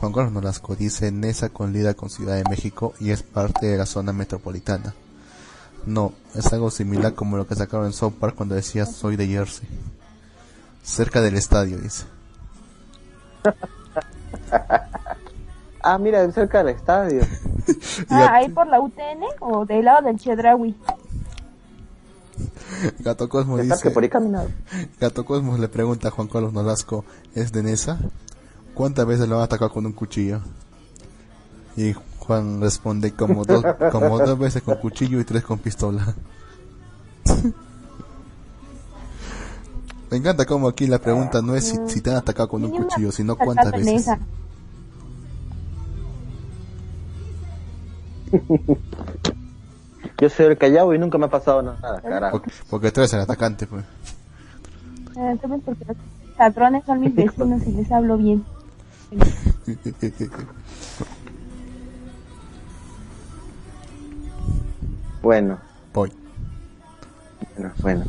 Juan 0.01 0.11
Carlos 0.11 0.33
Nolasco 0.33 0.75
dice, 0.75 1.09
Nesa 1.09 1.47
colida 1.47 1.93
con 1.93 2.09
Ciudad 2.09 2.35
de 2.35 2.43
México 2.49 2.93
y 2.99 3.11
es 3.11 3.23
parte 3.23 3.67
de 3.67 3.77
la 3.77 3.85
zona 3.85 4.11
metropolitana. 4.11 4.93
No, 5.85 6.11
es 6.35 6.51
algo 6.51 6.69
similar 6.69 7.13
como 7.13 7.37
lo 7.37 7.47
que 7.47 7.55
sacaron 7.55 7.85
en 7.85 7.93
South 7.93 8.15
Park 8.19 8.35
cuando 8.35 8.55
decía 8.55 8.85
soy 8.85 9.15
de 9.15 9.25
Jersey. 9.25 9.69
Cerca 10.83 11.21
del 11.21 11.35
estadio, 11.35 11.77
dice. 11.77 12.05
Ah, 15.83 15.97
mira, 15.97 16.31
cerca 16.31 16.59
del 16.59 16.75
estadio. 16.75 17.23
Ah, 18.09 18.33
ahí 18.33 18.49
por 18.49 18.67
la 18.67 18.79
UTN 18.79 19.23
o 19.39 19.65
del 19.65 19.85
lado 19.85 20.03
del 20.03 20.19
Chedraui. 20.19 20.75
Gato 22.99 23.29
Cosmo 23.29 23.57
Está 23.59 23.75
dice, 23.75 23.87
que 23.87 23.93
por 23.93 24.03
ahí. 24.03 24.09
Gato 24.99 25.25
Cosmos 25.25 25.59
le 25.59 25.67
pregunta 25.67 26.07
a 26.09 26.11
Juan 26.11 26.27
Carlos 26.27 26.53
Nolasco, 26.53 27.05
¿es 27.35 27.51
de 27.51 27.63
Nesa? 27.63 27.99
¿Cuántas 28.73 29.05
veces 29.05 29.27
lo 29.27 29.37
han 29.37 29.43
atacado 29.43 29.71
con 29.71 29.85
un 29.85 29.93
cuchillo? 29.93 30.41
Y 31.75 31.93
Juan 32.19 32.61
responde 32.61 33.11
como 33.11 33.45
dos, 33.45 33.63
como 33.91 34.17
dos 34.19 34.37
veces 34.39 34.61
con 34.61 34.77
cuchillo 34.77 35.19
y 35.19 35.25
tres 35.25 35.43
con 35.43 35.59
pistola. 35.59 36.15
Me 40.09 40.17
encanta 40.17 40.45
como 40.45 40.67
aquí 40.67 40.87
la 40.87 40.99
pregunta 40.99 41.41
no 41.41 41.55
es 41.55 41.69
si, 41.69 41.77
si 41.87 42.01
te 42.01 42.09
han 42.09 42.17
atacado 42.17 42.49
con 42.49 42.63
un 42.65 42.71
cuchillo, 42.71 43.11
sino 43.11 43.37
cuántas 43.37 43.71
veces. 43.71 44.07
Yo 50.21 50.29
soy 50.29 50.45
el 50.45 50.57
callado 50.57 50.93
y 50.93 50.99
nunca 50.99 51.17
me 51.17 51.25
ha 51.25 51.29
pasado 51.29 51.63
nada, 51.63 51.99
carajo. 51.99 52.37
Porque, 52.37 52.51
porque 52.69 52.91
tú 52.91 52.99
eres 53.01 53.11
el 53.13 53.21
atacante, 53.21 53.65
pues. 53.65 53.83
Eh, 55.17 55.39
los 55.41 55.97
ladrones 56.37 56.83
son 56.85 56.99
mis 56.99 57.15
vecinos 57.15 57.65
y 57.65 57.71
les 57.71 57.91
hablo 57.91 58.17
bien. 58.17 58.45
Bueno, 65.23 65.59
Voy. 65.93 66.11
bueno, 67.55 67.73
bueno. 67.83 68.05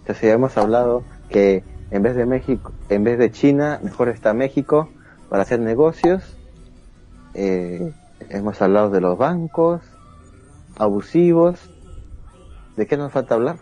Entonces 0.00 0.22
ya 0.22 0.32
hemos 0.32 0.56
hablado 0.56 1.04
que 1.28 1.62
en 1.90 2.02
vez 2.02 2.16
de 2.16 2.24
México, 2.24 2.72
en 2.88 3.04
vez 3.04 3.18
de 3.18 3.30
China, 3.30 3.78
mejor 3.82 4.08
está 4.08 4.32
México 4.32 4.88
para 5.28 5.42
hacer 5.42 5.60
negocios. 5.60 6.38
Eh, 7.34 7.92
hemos 8.30 8.62
hablado 8.62 8.88
de 8.88 9.02
los 9.02 9.18
bancos 9.18 9.82
abusivos. 10.76 11.58
¿De 12.76 12.86
qué 12.86 12.96
nos 12.96 13.12
falta 13.12 13.34
hablar? 13.34 13.56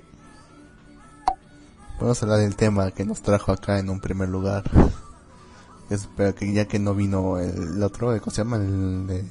Vamos 2.00 2.20
a 2.22 2.26
hablar 2.26 2.40
del 2.40 2.56
tema 2.56 2.90
que 2.90 3.04
nos 3.04 3.22
trajo 3.22 3.52
acá 3.52 3.78
en 3.78 3.90
un 3.90 4.00
primer 4.00 4.28
lugar. 4.28 4.64
Es, 5.90 6.08
pero 6.16 6.34
que 6.34 6.52
ya 6.52 6.66
que 6.66 6.78
no 6.78 6.94
vino 6.94 7.38
el 7.38 7.82
otro, 7.82 8.08
¿cómo 8.20 8.30
se 8.30 8.42
llama? 8.42 8.56
El 8.56 9.06
de 9.06 9.24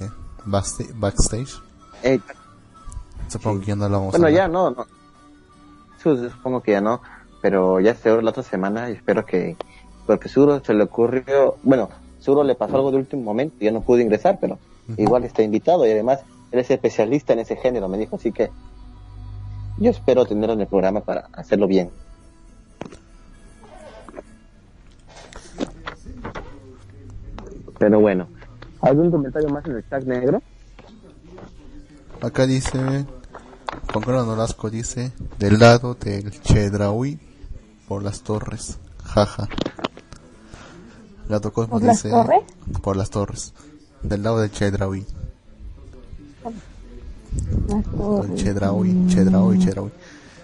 backsta- 0.45 0.87
backstage. 0.95 1.59
Eh, 2.03 2.19
Supongo 3.27 3.61
que 3.61 3.67
ya 3.67 3.75
no 3.75 3.89
lo 3.89 3.97
vamos 3.97 4.11
bueno, 4.11 4.27
a 4.27 4.29
ya 4.31 4.47
no, 4.47 4.69
no. 4.71 4.85
Su- 6.01 6.29
Supongo 6.29 6.61
que 6.61 6.71
ya 6.73 6.81
no, 6.81 7.01
pero 7.41 7.79
ya 7.79 7.95
seguro 7.95 8.21
la 8.21 8.29
otra 8.31 8.43
semana 8.43 8.89
y 8.89 8.93
espero 8.93 9.25
que, 9.25 9.55
porque 10.05 10.29
seguro 10.29 10.63
se 10.63 10.73
le 10.73 10.83
ocurrió, 10.83 11.55
bueno, 11.63 11.89
seguro 12.19 12.43
le 12.43 12.55
pasó 12.55 12.75
algo 12.75 12.91
de 12.91 12.97
último 12.97 13.23
momento 13.23 13.55
y 13.59 13.65
ya 13.65 13.71
no 13.71 13.81
pudo 13.81 13.99
ingresar, 13.99 14.37
pero 14.39 14.59
igual 14.97 15.23
está 15.23 15.41
invitado 15.43 15.85
y 15.87 15.91
además 15.91 16.19
él 16.51 16.59
es 16.59 16.69
especialista 16.69 17.33
en 17.33 17.39
ese 17.39 17.55
género, 17.55 17.87
me 17.87 17.97
dijo, 17.97 18.15
así 18.17 18.31
que 18.31 18.51
yo 19.77 19.89
espero 19.89 20.25
tenerlo 20.25 20.53
en 20.53 20.61
el 20.61 20.67
programa 20.67 21.01
para 21.01 21.27
hacerlo 21.33 21.67
bien. 21.67 21.89
Pero 27.79 27.99
bueno, 27.99 28.27
¿algún 28.81 29.09
comentario 29.09 29.49
más 29.49 29.65
en 29.65 29.77
el 29.77 29.89
chat 29.89 30.03
negro? 30.03 30.41
Acá 32.21 32.45
dice, 32.45 32.77
Juan 32.77 34.03
Carlos 34.05 34.27
Nolasco 34.27 34.69
dice, 34.69 35.11
del 35.39 35.57
lado 35.57 35.95
del 35.95 36.29
Chedraui 36.41 37.19
por 37.87 38.03
las 38.03 38.21
torres. 38.21 38.77
Jaja. 39.03 39.47
Gato 41.27 41.51
Cosmos 41.51 41.79
¿Por 41.79 41.87
las 41.87 42.03
dice, 42.03 42.09
torres? 42.11 42.43
por 42.83 42.97
las 42.97 43.09
torres. 43.09 43.53
Del 44.03 44.21
lado 44.21 44.39
del 44.41 44.51
Chedraui. 44.51 45.05
Chedraui, 48.35 49.07
Chedraui, 49.07 49.59
Chedraui. 49.59 49.91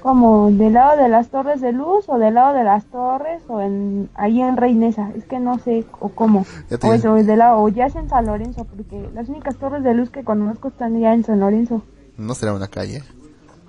Como 0.01 0.51
del 0.51 0.73
lado 0.73 1.01
de 1.01 1.09
las 1.09 1.29
torres 1.29 1.59
de 1.59 1.71
luz 1.73 2.07
o 2.07 2.17
del 2.17 2.35
lado 2.35 2.55
de 2.55 2.63
las 2.63 2.85
torres 2.85 3.41
o 3.47 3.61
en 3.61 4.09
ahí 4.15 4.41
en 4.41 4.55
Reinesa, 4.55 5.11
es 5.15 5.25
que 5.25 5.39
no 5.39 5.59
sé 5.59 5.85
o 5.99 6.09
cómo. 6.09 6.45
Ya 6.69 6.77
te 6.77 6.87
O 6.87 6.93
eso, 6.93 7.13
del 7.15 7.39
lado 7.39 7.61
o 7.61 7.69
ya 7.69 7.87
es 7.87 7.95
en 7.95 8.07
San 8.07 8.25
Lorenzo, 8.25 8.63
porque 8.63 9.09
las 9.13 9.27
únicas 9.27 9.57
torres 9.57 9.83
de 9.83 9.93
luz 9.93 10.09
que 10.09 10.23
conozco 10.23 10.69
están 10.69 10.99
ya 10.99 11.13
en 11.13 11.23
San 11.23 11.39
Lorenzo. 11.39 11.81
No 12.15 12.33
será 12.35 12.53
una 12.53 12.67
calle. 12.67 13.03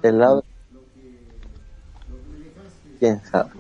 Del 0.03 0.19
lado... 0.19 0.45
¿Quién 2.99 3.21
sabe? 3.25 3.51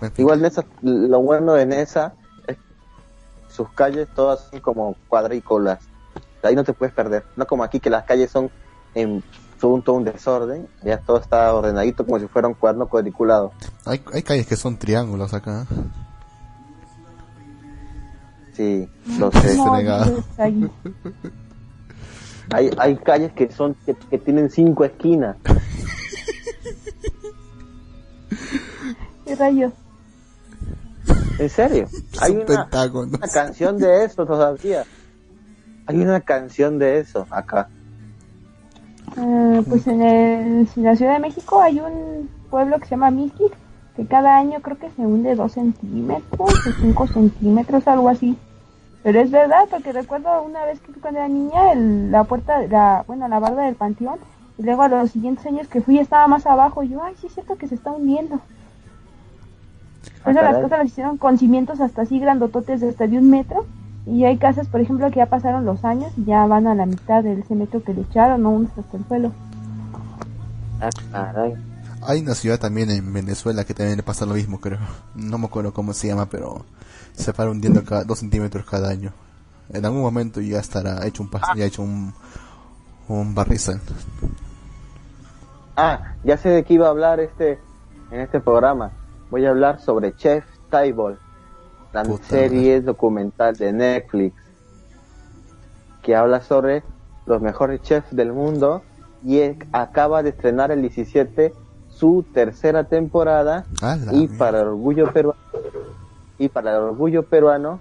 En 0.00 0.12
fin. 0.12 0.24
Igual 0.24 0.42
Nesa, 0.42 0.64
lo 0.82 1.20
bueno 1.20 1.54
de 1.54 1.66
Nesa 1.66 2.14
es 2.46 2.56
que 2.56 2.62
sus 3.48 3.70
calles 3.70 4.08
todas 4.14 4.48
son 4.50 4.60
como 4.60 4.96
cuadrículas. 5.08 5.80
Ahí 6.42 6.54
no 6.56 6.64
te 6.64 6.72
puedes 6.72 6.94
perder. 6.94 7.24
No 7.36 7.46
como 7.46 7.62
aquí 7.64 7.80
que 7.80 7.90
las 7.90 8.04
calles 8.04 8.30
son 8.30 8.50
en 8.94 9.22
son 9.60 9.82
todo 9.82 9.96
un 9.96 10.04
desorden. 10.04 10.68
Ya 10.82 10.98
todo 10.98 11.18
está 11.18 11.54
ordenadito 11.54 12.04
como 12.04 12.18
si 12.18 12.26
fuera 12.26 12.48
un 12.48 12.54
cuaderno 12.54 12.88
cuadriculado. 12.88 13.52
Hay, 13.84 14.02
hay 14.12 14.22
calles 14.22 14.46
que 14.46 14.56
son 14.56 14.76
triángulos 14.76 15.32
acá. 15.34 15.66
Sí, 18.54 18.88
lo 19.18 19.30
sé. 19.32 19.56
No, 19.56 19.76
dices 19.78 20.24
ahí. 20.38 20.70
Hay, 22.50 22.70
hay 22.76 22.96
calles 22.96 23.32
que 23.32 23.50
son 23.50 23.74
que, 23.86 23.94
que 23.94 24.18
tienen 24.18 24.50
cinco 24.50 24.84
esquinas. 24.84 25.36
¿Qué 29.24 29.34
rayos? 29.36 29.72
¿En 31.38 31.48
serio? 31.48 31.88
Es 32.12 32.20
Hay 32.22 32.32
un 32.32 32.38
una, 32.38 32.46
pentágono. 32.64 33.12
una 33.16 33.28
canción 33.28 33.78
de 33.78 34.04
eso 34.04 34.26
todavía. 34.26 34.84
Hay 35.92 36.00
una 36.02 36.20
canción 36.22 36.78
de 36.78 37.00
eso 37.00 37.26
acá. 37.30 37.68
Eh, 39.16 39.62
pues 39.68 39.86
en, 39.86 40.00
el, 40.02 40.68
en 40.74 40.82
la 40.84 40.96
Ciudad 40.96 41.14
de 41.14 41.18
México 41.20 41.60
hay 41.60 41.80
un 41.80 42.30
pueblo 42.50 42.78
que 42.78 42.86
se 42.86 42.92
llama 42.92 43.10
Mixquic, 43.10 43.52
que 43.96 44.06
cada 44.06 44.38
año 44.38 44.60
creo 44.62 44.78
que 44.78 44.90
se 44.90 45.02
hunde 45.02 45.34
2 45.34 45.52
centímetros 45.52 46.66
o 46.66 46.72
5 46.80 47.06
centímetros, 47.06 47.86
algo 47.88 48.08
así. 48.08 48.38
Pero 49.02 49.20
es 49.20 49.30
verdad, 49.30 49.64
porque 49.70 49.92
recuerdo 49.92 50.42
una 50.42 50.64
vez 50.64 50.80
que 50.80 50.92
fui 50.92 51.00
cuando 51.02 51.20
era 51.20 51.28
niña, 51.28 51.72
el- 51.72 52.10
la 52.10 52.24
puerta, 52.24 52.62
la, 52.68 53.04
bueno, 53.06 53.28
la 53.28 53.38
barda 53.40 53.64
del 53.64 53.74
panteón, 53.74 54.18
y 54.58 54.62
luego 54.62 54.82
a 54.82 54.88
los 54.88 55.10
siguientes 55.10 55.44
años 55.46 55.68
que 55.68 55.82
fui 55.82 55.98
estaba 55.98 56.26
más 56.28 56.46
abajo, 56.46 56.82
y 56.82 56.88
yo, 56.90 57.02
ay, 57.02 57.14
sí 57.20 57.26
es 57.26 57.34
cierto 57.34 57.56
que 57.56 57.68
se 57.68 57.74
está 57.74 57.90
hundiendo. 57.92 58.40
Ah, 60.24 60.24
Por 60.24 60.32
eso 60.32 60.42
las 60.42 60.58
cosas 60.58 60.78
las 60.78 60.86
hicieron 60.88 61.18
con 61.18 61.38
cimientos 61.38 61.80
hasta 61.80 62.02
así 62.02 62.18
grandototes 62.18 62.80
de 62.80 62.88
hasta 62.88 63.06
de 63.06 63.18
un 63.18 63.28
metro, 63.30 63.66
y 64.06 64.24
hay 64.24 64.36
casas, 64.38 64.66
por 64.68 64.80
ejemplo, 64.80 65.08
que 65.10 65.16
ya 65.16 65.26
pasaron 65.26 65.64
los 65.64 65.84
años 65.84 66.12
y 66.16 66.24
ya 66.24 66.44
van 66.46 66.66
a 66.66 66.74
la 66.74 66.86
mitad 66.86 67.22
de 67.22 67.38
ese 67.38 67.54
metro 67.54 67.82
que 67.82 67.94
le 67.94 68.02
echaron, 68.02 68.42
no 68.42 68.50
hundes 68.50 68.76
hasta 68.78 68.96
el 68.96 69.04
suelo. 69.06 69.32
Ah, 70.80 70.90
caray. 71.12 71.54
Hay 72.04 72.20
una 72.20 72.34
ciudad 72.34 72.58
también 72.58 72.90
en 72.90 73.12
Venezuela 73.12 73.64
que 73.64 73.74
también 73.74 73.96
le 73.96 74.02
pasa 74.02 74.26
lo 74.26 74.34
mismo, 74.34 74.58
creo. 74.60 74.80
No 75.14 75.38
me 75.38 75.46
acuerdo 75.46 75.72
cómo 75.72 75.92
se 75.92 76.08
llama, 76.08 76.26
pero 76.26 76.64
se 77.12 77.32
para 77.32 77.50
hundiendo 77.50 77.84
cada 77.84 78.02
dos 78.04 78.18
centímetros 78.18 78.64
cada 78.66 78.88
año. 78.90 79.12
En 79.72 79.84
algún 79.86 80.00
momento 80.02 80.40
ya 80.40 80.58
estará 80.58 81.06
hecho 81.06 81.22
un 81.22 81.30
pas- 81.30 81.54
ya 81.56 81.64
hecho 81.64 81.82
un, 81.82 82.12
un 83.08 83.34
barrizal. 83.34 83.80
Ah, 85.76 86.14
ya 86.24 86.36
sé 86.36 86.48
de 86.50 86.64
qué 86.64 86.74
iba 86.74 86.86
a 86.88 86.90
hablar 86.90 87.20
este 87.20 87.58
en 88.10 88.20
este 88.20 88.40
programa. 88.40 88.90
Voy 89.30 89.46
a 89.46 89.50
hablar 89.50 89.80
sobre 89.80 90.14
Chef 90.16 90.44
Table, 90.70 91.16
la 91.92 92.02
Puta 92.02 92.24
serie 92.24 92.80
documental 92.80 93.54
de 93.56 93.72
Netflix 93.72 94.34
que 96.02 96.16
habla 96.16 96.40
sobre 96.40 96.82
los 97.26 97.40
mejores 97.40 97.80
chefs 97.82 98.14
del 98.14 98.32
mundo 98.32 98.82
y 99.24 99.40
acaba 99.72 100.22
de 100.22 100.30
estrenar 100.30 100.72
el 100.72 100.82
17 100.82 101.52
su 101.88 102.24
tercera 102.34 102.84
temporada. 102.84 103.64
Y 104.10 104.26
para 104.26 104.62
el 104.62 104.68
orgullo 104.68 105.12
peruano 105.12 105.40
y 106.38 106.48
para 106.48 106.72
el 106.72 106.78
orgullo 106.78 107.22
peruano 107.22 107.80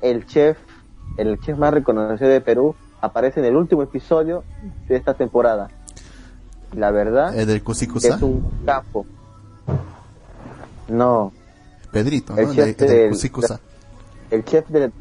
el 0.00 0.26
chef 0.26 0.58
el 1.16 1.38
chef 1.40 1.56
más 1.56 1.72
reconocido 1.72 2.28
de 2.28 2.40
Perú 2.40 2.74
aparece 3.00 3.40
en 3.40 3.46
el 3.46 3.56
último 3.56 3.82
episodio 3.82 4.42
de 4.88 4.96
esta 4.96 5.14
temporada. 5.14 5.68
La 6.72 6.90
verdad 6.90 7.38
¿El 7.38 7.46
del 7.46 7.62
es 8.02 8.22
un 8.22 8.44
capo. 8.64 9.06
No 10.88 11.32
Pedrito, 12.04 12.34
¿no? 12.34 12.40
el 12.40 12.48
chef 12.54 12.76
del- 12.76 12.90
el 12.90 12.96
del 12.96 13.10
Cusicusa. 13.10 13.60
el 14.30 14.44
chef 14.44 14.68
del 14.68 14.92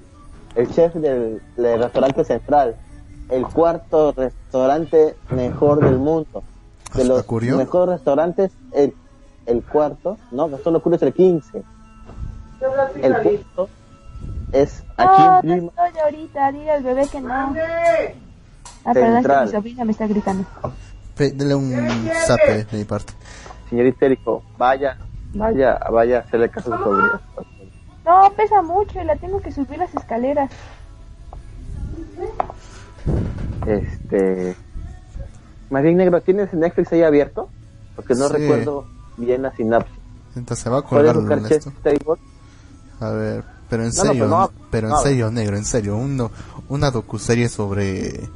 el 0.55 0.69
chef 0.71 0.93
del, 0.95 1.41
del 1.57 1.79
restaurante 1.83 2.23
central 2.23 2.75
el 3.29 3.45
cuarto 3.47 4.13
restaurante 4.15 5.15
mejor 5.31 5.83
del 5.83 5.97
mundo 5.97 6.43
de 6.93 7.01
¿Hasta 7.01 7.13
los 7.13 7.23
Curio? 7.23 7.57
mejores 7.57 7.95
restaurantes 7.95 8.51
el, 8.71 8.93
el 9.47 9.63
cuarto 9.63 10.17
no 10.31 10.47
Gastón 10.49 10.79
Curio 10.79 10.95
es 10.97 11.01
el 11.03 11.13
15 11.13 11.63
el 13.01 13.15
punto 13.17 13.69
es 14.51 14.83
aquí 14.97 15.21
No, 15.47 15.53
en 15.53 15.65
no 15.65 15.71
estoy 15.85 16.01
ahorita, 16.01 16.51
dile 16.53 16.71
al 16.71 16.83
bebé 16.83 17.07
que 17.11 17.19
no. 17.19 17.33
Ah, 17.33 18.93
perdón, 18.93 19.17
es 19.17 19.27
que 19.27 19.41
mi 19.45 19.51
sobrina 19.51 19.85
me 19.85 19.91
está 19.91 20.07
gritando. 20.07 20.45
Pe- 21.17 21.31
Dele 21.31 21.55
un 21.55 22.09
zape 22.25 22.63
de 22.65 22.77
mi 22.77 22.85
parte. 22.85 23.11
señorita 23.69 24.05
Erico 24.05 24.43
vaya 24.57 24.97
vaya 25.35 25.79
vaya 25.91 26.17
a 26.17 26.19
hacerle 26.21 26.49
caso 26.49 26.73
a 26.73 26.77
su 26.77 26.83
sobrina 26.83 27.21
No, 28.03 28.31
pesa 28.35 28.61
mucho 28.61 29.01
y 29.01 29.05
la 29.05 29.15
tengo 29.15 29.39
que 29.41 29.51
subir 29.51 29.77
las 29.77 29.93
escaleras. 29.93 30.49
este 33.67 34.55
bien 35.69 35.97
negro 35.97 36.21
tienes 36.21 36.53
Netflix 36.53 36.93
ahí 36.93 37.03
abierto 37.03 37.49
porque 37.95 38.15
no 38.15 38.27
Sí. 38.27 38.33
recuerdo 38.33 38.85
bien 39.17 39.41
la 39.41 39.51
sinapsis 39.53 39.93
Entonces 40.35 40.63
se 40.63 40.69
va 40.69 40.79
a 40.79 40.81
puedes 40.81 41.13
colgar 41.13 41.51
esto. 41.51 41.73
A 42.99 43.09
ver, 43.09 43.43
pero 43.69 43.83
en 43.83 43.91
No, 43.93 44.03
no, 44.03 44.09
serio, 44.09 44.25
pero 44.25 44.29
no, 44.29 44.51
pero 44.71 44.89
en 44.89 44.97
serio, 44.97 45.31
negro, 45.31 45.57
en 45.57 45.65
serio, 45.65 45.97
uno, 45.97 46.31
una 46.69 46.91
docuserie 46.91 47.49
sobre 47.49 48.29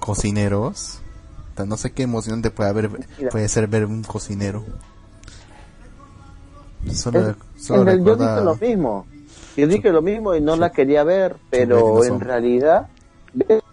cocineros. 0.00 1.00
No 1.66 1.76
sé 1.76 1.90
qué 1.92 2.02
emocionante 2.02 2.50
puede 2.50 2.70
haber, 2.70 2.90
puede 3.30 3.48
ser 3.48 3.66
ver 3.66 3.86
un 3.86 4.02
cocinero. 4.04 4.64
Solo, 6.92 7.20
Es- 7.20 7.36
solo 7.56 7.82
en 7.82 7.88
el- 7.88 8.04
yo 8.04 8.16
dije 8.16 8.40
lo 8.42 8.56
mismo. 8.56 9.06
Yo 9.56 9.66
dije 9.66 9.90
lo 9.90 10.02
mismo 10.02 10.34
y 10.34 10.40
no 10.40 10.56
la 10.56 10.70
quería 10.70 11.02
ver, 11.04 11.36
pero 11.50 12.04
en 12.04 12.20
realidad 12.20 12.88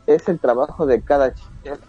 es- 0.07 0.27
el 0.27 0.39
trabajo 0.39 0.85
de 0.85 1.01
cada 1.01 1.33
chef 1.33 1.79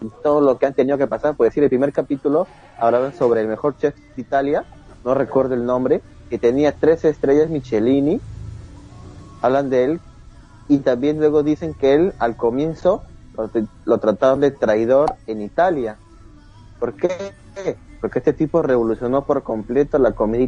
y 0.00 0.08
todo 0.22 0.40
lo 0.40 0.58
que 0.58 0.66
han 0.66 0.74
tenido 0.74 0.98
que 0.98 1.06
pasar. 1.06 1.34
Por 1.36 1.46
decir, 1.46 1.62
el 1.62 1.68
primer 1.68 1.92
capítulo 1.92 2.46
hablaban 2.78 3.14
sobre 3.14 3.42
el 3.42 3.48
mejor 3.48 3.76
chef 3.78 3.94
de 4.16 4.22
Italia, 4.22 4.64
no 5.04 5.14
recuerdo 5.14 5.54
el 5.54 5.64
nombre, 5.64 6.02
que 6.28 6.38
tenía 6.38 6.72
tres 6.72 7.04
estrellas 7.04 7.48
Michelini. 7.50 8.20
Hablan 9.42 9.70
de 9.70 9.84
él 9.84 10.00
y 10.68 10.78
también 10.78 11.18
luego 11.18 11.42
dicen 11.42 11.74
que 11.74 11.94
él 11.94 12.12
al 12.18 12.36
comienzo 12.36 13.02
lo, 13.36 13.50
lo 13.84 13.98
trataron 13.98 14.40
de 14.40 14.50
traidor 14.50 15.14
en 15.26 15.40
Italia. 15.42 15.96
¿Por 16.78 16.94
qué? 16.94 17.08
Porque 18.00 18.20
este 18.20 18.32
tipo 18.32 18.62
revolucionó 18.62 19.24
por 19.24 19.42
completo 19.42 19.98
la 19.98 20.12
comida 20.12 20.42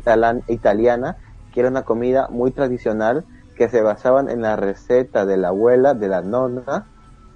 italiana, 0.48 1.16
que 1.52 1.60
era 1.60 1.68
una 1.68 1.82
comida 1.82 2.28
muy 2.30 2.50
tradicional, 2.50 3.24
que 3.56 3.68
se 3.68 3.82
basaban 3.82 4.30
en 4.30 4.42
la 4.42 4.56
receta 4.56 5.26
de 5.26 5.36
la 5.36 5.48
abuela, 5.48 5.94
de 5.94 6.08
la 6.08 6.22
nonna, 6.22 6.86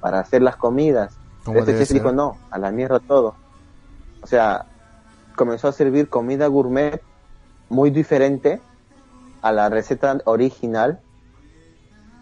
para 0.01 0.21
hacer 0.21 0.43
las 0.43 0.57
comidas. 0.57 1.17
Este 1.55 1.79
chef 1.79 1.91
dijo, 1.93 2.13
no, 2.13 2.37
a 2.51 2.59
la 2.59 2.71
mierda 2.73 2.99
todo. 2.99 3.35
O 4.23 4.27
sea, 4.27 4.67
comenzó 5.37 5.69
a 5.69 5.73
servir 5.73 6.09
comida 6.09 6.47
gourmet 6.47 7.01
muy 7.69 7.91
diferente 7.91 8.61
a 9.43 9.53
la 9.53 9.69
receta 9.69 10.19
original 10.25 11.01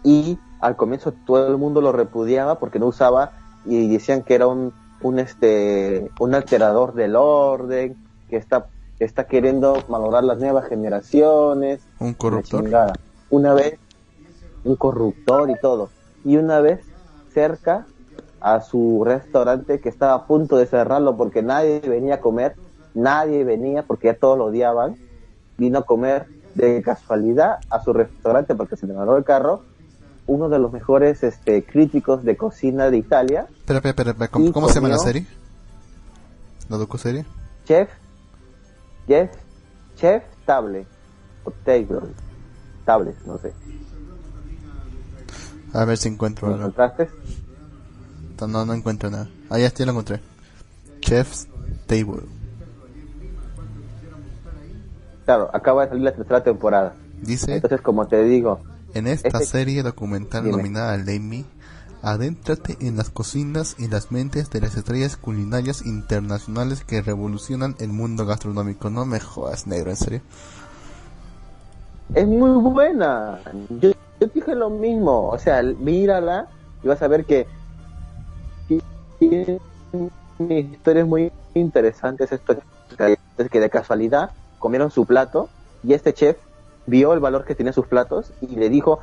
y 0.03 0.37
al 0.61 0.75
comienzo 0.75 1.13
todo 1.25 1.47
el 1.47 1.57
mundo 1.57 1.81
lo 1.81 1.91
repudiaba 1.91 2.59
porque 2.59 2.77
no 2.77 2.87
usaba 2.87 3.31
y 3.65 3.87
decían 3.87 4.21
que 4.21 4.35
era 4.35 4.47
un, 4.47 4.73
un 5.01 5.19
este 5.19 6.09
un 6.19 6.35
alterador 6.35 6.93
del 6.93 7.15
orden 7.15 7.95
que 8.29 8.37
está 8.37 8.67
está 8.99 9.27
queriendo 9.27 9.83
valorar 9.87 10.23
las 10.23 10.39
nuevas 10.39 10.67
generaciones. 10.67 11.81
Un 11.99 12.13
corruptor. 12.13 12.93
una 13.29 13.53
vez 13.53 13.77
un 14.63 14.75
corruptor 14.75 15.49
y 15.49 15.59
todo. 15.59 15.89
Y 16.23 16.37
una 16.37 16.59
vez 16.59 16.81
cerca 17.33 17.85
a 18.39 18.61
su 18.61 19.03
restaurante 19.05 19.79
que 19.79 19.89
estaba 19.89 20.13
a 20.13 20.25
punto 20.27 20.57
de 20.57 20.65
cerrarlo 20.65 21.17
porque 21.17 21.41
nadie 21.41 21.79
venía 21.79 22.15
a 22.15 22.19
comer 22.19 22.55
nadie 22.93 23.43
venía 23.43 23.83
porque 23.83 24.07
ya 24.07 24.13
todos 24.15 24.37
lo 24.37 24.45
odiaban 24.45 24.95
vino 25.57 25.79
a 25.79 25.81
comer 25.83 26.27
de 26.55 26.81
casualidad 26.81 27.57
a 27.69 27.83
su 27.83 27.93
restaurante 27.93 28.55
porque 28.55 28.77
se 28.77 28.87
le 28.87 28.93
mandó 28.93 29.17
el 29.17 29.23
carro 29.23 29.63
uno 30.27 30.49
de 30.49 30.59
los 30.59 30.71
mejores 30.71 31.23
este 31.23 31.63
críticos 31.63 32.23
de 32.23 32.35
cocina 32.35 32.89
de 32.89 32.97
Italia 32.97 33.47
Espera, 33.57 33.77
espera, 33.79 33.89
espera, 33.89 34.11
espera, 34.11 34.51
¿cómo, 34.51 34.69
se 34.69 34.75
llama 34.75 34.89
la 34.89 34.97
serie? 34.97 35.25
¿La 36.69 36.77
docuserie? 36.77 37.25
chef 37.65 37.89
chef 39.07 39.31
chef 39.95 40.23
table 40.45 40.85
o 41.43 41.51
table 41.63 41.99
tables 42.85 43.15
no 43.25 43.37
sé 43.37 43.53
A 45.73 45.85
ver 45.85 45.97
si 45.97 46.09
encuentro 46.09 46.47
¿lo 46.47 46.53
algo. 46.53 46.67
encontraste? 46.67 47.09
No, 48.47 48.65
no 48.65 48.73
encuentro 48.73 49.09
nada. 49.09 49.29
Ah, 49.49 49.57
ya, 49.57 49.73
ya 49.73 49.85
lo 49.85 49.91
encontré. 49.91 50.19
Chef's 50.99 51.47
Table. 51.87 52.23
claro 55.25 55.49
acaba 55.53 55.83
de 55.83 55.89
salir 55.89 56.03
la 56.03 56.13
tercera 56.13 56.43
temporada 56.43 56.95
Dice, 57.21 57.55
entonces 57.55 57.81
como 57.81 58.07
te 58.07 58.23
digo 58.23 58.59
en 58.95 59.07
esta 59.07 59.27
este- 59.27 59.45
serie 59.45 59.83
documental 59.83 60.45
Dime. 60.45 60.57
nominada 60.57 60.93
al 60.93 61.07
Emmy, 61.07 61.45
adéntrate 62.01 62.77
en 62.81 62.97
las 62.97 63.09
cocinas 63.09 63.75
y 63.77 63.87
las 63.87 64.11
mentes 64.11 64.49
de 64.49 64.61
las 64.61 64.75
estrellas 64.75 65.17
culinarias 65.17 65.85
internacionales 65.85 66.83
que 66.83 67.01
revolucionan 67.01 67.75
el 67.79 67.89
mundo 67.89 68.25
gastronómico. 68.25 68.89
No 68.89 69.05
me 69.05 69.19
jodas, 69.19 69.67
negro, 69.67 69.91
en 69.91 69.97
serio. 69.97 70.21
es 72.13 72.27
muy 72.27 72.51
buena. 72.71 73.39
Yo, 73.69 73.91
yo 74.19 74.27
dije 74.33 74.55
lo 74.55 74.69
mismo, 74.69 75.29
o 75.29 75.37
sea, 75.39 75.61
mírala 75.63 76.47
y 76.83 76.87
vas 76.87 77.01
a 77.01 77.07
ver 77.07 77.25
que 77.25 77.47
tiene 79.19 79.59
historias 80.49 81.07
muy 81.07 81.31
interesantes 81.53 82.31
esto 82.31 82.57
es 83.37 83.49
que 83.49 83.59
de 83.59 83.69
casualidad 83.69 84.31
comieron 84.59 84.91
su 84.91 85.05
plato 85.05 85.49
y 85.83 85.93
este 85.93 86.13
chef 86.13 86.37
vio 86.85 87.13
el 87.13 87.19
valor 87.19 87.45
que 87.45 87.55
tenía 87.55 87.73
sus 87.73 87.87
platos 87.87 88.31
y 88.41 88.55
le 88.55 88.69
dijo 88.69 88.99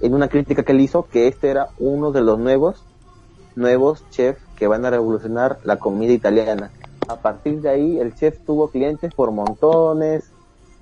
en 0.00 0.14
una 0.14 0.28
crítica 0.28 0.62
que 0.62 0.72
él 0.72 0.80
hizo 0.80 1.06
que 1.06 1.26
este 1.28 1.50
era 1.50 1.68
uno 1.78 2.12
de 2.12 2.20
los 2.22 2.38
nuevos 2.38 2.84
nuevos 3.56 4.04
chefs 4.10 4.40
que 4.56 4.68
van 4.68 4.84
a 4.84 4.90
revolucionar 4.90 5.58
la 5.64 5.76
comida 5.76 6.12
italiana. 6.12 6.70
A 7.08 7.16
partir 7.16 7.60
de 7.60 7.68
ahí 7.70 7.98
el 7.98 8.14
chef 8.14 8.38
tuvo 8.46 8.68
clientes 8.68 9.12
por 9.12 9.32
montones, 9.32 10.30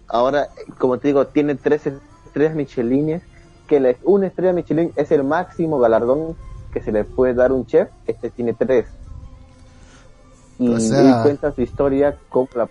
ahora, 0.09 0.49
como 0.79 0.99
te 0.99 1.09
digo, 1.09 1.27
tiene 1.27 1.55
tres 1.55 1.87
estrellas 1.87 2.55
Michelines 2.55 3.23
que 3.67 3.81
le- 3.81 3.97
una 4.05 4.27
estrella 4.27 4.53
Michelin 4.53 4.93
es 4.95 5.11
el 5.11 5.25
máximo 5.25 5.79
galardón 5.79 6.37
que 6.73 6.81
se 6.83 6.93
le 6.93 7.05
puede 7.05 7.33
dar 7.33 7.51
a 7.51 7.55
un 7.55 7.65
chef, 7.65 7.89
este 8.07 8.29
tiene 8.31 8.53
tres. 8.53 8.87
Y 10.59 10.73
O 10.75 10.79
sea- 10.79 11.23
cuenta 11.23 11.53
su 11.53 11.63
historia 11.63 12.17
con 12.29 12.47
la 12.55 12.69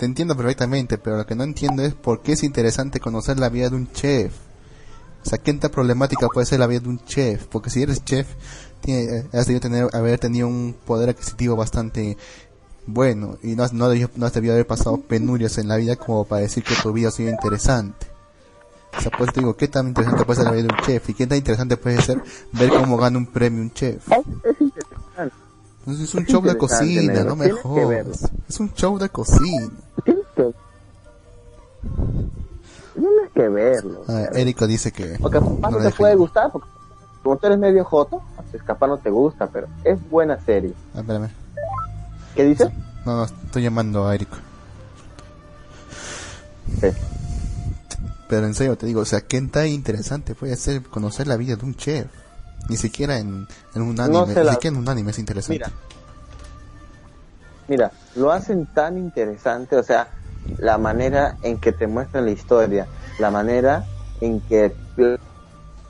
Te 0.00 0.06
entiendo 0.06 0.34
perfectamente, 0.34 0.96
pero 0.96 1.18
lo 1.18 1.26
que 1.26 1.34
no 1.34 1.44
entiendo 1.44 1.82
es 1.82 1.92
por 1.92 2.22
qué 2.22 2.32
es 2.32 2.42
interesante 2.42 3.00
conocer 3.00 3.38
la 3.38 3.50
vida 3.50 3.68
de 3.68 3.76
un 3.76 3.92
chef. 3.92 4.32
O 5.22 5.28
sea, 5.28 5.36
¿qué 5.36 5.52
tanta 5.52 5.68
problemática 5.70 6.26
puede 6.32 6.46
ser 6.46 6.58
la 6.58 6.66
vida 6.66 6.80
de 6.80 6.88
un 6.88 7.04
chef? 7.04 7.44
Porque 7.48 7.68
si 7.68 7.82
eres 7.82 8.02
chef, 8.02 8.26
tiene- 8.80 9.26
has 9.34 9.44
debido 9.46 9.60
tener, 9.60 9.88
haber 9.92 10.18
tenido 10.18 10.48
un 10.48 10.74
poder 10.86 11.10
adquisitivo 11.10 11.54
bastante 11.54 12.16
bueno 12.86 13.36
y 13.42 13.48
no 13.56 13.62
has, 13.62 13.74
no, 13.74 13.88
no 14.16 14.24
has 14.26 14.32
debido 14.32 14.54
haber 14.54 14.66
pasado 14.66 14.96
penurias 15.02 15.58
en 15.58 15.68
la 15.68 15.76
vida 15.76 15.96
como 15.96 16.24
para 16.24 16.40
decir 16.40 16.64
que 16.64 16.74
tu 16.82 16.94
vida 16.94 17.08
ha 17.08 17.12
sido 17.12 17.28
interesante. 17.28 18.06
O 18.96 19.00
sea, 19.02 19.10
pues 19.18 19.34
te 19.34 19.40
digo, 19.40 19.54
¿qué 19.54 19.68
tan 19.68 19.88
interesante 19.88 20.24
puede 20.24 20.38
ser 20.38 20.46
la 20.46 20.52
vida 20.52 20.68
de 20.68 20.74
un 20.74 20.80
chef? 20.86 21.10
¿Y 21.10 21.12
qué 21.14 21.26
tan 21.26 21.36
interesante 21.36 21.76
puede 21.76 22.00
ser 22.00 22.22
ver 22.52 22.70
cómo 22.70 22.96
gana 22.96 23.18
un 23.18 23.26
premio 23.26 23.60
un 23.60 23.70
chef? 23.74 24.02
Es 24.10 24.60
interesante. 24.60 25.34
Entonces 25.80 26.08
es 26.08 26.14
un 26.14 26.22
Es 26.24 26.28
show 26.28 26.42
de 26.42 26.56
cocina, 26.58 27.12
negro. 27.12 27.24
no 27.30 27.36
me 27.36 27.50
jodas. 27.52 28.30
Es 28.48 28.60
un 28.60 28.72
show 28.74 28.98
de 28.98 29.08
cocina. 29.08 29.70
Tienes 30.10 30.26
que, 30.34 30.52
tienes 32.94 33.30
que 33.34 33.48
verlo. 33.48 34.02
Ah, 34.08 34.24
Érico 34.34 34.66
dice 34.66 34.92
que 34.92 35.18
Porque 35.20 35.38
capaz 35.38 35.70
no 35.70 35.78
no 35.78 35.84
te 35.84 35.90
puede 35.92 36.14
gustar, 36.16 36.50
porque 36.50 36.68
como 37.22 37.36
tú 37.36 37.46
eres 37.46 37.58
medio 37.58 37.84
joto, 37.84 38.22
pues 38.50 38.62
capaz 38.62 38.86
no 38.88 38.98
te 38.98 39.10
gusta, 39.10 39.46
pero 39.48 39.68
es 39.84 39.98
buena 40.10 40.38
serie. 40.40 40.72
Ah, 40.94 41.00
espérame. 41.00 41.28
¿Qué 42.34 42.44
dices? 42.44 42.68
No, 43.04 43.16
no, 43.16 43.24
estoy 43.24 43.62
llamando 43.62 44.06
a 44.06 44.14
Érico. 44.14 44.36
Sí. 46.80 46.88
Pero 48.28 48.46
en 48.46 48.54
serio 48.54 48.76
te 48.76 48.86
digo, 48.86 49.00
o 49.00 49.04
sea, 49.04 49.20
¿qué 49.22 49.40
tan 49.42 49.66
interesante 49.68 50.34
puede 50.34 50.56
ser 50.56 50.82
conocer 50.82 51.26
la 51.26 51.36
vida 51.36 51.56
de 51.56 51.64
un 51.64 51.74
chef? 51.74 52.06
Ni 52.68 52.76
siquiera 52.76 53.18
en, 53.18 53.46
en 53.74 53.82
un 53.82 53.98
anime, 54.00 54.34
sé 54.34 54.40
ni 54.40 54.46
la- 54.46 54.52
siquiera 54.52 54.76
en 54.76 54.82
un 54.82 54.88
anime 54.88 55.10
es 55.10 55.18
interesante. 55.18 55.54
Mira, 55.64 55.70
mira, 57.70 57.92
lo 58.16 58.32
hacen 58.32 58.66
tan 58.66 58.98
interesante, 58.98 59.76
o 59.76 59.82
sea, 59.84 60.08
la 60.58 60.76
manera 60.76 61.36
en 61.42 61.58
que 61.58 61.70
te 61.70 61.86
muestran 61.86 62.24
la 62.24 62.32
historia, 62.32 62.88
la 63.20 63.30
manera 63.30 63.84
en 64.20 64.40
que 64.40 64.74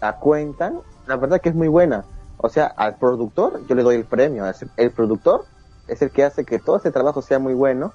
la 0.03 0.17
cuentan, 0.17 0.81
la 1.07 1.17
verdad 1.17 1.41
que 1.41 1.49
es 1.49 1.55
muy 1.55 1.69
buena. 1.69 2.05
O 2.37 2.51
sea, 2.51 2.67
al 2.67 2.97
productor 2.97 3.67
yo 3.67 3.75
le 3.75 3.83
doy 3.83 3.97
el 3.97 4.05
premio. 4.05 4.45
El 4.77 4.91
productor 4.91 5.47
es 5.89 6.03
el 6.03 6.11
que 6.11 6.23
hace 6.23 6.45
que 6.45 6.59
todo 6.59 6.77
este 6.77 6.91
trabajo 6.91 7.23
sea 7.23 7.39
muy 7.39 7.55
bueno. 7.55 7.95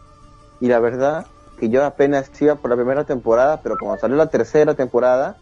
Y 0.60 0.68
la 0.68 0.80
verdad 0.80 1.28
que 1.60 1.70
yo 1.70 1.86
apenas 1.86 2.32
iba 2.41 2.56
por 2.56 2.72
la 2.72 2.76
primera 2.76 3.03
temporada, 3.03 3.62
pero 3.62 3.78
como 3.78 3.98
salió 3.98 4.18
la 4.18 4.28
tercera 4.28 4.74
temporada 4.74 5.38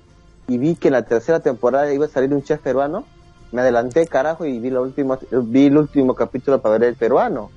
y 0.47 0.57
vi 0.57 0.75
que 0.75 0.89
en 0.89 0.93
la 0.93 1.03
tercera 1.03 1.39
temporada 1.39 1.93
iba 1.93 2.05
a 2.05 2.09
salir 2.09 2.33
un 2.33 2.43
chef 2.43 2.59
peruano, 2.61 3.05
me 3.53 3.61
adelanté 3.61 4.05
carajo 4.05 4.45
y 4.45 4.59
vi, 4.59 4.69
la 4.69 4.81
última, 4.81 5.17
vi 5.31 5.67
el 5.67 5.77
último 5.77 6.13
capítulo 6.13 6.59
para 6.59 6.77
ver 6.77 6.89
el 6.89 6.95
peruano. 6.95 7.49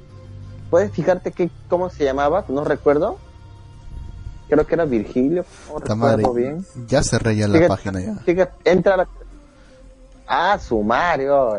¿Puedes 0.70 0.90
fijarte 0.93 1.32
que, 1.32 1.51
cómo 1.68 1.90
se 1.90 2.05
llamaba? 2.05 2.44
No 2.48 2.64
recuerdo. 2.64 3.18
Creo 4.48 4.66
que 4.66 4.74
era 4.74 4.84
Virgilio. 4.84 5.44
No 5.68 5.78
recuerdo 5.78 6.32
bien. 6.32 6.64
ya 6.86 7.02
cerré 7.02 7.36
ya 7.36 7.48
la 7.48 7.66
página 7.66 8.01
ya. 8.01 8.14
fíjate, 8.16 8.70
entra 8.70 8.94
a 8.94 8.97
la... 8.98 9.09
Ah, 10.26 10.59
sumario. 10.59 11.59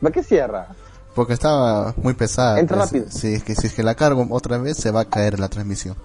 ¿Por 0.00 0.12
qué 0.12 0.22
cierra? 0.22 0.68
Porque 1.14 1.32
estaba 1.32 1.94
muy 1.96 2.14
pesada. 2.14 2.60
Entra 2.60 2.76
pues, 2.76 2.88
rápido. 2.88 3.10
Si 3.10 3.34
es, 3.34 3.42
que, 3.42 3.54
si 3.54 3.66
es 3.66 3.74
que 3.74 3.82
la 3.82 3.94
cargo 3.94 4.26
otra 4.30 4.58
vez, 4.58 4.76
se 4.76 4.90
va 4.90 5.00
a 5.00 5.04
caer 5.04 5.40
la 5.40 5.48
transmisión. 5.48 5.96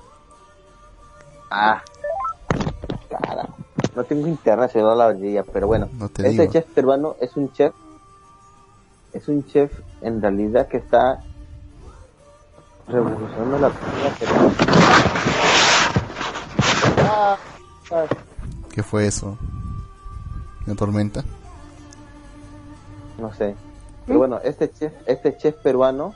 Ah, 1.51 1.81
cara. 3.09 3.47
No 3.95 4.03
tengo 4.03 4.27
internet, 4.27 4.71
se 4.71 4.81
va 4.81 4.95
la 4.95 5.07
orilla, 5.07 5.43
pero 5.43 5.67
bueno. 5.67 5.87
No 5.93 6.09
te 6.09 6.27
este 6.27 6.41
digo. 6.41 6.51
chef 6.51 6.65
peruano 6.73 7.15
es 7.21 7.37
un 7.37 7.51
chef. 7.53 7.73
Es 9.13 9.27
un 9.27 9.45
chef 9.45 9.71
en 10.01 10.21
realidad 10.21 10.67
que 10.67 10.77
está 10.77 11.21
revolucionando 12.87 13.59
la 13.59 13.69
comida 13.69 14.09
peruana. 14.19 14.53
¿Qué 18.71 18.83
fue 18.83 19.07
eso? 19.07 19.37
¿Una 20.65 20.75
tormenta? 20.75 21.23
no 23.17 23.31
sé. 23.33 23.55
Pero 24.05 24.19
bueno, 24.19 24.39
este 24.43 24.69
chef, 24.71 24.91
este 25.05 25.37
chef 25.37 25.55
peruano 25.57 26.13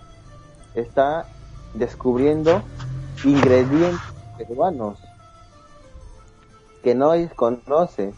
está 0.74 1.26
descubriendo 1.74 2.64
ingredientes 3.24 4.02
peruanos 4.38 5.00
que 6.84 6.96
no 6.96 7.12
conoce. 7.36 8.14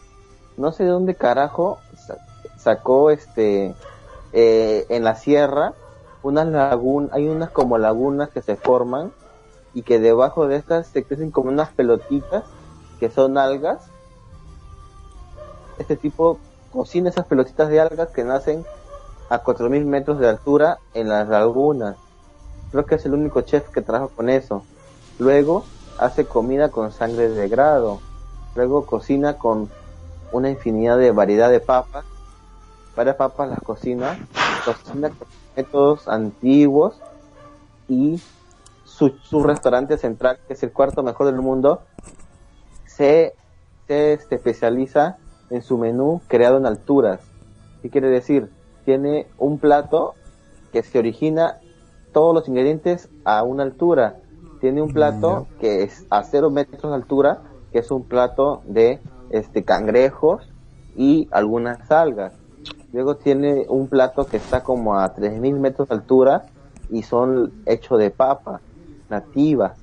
No 0.56 0.72
sé 0.72 0.84
de 0.84 0.90
dónde 0.90 1.14
carajo 1.14 1.78
sa- 1.94 2.16
sacó 2.58 3.10
este 3.10 3.74
eh, 4.32 4.86
en 4.88 5.04
la 5.04 5.14
sierra 5.14 5.74
unas 6.22 6.46
lagunas, 6.48 7.12
hay 7.12 7.28
unas 7.28 7.50
como 7.50 7.78
lagunas 7.78 8.30
que 8.30 8.42
se 8.42 8.56
forman 8.56 9.12
y 9.74 9.82
que 9.82 10.00
debajo 10.00 10.46
de 10.46 10.56
estas 10.56 10.86
se 10.88 11.04
crecen 11.04 11.30
como 11.30 11.50
unas 11.50 11.70
pelotitas 11.70 12.44
que 12.98 13.10
son 13.10 13.38
algas. 13.38 13.78
Este 15.78 15.96
tipo 15.96 16.38
cocina 16.72 17.10
esas 17.10 17.26
pelotitas 17.26 17.68
de 17.68 17.80
algas 17.80 18.10
que 18.10 18.24
nacen 18.24 18.64
a 19.28 19.38
4000 19.38 19.84
metros 19.86 20.18
de 20.18 20.28
altura 20.28 20.78
en 20.92 21.08
las 21.08 21.28
lagunas. 21.28 21.96
Creo 22.70 22.84
que 22.84 22.96
es 22.96 23.06
el 23.06 23.14
único 23.14 23.40
chef 23.42 23.68
que 23.70 23.80
trabaja 23.80 24.12
con 24.14 24.28
eso. 24.28 24.64
Luego 25.18 25.64
hace 25.98 26.26
comida 26.26 26.70
con 26.70 26.92
sangre 26.92 27.28
de 27.28 27.48
grado. 27.48 28.00
Luego 28.54 28.86
cocina 28.86 29.38
con 29.38 29.70
una 30.32 30.50
infinidad 30.50 30.98
de 30.98 31.12
variedad 31.12 31.50
de 31.50 31.60
papas. 31.60 32.04
Varias 32.96 33.16
papas 33.16 33.48
las 33.48 33.60
cocina. 33.60 34.18
Métodos 35.56 36.08
antiguos. 36.08 37.00
Y 37.88 38.20
su, 38.84 39.10
su 39.22 39.42
restaurante 39.42 39.98
central, 39.98 40.38
que 40.46 40.54
es 40.54 40.62
el 40.62 40.72
cuarto 40.72 41.02
mejor 41.02 41.26
del 41.26 41.40
mundo, 41.40 41.82
se, 42.86 43.34
se 43.86 44.12
este, 44.12 44.36
especializa 44.36 45.18
en 45.50 45.62
su 45.62 45.78
menú 45.78 46.20
creado 46.28 46.58
en 46.58 46.66
alturas. 46.66 47.20
¿Qué 47.82 47.90
quiere 47.90 48.08
decir? 48.08 48.50
Tiene 48.84 49.26
un 49.38 49.58
plato 49.58 50.14
que 50.72 50.82
se 50.82 50.98
origina 50.98 51.58
todos 52.12 52.34
los 52.34 52.48
ingredientes 52.48 53.08
a 53.24 53.42
una 53.42 53.62
altura. 53.62 54.20
Tiene 54.60 54.82
un 54.82 54.92
plato 54.92 55.46
que 55.60 55.82
es 55.82 56.06
a 56.10 56.22
cero 56.22 56.50
metros 56.50 56.82
de 56.82 56.94
altura, 56.94 57.42
que 57.72 57.78
es 57.78 57.90
un 57.90 58.04
plato 58.04 58.62
de 58.66 59.00
este 59.30 59.64
cangrejos 59.64 60.48
y 60.96 61.28
algunas 61.30 61.90
algas. 61.90 62.34
Luego 62.92 63.16
tiene 63.16 63.66
un 63.68 63.88
plato 63.88 64.26
que 64.26 64.36
está 64.36 64.62
como 64.62 64.98
a 64.98 65.14
3000 65.14 65.60
metros 65.60 65.88
de 65.88 65.94
altura 65.94 66.46
y 66.90 67.02
son 67.02 67.52
hechos 67.66 67.98
de 67.98 68.10
papa 68.10 68.60
nativas. 69.08 69.78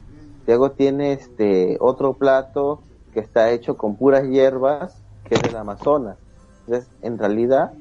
Luego 0.46 0.72
tiene 0.72 1.14
este 1.14 1.78
otro 1.80 2.14
plato 2.14 2.82
que 3.14 3.20
está 3.22 3.52
hecho 3.52 3.78
con 3.78 3.96
puras 3.96 4.28
hierbas, 4.28 5.02
que 5.24 5.36
es 5.36 5.42
del 5.42 5.56
Amazonas. 5.56 6.18
Entonces, 6.66 6.90
en 7.02 7.18
realidad, 7.18 7.72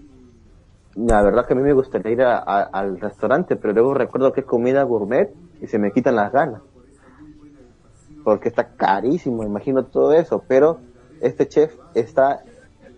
la 0.95 1.23
verdad 1.23 1.45
que 1.47 1.55
a 1.55 1.57
mí 1.57 1.63
me 1.63 1.73
gustaría 1.73 2.13
ir 2.13 2.23
al 2.23 3.01
restaurante, 3.01 3.57
pero 3.57 3.75
luego 3.75 3.95
recuerdo 3.95 4.33
que 4.33 4.41
es 4.41 4.47
comida 4.47 4.83
gourmet 4.85 5.33
y 5.61 5.67
se 5.67 5.79
me 5.79 5.93
quitan 5.93 6.17
las 6.17 6.33
ganas. 6.33 6.63
Porque 8.25 8.49
está 8.49 8.69
carísimo, 8.69 9.45
imagino 9.45 9.85
todo 9.85 10.13
eso. 10.13 10.43
Pero 10.47 10.79
este 11.21 11.49
chef 11.49 11.77
está, 11.95 12.43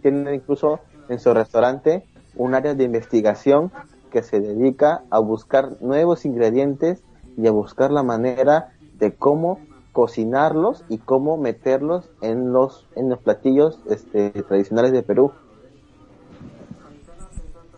tiene 0.03 0.35
incluso 0.35 0.81
en 1.09 1.19
su 1.19 1.33
restaurante 1.33 2.05
un 2.39 2.55
área 2.55 2.75
de 2.75 2.85
investigación 2.85 3.73
que 4.11 4.23
se 4.23 4.41
dedica 4.41 5.05
a 5.11 5.21
buscar 5.21 5.77
nuevos 5.83 6.25
ingredientes 6.25 7.05
y 7.37 7.47
a 7.49 7.53
buscar 7.53 7.93
la 7.93 8.05
manera 8.05 8.71
de 8.93 9.17
cómo 9.17 9.69
cocinarlos 9.93 10.85
y 10.89 11.01
cómo 11.01 11.39
meterlos 11.39 12.11
en 12.21 12.53
los 12.53 12.89
en 12.97 13.11
los 13.11 13.21
platillos 13.21 13.83
este, 13.87 14.31
tradicionales 14.45 14.93
de 14.93 15.03
Perú 15.05 15.35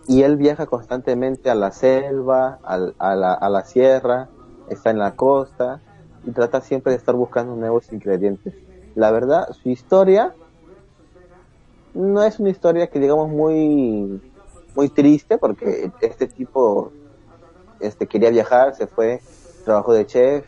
y 0.06 0.22
él 0.22 0.36
viaja 0.36 0.66
constantemente 0.66 1.50
a 1.50 1.54
la 1.56 1.72
selva, 1.72 2.60
al- 2.64 2.96
a, 2.98 3.16
la, 3.16 3.34
a 3.34 3.48
la 3.50 3.64
sierra, 3.64 4.30
está 4.66 4.90
en 4.90 4.98
la 4.98 5.16
costa 5.16 5.82
y 6.22 6.32
trata 6.32 6.60
siempre 6.62 6.92
de 6.92 6.98
estar 6.98 7.14
buscando 7.16 7.56
nuevos 7.56 7.92
ingredientes. 7.92 8.54
La 8.94 9.10
verdad, 9.12 9.48
su 9.52 9.70
historia 9.70 10.36
no 11.94 12.22
es 12.22 12.38
una 12.40 12.50
historia 12.50 12.88
que 12.88 13.00
digamos 13.00 13.28
muy 13.30 14.22
muy 14.74 14.88
triste 14.88 15.38
porque 15.38 15.90
este 16.00 16.26
tipo 16.26 16.92
este 17.80 18.06
quería 18.06 18.30
viajar, 18.30 18.74
se 18.74 18.86
fue, 18.86 19.20
trabajó 19.64 19.92
de 19.92 20.06
chef, 20.06 20.44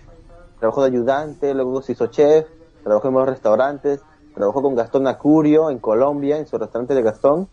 trabajó 0.59 0.83
de 0.83 0.89
ayudante, 0.89 1.55
luego 1.55 1.83
se 1.83 1.93
hizo 1.93 2.07
chef, 2.09 2.47
trabajó 2.83 3.09
en 3.09 3.15
varios 3.15 3.35
restaurantes, 3.35 4.01
trabajó 4.35 4.63
con 4.63 4.75
Gastón 4.75 5.07
Acurio 5.07 5.71
en 5.71 5.79
Colombia, 5.79 6.39
en 6.39 6.47
su 6.47 6.59
restaurante 6.59 6.95
de 6.95 7.03
Gastón, 7.03 7.49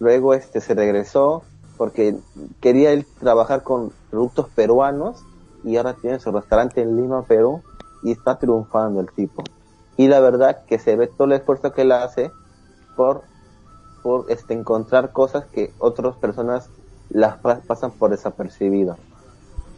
luego 0.00 0.34
este 0.34 0.60
se 0.60 0.74
regresó 0.74 1.42
porque 1.76 2.16
quería 2.60 2.92
él 2.92 3.06
trabajar 3.20 3.62
con 3.62 3.92
productos 4.10 4.48
peruanos 4.50 5.24
y 5.64 5.76
ahora 5.76 5.94
tiene 5.94 6.20
su 6.20 6.30
restaurante 6.30 6.82
en 6.82 6.96
Lima, 6.96 7.22
Perú 7.22 7.62
y 8.02 8.12
está 8.12 8.38
triunfando 8.38 9.00
el 9.00 9.10
tipo. 9.10 9.42
Y 9.96 10.08
la 10.08 10.20
verdad 10.20 10.64
que 10.66 10.78
se 10.78 10.96
ve 10.96 11.06
todo 11.06 11.26
el 11.26 11.32
esfuerzo 11.32 11.72
que 11.72 11.82
él 11.82 11.92
hace 11.92 12.30
por, 12.96 13.22
por 14.04 14.26
este, 14.28 14.52
encontrar 14.52 15.12
cosas 15.12 15.46
que 15.46 15.72
otras 15.78 16.14
personas 16.16 16.68
las 17.08 17.38
pa- 17.38 17.60
pasan 17.66 17.90
por 17.90 18.10
desapercibido. 18.10 18.98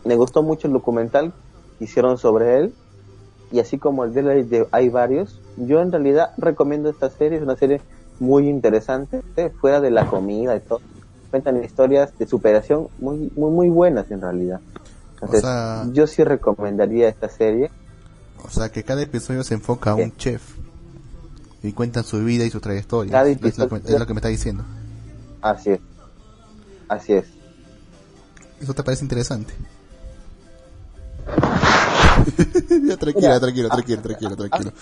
Me 0.04 0.16
gustó 0.16 0.42
mucho 0.42 0.66
el 0.66 0.72
documental 0.72 1.32
que 1.78 1.84
hicieron 1.84 2.18
sobre 2.18 2.58
él 2.58 2.74
y 3.52 3.60
así 3.60 3.78
como 3.78 4.02
el 4.04 4.12
de 4.12 4.28
hay, 4.32 4.42
de- 4.42 4.66
hay 4.72 4.88
varios, 4.88 5.40
yo 5.56 5.80
en 5.80 5.92
realidad 5.92 6.32
recomiendo 6.38 6.90
esta 6.90 7.08
serie, 7.08 7.38
es 7.38 7.44
una 7.44 7.56
serie 7.56 7.80
muy 8.18 8.48
interesante, 8.48 9.22
eh, 9.36 9.52
fuera 9.60 9.80
de 9.80 9.92
la 9.92 10.06
comida 10.06 10.56
y 10.56 10.60
todo. 10.60 10.80
Cuentan 11.30 11.62
historias 11.62 12.16
de 12.18 12.26
superación 12.26 12.88
muy 12.98 13.30
muy 13.36 13.50
muy 13.52 13.68
buenas 13.68 14.10
en 14.10 14.20
realidad. 14.22 14.60
Entonces, 15.14 15.42
sea- 15.42 15.86
yo 15.92 16.06
sí 16.08 16.24
recomendaría 16.24 17.08
esta 17.08 17.28
serie. 17.28 17.70
O 18.44 18.50
sea, 18.50 18.70
que 18.70 18.82
cada 18.82 19.02
episodio 19.02 19.44
se 19.44 19.54
enfoca 19.54 19.92
a 19.92 19.96
¿Qué? 19.96 20.02
un 20.04 20.16
chef 20.16 20.56
y 21.66 21.72
cuentan 21.72 22.04
su 22.04 22.22
vida 22.24 22.44
y 22.44 22.50
su 22.50 22.60
trayectoria. 22.60 23.12
Cada 23.12 23.28
Es 23.28 23.58
lo, 23.58 23.68
que, 23.68 23.76
es 23.76 23.98
lo 23.98 24.06
que 24.06 24.14
me 24.14 24.18
está 24.18 24.28
diciendo. 24.28 24.64
Así 25.42 25.70
es. 25.70 25.80
Así 26.88 27.12
es. 27.14 27.26
¿Eso 28.60 28.72
te 28.74 28.82
parece 28.82 29.04
interesante? 29.04 29.52
ya, 32.86 32.96
tranquila, 32.96 33.28
Mira, 33.28 33.40
tranquilo, 33.40 33.68
tranquilo, 33.68 34.02
tranquilo, 34.02 34.36
tranquilo. 34.36 34.72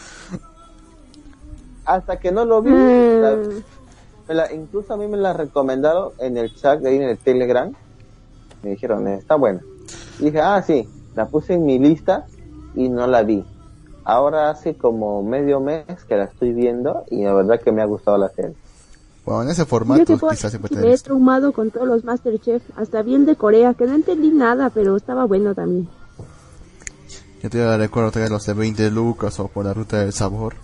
Hasta 1.84 2.16
que 2.18 2.32
no 2.32 2.44
lo 2.44 2.62
vi, 2.62 2.70
Mm. 2.70 3.20
la- 3.20 3.38
me 4.28 4.34
la- 4.34 4.52
incluso 4.52 4.94
a 4.94 4.96
mí 4.96 5.06
me 5.06 5.16
la 5.18 5.32
recomendaron 5.32 6.12
en 6.18 6.36
el 6.36 6.54
chat 6.54 6.80
de 6.80 6.88
ahí 6.90 6.96
en 6.96 7.02
el 7.02 7.18
Telegram. 7.18 7.72
Me 8.62 8.70
dijeron, 8.70 9.06
"Eh, 9.08 9.16
está 9.16 9.34
buena. 9.36 9.60
Y 10.18 10.24
dije, 10.26 10.40
ah, 10.40 10.62
sí, 10.66 10.88
la 11.14 11.26
puse 11.26 11.54
en 11.54 11.66
mi 11.66 11.78
lista 11.78 12.26
y 12.74 12.88
no 12.88 13.06
la 13.06 13.22
vi. 13.22 13.44
Ahora 14.04 14.50
hace 14.50 14.76
como 14.76 15.22
medio 15.22 15.60
mes 15.60 15.84
que 16.06 16.16
la 16.16 16.24
estoy 16.24 16.52
viendo 16.52 17.04
y 17.10 17.24
la 17.24 17.32
verdad 17.32 17.60
que 17.60 17.72
me 17.72 17.82
ha 17.82 17.86
gustado 17.86 18.18
la 18.18 18.28
serie. 18.28 18.54
Bueno, 19.24 19.42
en 19.44 19.48
ese 19.50 19.64
formato 19.64 20.18
quizás 20.18 20.52
se 20.52 20.58
puede 20.58 20.76
me 20.76 20.92
he 20.92 20.98
traumado 20.98 21.52
con 21.52 21.70
todos 21.70 21.88
los 21.88 22.04
Masterchef, 22.04 22.62
hasta 22.76 23.00
bien 23.02 23.24
de 23.24 23.36
Corea, 23.36 23.72
que 23.72 23.86
no 23.86 23.94
entendí 23.94 24.30
nada, 24.30 24.68
pero 24.68 24.96
estaba 24.96 25.24
bueno 25.24 25.54
también. 25.54 25.88
Yo 27.42 27.50
te 27.50 27.76
recuerdo 27.78 28.10
los 28.28 28.46
de 28.46 28.52
20 28.54 28.90
lucas 28.90 29.38
o 29.40 29.48
por 29.48 29.64
la 29.64 29.72
ruta 29.74 29.98
del 29.98 30.12
sabor, 30.12 30.54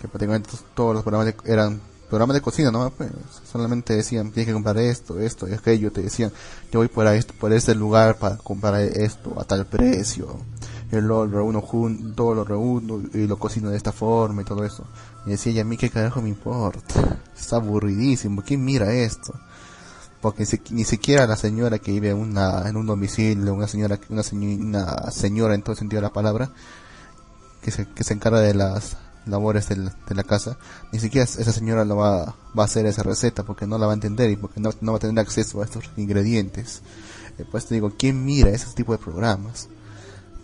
que 0.00 0.08
prácticamente 0.08 0.50
to- 0.50 0.58
todos 0.74 0.94
los 0.94 1.02
programas 1.04 1.26
de- 1.26 1.52
eran 1.52 1.80
programas 2.08 2.34
de 2.34 2.40
cocina, 2.40 2.70
¿no? 2.70 2.90
Pues, 2.90 3.10
solamente 3.50 3.94
decían, 3.94 4.30
tienes 4.30 4.46
que 4.48 4.52
comprar 4.52 4.78
esto, 4.78 5.18
esto 5.18 5.48
y 5.48 5.52
aquello, 5.54 5.90
te 5.92 6.02
decían, 6.02 6.30
yo 6.72 6.80
voy 6.80 6.88
por, 6.88 7.06
a 7.06 7.14
esto, 7.14 7.34
por 7.40 7.52
este 7.52 7.74
lugar 7.74 8.18
para 8.18 8.36
comprar 8.36 8.80
esto 8.80 9.32
a 9.38 9.44
tal 9.44 9.64
precio, 9.66 10.26
yo 10.92 11.00
lo 11.00 11.26
reúno 11.26 11.60
junto, 11.60 12.34
lo 12.34 12.44
reúno 12.44 13.02
y 13.14 13.26
lo 13.26 13.36
cocino 13.38 13.70
de 13.70 13.76
esta 13.76 13.90
forma 13.92 14.42
y 14.42 14.44
todo 14.44 14.64
eso. 14.64 14.84
Y 15.26 15.30
decía, 15.30 15.52
y 15.52 15.58
a 15.60 15.64
mí 15.64 15.76
qué 15.76 15.90
carajo 15.90 16.22
me 16.22 16.28
importa, 16.28 17.18
está 17.36 17.56
aburridísimo, 17.56 18.42
¿quién 18.42 18.64
mira 18.64 18.92
esto? 18.92 19.34
porque 20.20 20.46
ni 20.70 20.84
siquiera 20.84 21.26
la 21.26 21.36
señora 21.36 21.80
que 21.80 21.90
vive 21.90 22.10
en 22.10 22.16
una, 22.18 22.68
en 22.68 22.76
un 22.76 22.86
domicilio, 22.86 23.52
una 23.54 23.66
señora, 23.66 23.98
una, 24.08 24.22
seño- 24.22 24.56
una 24.64 25.10
señora 25.10 25.56
en 25.56 25.62
todo 25.62 25.74
sentido 25.74 26.00
de 26.00 26.06
la 26.06 26.12
palabra, 26.12 26.52
que 27.60 27.72
se, 27.72 27.88
encarga 28.14 28.40
de 28.40 28.54
las 28.54 28.96
labores 29.26 29.68
de 29.68 30.14
la 30.14 30.22
casa, 30.22 30.58
ni 30.92 31.00
siquiera 31.00 31.24
esa 31.24 31.52
señora 31.52 31.84
lo 31.84 31.96
va, 31.96 32.22
a 32.22 32.62
hacer 32.62 32.86
esa 32.86 33.02
receta 33.02 33.42
porque 33.42 33.66
no 33.66 33.78
la 33.78 33.86
va 33.86 33.92
a 33.92 33.94
entender 33.94 34.30
y 34.30 34.36
porque 34.36 34.60
no, 34.60 34.70
no 34.80 34.92
va 34.92 34.98
a 34.98 35.00
tener 35.00 35.18
acceso 35.18 35.60
a 35.60 35.64
estos 35.64 35.90
ingredientes. 35.96 36.82
Eh, 37.38 37.44
pues 37.50 37.66
te 37.66 37.74
digo, 37.74 37.92
¿quién 37.98 38.24
mira 38.24 38.50
ese 38.50 38.66
tipo 38.76 38.92
de 38.92 38.98
programas? 38.98 39.68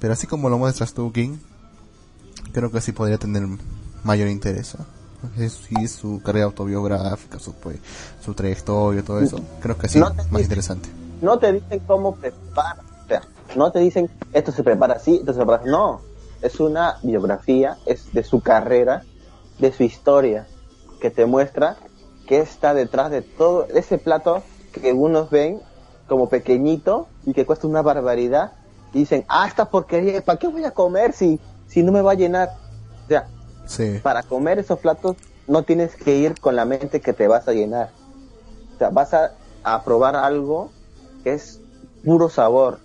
Pero 0.01 0.13
así 0.13 0.27
como 0.27 0.49
lo 0.49 0.59
muestras 0.59 0.95
tú, 0.95 1.13
King, 1.13 1.39
creo 2.53 2.71
que 2.71 2.81
sí 2.81 2.93
podría 2.93 3.19
tener 3.19 3.43
mayor 4.05 4.29
interés. 4.29 4.77
¿ah? 4.77 4.87
Sí, 5.37 5.89
su 5.89 6.23
carrera 6.23 6.47
autobiográfica, 6.47 7.39
su, 7.39 7.53
pues, 7.55 7.79
su 8.25 8.35
trayectoria, 8.35 9.03
todo 9.03 9.21
eso. 9.21 9.39
Creo 9.61 9.77
que 9.77 9.89
sí, 9.89 9.99
No 9.99 10.13
más 10.31 10.43
interesante. 10.43 10.89
No 11.21 11.39
te 11.39 11.53
dicen 11.53 11.81
cómo 11.87 12.15
prepara, 12.15 12.83
o 13.05 13.09
sea, 13.09 13.23
no 13.57 13.73
te 13.73 13.81
dicen 13.81 14.09
esto 14.33 14.53
se 14.53 14.63
prepara 14.63 14.95
así, 14.95 15.17
esto 15.17 15.33
se 15.33 15.39
prepara 15.39 15.63
así. 15.63 15.71
No, 15.71 16.01
es 16.41 16.61
una 16.61 16.99
biografía, 17.03 17.79
es 17.87 18.13
de 18.13 18.23
su 18.23 18.41
carrera, 18.41 19.03
de 19.59 19.73
su 19.73 19.83
historia, 19.83 20.47
que 21.01 21.11
te 21.11 21.27
muestra 21.27 21.77
qué 22.29 22.39
está 22.41 22.75
detrás 22.75 23.11
de 23.11 23.23
todo 23.23 23.67
ese 23.75 23.99
plato 23.99 24.43
que 24.73 24.93
unos 24.93 25.31
ven 25.31 25.61
como 26.07 26.29
pequeñito 26.29 27.09
y 27.27 27.33
que 27.33 27.45
cuesta 27.45 27.67
una 27.67 27.83
barbaridad. 27.83 28.53
Dicen, 28.93 29.25
ah, 29.29 29.47
esta 29.47 29.67
porquería, 29.71 30.23
¿para 30.23 30.39
qué 30.39 30.49
voy 30.49 30.65
a 30.65 30.71
comer 30.71 31.13
si, 31.13 31.39
si 31.67 31.83
no 31.83 31.93
me 31.93 32.01
va 32.01 32.13
a 32.13 32.15
llenar? 32.15 32.51
O 33.05 33.09
sea, 33.09 33.27
Sí, 33.67 34.01
para 34.03 34.23
comer 34.23 34.59
esos 34.59 34.79
platos 34.79 35.17
no 35.47 35.63
tienes 35.63 35.95
que 35.95 36.17
ir 36.17 36.41
con 36.41 36.57
la 36.57 36.65
mente 36.65 37.01
que 37.03 37.13
te 37.13 37.29
vas 37.29 37.49
a 37.49 37.53
llenar. 37.53 37.91
O 38.75 38.79
sea, 38.79 38.89
vas 38.91 39.13
a, 39.13 39.33
a 39.63 39.83
probar 39.85 40.17
algo 40.17 40.71
que 41.23 41.35
es 41.35 41.61
puro 42.05 42.31
sabor. 42.31 42.79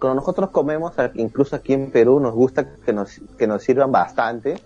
Cuando 0.00 0.16
nosotros 0.20 0.50
comemos, 0.50 0.92
incluso 1.14 1.54
aquí 1.54 1.72
en 1.74 1.92
Perú, 1.92 2.18
nos 2.18 2.34
gusta 2.34 2.66
que 2.84 2.92
nos, 2.92 3.20
que 3.38 3.46
nos 3.46 3.62
sirvan 3.62 3.92
bastante. 3.92 4.60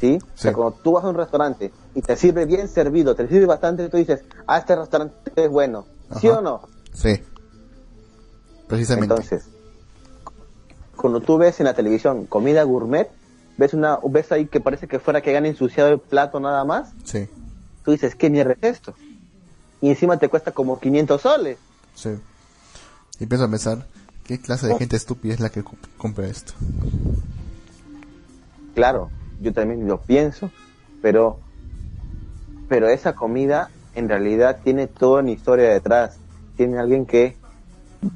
¿Sí? 0.00 0.18
O 0.22 0.38
sea, 0.38 0.50
Sí. 0.50 0.54
cuando 0.56 0.76
tú 0.82 0.92
vas 0.92 1.04
a 1.04 1.08
un 1.08 1.14
restaurante 1.16 1.72
y 1.94 2.02
te 2.02 2.16
sirve 2.16 2.44
bien 2.44 2.66
servido, 2.68 3.14
te 3.14 3.26
sirve 3.28 3.46
bastante, 3.46 3.88
tú 3.88 3.96
dices, 3.96 4.22
ah, 4.46 4.58
este 4.58 4.74
restaurante 4.76 5.14
es 5.36 5.48
bueno. 5.50 5.84
¿Sí 6.20 6.28
o 6.28 6.40
no? 6.40 6.62
sí. 6.92 7.20
Precisamente. 8.68 9.12
Entonces, 9.14 9.44
cuando 11.00 11.20
tú 11.20 11.38
ves 11.38 11.58
en 11.60 11.66
la 11.66 11.74
televisión 11.74 12.26
comida 12.26 12.62
gourmet, 12.62 13.08
ves 13.56 13.74
una 13.74 13.98
ves 14.08 14.30
ahí 14.32 14.46
que 14.46 14.60
parece 14.60 14.86
que 14.88 14.98
fuera 14.98 15.20
que 15.20 15.30
hayan 15.30 15.46
ensuciado 15.46 15.90
el 15.90 15.98
plato 15.98 16.40
nada 16.40 16.64
más, 16.64 16.92
sí, 17.04 17.28
tú 17.84 17.92
dices, 17.92 18.14
¿qué 18.14 18.30
mierda 18.30 18.52
es 18.60 18.76
esto? 18.76 18.94
Y 19.80 19.88
encima 19.90 20.18
te 20.18 20.28
cuesta 20.28 20.52
como 20.52 20.78
500 20.78 21.20
soles. 21.22 21.58
sí. 21.94 22.10
Y 23.18 23.24
empiezo 23.24 23.44
a 23.44 23.48
pensar, 23.50 23.86
¿qué 24.24 24.40
clase 24.40 24.66
de 24.66 24.76
gente 24.76 24.96
estúpida 24.96 25.34
es 25.34 25.40
la 25.40 25.50
que 25.50 25.62
comp- 25.62 25.88
compra 25.98 26.26
esto? 26.26 26.54
Claro, 28.74 29.10
yo 29.40 29.52
también 29.52 29.86
lo 29.86 30.00
pienso, 30.00 30.50
pero 31.02 31.38
pero 32.68 32.88
esa 32.88 33.14
comida 33.14 33.68
en 33.94 34.08
realidad 34.08 34.60
tiene 34.62 34.86
toda 34.86 35.20
una 35.22 35.32
historia 35.32 35.70
detrás. 35.70 36.16
Tiene 36.56 36.78
alguien 36.78 37.04
que 37.04 37.36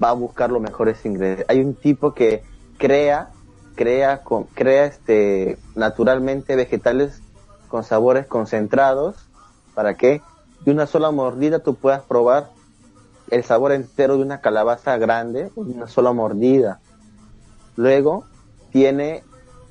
va 0.02 0.11
a 0.11 0.12
buscar 0.12 0.51
los 0.51 0.62
mejores 0.62 1.05
ingredientes. 1.05 1.44
Hay 1.48 1.61
un 1.61 1.74
tipo 1.74 2.15
que 2.15 2.44
crea 2.79 3.31
crea 3.75 4.23
crea 4.55 4.85
este 4.85 5.59
naturalmente 5.75 6.57
vegetales 6.57 7.21
con 7.69 7.83
sabores 7.83 8.27
concentrados 8.27 9.17
para 9.75 9.95
que 9.95 10.23
de 10.65 10.71
una 10.71 10.87
sola 10.87 11.11
mordida 11.11 11.59
tú 11.59 11.75
puedas 11.75 12.03
probar 12.03 12.51
el 13.31 13.45
sabor 13.45 13.73
entero 13.73 14.17
de 14.17 14.23
una 14.23 14.41
calabaza 14.41 14.97
grande, 14.97 15.51
una 15.57 15.89
sola 15.89 16.13
mordida. 16.13 16.81
Luego 17.77 18.25
tiene, 18.71 19.25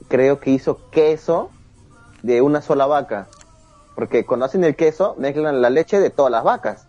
creo 0.07 0.39
que 0.39 0.51
hizo 0.51 0.89
queso 0.91 1.49
de 2.21 2.41
una 2.41 2.61
sola 2.61 2.85
vaca. 2.85 3.27
Porque 3.95 4.25
cuando 4.25 4.45
hacen 4.45 4.63
el 4.63 4.75
queso, 4.75 5.15
mezclan 5.17 5.61
la 5.61 5.69
leche 5.69 5.99
de 5.99 6.09
todas 6.09 6.31
las 6.31 6.43
vacas. 6.43 6.87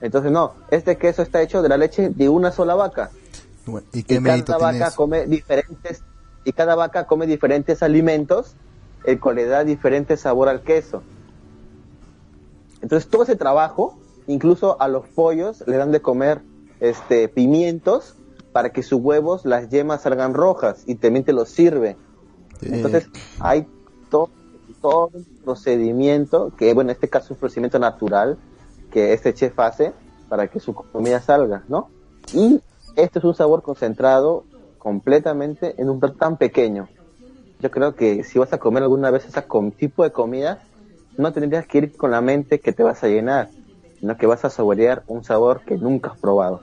Entonces, 0.00 0.32
no, 0.32 0.54
este 0.70 0.96
queso 0.96 1.22
está 1.22 1.42
hecho 1.42 1.62
de 1.62 1.68
la 1.68 1.76
leche 1.76 2.08
de 2.10 2.28
una 2.28 2.50
sola 2.50 2.74
vaca. 2.74 3.10
Bueno, 3.66 3.86
¿Y 3.92 4.02
qué 4.04 4.14
Y 4.14 4.20
mérito 4.20 4.46
cada 4.52 4.58
tiene 4.70 4.78
vaca 4.78 4.88
eso? 4.88 4.96
come 4.96 5.26
diferentes, 5.26 6.02
y 6.44 6.52
cada 6.52 6.74
vaca 6.74 7.06
come 7.06 7.26
diferentes 7.26 7.82
alimentos, 7.82 8.54
el 9.04 9.20
cual 9.20 9.36
le 9.36 9.46
da 9.46 9.64
diferente 9.64 10.16
sabor 10.16 10.48
al 10.48 10.62
queso. 10.62 11.02
Entonces, 12.82 13.08
todo 13.10 13.22
ese 13.22 13.36
trabajo, 13.36 13.98
incluso 14.26 14.80
a 14.80 14.88
los 14.88 15.06
pollos 15.08 15.64
le 15.66 15.76
dan 15.76 15.92
de 15.92 16.00
comer 16.00 16.42
este 16.80 17.28
pimientos 17.28 18.14
para 18.52 18.70
que 18.70 18.82
sus 18.82 19.00
huevos, 19.00 19.44
las 19.44 19.68
yemas 19.70 20.02
salgan 20.02 20.34
rojas 20.34 20.82
y 20.86 20.94
también 20.96 21.24
te 21.24 21.32
los 21.32 21.48
sirve. 21.48 21.96
Entonces, 22.62 23.08
hay 23.40 23.66
to- 24.10 24.30
todo 24.80 25.10
un 25.12 25.24
procedimiento, 25.44 26.52
que 26.56 26.72
bueno, 26.74 26.90
en 26.90 26.94
este 26.94 27.08
caso 27.08 27.26
es 27.26 27.30
un 27.32 27.36
procedimiento 27.38 27.78
natural 27.78 28.38
que 28.90 29.12
este 29.12 29.34
chef 29.34 29.58
hace 29.58 29.92
para 30.28 30.48
que 30.48 30.60
su 30.60 30.74
comida 30.74 31.20
salga, 31.20 31.64
¿no? 31.68 31.88
Y 32.32 32.60
este 32.96 33.18
es 33.18 33.24
un 33.24 33.34
sabor 33.34 33.62
concentrado 33.62 34.44
completamente 34.78 35.74
en 35.78 35.90
un 35.90 36.00
plato 36.00 36.16
tan 36.16 36.36
pequeño. 36.36 36.88
Yo 37.58 37.70
creo 37.70 37.94
que 37.94 38.24
si 38.24 38.38
vas 38.38 38.52
a 38.52 38.58
comer 38.58 38.82
alguna 38.82 39.10
vez 39.10 39.26
ese 39.26 39.42
tipo 39.78 40.02
de 40.02 40.10
comida, 40.10 40.62
no 41.16 41.32
tendrías 41.32 41.66
que 41.66 41.78
ir 41.78 41.96
con 41.96 42.10
la 42.10 42.20
mente 42.20 42.60
que 42.60 42.72
te 42.72 42.82
vas 42.82 43.02
a 43.02 43.08
llenar, 43.08 43.50
sino 43.98 44.16
que 44.16 44.26
vas 44.26 44.44
a 44.44 44.50
saborear 44.50 45.04
un 45.06 45.24
sabor 45.24 45.62
que 45.64 45.76
nunca 45.76 46.10
has 46.10 46.18
probado. 46.18 46.62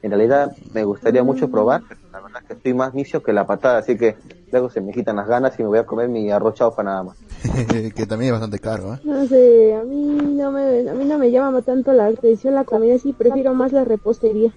En 0.00 0.10
realidad 0.10 0.52
me 0.72 0.84
gustaría 0.84 1.24
mucho 1.24 1.50
probar, 1.50 1.82
pero 1.88 2.00
la 2.12 2.20
verdad 2.20 2.40
que 2.46 2.54
estoy 2.54 2.74
más 2.74 2.92
vicio 2.92 3.22
que 3.22 3.32
la 3.32 3.46
patada, 3.46 3.78
así 3.78 3.96
que 3.96 4.16
luego 4.52 4.70
se 4.70 4.80
me 4.80 4.92
quitan 4.92 5.16
las 5.16 5.26
ganas 5.26 5.58
y 5.58 5.62
me 5.62 5.68
voy 5.68 5.78
a 5.78 5.86
comer 5.86 6.08
mi 6.08 6.30
arroz 6.30 6.54
chaufa 6.54 6.84
nada 6.84 7.02
más. 7.02 7.16
que 7.94 8.06
también 8.06 8.32
es 8.32 8.40
bastante 8.40 8.58
caro, 8.60 8.94
¿eh? 8.94 8.98
No 9.04 9.26
sé, 9.26 9.74
a 9.74 9.82
mí 9.82 9.96
no 10.36 10.52
me, 10.52 10.88
a 10.88 10.94
mí 10.94 11.04
no 11.04 11.18
me 11.18 11.30
llama 11.30 11.62
tanto 11.62 11.92
la 11.92 12.06
atención 12.06 12.54
la 12.54 12.64
comida, 12.64 12.96
sí, 12.98 13.12
prefiero 13.12 13.54
más 13.54 13.72
la 13.72 13.84
repostería. 13.84 14.54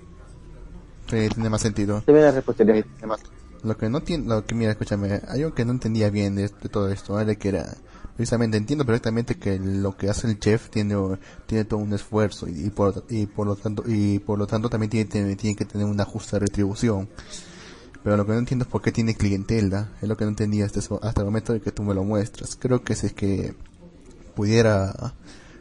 Tiene 1.12 1.50
más 1.50 1.62
sentido. 1.62 2.04
La 2.08 2.32
repostería. 2.32 2.86
Lo 3.64 3.78
que 3.78 3.90
no 3.90 4.00
entiendo, 4.00 4.36
lo 4.36 4.46
que 4.46 4.56
mira, 4.56 4.72
escúchame, 4.72 5.22
hay 5.28 5.44
algo 5.44 5.54
que 5.54 5.66
no 5.66 5.72
entendía 5.72 6.10
bien 6.10 6.36
de, 6.36 6.44
de 6.44 6.70
todo 6.70 6.90
esto, 6.90 7.14
¿vale? 7.14 7.38
Que 7.38 7.50
era, 7.50 7.78
precisamente 8.16 8.58
entiendo 8.58 8.86
perfectamente 8.86 9.36
que 9.36 9.60
lo 9.60 9.96
que 9.96 10.10
hace 10.10 10.28
el 10.28 10.40
chef 10.40 10.70
tiene, 10.70 10.96
tiene 11.46 11.66
todo 11.66 11.80
un 11.80 11.94
esfuerzo 11.94 12.48
y, 12.48 12.66
y 12.66 12.70
por, 12.72 13.04
y 13.10 13.28
por 13.28 13.46
lo 13.46 13.56
tanto, 13.56 13.84
y 13.86 14.18
por 14.20 14.40
lo 14.40 14.48
tanto 14.48 14.68
también 14.70 14.90
tiene, 14.90 15.10
tiene, 15.10 15.36
tiene 15.36 15.56
que 15.56 15.66
tener 15.66 15.86
una 15.86 16.06
justa 16.06 16.40
retribución. 16.40 17.08
Pero 18.04 18.18
lo 18.18 18.26
que 18.26 18.32
no 18.32 18.40
entiendo 18.40 18.66
es 18.66 18.72
por 18.72 18.82
qué 18.82 18.92
tiene 18.92 19.14
clientela, 19.14 19.90
es 20.02 20.10
lo 20.10 20.18
que 20.18 20.24
no 20.26 20.30
entendía 20.32 20.66
hasta, 20.66 20.80
eso- 20.80 21.00
hasta 21.04 21.22
el 21.22 21.26
momento 21.26 21.54
de 21.54 21.62
que 21.62 21.72
tú 21.72 21.84
me 21.84 21.94
lo 21.94 22.04
muestras. 22.04 22.56
Creo 22.56 22.84
que 22.84 22.96
si 22.96 23.06
es 23.08 23.14
que 23.14 23.54
pudiera 24.34 25.14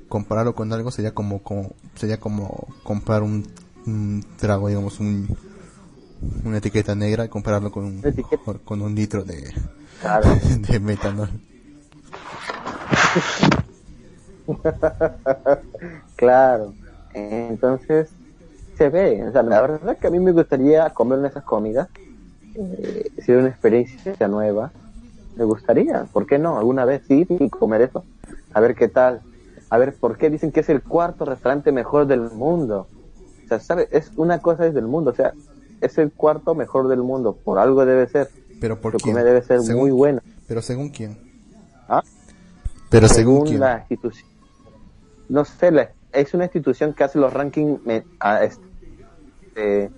compararlo 0.09 0.55
con 0.55 0.73
algo 0.73 0.91
sería 0.91 1.13
como, 1.15 1.43
como 1.43 1.75
sería 1.97 2.19
como 2.19 2.67
comprar 2.83 3.23
un, 3.23 3.47
un 3.87 4.25
trago, 4.37 4.69
digamos, 4.69 5.01
un, 5.01 5.29
una 6.45 6.59
etiqueta 6.59 6.95
negra 6.95 7.25
y 7.25 7.29
compararlo 7.29 7.71
con 7.71 7.85
un, 7.85 8.03
con 8.65 8.83
un 8.83 8.95
litro 8.95 9.25
de, 9.25 9.53
Claro. 10.01 10.29
de 10.69 10.81
metanol. 10.81 11.29
Claro. 16.17 16.75
Entonces, 17.15 18.11
se 18.77 18.89
ve. 18.89 19.25
O 19.27 19.33
sea, 19.33 19.43
la 19.43 19.61
verdad 19.63 19.97
que 19.97 20.07
a 20.07 20.11
mí 20.11 20.19
me 20.19 20.33
gustaría 20.33 20.91
comer 20.91 21.19
una 21.19 21.29
de 21.29 21.31
esas 21.31 21.45
comidas. 21.45 21.89
Eh, 22.57 23.11
si 23.25 23.33
una 23.33 23.49
experiencia 23.49 24.29
nueva. 24.29 24.73
Me 25.37 25.45
gustaría. 25.45 26.05
¿Por 26.13 26.27
qué 26.27 26.39
no? 26.39 26.59
Alguna 26.59 26.85
vez 26.85 27.03
sí, 27.07 27.25
sí, 27.25 27.49
comer 27.49 27.83
eso. 27.83 28.05
A 28.53 28.61
ver 28.61 28.75
qué 28.75 28.89
tal. 28.89 29.23
A 29.71 29.79
ver 29.79 29.95
por 29.95 30.19
qué 30.19 30.29
dicen 30.29 30.51
que 30.51 30.61
es 30.61 30.69
el 30.69 30.83
cuarto 30.83 31.25
restaurante 31.25 31.73
mejor 31.73 32.07
del 32.07 32.23
mundo. 32.23 32.89
Es 33.91 34.11
una 34.17 34.41
cosa 34.41 34.65
desde 34.65 34.79
el 34.81 34.87
mundo. 34.87 35.11
O 35.11 35.15
sea, 35.15 35.33
es 35.81 35.97
el 35.99 36.13
cuarto 36.13 36.55
mejor 36.55 36.89
del 36.89 37.03
mundo. 37.03 37.37
Por 37.45 37.59
algo 37.59 37.85
debe 37.85 38.09
ser. 38.09 38.31
Pero 38.61 38.81
por 38.81 38.93
Su 38.93 38.99
quién? 38.99 39.15
comida 39.15 39.25
debe 39.27 39.43
ser 39.43 39.61
Según- 39.63 39.83
muy 39.83 39.91
buena. 39.91 40.23
Pero 40.47 40.61
según 40.63 40.91
quién? 40.91 41.19
¿Ah? 41.89 42.03
Pero 42.91 43.09
según, 43.09 43.35
según 43.35 43.47
quién? 43.49 43.61
la 43.61 43.79
institución. 43.81 44.29
No 45.29 45.45
sé, 45.45 45.71
la- 45.71 45.91
es 46.13 46.35
una 46.35 46.45
institución 46.45 46.93
que 46.93 47.05
hace 47.05 47.19
los 47.19 47.33
rankings. 47.33 47.81
este, 48.43 48.61
eh, 49.57 49.91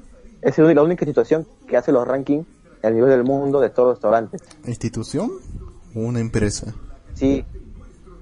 es 0.43 0.59
la 0.59 0.83
única 0.83 1.05
institución 1.05 1.47
que 1.67 1.77
hace 1.77 1.91
los 1.93 2.07
rankings 2.07 2.47
a 2.83 2.91
nivel 2.91 3.11
del 3.11 3.25
mundo 3.25 3.61
de 3.61 3.71
todos 3.71 3.89
los 3.89 3.97
restaurantes. 3.97 4.43
¿Institución 4.67 5.31
o 5.95 6.01
una 6.01 6.21
empresa? 6.21 6.75
Sí, 7.15 7.45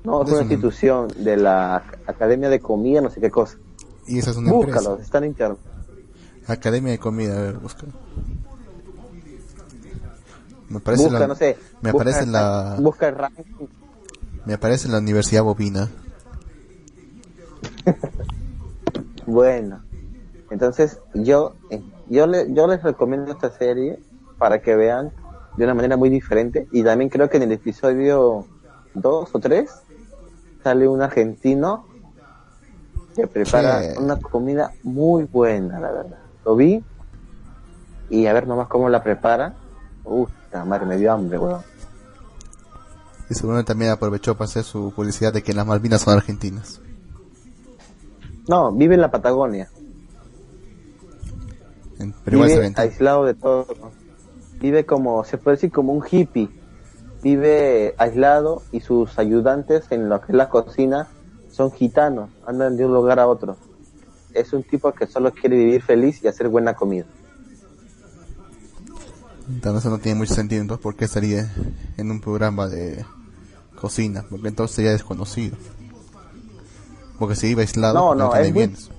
no, 0.05 0.23
es 0.23 0.29
una 0.29 0.39
una- 0.39 0.43
institución 0.43 1.09
de 1.19 1.37
la 1.37 1.77
Academia 2.07 2.49
de 2.49 2.61
Comida, 2.61 3.01
no 3.01 3.11
sé 3.11 3.21
qué 3.21 3.31
cosa. 3.31 3.59
Y 4.11 4.19
esa 4.19 4.31
es 4.33 4.37
una 4.37 4.51
Búscalos, 4.53 4.85
empresa. 4.87 5.03
están 5.05 5.25
en 5.25 5.31
internet. 5.31 5.59
Academia 6.47 6.91
de 6.93 6.99
comida, 6.99 7.39
a 7.39 7.43
ver, 7.43 7.59
busca. 7.59 7.87
Me 10.69 10.79
aparece 10.79 11.05
Busca, 11.05 11.19
la, 11.21 11.27
no 11.29 11.35
sé. 11.35 11.57
me 11.81 11.93
busca- 11.93 12.03
aparece 12.11 12.27
la, 12.31 12.77
Busca 12.81 13.09
el 13.09 13.15
ranking. 13.17 13.67
me 14.47 14.55
aparece 14.55 14.89
la 14.89 14.99
Universidad 14.99 15.43
Bovina. 15.45 15.89
Bueno, 19.27 19.81
entonces 20.51 20.99
yo, 21.15 21.55
eh, 21.71 21.81
yo, 22.09 22.27
le, 22.27 22.53
yo 22.53 22.67
les 22.67 22.83
recomiendo 22.83 23.31
esta 23.31 23.51
serie 23.51 24.01
para 24.39 24.61
que 24.61 24.75
vean 24.75 25.13
de 25.57 25.65
una 25.65 25.75
manera 25.75 25.97
muy 25.97 26.09
diferente 26.11 26.67
y 26.73 26.83
también 26.83 27.11
creo 27.11 27.29
que 27.31 27.37
en 27.37 27.45
el 27.45 27.53
episodio 27.53 28.45
2 28.95 29.29
o 29.33 29.39
3 29.39 29.71
sale 30.65 30.89
un 30.89 31.01
argentino 31.03 31.87
que 33.15 33.27
prepara 33.27 33.83
Sí. 33.83 33.99
una 33.99 34.17
comida 34.19 34.73
muy 34.83 35.25
buena, 35.25 35.79
la 35.81 35.91
verdad. 35.93 36.19
Lo 36.45 36.57
vi 36.57 36.83
y 38.09 38.27
a 38.27 38.33
ver 38.33 38.47
nomás 38.47 38.69
cómo 38.69 38.89
la 38.89 39.03
prepara. 39.03 39.55
Uf, 40.05 40.31
la 40.53 40.65
madre 40.65 40.87
me 40.87 40.97
dio 40.97 41.13
hambre, 41.13 41.39
weón. 41.39 41.61
Y 43.29 43.35
seguro 43.35 43.65
también 43.65 43.91
aprovechó 43.93 44.35
para 44.35 44.47
hacer 44.47 44.65
su 44.65 44.93
publicidad 44.93 45.33
de 45.33 45.43
que 45.43 45.53
las 45.53 45.67
Malvinas 45.67 46.01
son 46.03 46.15
argentinas. 46.15 46.81
No, 48.49 48.73
vive 48.73 48.97
en 48.97 49.01
la 49.01 49.11
Patagonia. 49.11 49.69
En- 51.99 52.15
vive 52.27 52.73
aislado 52.77 53.25
de 53.25 53.35
todo. 53.35 53.67
Vive 54.61 54.85
como, 54.87 55.23
se 55.25 55.39
puede 55.39 55.57
decir, 55.57 55.71
como 55.71 55.93
un 55.93 56.05
hippie. 56.11 56.49
Vive 57.23 57.95
aislado 57.99 58.63
y 58.73 58.81
sus 58.81 59.19
ayudantes 59.19 59.85
en 59.91 60.09
lo 60.09 60.21
que 60.21 60.33
es 60.33 60.37
la 60.37 60.49
cocina 60.49 61.09
son 61.51 61.73
gitanos, 61.73 62.31
andan 62.47 62.77
de 62.77 62.85
un 62.87 62.93
lugar 62.95 63.19
a 63.21 63.27
otro. 63.27 63.57
Es 64.35 64.53
un 64.53 64.63
tipo 64.63 64.93
que 64.93 65.07
solo 65.07 65.33
quiere 65.33 65.57
vivir 65.57 65.83
feliz 65.83 66.23
y 66.23 66.29
hacer 66.29 66.49
buena 66.49 66.75
comida. 66.75 67.05
Entonces 69.49 69.91
no 69.91 69.99
tiene 69.99 70.19
mucho 70.19 70.35
sentido, 70.35 70.63
entonces 70.63 70.83
¿por 70.83 70.95
qué 70.95 71.07
estaría 71.07 71.51
en 71.97 72.11
un 72.11 72.21
programa 72.21 72.69
de 72.69 73.05
cocina? 73.81 74.25
Porque 74.31 74.49
entonces 74.49 74.77
sería 74.77 74.93
desconocido. 74.93 75.57
Porque 77.19 77.35
si 77.35 77.49
vive 77.49 77.63
aislado, 77.63 77.95
No, 77.95 78.07
porque 78.09 78.23
no, 78.23 78.31
tiene 78.31 78.47
es 78.47 78.53
muy- 78.55 78.59
bienes. 78.67 78.91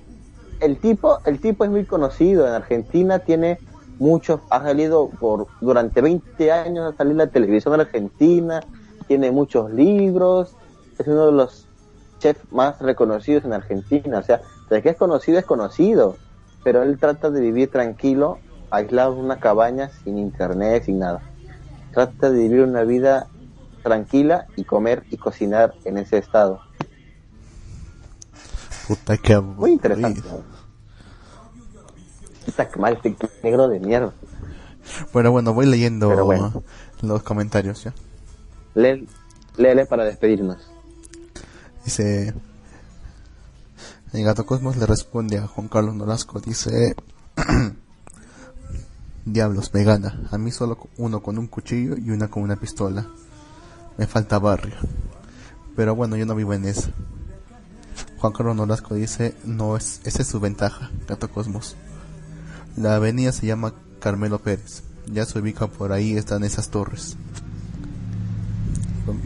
El 0.60 0.78
tipo, 0.78 1.18
el 1.24 1.40
tipo 1.40 1.64
es 1.64 1.70
muy 1.70 1.84
conocido 1.86 2.46
en 2.46 2.52
Argentina, 2.52 3.18
tiene 3.18 3.58
muchos, 3.98 4.40
ha 4.50 4.62
salido 4.62 5.08
por, 5.08 5.46
durante 5.60 6.00
20 6.00 6.52
años 6.52 6.92
ha 6.92 6.96
salido 6.96 7.12
en 7.14 7.18
la 7.18 7.26
televisión 7.32 7.80
Argentina, 7.80 8.60
tiene 9.08 9.32
muchos 9.32 9.72
libros, 9.72 10.54
es 10.98 11.06
uno 11.08 11.26
de 11.26 11.32
los 11.32 11.61
chefs 12.22 12.40
más 12.52 12.78
reconocidos 12.78 13.44
en 13.44 13.52
Argentina, 13.52 14.18
o 14.18 14.22
sea, 14.22 14.40
de 14.70 14.82
que 14.82 14.90
es 14.90 14.96
conocido 14.96 15.38
es 15.38 15.44
conocido, 15.44 16.16
pero 16.62 16.82
él 16.82 16.98
trata 16.98 17.30
de 17.30 17.40
vivir 17.40 17.70
tranquilo, 17.70 18.38
aislado 18.70 19.14
en 19.14 19.24
una 19.24 19.40
cabaña, 19.40 19.90
sin 20.04 20.18
internet, 20.18 20.84
sin 20.84 21.00
nada. 21.00 21.20
Trata 21.92 22.30
de 22.30 22.38
vivir 22.38 22.62
una 22.62 22.84
vida 22.84 23.26
tranquila 23.82 24.46
y 24.56 24.64
comer 24.64 25.04
y 25.10 25.16
cocinar 25.16 25.74
en 25.84 25.98
ese 25.98 26.18
estado. 26.18 26.60
Puta 28.86 29.16
que 29.16 29.34
aburrido. 29.34 29.60
Muy 29.60 29.72
interesante. 29.72 30.22
Está 32.46 32.68
mal 32.78 32.94
este 32.94 33.16
negro 33.42 33.68
de 33.68 33.80
mierda. 33.80 34.12
Bueno, 35.12 35.30
bueno, 35.30 35.54
voy 35.54 35.66
leyendo 35.66 36.24
bueno. 36.24 36.62
los 37.02 37.22
comentarios, 37.22 37.84
¿ya? 37.84 37.94
Lee, 38.74 39.06
léele 39.56 39.86
para 39.86 40.04
despedirnos. 40.04 40.71
Dice... 41.84 42.34
El 44.12 44.24
gato 44.24 44.44
Cosmos 44.44 44.76
le 44.76 44.84
responde 44.84 45.38
a 45.38 45.46
Juan 45.46 45.68
Carlos 45.68 45.94
Nolasco, 45.94 46.40
dice... 46.40 46.94
Diablos, 49.24 49.72
me 49.72 49.84
gana. 49.84 50.28
A 50.30 50.38
mí 50.38 50.50
solo 50.50 50.78
uno 50.98 51.22
con 51.22 51.38
un 51.38 51.46
cuchillo 51.46 51.96
y 51.96 52.10
una 52.10 52.28
con 52.28 52.42
una 52.42 52.56
pistola. 52.56 53.06
Me 53.96 54.06
falta 54.06 54.38
barrio. 54.38 54.74
Pero 55.76 55.94
bueno, 55.94 56.16
yo 56.16 56.26
no 56.26 56.34
vivo 56.34 56.52
en 56.54 56.64
eso. 56.64 56.90
Juan 58.18 58.32
Carlos 58.32 58.56
Nolasco 58.56 58.94
dice, 58.94 59.34
no 59.44 59.76
es, 59.76 60.00
esa 60.04 60.22
es 60.22 60.28
su 60.28 60.40
ventaja, 60.40 60.90
Gato 61.08 61.30
Cosmos. 61.30 61.76
La 62.76 62.96
avenida 62.96 63.32
se 63.32 63.46
llama 63.46 63.74
Carmelo 64.00 64.38
Pérez. 64.38 64.82
Ya 65.06 65.24
se 65.24 65.38
ubica 65.38 65.66
por 65.66 65.92
ahí, 65.92 66.16
están 66.16 66.44
esas 66.44 66.70
torres. 66.70 67.16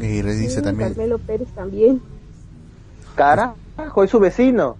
Y 0.00 0.22
le 0.22 0.34
dice 0.34 0.56
Sí, 0.56 0.62
también, 0.62 0.90
Carmelo 0.90 1.18
Pérez 1.18 1.48
también. 1.54 2.00
Carajo, 3.16 4.04
es 4.04 4.10
su 4.10 4.20
vecino. 4.20 4.76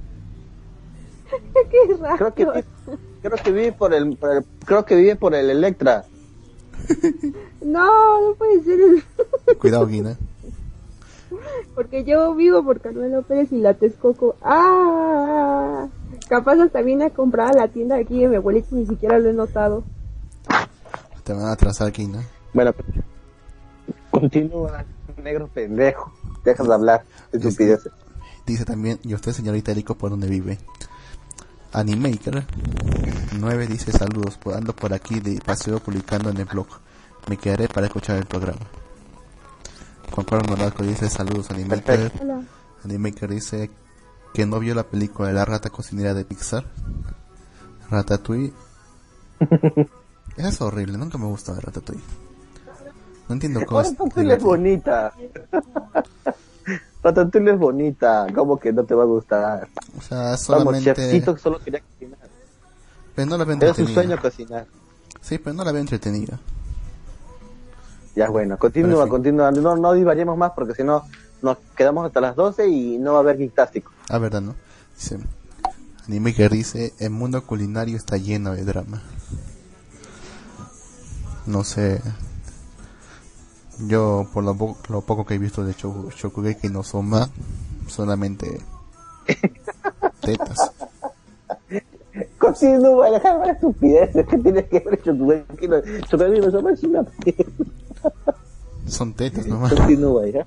Qué 1.70 1.94
raro. 2.00 2.16
Creo 2.16 2.34
que, 2.34 2.44
vi- 2.44 2.96
creo 3.22 3.36
que 3.42 3.50
vive 3.52 3.72
por 3.72 3.92
el, 3.94 4.16
por 4.16 4.30
el- 4.36 4.44
creo 4.64 4.84
que 4.84 4.94
vive 4.94 5.16
por 5.16 5.34
el 5.34 5.50
Electra. 5.50 6.04
No, 7.62 8.20
no 8.30 8.34
puede 8.36 8.62
ser. 8.62 8.78
cuidado 9.58 9.86
Guina. 9.88 10.16
Porque 11.74 12.04
yo 12.04 12.32
vivo 12.36 12.62
por 12.62 12.80
Carmelo 12.80 13.22
Pérez 13.22 13.50
y 13.50 13.58
la 13.58 13.74
Texcoco. 13.74 14.36
¡Ah! 14.40 15.88
Capaz 16.28 16.60
hasta 16.60 16.82
viene 16.82 17.06
a 17.06 17.10
comprar 17.10 17.50
a 17.50 17.54
la 17.62 17.68
tienda 17.68 17.96
aquí 17.96 18.20
de 18.20 18.28
mi 18.28 18.36
abuelito 18.36 18.68
y 18.76 18.80
ni 18.80 18.86
siquiera 18.86 19.18
lo 19.18 19.30
he 19.30 19.32
notado. 19.32 19.82
Te 21.24 21.32
van 21.32 21.46
a 21.46 21.52
atrasar 21.52 21.90
Guina. 21.90 22.22
Bueno, 22.54 22.72
continúa, 24.12 24.84
negro 25.20 25.48
pendejo. 25.52 26.12
Dejas 26.44 26.68
de 26.68 26.74
hablar, 26.74 27.02
estupideces. 27.32 27.90
Dice 28.46 28.64
también, 28.64 29.00
y 29.02 29.12
usted 29.14 29.32
señorita 29.32 29.72
Erico, 29.72 29.96
¿por 29.96 30.10
dónde 30.10 30.28
vive? 30.28 30.58
Animaker 31.72 32.46
9 33.38 33.66
dice 33.66 33.92
saludos, 33.92 34.38
por- 34.38 34.54
ando 34.54 34.74
por 34.74 34.94
aquí 34.94 35.20
de 35.20 35.40
paseo 35.44 35.80
publicando 35.80 36.30
en 36.30 36.36
el 36.38 36.44
blog. 36.44 36.68
Me 37.28 37.36
quedaré 37.36 37.68
para 37.68 37.86
escuchar 37.88 38.16
el 38.18 38.24
programa. 38.26 38.60
Juan 40.12 40.24
Carlos 40.26 40.48
Nolasco 40.48 40.84
dice 40.84 41.10
saludos 41.10 41.50
Animaker. 41.50 42.12
Hola. 42.22 42.42
Animaker 42.84 43.28
dice 43.30 43.70
que 44.32 44.46
no 44.46 44.60
vio 44.60 44.74
la 44.74 44.84
película 44.84 45.28
de 45.28 45.34
la 45.34 45.44
rata 45.44 45.68
cocinera 45.70 46.14
de 46.14 46.24
Pixar. 46.24 46.64
Ratatouille. 47.90 48.52
Esa 50.36 50.48
es 50.48 50.60
horrible, 50.60 50.96
nunca 50.98 51.18
me 51.18 51.26
gusta 51.26 51.58
Ratatouille. 51.60 52.02
No 53.28 53.34
entiendo 53.34 53.60
cómo 53.66 53.80
es 53.80 53.88
es 53.88 54.42
bonita. 54.42 55.12
Ratatouille 57.06 57.52
es 57.52 57.58
bonita. 57.58 58.26
¿Cómo 58.34 58.58
que 58.58 58.72
no 58.72 58.84
te 58.84 58.94
va 58.94 59.04
a 59.04 59.06
gustar? 59.06 59.68
O 59.96 60.02
sea, 60.02 60.18
Vamos, 60.18 60.40
solamente... 60.40 60.92
chefcito 60.92 61.34
que 61.34 61.40
solo 61.40 61.60
quería 61.60 61.80
cocinar. 61.80 62.18
Pero 63.14 63.26
no 63.28 63.38
la 63.38 63.44
veo 63.44 63.56
Era 63.60 63.74
su 63.74 63.86
sueño 63.86 64.20
cocinar. 64.20 64.66
Sí, 65.20 65.38
pero 65.38 65.54
no 65.54 65.64
la 65.64 65.70
veo 65.70 65.80
entretenida. 65.80 66.40
Ya 68.16 68.28
bueno, 68.28 68.58
continúa, 68.58 69.04
sí. 69.04 69.10
continúa. 69.10 69.52
No, 69.52 69.76
no 69.76 69.92
divariemos 69.92 70.36
más 70.36 70.50
porque 70.52 70.74
si 70.74 70.82
no 70.82 71.04
nos 71.42 71.58
quedamos 71.76 72.06
hasta 72.06 72.20
las 72.20 72.34
12 72.34 72.66
y 72.66 72.98
no 72.98 73.12
va 73.12 73.18
a 73.18 73.20
haber 73.20 73.36
Geektástico. 73.36 73.92
Ah, 74.08 74.18
verdad, 74.18 74.40
¿no? 74.40 74.56
Dice, 74.96 75.18
anime 76.08 76.34
que 76.34 76.48
dice, 76.48 76.92
el 76.98 77.10
mundo 77.10 77.46
culinario 77.46 77.96
está 77.96 78.16
lleno 78.16 78.52
de 78.52 78.64
drama. 78.64 79.00
No 81.46 81.62
sé. 81.62 82.00
Yo, 83.80 84.26
por 84.32 84.42
lo, 84.44 84.54
po- 84.56 84.76
lo 84.88 85.02
poco 85.02 85.26
que 85.26 85.34
he 85.34 85.38
visto 85.38 85.62
de 85.64 85.74
Shoku- 85.74 86.10
Shokugeki 86.10 86.68
no 86.68 86.82
Soma, 86.82 87.28
solamente 87.88 88.60
tetas. 90.20 90.70
Continúa, 92.38 93.10
déjame 93.10 93.46
la 93.46 93.52
estupidez. 93.52 94.10
¿Qué 94.28 94.38
tienes 94.38 94.64
que 94.66 94.80
ver 94.80 95.02
Shokugeki 95.04 95.68
no 95.68 95.80
Shokugeki 95.80 96.40
no 96.40 96.50
Soma 96.50 96.72
es 96.72 96.82
una 96.84 97.04
Son 98.88 99.12
tetas 99.14 99.46
nomás. 99.46 99.72
Hija. 99.72 100.46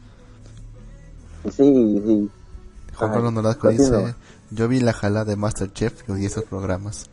Sí, 1.51 2.01
sí. 2.05 2.29
Juan 2.95 3.11
Carlos 3.11 3.33
Nolasco 3.33 3.69
dice, 3.69 4.15
yo 4.51 4.67
vi 4.67 4.79
la 4.79 4.93
jalada 4.93 5.25
de 5.25 5.35
Masterchef 5.35 6.07
y 6.07 6.11
odié 6.11 6.27
esos 6.27 6.43
programas. 6.45 7.09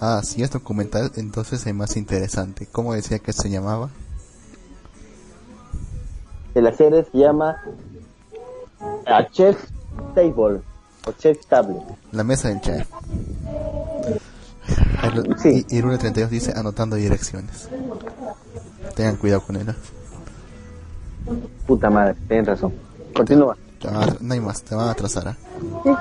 Ah, 0.00 0.20
si 0.24 0.42
es 0.42 0.50
documental, 0.50 1.12
entonces 1.16 1.66
es 1.66 1.74
más 1.74 1.96
interesante. 1.96 2.66
¿Cómo 2.70 2.94
decía 2.94 3.18
que 3.18 3.32
se 3.32 3.50
llamaba? 3.50 3.90
De 6.54 6.62
la 6.62 6.72
serie 6.72 7.04
se 7.04 7.18
llama 7.18 7.62
A 9.06 9.28
Chef 9.30 9.56
Table 10.14 10.60
o 11.06 11.12
Chef 11.18 11.44
Table. 11.46 11.76
La 12.12 12.24
mesa 12.24 12.48
del 12.48 12.60
chef. 12.60 12.88
Sí. 15.38 15.64
Y 15.68 15.76
Irule 15.76 15.98
32 15.98 16.30
dice 16.30 16.52
anotando 16.54 16.96
direcciones. 16.96 17.68
Tengan 18.94 19.16
cuidado 19.16 19.42
con 19.42 19.56
él. 19.56 19.74
Puta 21.66 21.90
madre, 21.90 22.16
tienes 22.26 22.46
razón. 22.46 22.72
Continúa. 23.14 23.56
Te 23.80 23.88
no 24.20 24.34
hay 24.34 24.40
más, 24.40 24.62
te 24.62 24.74
van 24.74 24.88
a 24.88 24.90
atrasar. 24.90 25.28
¿eh? 25.28 25.94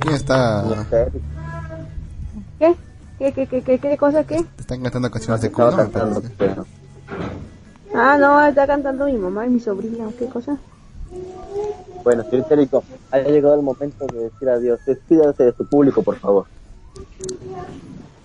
¿Quién 0.00 0.14
está? 0.14 0.64
¿Qué? 2.58 2.74
¿Qué, 3.18 3.32
qué, 3.32 3.46
qué, 3.46 3.62
qué, 3.62 3.78
qué 3.78 3.96
cosa, 3.96 4.24
qué? 4.24 4.44
Están 4.58 4.82
cantando 4.82 5.10
canciones 5.10 5.42
de 5.42 5.52
culo, 5.52 5.70
me 5.70 5.76
cantando, 5.76 6.14
parece. 6.20 6.34
pero- 6.38 6.66
Ah, 7.94 8.16
no, 8.18 8.44
está 8.44 8.66
cantando 8.66 9.04
mi 9.06 9.12
mamá 9.12 9.46
y 9.46 9.50
mi 9.50 9.60
sobrina, 9.60 10.06
¿qué 10.18 10.26
cosa? 10.26 10.56
Bueno, 12.02 12.24
señor 12.28 12.46
ha 13.12 13.18
llegado 13.18 13.54
el 13.54 13.62
momento 13.62 14.06
de 14.06 14.24
decir 14.24 14.48
adiós. 14.48 14.80
Despídase 14.86 15.44
de 15.44 15.52
su 15.52 15.66
público, 15.66 16.02
por 16.02 16.16
favor. 16.16 16.46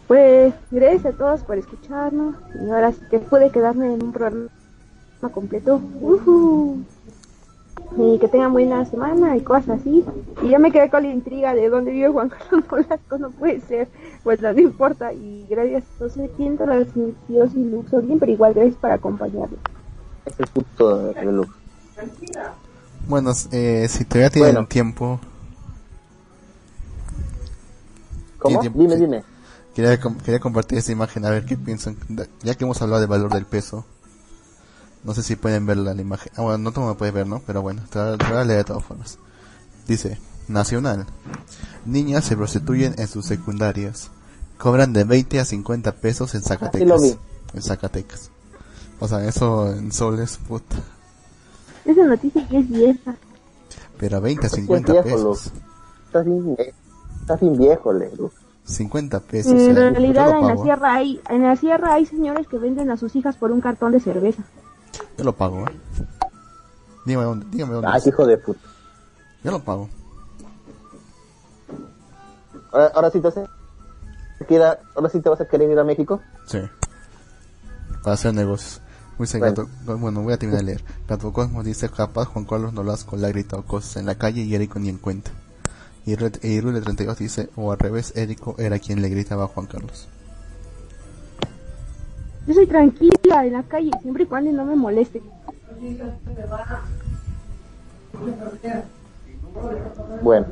Pues, 0.08 0.54
gracias 0.72 1.06
a 1.14 1.18
todos 1.18 1.42
por 1.42 1.58
escucharnos. 1.58 2.36
Y 2.66 2.70
ahora 2.70 2.92
sí 2.92 3.02
que 3.10 3.20
pude 3.20 3.50
quedarme 3.52 3.94
en 3.94 4.04
un 4.04 4.12
programa 4.14 4.50
completo. 5.34 5.82
Ujú. 6.02 6.78
Y 7.98 8.20
que 8.20 8.28
tengan 8.28 8.54
buena 8.54 8.86
semana 8.86 9.36
y 9.38 9.42
cosas 9.42 9.80
así. 9.82 10.04
Y 10.44 10.50
ya 10.50 10.60
me 10.60 10.72
quedé 10.72 10.90
con 10.90 11.04
la 11.04 11.10
intriga 11.10 11.54
de 11.54 11.70
dónde 11.70 11.92
vive 11.92 12.10
Juan 12.10 12.30
Carlos 12.30 12.64
Nolasco, 12.72 13.18
no 13.18 13.32
puede 13.32 13.62
ser. 13.62 13.88
Pues 14.24 14.42
no, 14.42 14.52
no 14.54 14.60
importa. 14.60 15.14
Y 15.14 15.46
gracias, 15.50 15.84
no 16.00 16.10
sé 16.10 16.30
quién 16.38 16.58
las 16.66 16.88
Dios 17.28 17.52
y 17.56 17.64
Luxo 17.64 18.02
bien, 18.02 18.20
pero 18.20 18.32
igual 18.32 18.54
gracias 18.54 18.76
por 18.76 18.92
acompañarme. 18.92 19.58
Ese 20.26 20.44
es 20.44 20.50
de 21.16 21.32
luz. 21.32 21.48
Bueno, 23.08 23.32
eh, 23.52 23.88
si 23.90 24.04
todavía 24.06 24.30
tienen 24.30 24.54
Bueno. 24.54 24.68
tiempo, 24.68 25.20
Dime, 28.48 28.96
sí. 28.96 29.02
dime. 29.02 29.24
quería, 29.76 30.00
com- 30.00 30.18
quería 30.18 30.40
compartir 30.40 30.78
esta 30.78 30.92
imagen 30.92 31.26
a 31.26 31.30
ver 31.30 31.46
qué 31.46 31.58
piensan. 31.58 31.98
Ya 32.44 32.56
que 32.56 32.64
hemos 32.64 32.82
hablado 32.82 33.00
del 33.02 33.10
valor 33.10 33.34
del 33.34 33.46
peso, 33.46 33.86
no 35.04 35.14
sé 35.14 35.24
si 35.24 35.36
pueden 35.36 35.66
ver 35.66 35.78
la, 35.78 35.94
la 35.94 36.02
imagen. 36.02 36.32
Ah, 36.36 36.42
bueno, 36.42 36.58
no 36.58 36.72
todo 36.72 36.88
me 36.88 36.96
puedes 36.96 37.14
ver, 37.14 37.28
¿no? 37.28 37.42
Pero 37.46 37.62
bueno, 37.62 37.84
te 37.90 38.00
voy 38.00 38.18
a- 38.38 38.44
leer 38.44 38.60
de 38.60 38.64
todas 38.66 38.84
formas. 38.84 39.18
Dice, 39.88 40.20
Nacional. 40.48 41.06
Niñas 41.86 42.24
se 42.26 42.38
prostituyen 42.38 42.96
en 42.98 43.08
sus 43.10 43.26
secundarias. 43.26 44.10
Cobran 44.58 44.94
de 44.94 45.04
20 45.04 45.40
a 45.42 45.46
50 45.46 45.92
pesos 45.96 46.34
en 46.36 46.42
Zacatecas. 46.42 46.88
lo 46.88 47.00
vi. 47.02 47.16
En 47.54 47.62
Zacatecas. 47.62 48.32
O 49.00 49.08
sea, 49.08 49.24
eso 49.26 49.72
en 49.74 49.92
soles, 49.92 50.38
puta. 50.48 50.78
Esa 51.86 52.04
noticia 52.06 52.48
ya 52.50 52.60
es 52.60 52.70
vieja. 52.70 53.16
Pero 54.00 54.18
a 54.18 54.20
20 54.22 54.46
a 54.46 54.48
Es 54.48 54.54
50 54.54 54.92
viejo, 54.94 55.08
pesos. 55.08 55.52
Estás 56.08 56.26
bien, 56.26 56.56
estás 57.28 57.42
bien 57.42 57.58
viejo, 57.58 57.92
le, 57.92 58.16
Luz. 58.16 58.32
50 58.64 59.20
pesos. 59.20 59.52
En 59.52 59.78
eh, 59.78 59.90
realidad 59.92 60.38
en 60.40 60.48
la 60.48 60.54
¿eh? 60.54 60.58
sierra 60.64 60.94
hay, 60.94 61.22
en 61.30 61.44
la 61.44 61.56
sierra 61.58 61.94
hay 61.94 62.06
señores 62.06 62.48
que 62.48 62.58
venden 62.58 62.90
a 62.90 62.96
sus 62.96 63.16
hijas 63.18 63.36
por 63.36 63.52
un 63.52 63.60
cartón 63.60 63.92
de 63.92 64.00
cerveza. 64.00 64.44
Yo 65.18 65.26
lo 65.26 65.34
pago, 65.36 65.66
¿eh? 65.68 65.72
Dígame 67.06 67.26
dónde, 67.26 67.46
dígame 67.50 67.74
dónde. 67.74 67.90
Ay, 67.92 68.00
es. 68.00 68.08
hijo 68.08 68.26
de 68.26 68.38
puta. 68.38 68.62
Yo 69.44 69.52
lo 69.52 69.60
pago. 69.60 69.90
Ahora, 72.72 72.92
ahora 72.96 73.12
sí 73.12 73.20
te 73.20 73.28
vas 73.28 73.38
a 73.38 74.46
quedar- 74.46 74.80
ahora 74.96 75.10
sí 75.10 75.20
te 75.20 75.30
vas 75.30 75.42
a 75.42 75.48
querer 75.48 75.70
ir 75.70 75.80
a 75.80 75.84
México. 75.84 76.22
Sí. 76.46 76.60
Para 78.04 78.14
hacer 78.14 78.34
negocios. 78.34 78.82
Muy 79.18 79.28
bueno. 79.40 79.68
bueno, 80.00 80.22
voy 80.22 80.34
a 80.34 80.38
terminar 80.38 80.62
de 80.62 80.68
leer. 80.68 80.84
Gato 81.10 81.34
Cosmos 81.34 81.66
dice, 81.66 81.90
capaz 81.90 82.26
Juan 82.26 82.46
Carlos 82.46 82.72
Nolasco 82.72 83.18
le 83.18 83.26
ha 83.26 83.30
gritado 83.30 83.64
cosas 83.64 83.98
en 83.98 84.06
la 84.06 84.16
calle 84.16 84.44
y 84.44 84.54
Erico 84.56 84.80
ni 84.80 84.90
en 84.90 84.98
cuenta. 84.98 85.32
Y 86.08 86.16
Red- 86.16 86.42
Irule 86.44 86.80
32 86.80 87.18
dice, 87.20 87.50
o 87.58 87.72
al 87.74 87.80
revés, 87.80 88.16
Erico 88.16 88.56
era 88.58 88.80
quien 88.80 89.02
le 89.02 89.10
gritaba 89.10 89.44
a 89.44 89.48
Juan 89.48 89.68
Carlos. 89.68 90.08
Yo 92.48 92.54
soy 92.54 92.66
tranquila 92.66 93.46
en 93.46 93.52
la 93.52 93.64
calle, 93.64 93.92
siempre 94.02 94.24
y 94.24 94.26
cuando 94.26 94.50
no 94.54 94.64
me 94.64 94.78
moleste. 94.78 95.22
Bueno. 100.22 100.46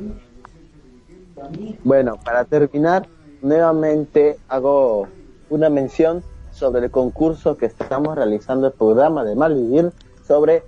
Bueno, 1.84 2.16
para 2.22 2.44
terminar, 2.44 3.06
nuevamente 3.40 4.36
hago 4.48 5.08
una 5.48 5.70
mención 5.70 6.22
sobre 6.52 6.84
el 6.84 6.90
concurso 6.90 7.56
que 7.56 7.64
estamos 7.64 8.14
realizando 8.14 8.66
el 8.66 8.72
programa 8.74 9.24
de 9.24 9.34
Malvivir 9.34 9.90
sobre 10.26 10.62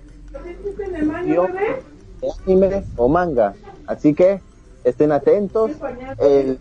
anime 2.46 2.84
o 2.96 3.08
manga. 3.08 3.54
Así 3.86 4.14
que 4.14 4.40
estén 4.88 5.12
atentos. 5.12 5.72
El, 6.18 6.58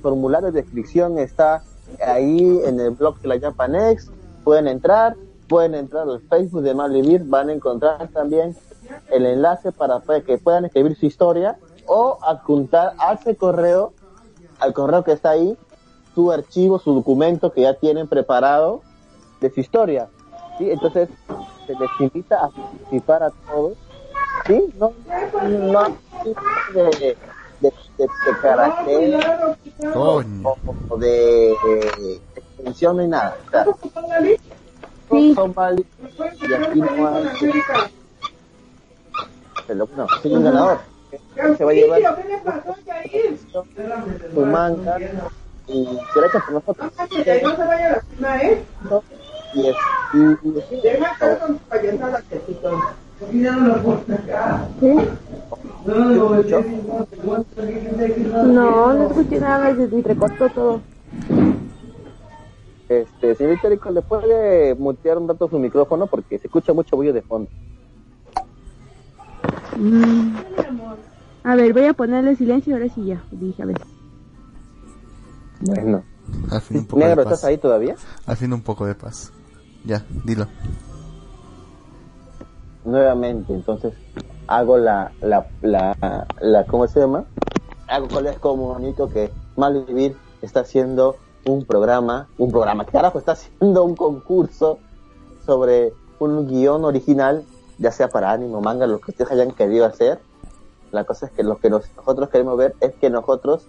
formulario 0.00 0.52
de 0.52 0.60
inscripción 0.60 1.18
está 1.18 1.62
ahí 2.06 2.60
en 2.64 2.80
el 2.80 2.90
blog 2.90 3.18
de 3.20 3.28
la 3.28 3.40
Japanex. 3.40 4.10
Pueden 4.44 4.68
entrar, 4.68 5.16
pueden 5.48 5.74
entrar 5.74 6.08
al 6.08 6.20
Facebook 6.22 6.62
de 6.62 6.74
Malvivir. 6.74 7.24
Van 7.24 7.48
a 7.48 7.52
encontrar 7.52 8.08
también 8.08 8.56
el 9.10 9.26
enlace 9.26 9.72
para 9.72 10.00
que 10.26 10.38
puedan 10.38 10.64
escribir 10.64 10.96
su 10.96 11.06
historia 11.06 11.56
o 11.86 12.18
adjuntar 12.22 12.94
a 12.98 13.14
ese 13.14 13.36
correo, 13.36 13.92
al 14.58 14.72
correo 14.72 15.04
que 15.04 15.12
está 15.12 15.30
ahí, 15.30 15.56
su 16.14 16.30
archivo, 16.30 16.78
su 16.78 16.94
documento 16.94 17.52
que 17.52 17.62
ya 17.62 17.74
tienen 17.74 18.08
preparado 18.08 18.82
de 19.40 19.50
su 19.50 19.60
historia. 19.60 20.08
¿sí? 20.58 20.70
Entonces, 20.70 21.08
se 21.66 21.72
les 21.72 21.90
invita 22.00 22.44
a 22.44 22.48
participar 22.50 23.22
a 23.22 23.30
todos. 23.30 23.76
¿sí? 24.46 24.72
No, 24.78 24.92
de, 28.02 28.32
de 28.32 28.38
carácter 28.40 29.20
o, 29.94 30.22
o 30.88 30.98
de 30.98 31.52
eh, 31.52 32.20
extensión 32.34 32.96
ni 32.98 33.08
nada. 33.08 33.36
O 33.46 33.50
sea, 33.50 33.66
Sí. 35.10 35.34
son 35.34 35.52
y 35.58 36.54
aquí 36.54 36.80
no 36.80 36.90
hay 36.90 37.62
pero 39.66 39.88
no, 39.96 40.06
soy 40.22 40.32
un 40.34 40.44
ganador. 40.44 40.78
Se 41.56 41.64
va 41.64 41.70
a 41.70 41.74
llevar 41.74 42.00
su 44.34 44.40
manga 44.46 44.98
y 45.66 45.98
gracias 46.14 46.42
por 46.44 46.52
nosotros. 46.54 46.92
Y 49.54 49.68
es, 49.68 49.76
y, 50.14 50.18
y- 50.48 50.82
¿Sí? 53.30 54.96
No, 58.26 58.94
no 58.94 59.08
escuché 59.08 59.40
nada, 59.40 59.74
se 59.74 59.84
entrecortó 59.84 60.48
todo. 60.50 60.80
este, 62.88 63.34
señor 63.34 63.54
Itérico, 63.54 63.90
¿le 63.90 64.02
puede 64.02 64.74
mutear 64.74 65.18
un 65.18 65.28
rato 65.28 65.48
su 65.48 65.58
micrófono? 65.58 66.06
Porque 66.06 66.38
se 66.38 66.46
escucha 66.46 66.72
mucho 66.72 66.96
bullo 66.96 67.12
de 67.12 67.22
fondo. 67.22 67.50
Mm. 69.76 70.36
A 71.44 71.56
ver, 71.56 71.72
voy 71.72 71.86
a 71.86 71.94
ponerle 71.94 72.36
silencio 72.36 72.74
ahora 72.74 72.88
sí 72.88 73.04
ya. 73.06 73.22
Dije, 73.30 73.62
a 73.62 73.66
ver. 73.66 73.80
Bueno. 75.60 76.04
Al 76.50 76.60
fin 76.60 76.78
un 76.78 76.86
poco 76.86 77.00
de 77.00 77.06
Negro, 77.06 77.24
paz. 77.24 77.32
¿estás 77.32 77.44
ahí 77.48 77.58
todavía? 77.58 77.96
Al 78.26 78.36
fin 78.36 78.52
un 78.52 78.62
poco 78.62 78.86
de 78.86 78.94
paz. 78.94 79.32
Ya, 79.84 80.04
dilo. 80.24 80.46
Nuevamente. 82.84 83.52
Entonces, 83.52 83.94
hago 84.46 84.78
la, 84.78 85.12
la, 85.20 85.46
la, 85.62 86.64
¿cómo 86.66 86.86
se 86.86 87.00
llama? 87.00 87.24
Hago 87.88 88.20
les 88.20 88.38
comunico 88.38 89.08
que 89.08 89.30
Malvivir 89.56 90.16
está 90.40 90.60
haciendo 90.60 91.16
un 91.44 91.64
programa, 91.64 92.28
un 92.38 92.50
programa, 92.50 92.84
¿qué 92.84 92.92
carajo? 92.92 93.18
Está 93.18 93.32
haciendo 93.32 93.84
un 93.84 93.96
concurso 93.96 94.78
sobre 95.44 95.92
un 96.18 96.46
guion 96.48 96.84
original, 96.84 97.44
ya 97.78 97.90
sea 97.90 98.08
para 98.08 98.30
ánimo, 98.30 98.60
manga, 98.60 98.86
lo 98.86 99.00
que 99.00 99.10
ustedes 99.10 99.30
hayan 99.30 99.50
querido 99.50 99.86
hacer. 99.86 100.20
La 100.92 101.04
cosa 101.04 101.26
es 101.26 101.32
que 101.32 101.42
lo 101.42 101.58
que 101.58 101.70
nosotros 101.70 102.28
queremos 102.28 102.56
ver 102.56 102.74
es 102.80 102.94
que 102.94 103.10
nosotros 103.10 103.66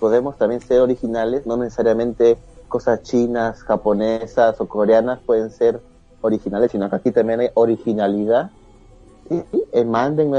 podemos 0.00 0.36
también 0.36 0.60
ser 0.60 0.80
originales, 0.80 1.46
no 1.46 1.56
necesariamente 1.56 2.38
cosas 2.68 3.02
chinas, 3.02 3.62
japonesas 3.62 4.60
o 4.60 4.66
coreanas 4.66 5.20
pueden 5.24 5.50
ser 5.50 5.80
originales, 6.26 6.70
sino 6.70 6.88
que 6.90 6.96
aquí 6.96 7.10
también 7.10 7.40
hay 7.40 7.48
originalidad. 7.54 8.50
Y, 9.30 9.42
eh, 9.72 9.84
manden, 9.84 10.32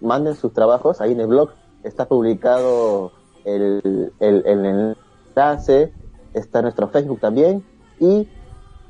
manden 0.00 0.34
sus 0.34 0.52
trabajos, 0.52 1.00
ahí 1.00 1.12
en 1.12 1.20
el 1.20 1.28
blog 1.28 1.50
está 1.82 2.06
publicado 2.06 3.12
el, 3.44 4.12
el, 4.20 4.42
el 4.46 4.94
enlace, 5.36 5.92
está 6.34 6.62
nuestro 6.62 6.88
Facebook 6.88 7.20
también, 7.20 7.64
y 7.98 8.28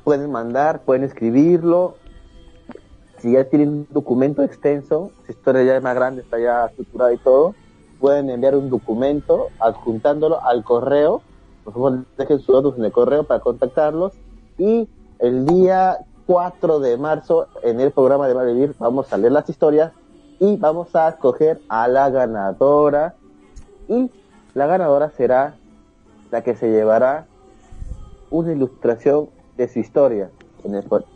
pueden 0.03 0.31
mandar, 0.31 0.81
pueden 0.83 1.03
escribirlo. 1.03 1.95
Si 3.17 3.33
ya 3.33 3.45
tienen 3.45 3.69
un 3.69 3.87
documento 3.89 4.43
extenso, 4.43 5.11
si 5.25 5.31
historia 5.31 5.63
ya 5.63 5.77
es 5.77 5.83
más 5.83 5.95
grande, 5.95 6.21
está 6.21 6.39
ya 6.39 6.65
estructurada 6.65 7.13
y 7.13 7.17
todo, 7.17 7.55
pueden 7.99 8.29
enviar 8.29 8.55
un 8.55 8.69
documento 8.69 9.47
adjuntándolo 9.59 10.41
al 10.43 10.63
correo. 10.63 11.21
Por 11.63 11.73
favor, 11.73 12.05
dejen 12.17 12.39
sus 12.39 12.55
datos 12.55 12.77
en 12.77 12.85
el 12.85 12.91
correo 12.91 13.23
para 13.23 13.39
contactarlos. 13.39 14.13
Y 14.57 14.87
el 15.19 15.45
día 15.45 15.97
4 16.27 16.79
de 16.79 16.97
marzo, 16.97 17.47
en 17.63 17.79
el 17.79 17.91
programa 17.91 18.27
de 18.27 18.33
Malvivir, 18.33 18.75
vamos 18.79 19.11
a 19.13 19.17
leer 19.17 19.31
las 19.31 19.49
historias 19.49 19.91
y 20.39 20.57
vamos 20.57 20.95
a 20.95 21.09
escoger 21.09 21.61
a 21.69 21.87
la 21.87 22.09
ganadora. 22.09 23.15
Y 23.87 24.09
la 24.53 24.65
ganadora 24.65 25.11
será 25.11 25.55
la 26.31 26.41
que 26.41 26.55
se 26.55 26.71
llevará 26.71 27.25
una 28.31 28.51
ilustración 28.51 29.29
de 29.57 29.67
su 29.67 29.79
historia. 29.79 30.31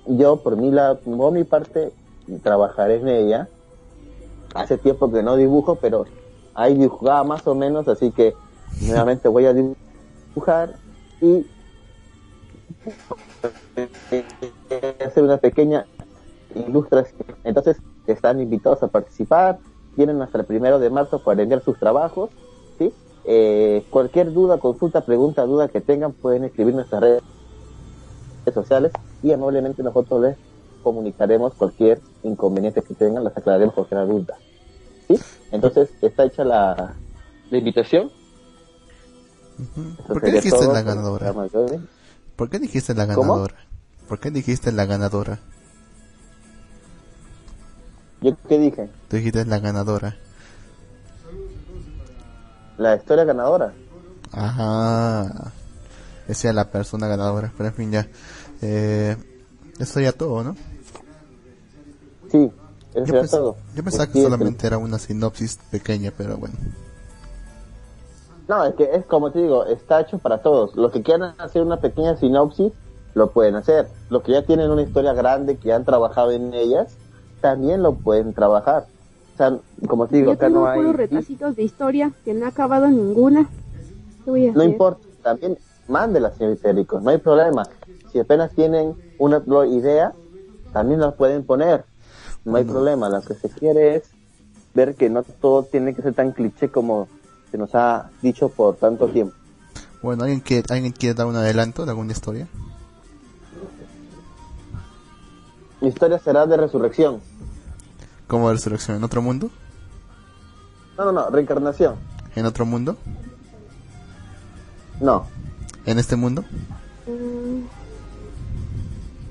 yo, 0.06 0.38
por 0.38 0.56
mi, 0.56 0.72
por 1.04 1.32
mi 1.32 1.44
parte, 1.44 1.92
trabajaré 2.44 2.98
en 2.98 3.08
ella. 3.08 3.50
Hace 4.54 4.78
tiempo 4.78 5.12
que 5.12 5.24
no 5.24 5.36
dibujo, 5.36 5.76
pero 5.76 6.06
ahí 6.54 6.76
dibujaba 6.76 7.24
más 7.24 7.46
o 7.48 7.56
menos, 7.56 7.88
así 7.88 8.12
que 8.12 8.34
nuevamente 8.82 9.28
voy 9.28 9.46
a 9.46 9.54
dibujar 9.54 10.76
y 11.22 11.46
hacer 15.06 15.24
una 15.24 15.38
pequeña 15.38 15.86
ilustración. 16.56 17.36
Entonces, 17.44 17.78
están 18.08 18.40
invitados 18.40 18.82
a 18.84 18.88
participar. 18.88 19.60
Tienen 19.96 20.22
hasta 20.22 20.40
el 20.40 20.46
primero 20.46 20.80
de 20.80 20.90
marzo 20.90 21.20
para 21.20 21.42
enviar 21.42 21.64
sus 21.64 21.78
trabajos. 21.78 22.30
¿sí? 22.78 22.94
Eh, 23.26 23.86
cualquier 23.90 24.34
duda, 24.34 24.60
consulta, 24.60 25.02
pregunta, 25.02 25.46
duda 25.46 25.68
que 25.68 25.82
tengan, 25.82 26.14
pueden 26.14 26.46
escribir 26.46 26.72
en 26.72 26.78
nuestras 26.78 27.02
redes 27.02 27.24
sociales 28.54 28.92
y 29.22 29.32
amablemente 29.32 29.84
nosotros 29.84 30.22
les 30.22 30.38
comunicaremos 30.82 31.54
cualquier 31.54 32.00
inconveniente 32.24 32.82
que 32.82 32.96
tengan, 32.96 33.24
las 33.24 33.38
aclararemos 33.38 33.76
cualquier 33.76 34.08
duda. 34.08 34.38
¿Sí? 35.08 35.20
Entonces, 35.52 35.90
está 36.02 36.26
hecha 36.26 36.44
la, 36.44 36.96
la 37.50 37.58
invitación. 37.58 38.12
¿Por 40.08 40.22
qué 40.22 40.32
dijiste 40.32 40.68
la 40.68 40.82
ganadora? 40.82 41.34
¿Por 42.40 42.50
qué 42.50 42.58
dijiste 42.58 42.94
la 42.94 43.06
ganadora? 43.06 43.56
¿Por 44.08 44.18
qué 44.18 44.32
dijiste 44.32 44.72
la 44.72 44.86
ganadora? 44.86 45.40
¿Yo 48.22 48.38
qué 48.48 48.58
dije? 48.58 48.90
Tú 49.10 49.18
dijiste 49.18 49.44
la 49.44 49.60
ganadora. 49.60 50.16
La 52.78 52.96
historia 52.96 53.26
ganadora. 53.26 53.74
Ajá. 54.32 55.52
Esa 56.30 56.48
es 56.48 56.56
la 56.56 56.72
persona 56.72 57.08
ganadora. 57.08 57.52
Pero 57.58 57.68
en 57.68 57.76
fin, 57.76 57.92
ya. 57.92 58.08
Eh, 58.62 59.18
eso 59.78 60.00
ya 60.00 60.14
todo, 60.14 60.42
¿no? 60.42 60.56
Sí, 62.32 62.50
eso 62.94 63.06
yo 63.06 63.22
ya 63.22 63.28
todo. 63.28 63.58
Yo 63.76 63.84
pensaba 63.84 64.08
que 64.08 64.22
solamente 64.22 64.66
era 64.66 64.78
una 64.78 64.98
sinopsis 64.98 65.60
pequeña, 65.70 66.14
pero 66.18 66.38
bueno. 66.38 66.56
No, 68.50 68.66
es 68.66 68.74
que 68.74 68.90
es 68.96 69.06
como 69.06 69.32
te 69.32 69.44
digo, 69.44 69.66
está 69.68 70.02
hecho 70.02 70.18
para 70.18 70.40
todos. 70.40 70.76
Los 70.76 70.92
que 70.92 71.04
quieran 71.04 71.36
hacer 71.38 71.62
una 71.62 71.78
pequeña 71.78 72.18
sinopsis, 72.18 72.74
lo 73.14 73.30
pueden 73.30 73.56
hacer. 73.56 73.88
Los 74.10 74.24
que 74.24 74.32
ya 74.32 74.42
tienen 74.42 74.72
una 74.72 74.82
historia 74.82 75.14
grande, 75.14 75.58
que 75.58 75.72
han 75.72 75.86
trabajado 75.86 76.32
en 76.32 76.52
ellas, 76.56 76.98
también 77.42 77.84
lo 77.84 77.94
pueden 77.94 78.34
trabajar. 78.34 78.88
O 79.36 79.38
sea, 79.38 79.56
como 79.88 80.08
te 80.08 80.18
digo, 80.18 80.32
acá 80.32 80.50
no 80.50 80.66
hay... 80.66 80.82
retacitos 80.92 81.56
de 81.56 81.62
historia 81.62 82.12
que 82.26 82.34
no 82.34 82.48
ha 82.48 82.50
acabado 82.50 82.88
ninguna. 82.88 83.48
No 84.26 84.64
importa, 84.64 85.06
también 85.22 85.58
mándelas, 85.88 86.36
señor 86.36 86.54
Itérico, 86.54 87.00
no 87.00 87.12
hay 87.12 87.20
problema. 87.20 87.68
Si 88.12 88.20
apenas 88.20 88.52
tienen 88.56 88.96
una 89.20 89.44
idea, 89.68 90.14
también 90.74 91.00
las 91.00 91.14
pueden 91.14 91.46
poner. 91.46 91.86
No 92.46 92.58
hay 92.58 92.64
problema. 92.64 93.10
Lo 93.10 93.22
que 93.22 93.36
se 93.36 93.48
quiere 93.50 93.96
es 93.96 94.10
ver 94.74 94.96
que 94.96 95.08
no 95.10 95.22
todo 95.22 95.64
tiene 95.64 95.94
que 95.94 96.02
ser 96.02 96.16
tan 96.16 96.32
cliché 96.32 96.70
como 96.70 97.08
se 97.52 97.58
nos 97.58 97.74
ha 97.76 98.10
dicho 98.22 98.50
por 98.50 98.76
tanto 98.76 99.08
tiempo. 99.08 99.36
Bueno, 100.02 100.24
¿alguien 100.24 100.40
quiere, 100.40 100.66
¿alguien 100.70 100.94
quiere 100.94 101.14
dar 101.14 101.28
un 101.28 101.36
adelanto 101.36 101.84
de 101.86 101.92
alguna 101.92 102.12
historia? 102.12 102.48
Mi 105.82 105.90
historia 105.90 106.20
será 106.20 106.46
de 106.46 106.58
resurrección. 106.58 107.22
¿Cómo 108.28 108.48
de 108.48 108.56
resurrección? 108.56 108.98
¿En 108.98 109.04
otro 109.04 109.22
mundo? 109.22 109.50
No, 110.98 111.06
no, 111.06 111.12
no, 111.12 111.30
reencarnación. 111.30 111.96
¿En 112.36 112.46
otro 112.46 112.66
mundo? 112.66 112.98
No. 115.00 115.26
¿En 115.86 115.98
este 115.98 116.16
mundo? 116.16 116.44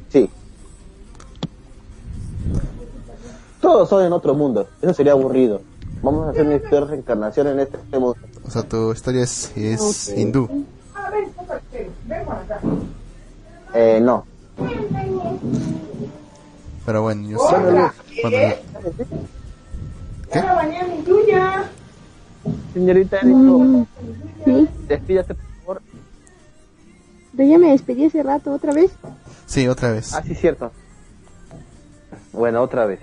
Sí. 0.09 0.31
Todos 3.61 3.89
son 3.89 4.05
en 4.05 4.13
otro 4.13 4.35
mundo. 4.35 4.67
Eso 4.81 4.95
sería 4.95 5.13
aburrido. 5.13 5.61
Vamos 6.03 6.27
a 6.27 6.31
hacer 6.31 6.47
una 6.47 6.57
historia 6.57 6.81
de 6.81 6.87
reencarnación 6.87 7.47
en 7.49 7.61
este 7.61 7.79
mundo. 7.93 8.17
O 8.47 8.51
sea, 8.51 8.63
tu 8.63 8.93
historia 8.93 9.23
es, 9.25 9.53
es 9.57 10.09
hindú. 10.17 10.67
Eh, 13.75 14.01
no. 14.03 14.25
Pero 16.87 17.03
bueno, 17.03 17.29
yo 17.29 17.39
sé. 17.39 17.57
Cuando... 18.23 18.39
¿Qué? 20.33 20.45
Señorita 22.73 23.19
mm, 23.23 23.87
¿Sí? 24.45 24.69
despídase 24.87 25.35
por 25.35 25.45
favor. 25.61 25.83
Yo 27.33 27.45
ya 27.45 27.59
me 27.59 27.71
despedí 27.71 28.07
hace 28.07 28.23
rato, 28.23 28.53
¿otra 28.53 28.73
vez? 28.73 28.93
Sí, 29.47 29.69
otra 29.69 29.93
vez. 29.93 30.15
Ah, 30.15 30.23
sí, 30.23 30.35
cierto. 30.35 30.71
Bueno, 32.33 32.63
otra 32.63 32.87
vez. 32.87 33.01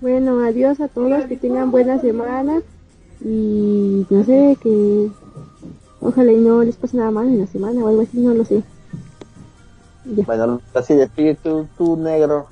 Bueno, 0.00 0.44
adiós 0.44 0.80
a 0.80 0.88
todos, 0.88 1.24
que 1.24 1.36
tengan 1.36 1.70
buena 1.70 2.00
semana 2.00 2.60
y 3.20 4.06
no 4.08 4.24
sé, 4.24 4.56
que 4.62 5.10
ojalá 6.00 6.32
y 6.32 6.36
no 6.36 6.62
les 6.62 6.76
pase 6.76 6.96
nada 6.96 7.10
mal 7.10 7.26
en 7.26 7.40
la 7.40 7.46
semana 7.46 7.84
o 7.84 7.88
algo 7.88 8.02
así, 8.02 8.20
no 8.20 8.32
lo 8.34 8.44
sé. 8.44 8.62
Bueno, 10.04 10.60
así 10.74 10.94
despide 10.94 11.34
tu, 11.34 11.66
tu 11.76 11.96
negro. 11.96 12.46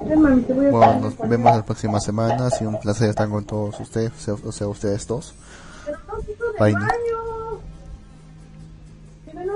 Bueno, 0.00 1.00
nos 1.00 1.18
vemos 1.28 1.56
la 1.56 1.64
próxima 1.64 2.00
semana. 2.00 2.46
Ha 2.46 2.50
sido 2.50 2.70
un 2.70 2.80
placer 2.80 3.10
estar 3.10 3.28
con 3.28 3.44
todos 3.44 3.78
ustedes, 3.78 4.28
o 4.28 4.52
sea, 4.52 4.68
ustedes 4.68 5.06
dos. 5.06 5.34
Bye. 6.58 6.74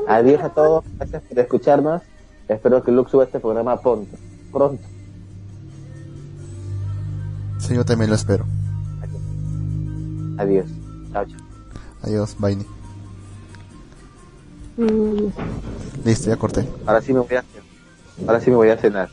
Adiós 0.09 0.43
a 0.43 0.49
todos, 0.51 0.85
gracias 0.99 1.23
por 1.23 1.39
escucharnos. 1.39 2.03
Espero 2.49 2.83
que 2.83 2.93
Luke 2.93 3.11
suba 3.11 3.25
este 3.25 3.41
programa 3.41 3.81
pronto. 3.81 4.17
Pronto. 4.53 4.92
Sí, 7.63 7.75
yo 7.77 7.85
también 7.85 8.11
lo 8.11 8.17
espero. 8.17 8.45
Adiós. 10.37 10.67
Chao, 11.13 11.25
chao. 11.25 11.39
Adiós, 12.03 12.37
bye. 12.39 12.59
Listo, 16.05 16.29
ya 16.29 16.37
corté. 16.37 16.67
Ahora 16.85 17.01
sí 17.01 17.13
me 17.13 17.21
voy 17.21 17.37
a 17.37 17.45
Ahora 18.27 18.41
sí 18.41 18.51
me 18.51 18.57
voy 18.57 18.71
a 18.71 18.77
cenar. 18.77 19.09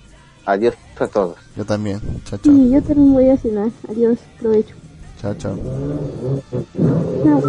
Adiós 0.45 0.73
a 0.99 1.07
todos. 1.07 1.37
Yo 1.55 1.63
también. 1.63 1.99
Chao, 2.25 2.39
chao. 2.39 2.53
Sí, 2.53 2.71
yo 2.71 2.81
también 2.81 3.13
voy 3.13 3.29
a 3.29 3.37
cenar. 3.37 3.69
Adiós. 3.87 4.17
Provecho. 4.39 4.75
Chao, 5.21 5.35
chao. 5.35 5.55
Chao. 7.23 7.41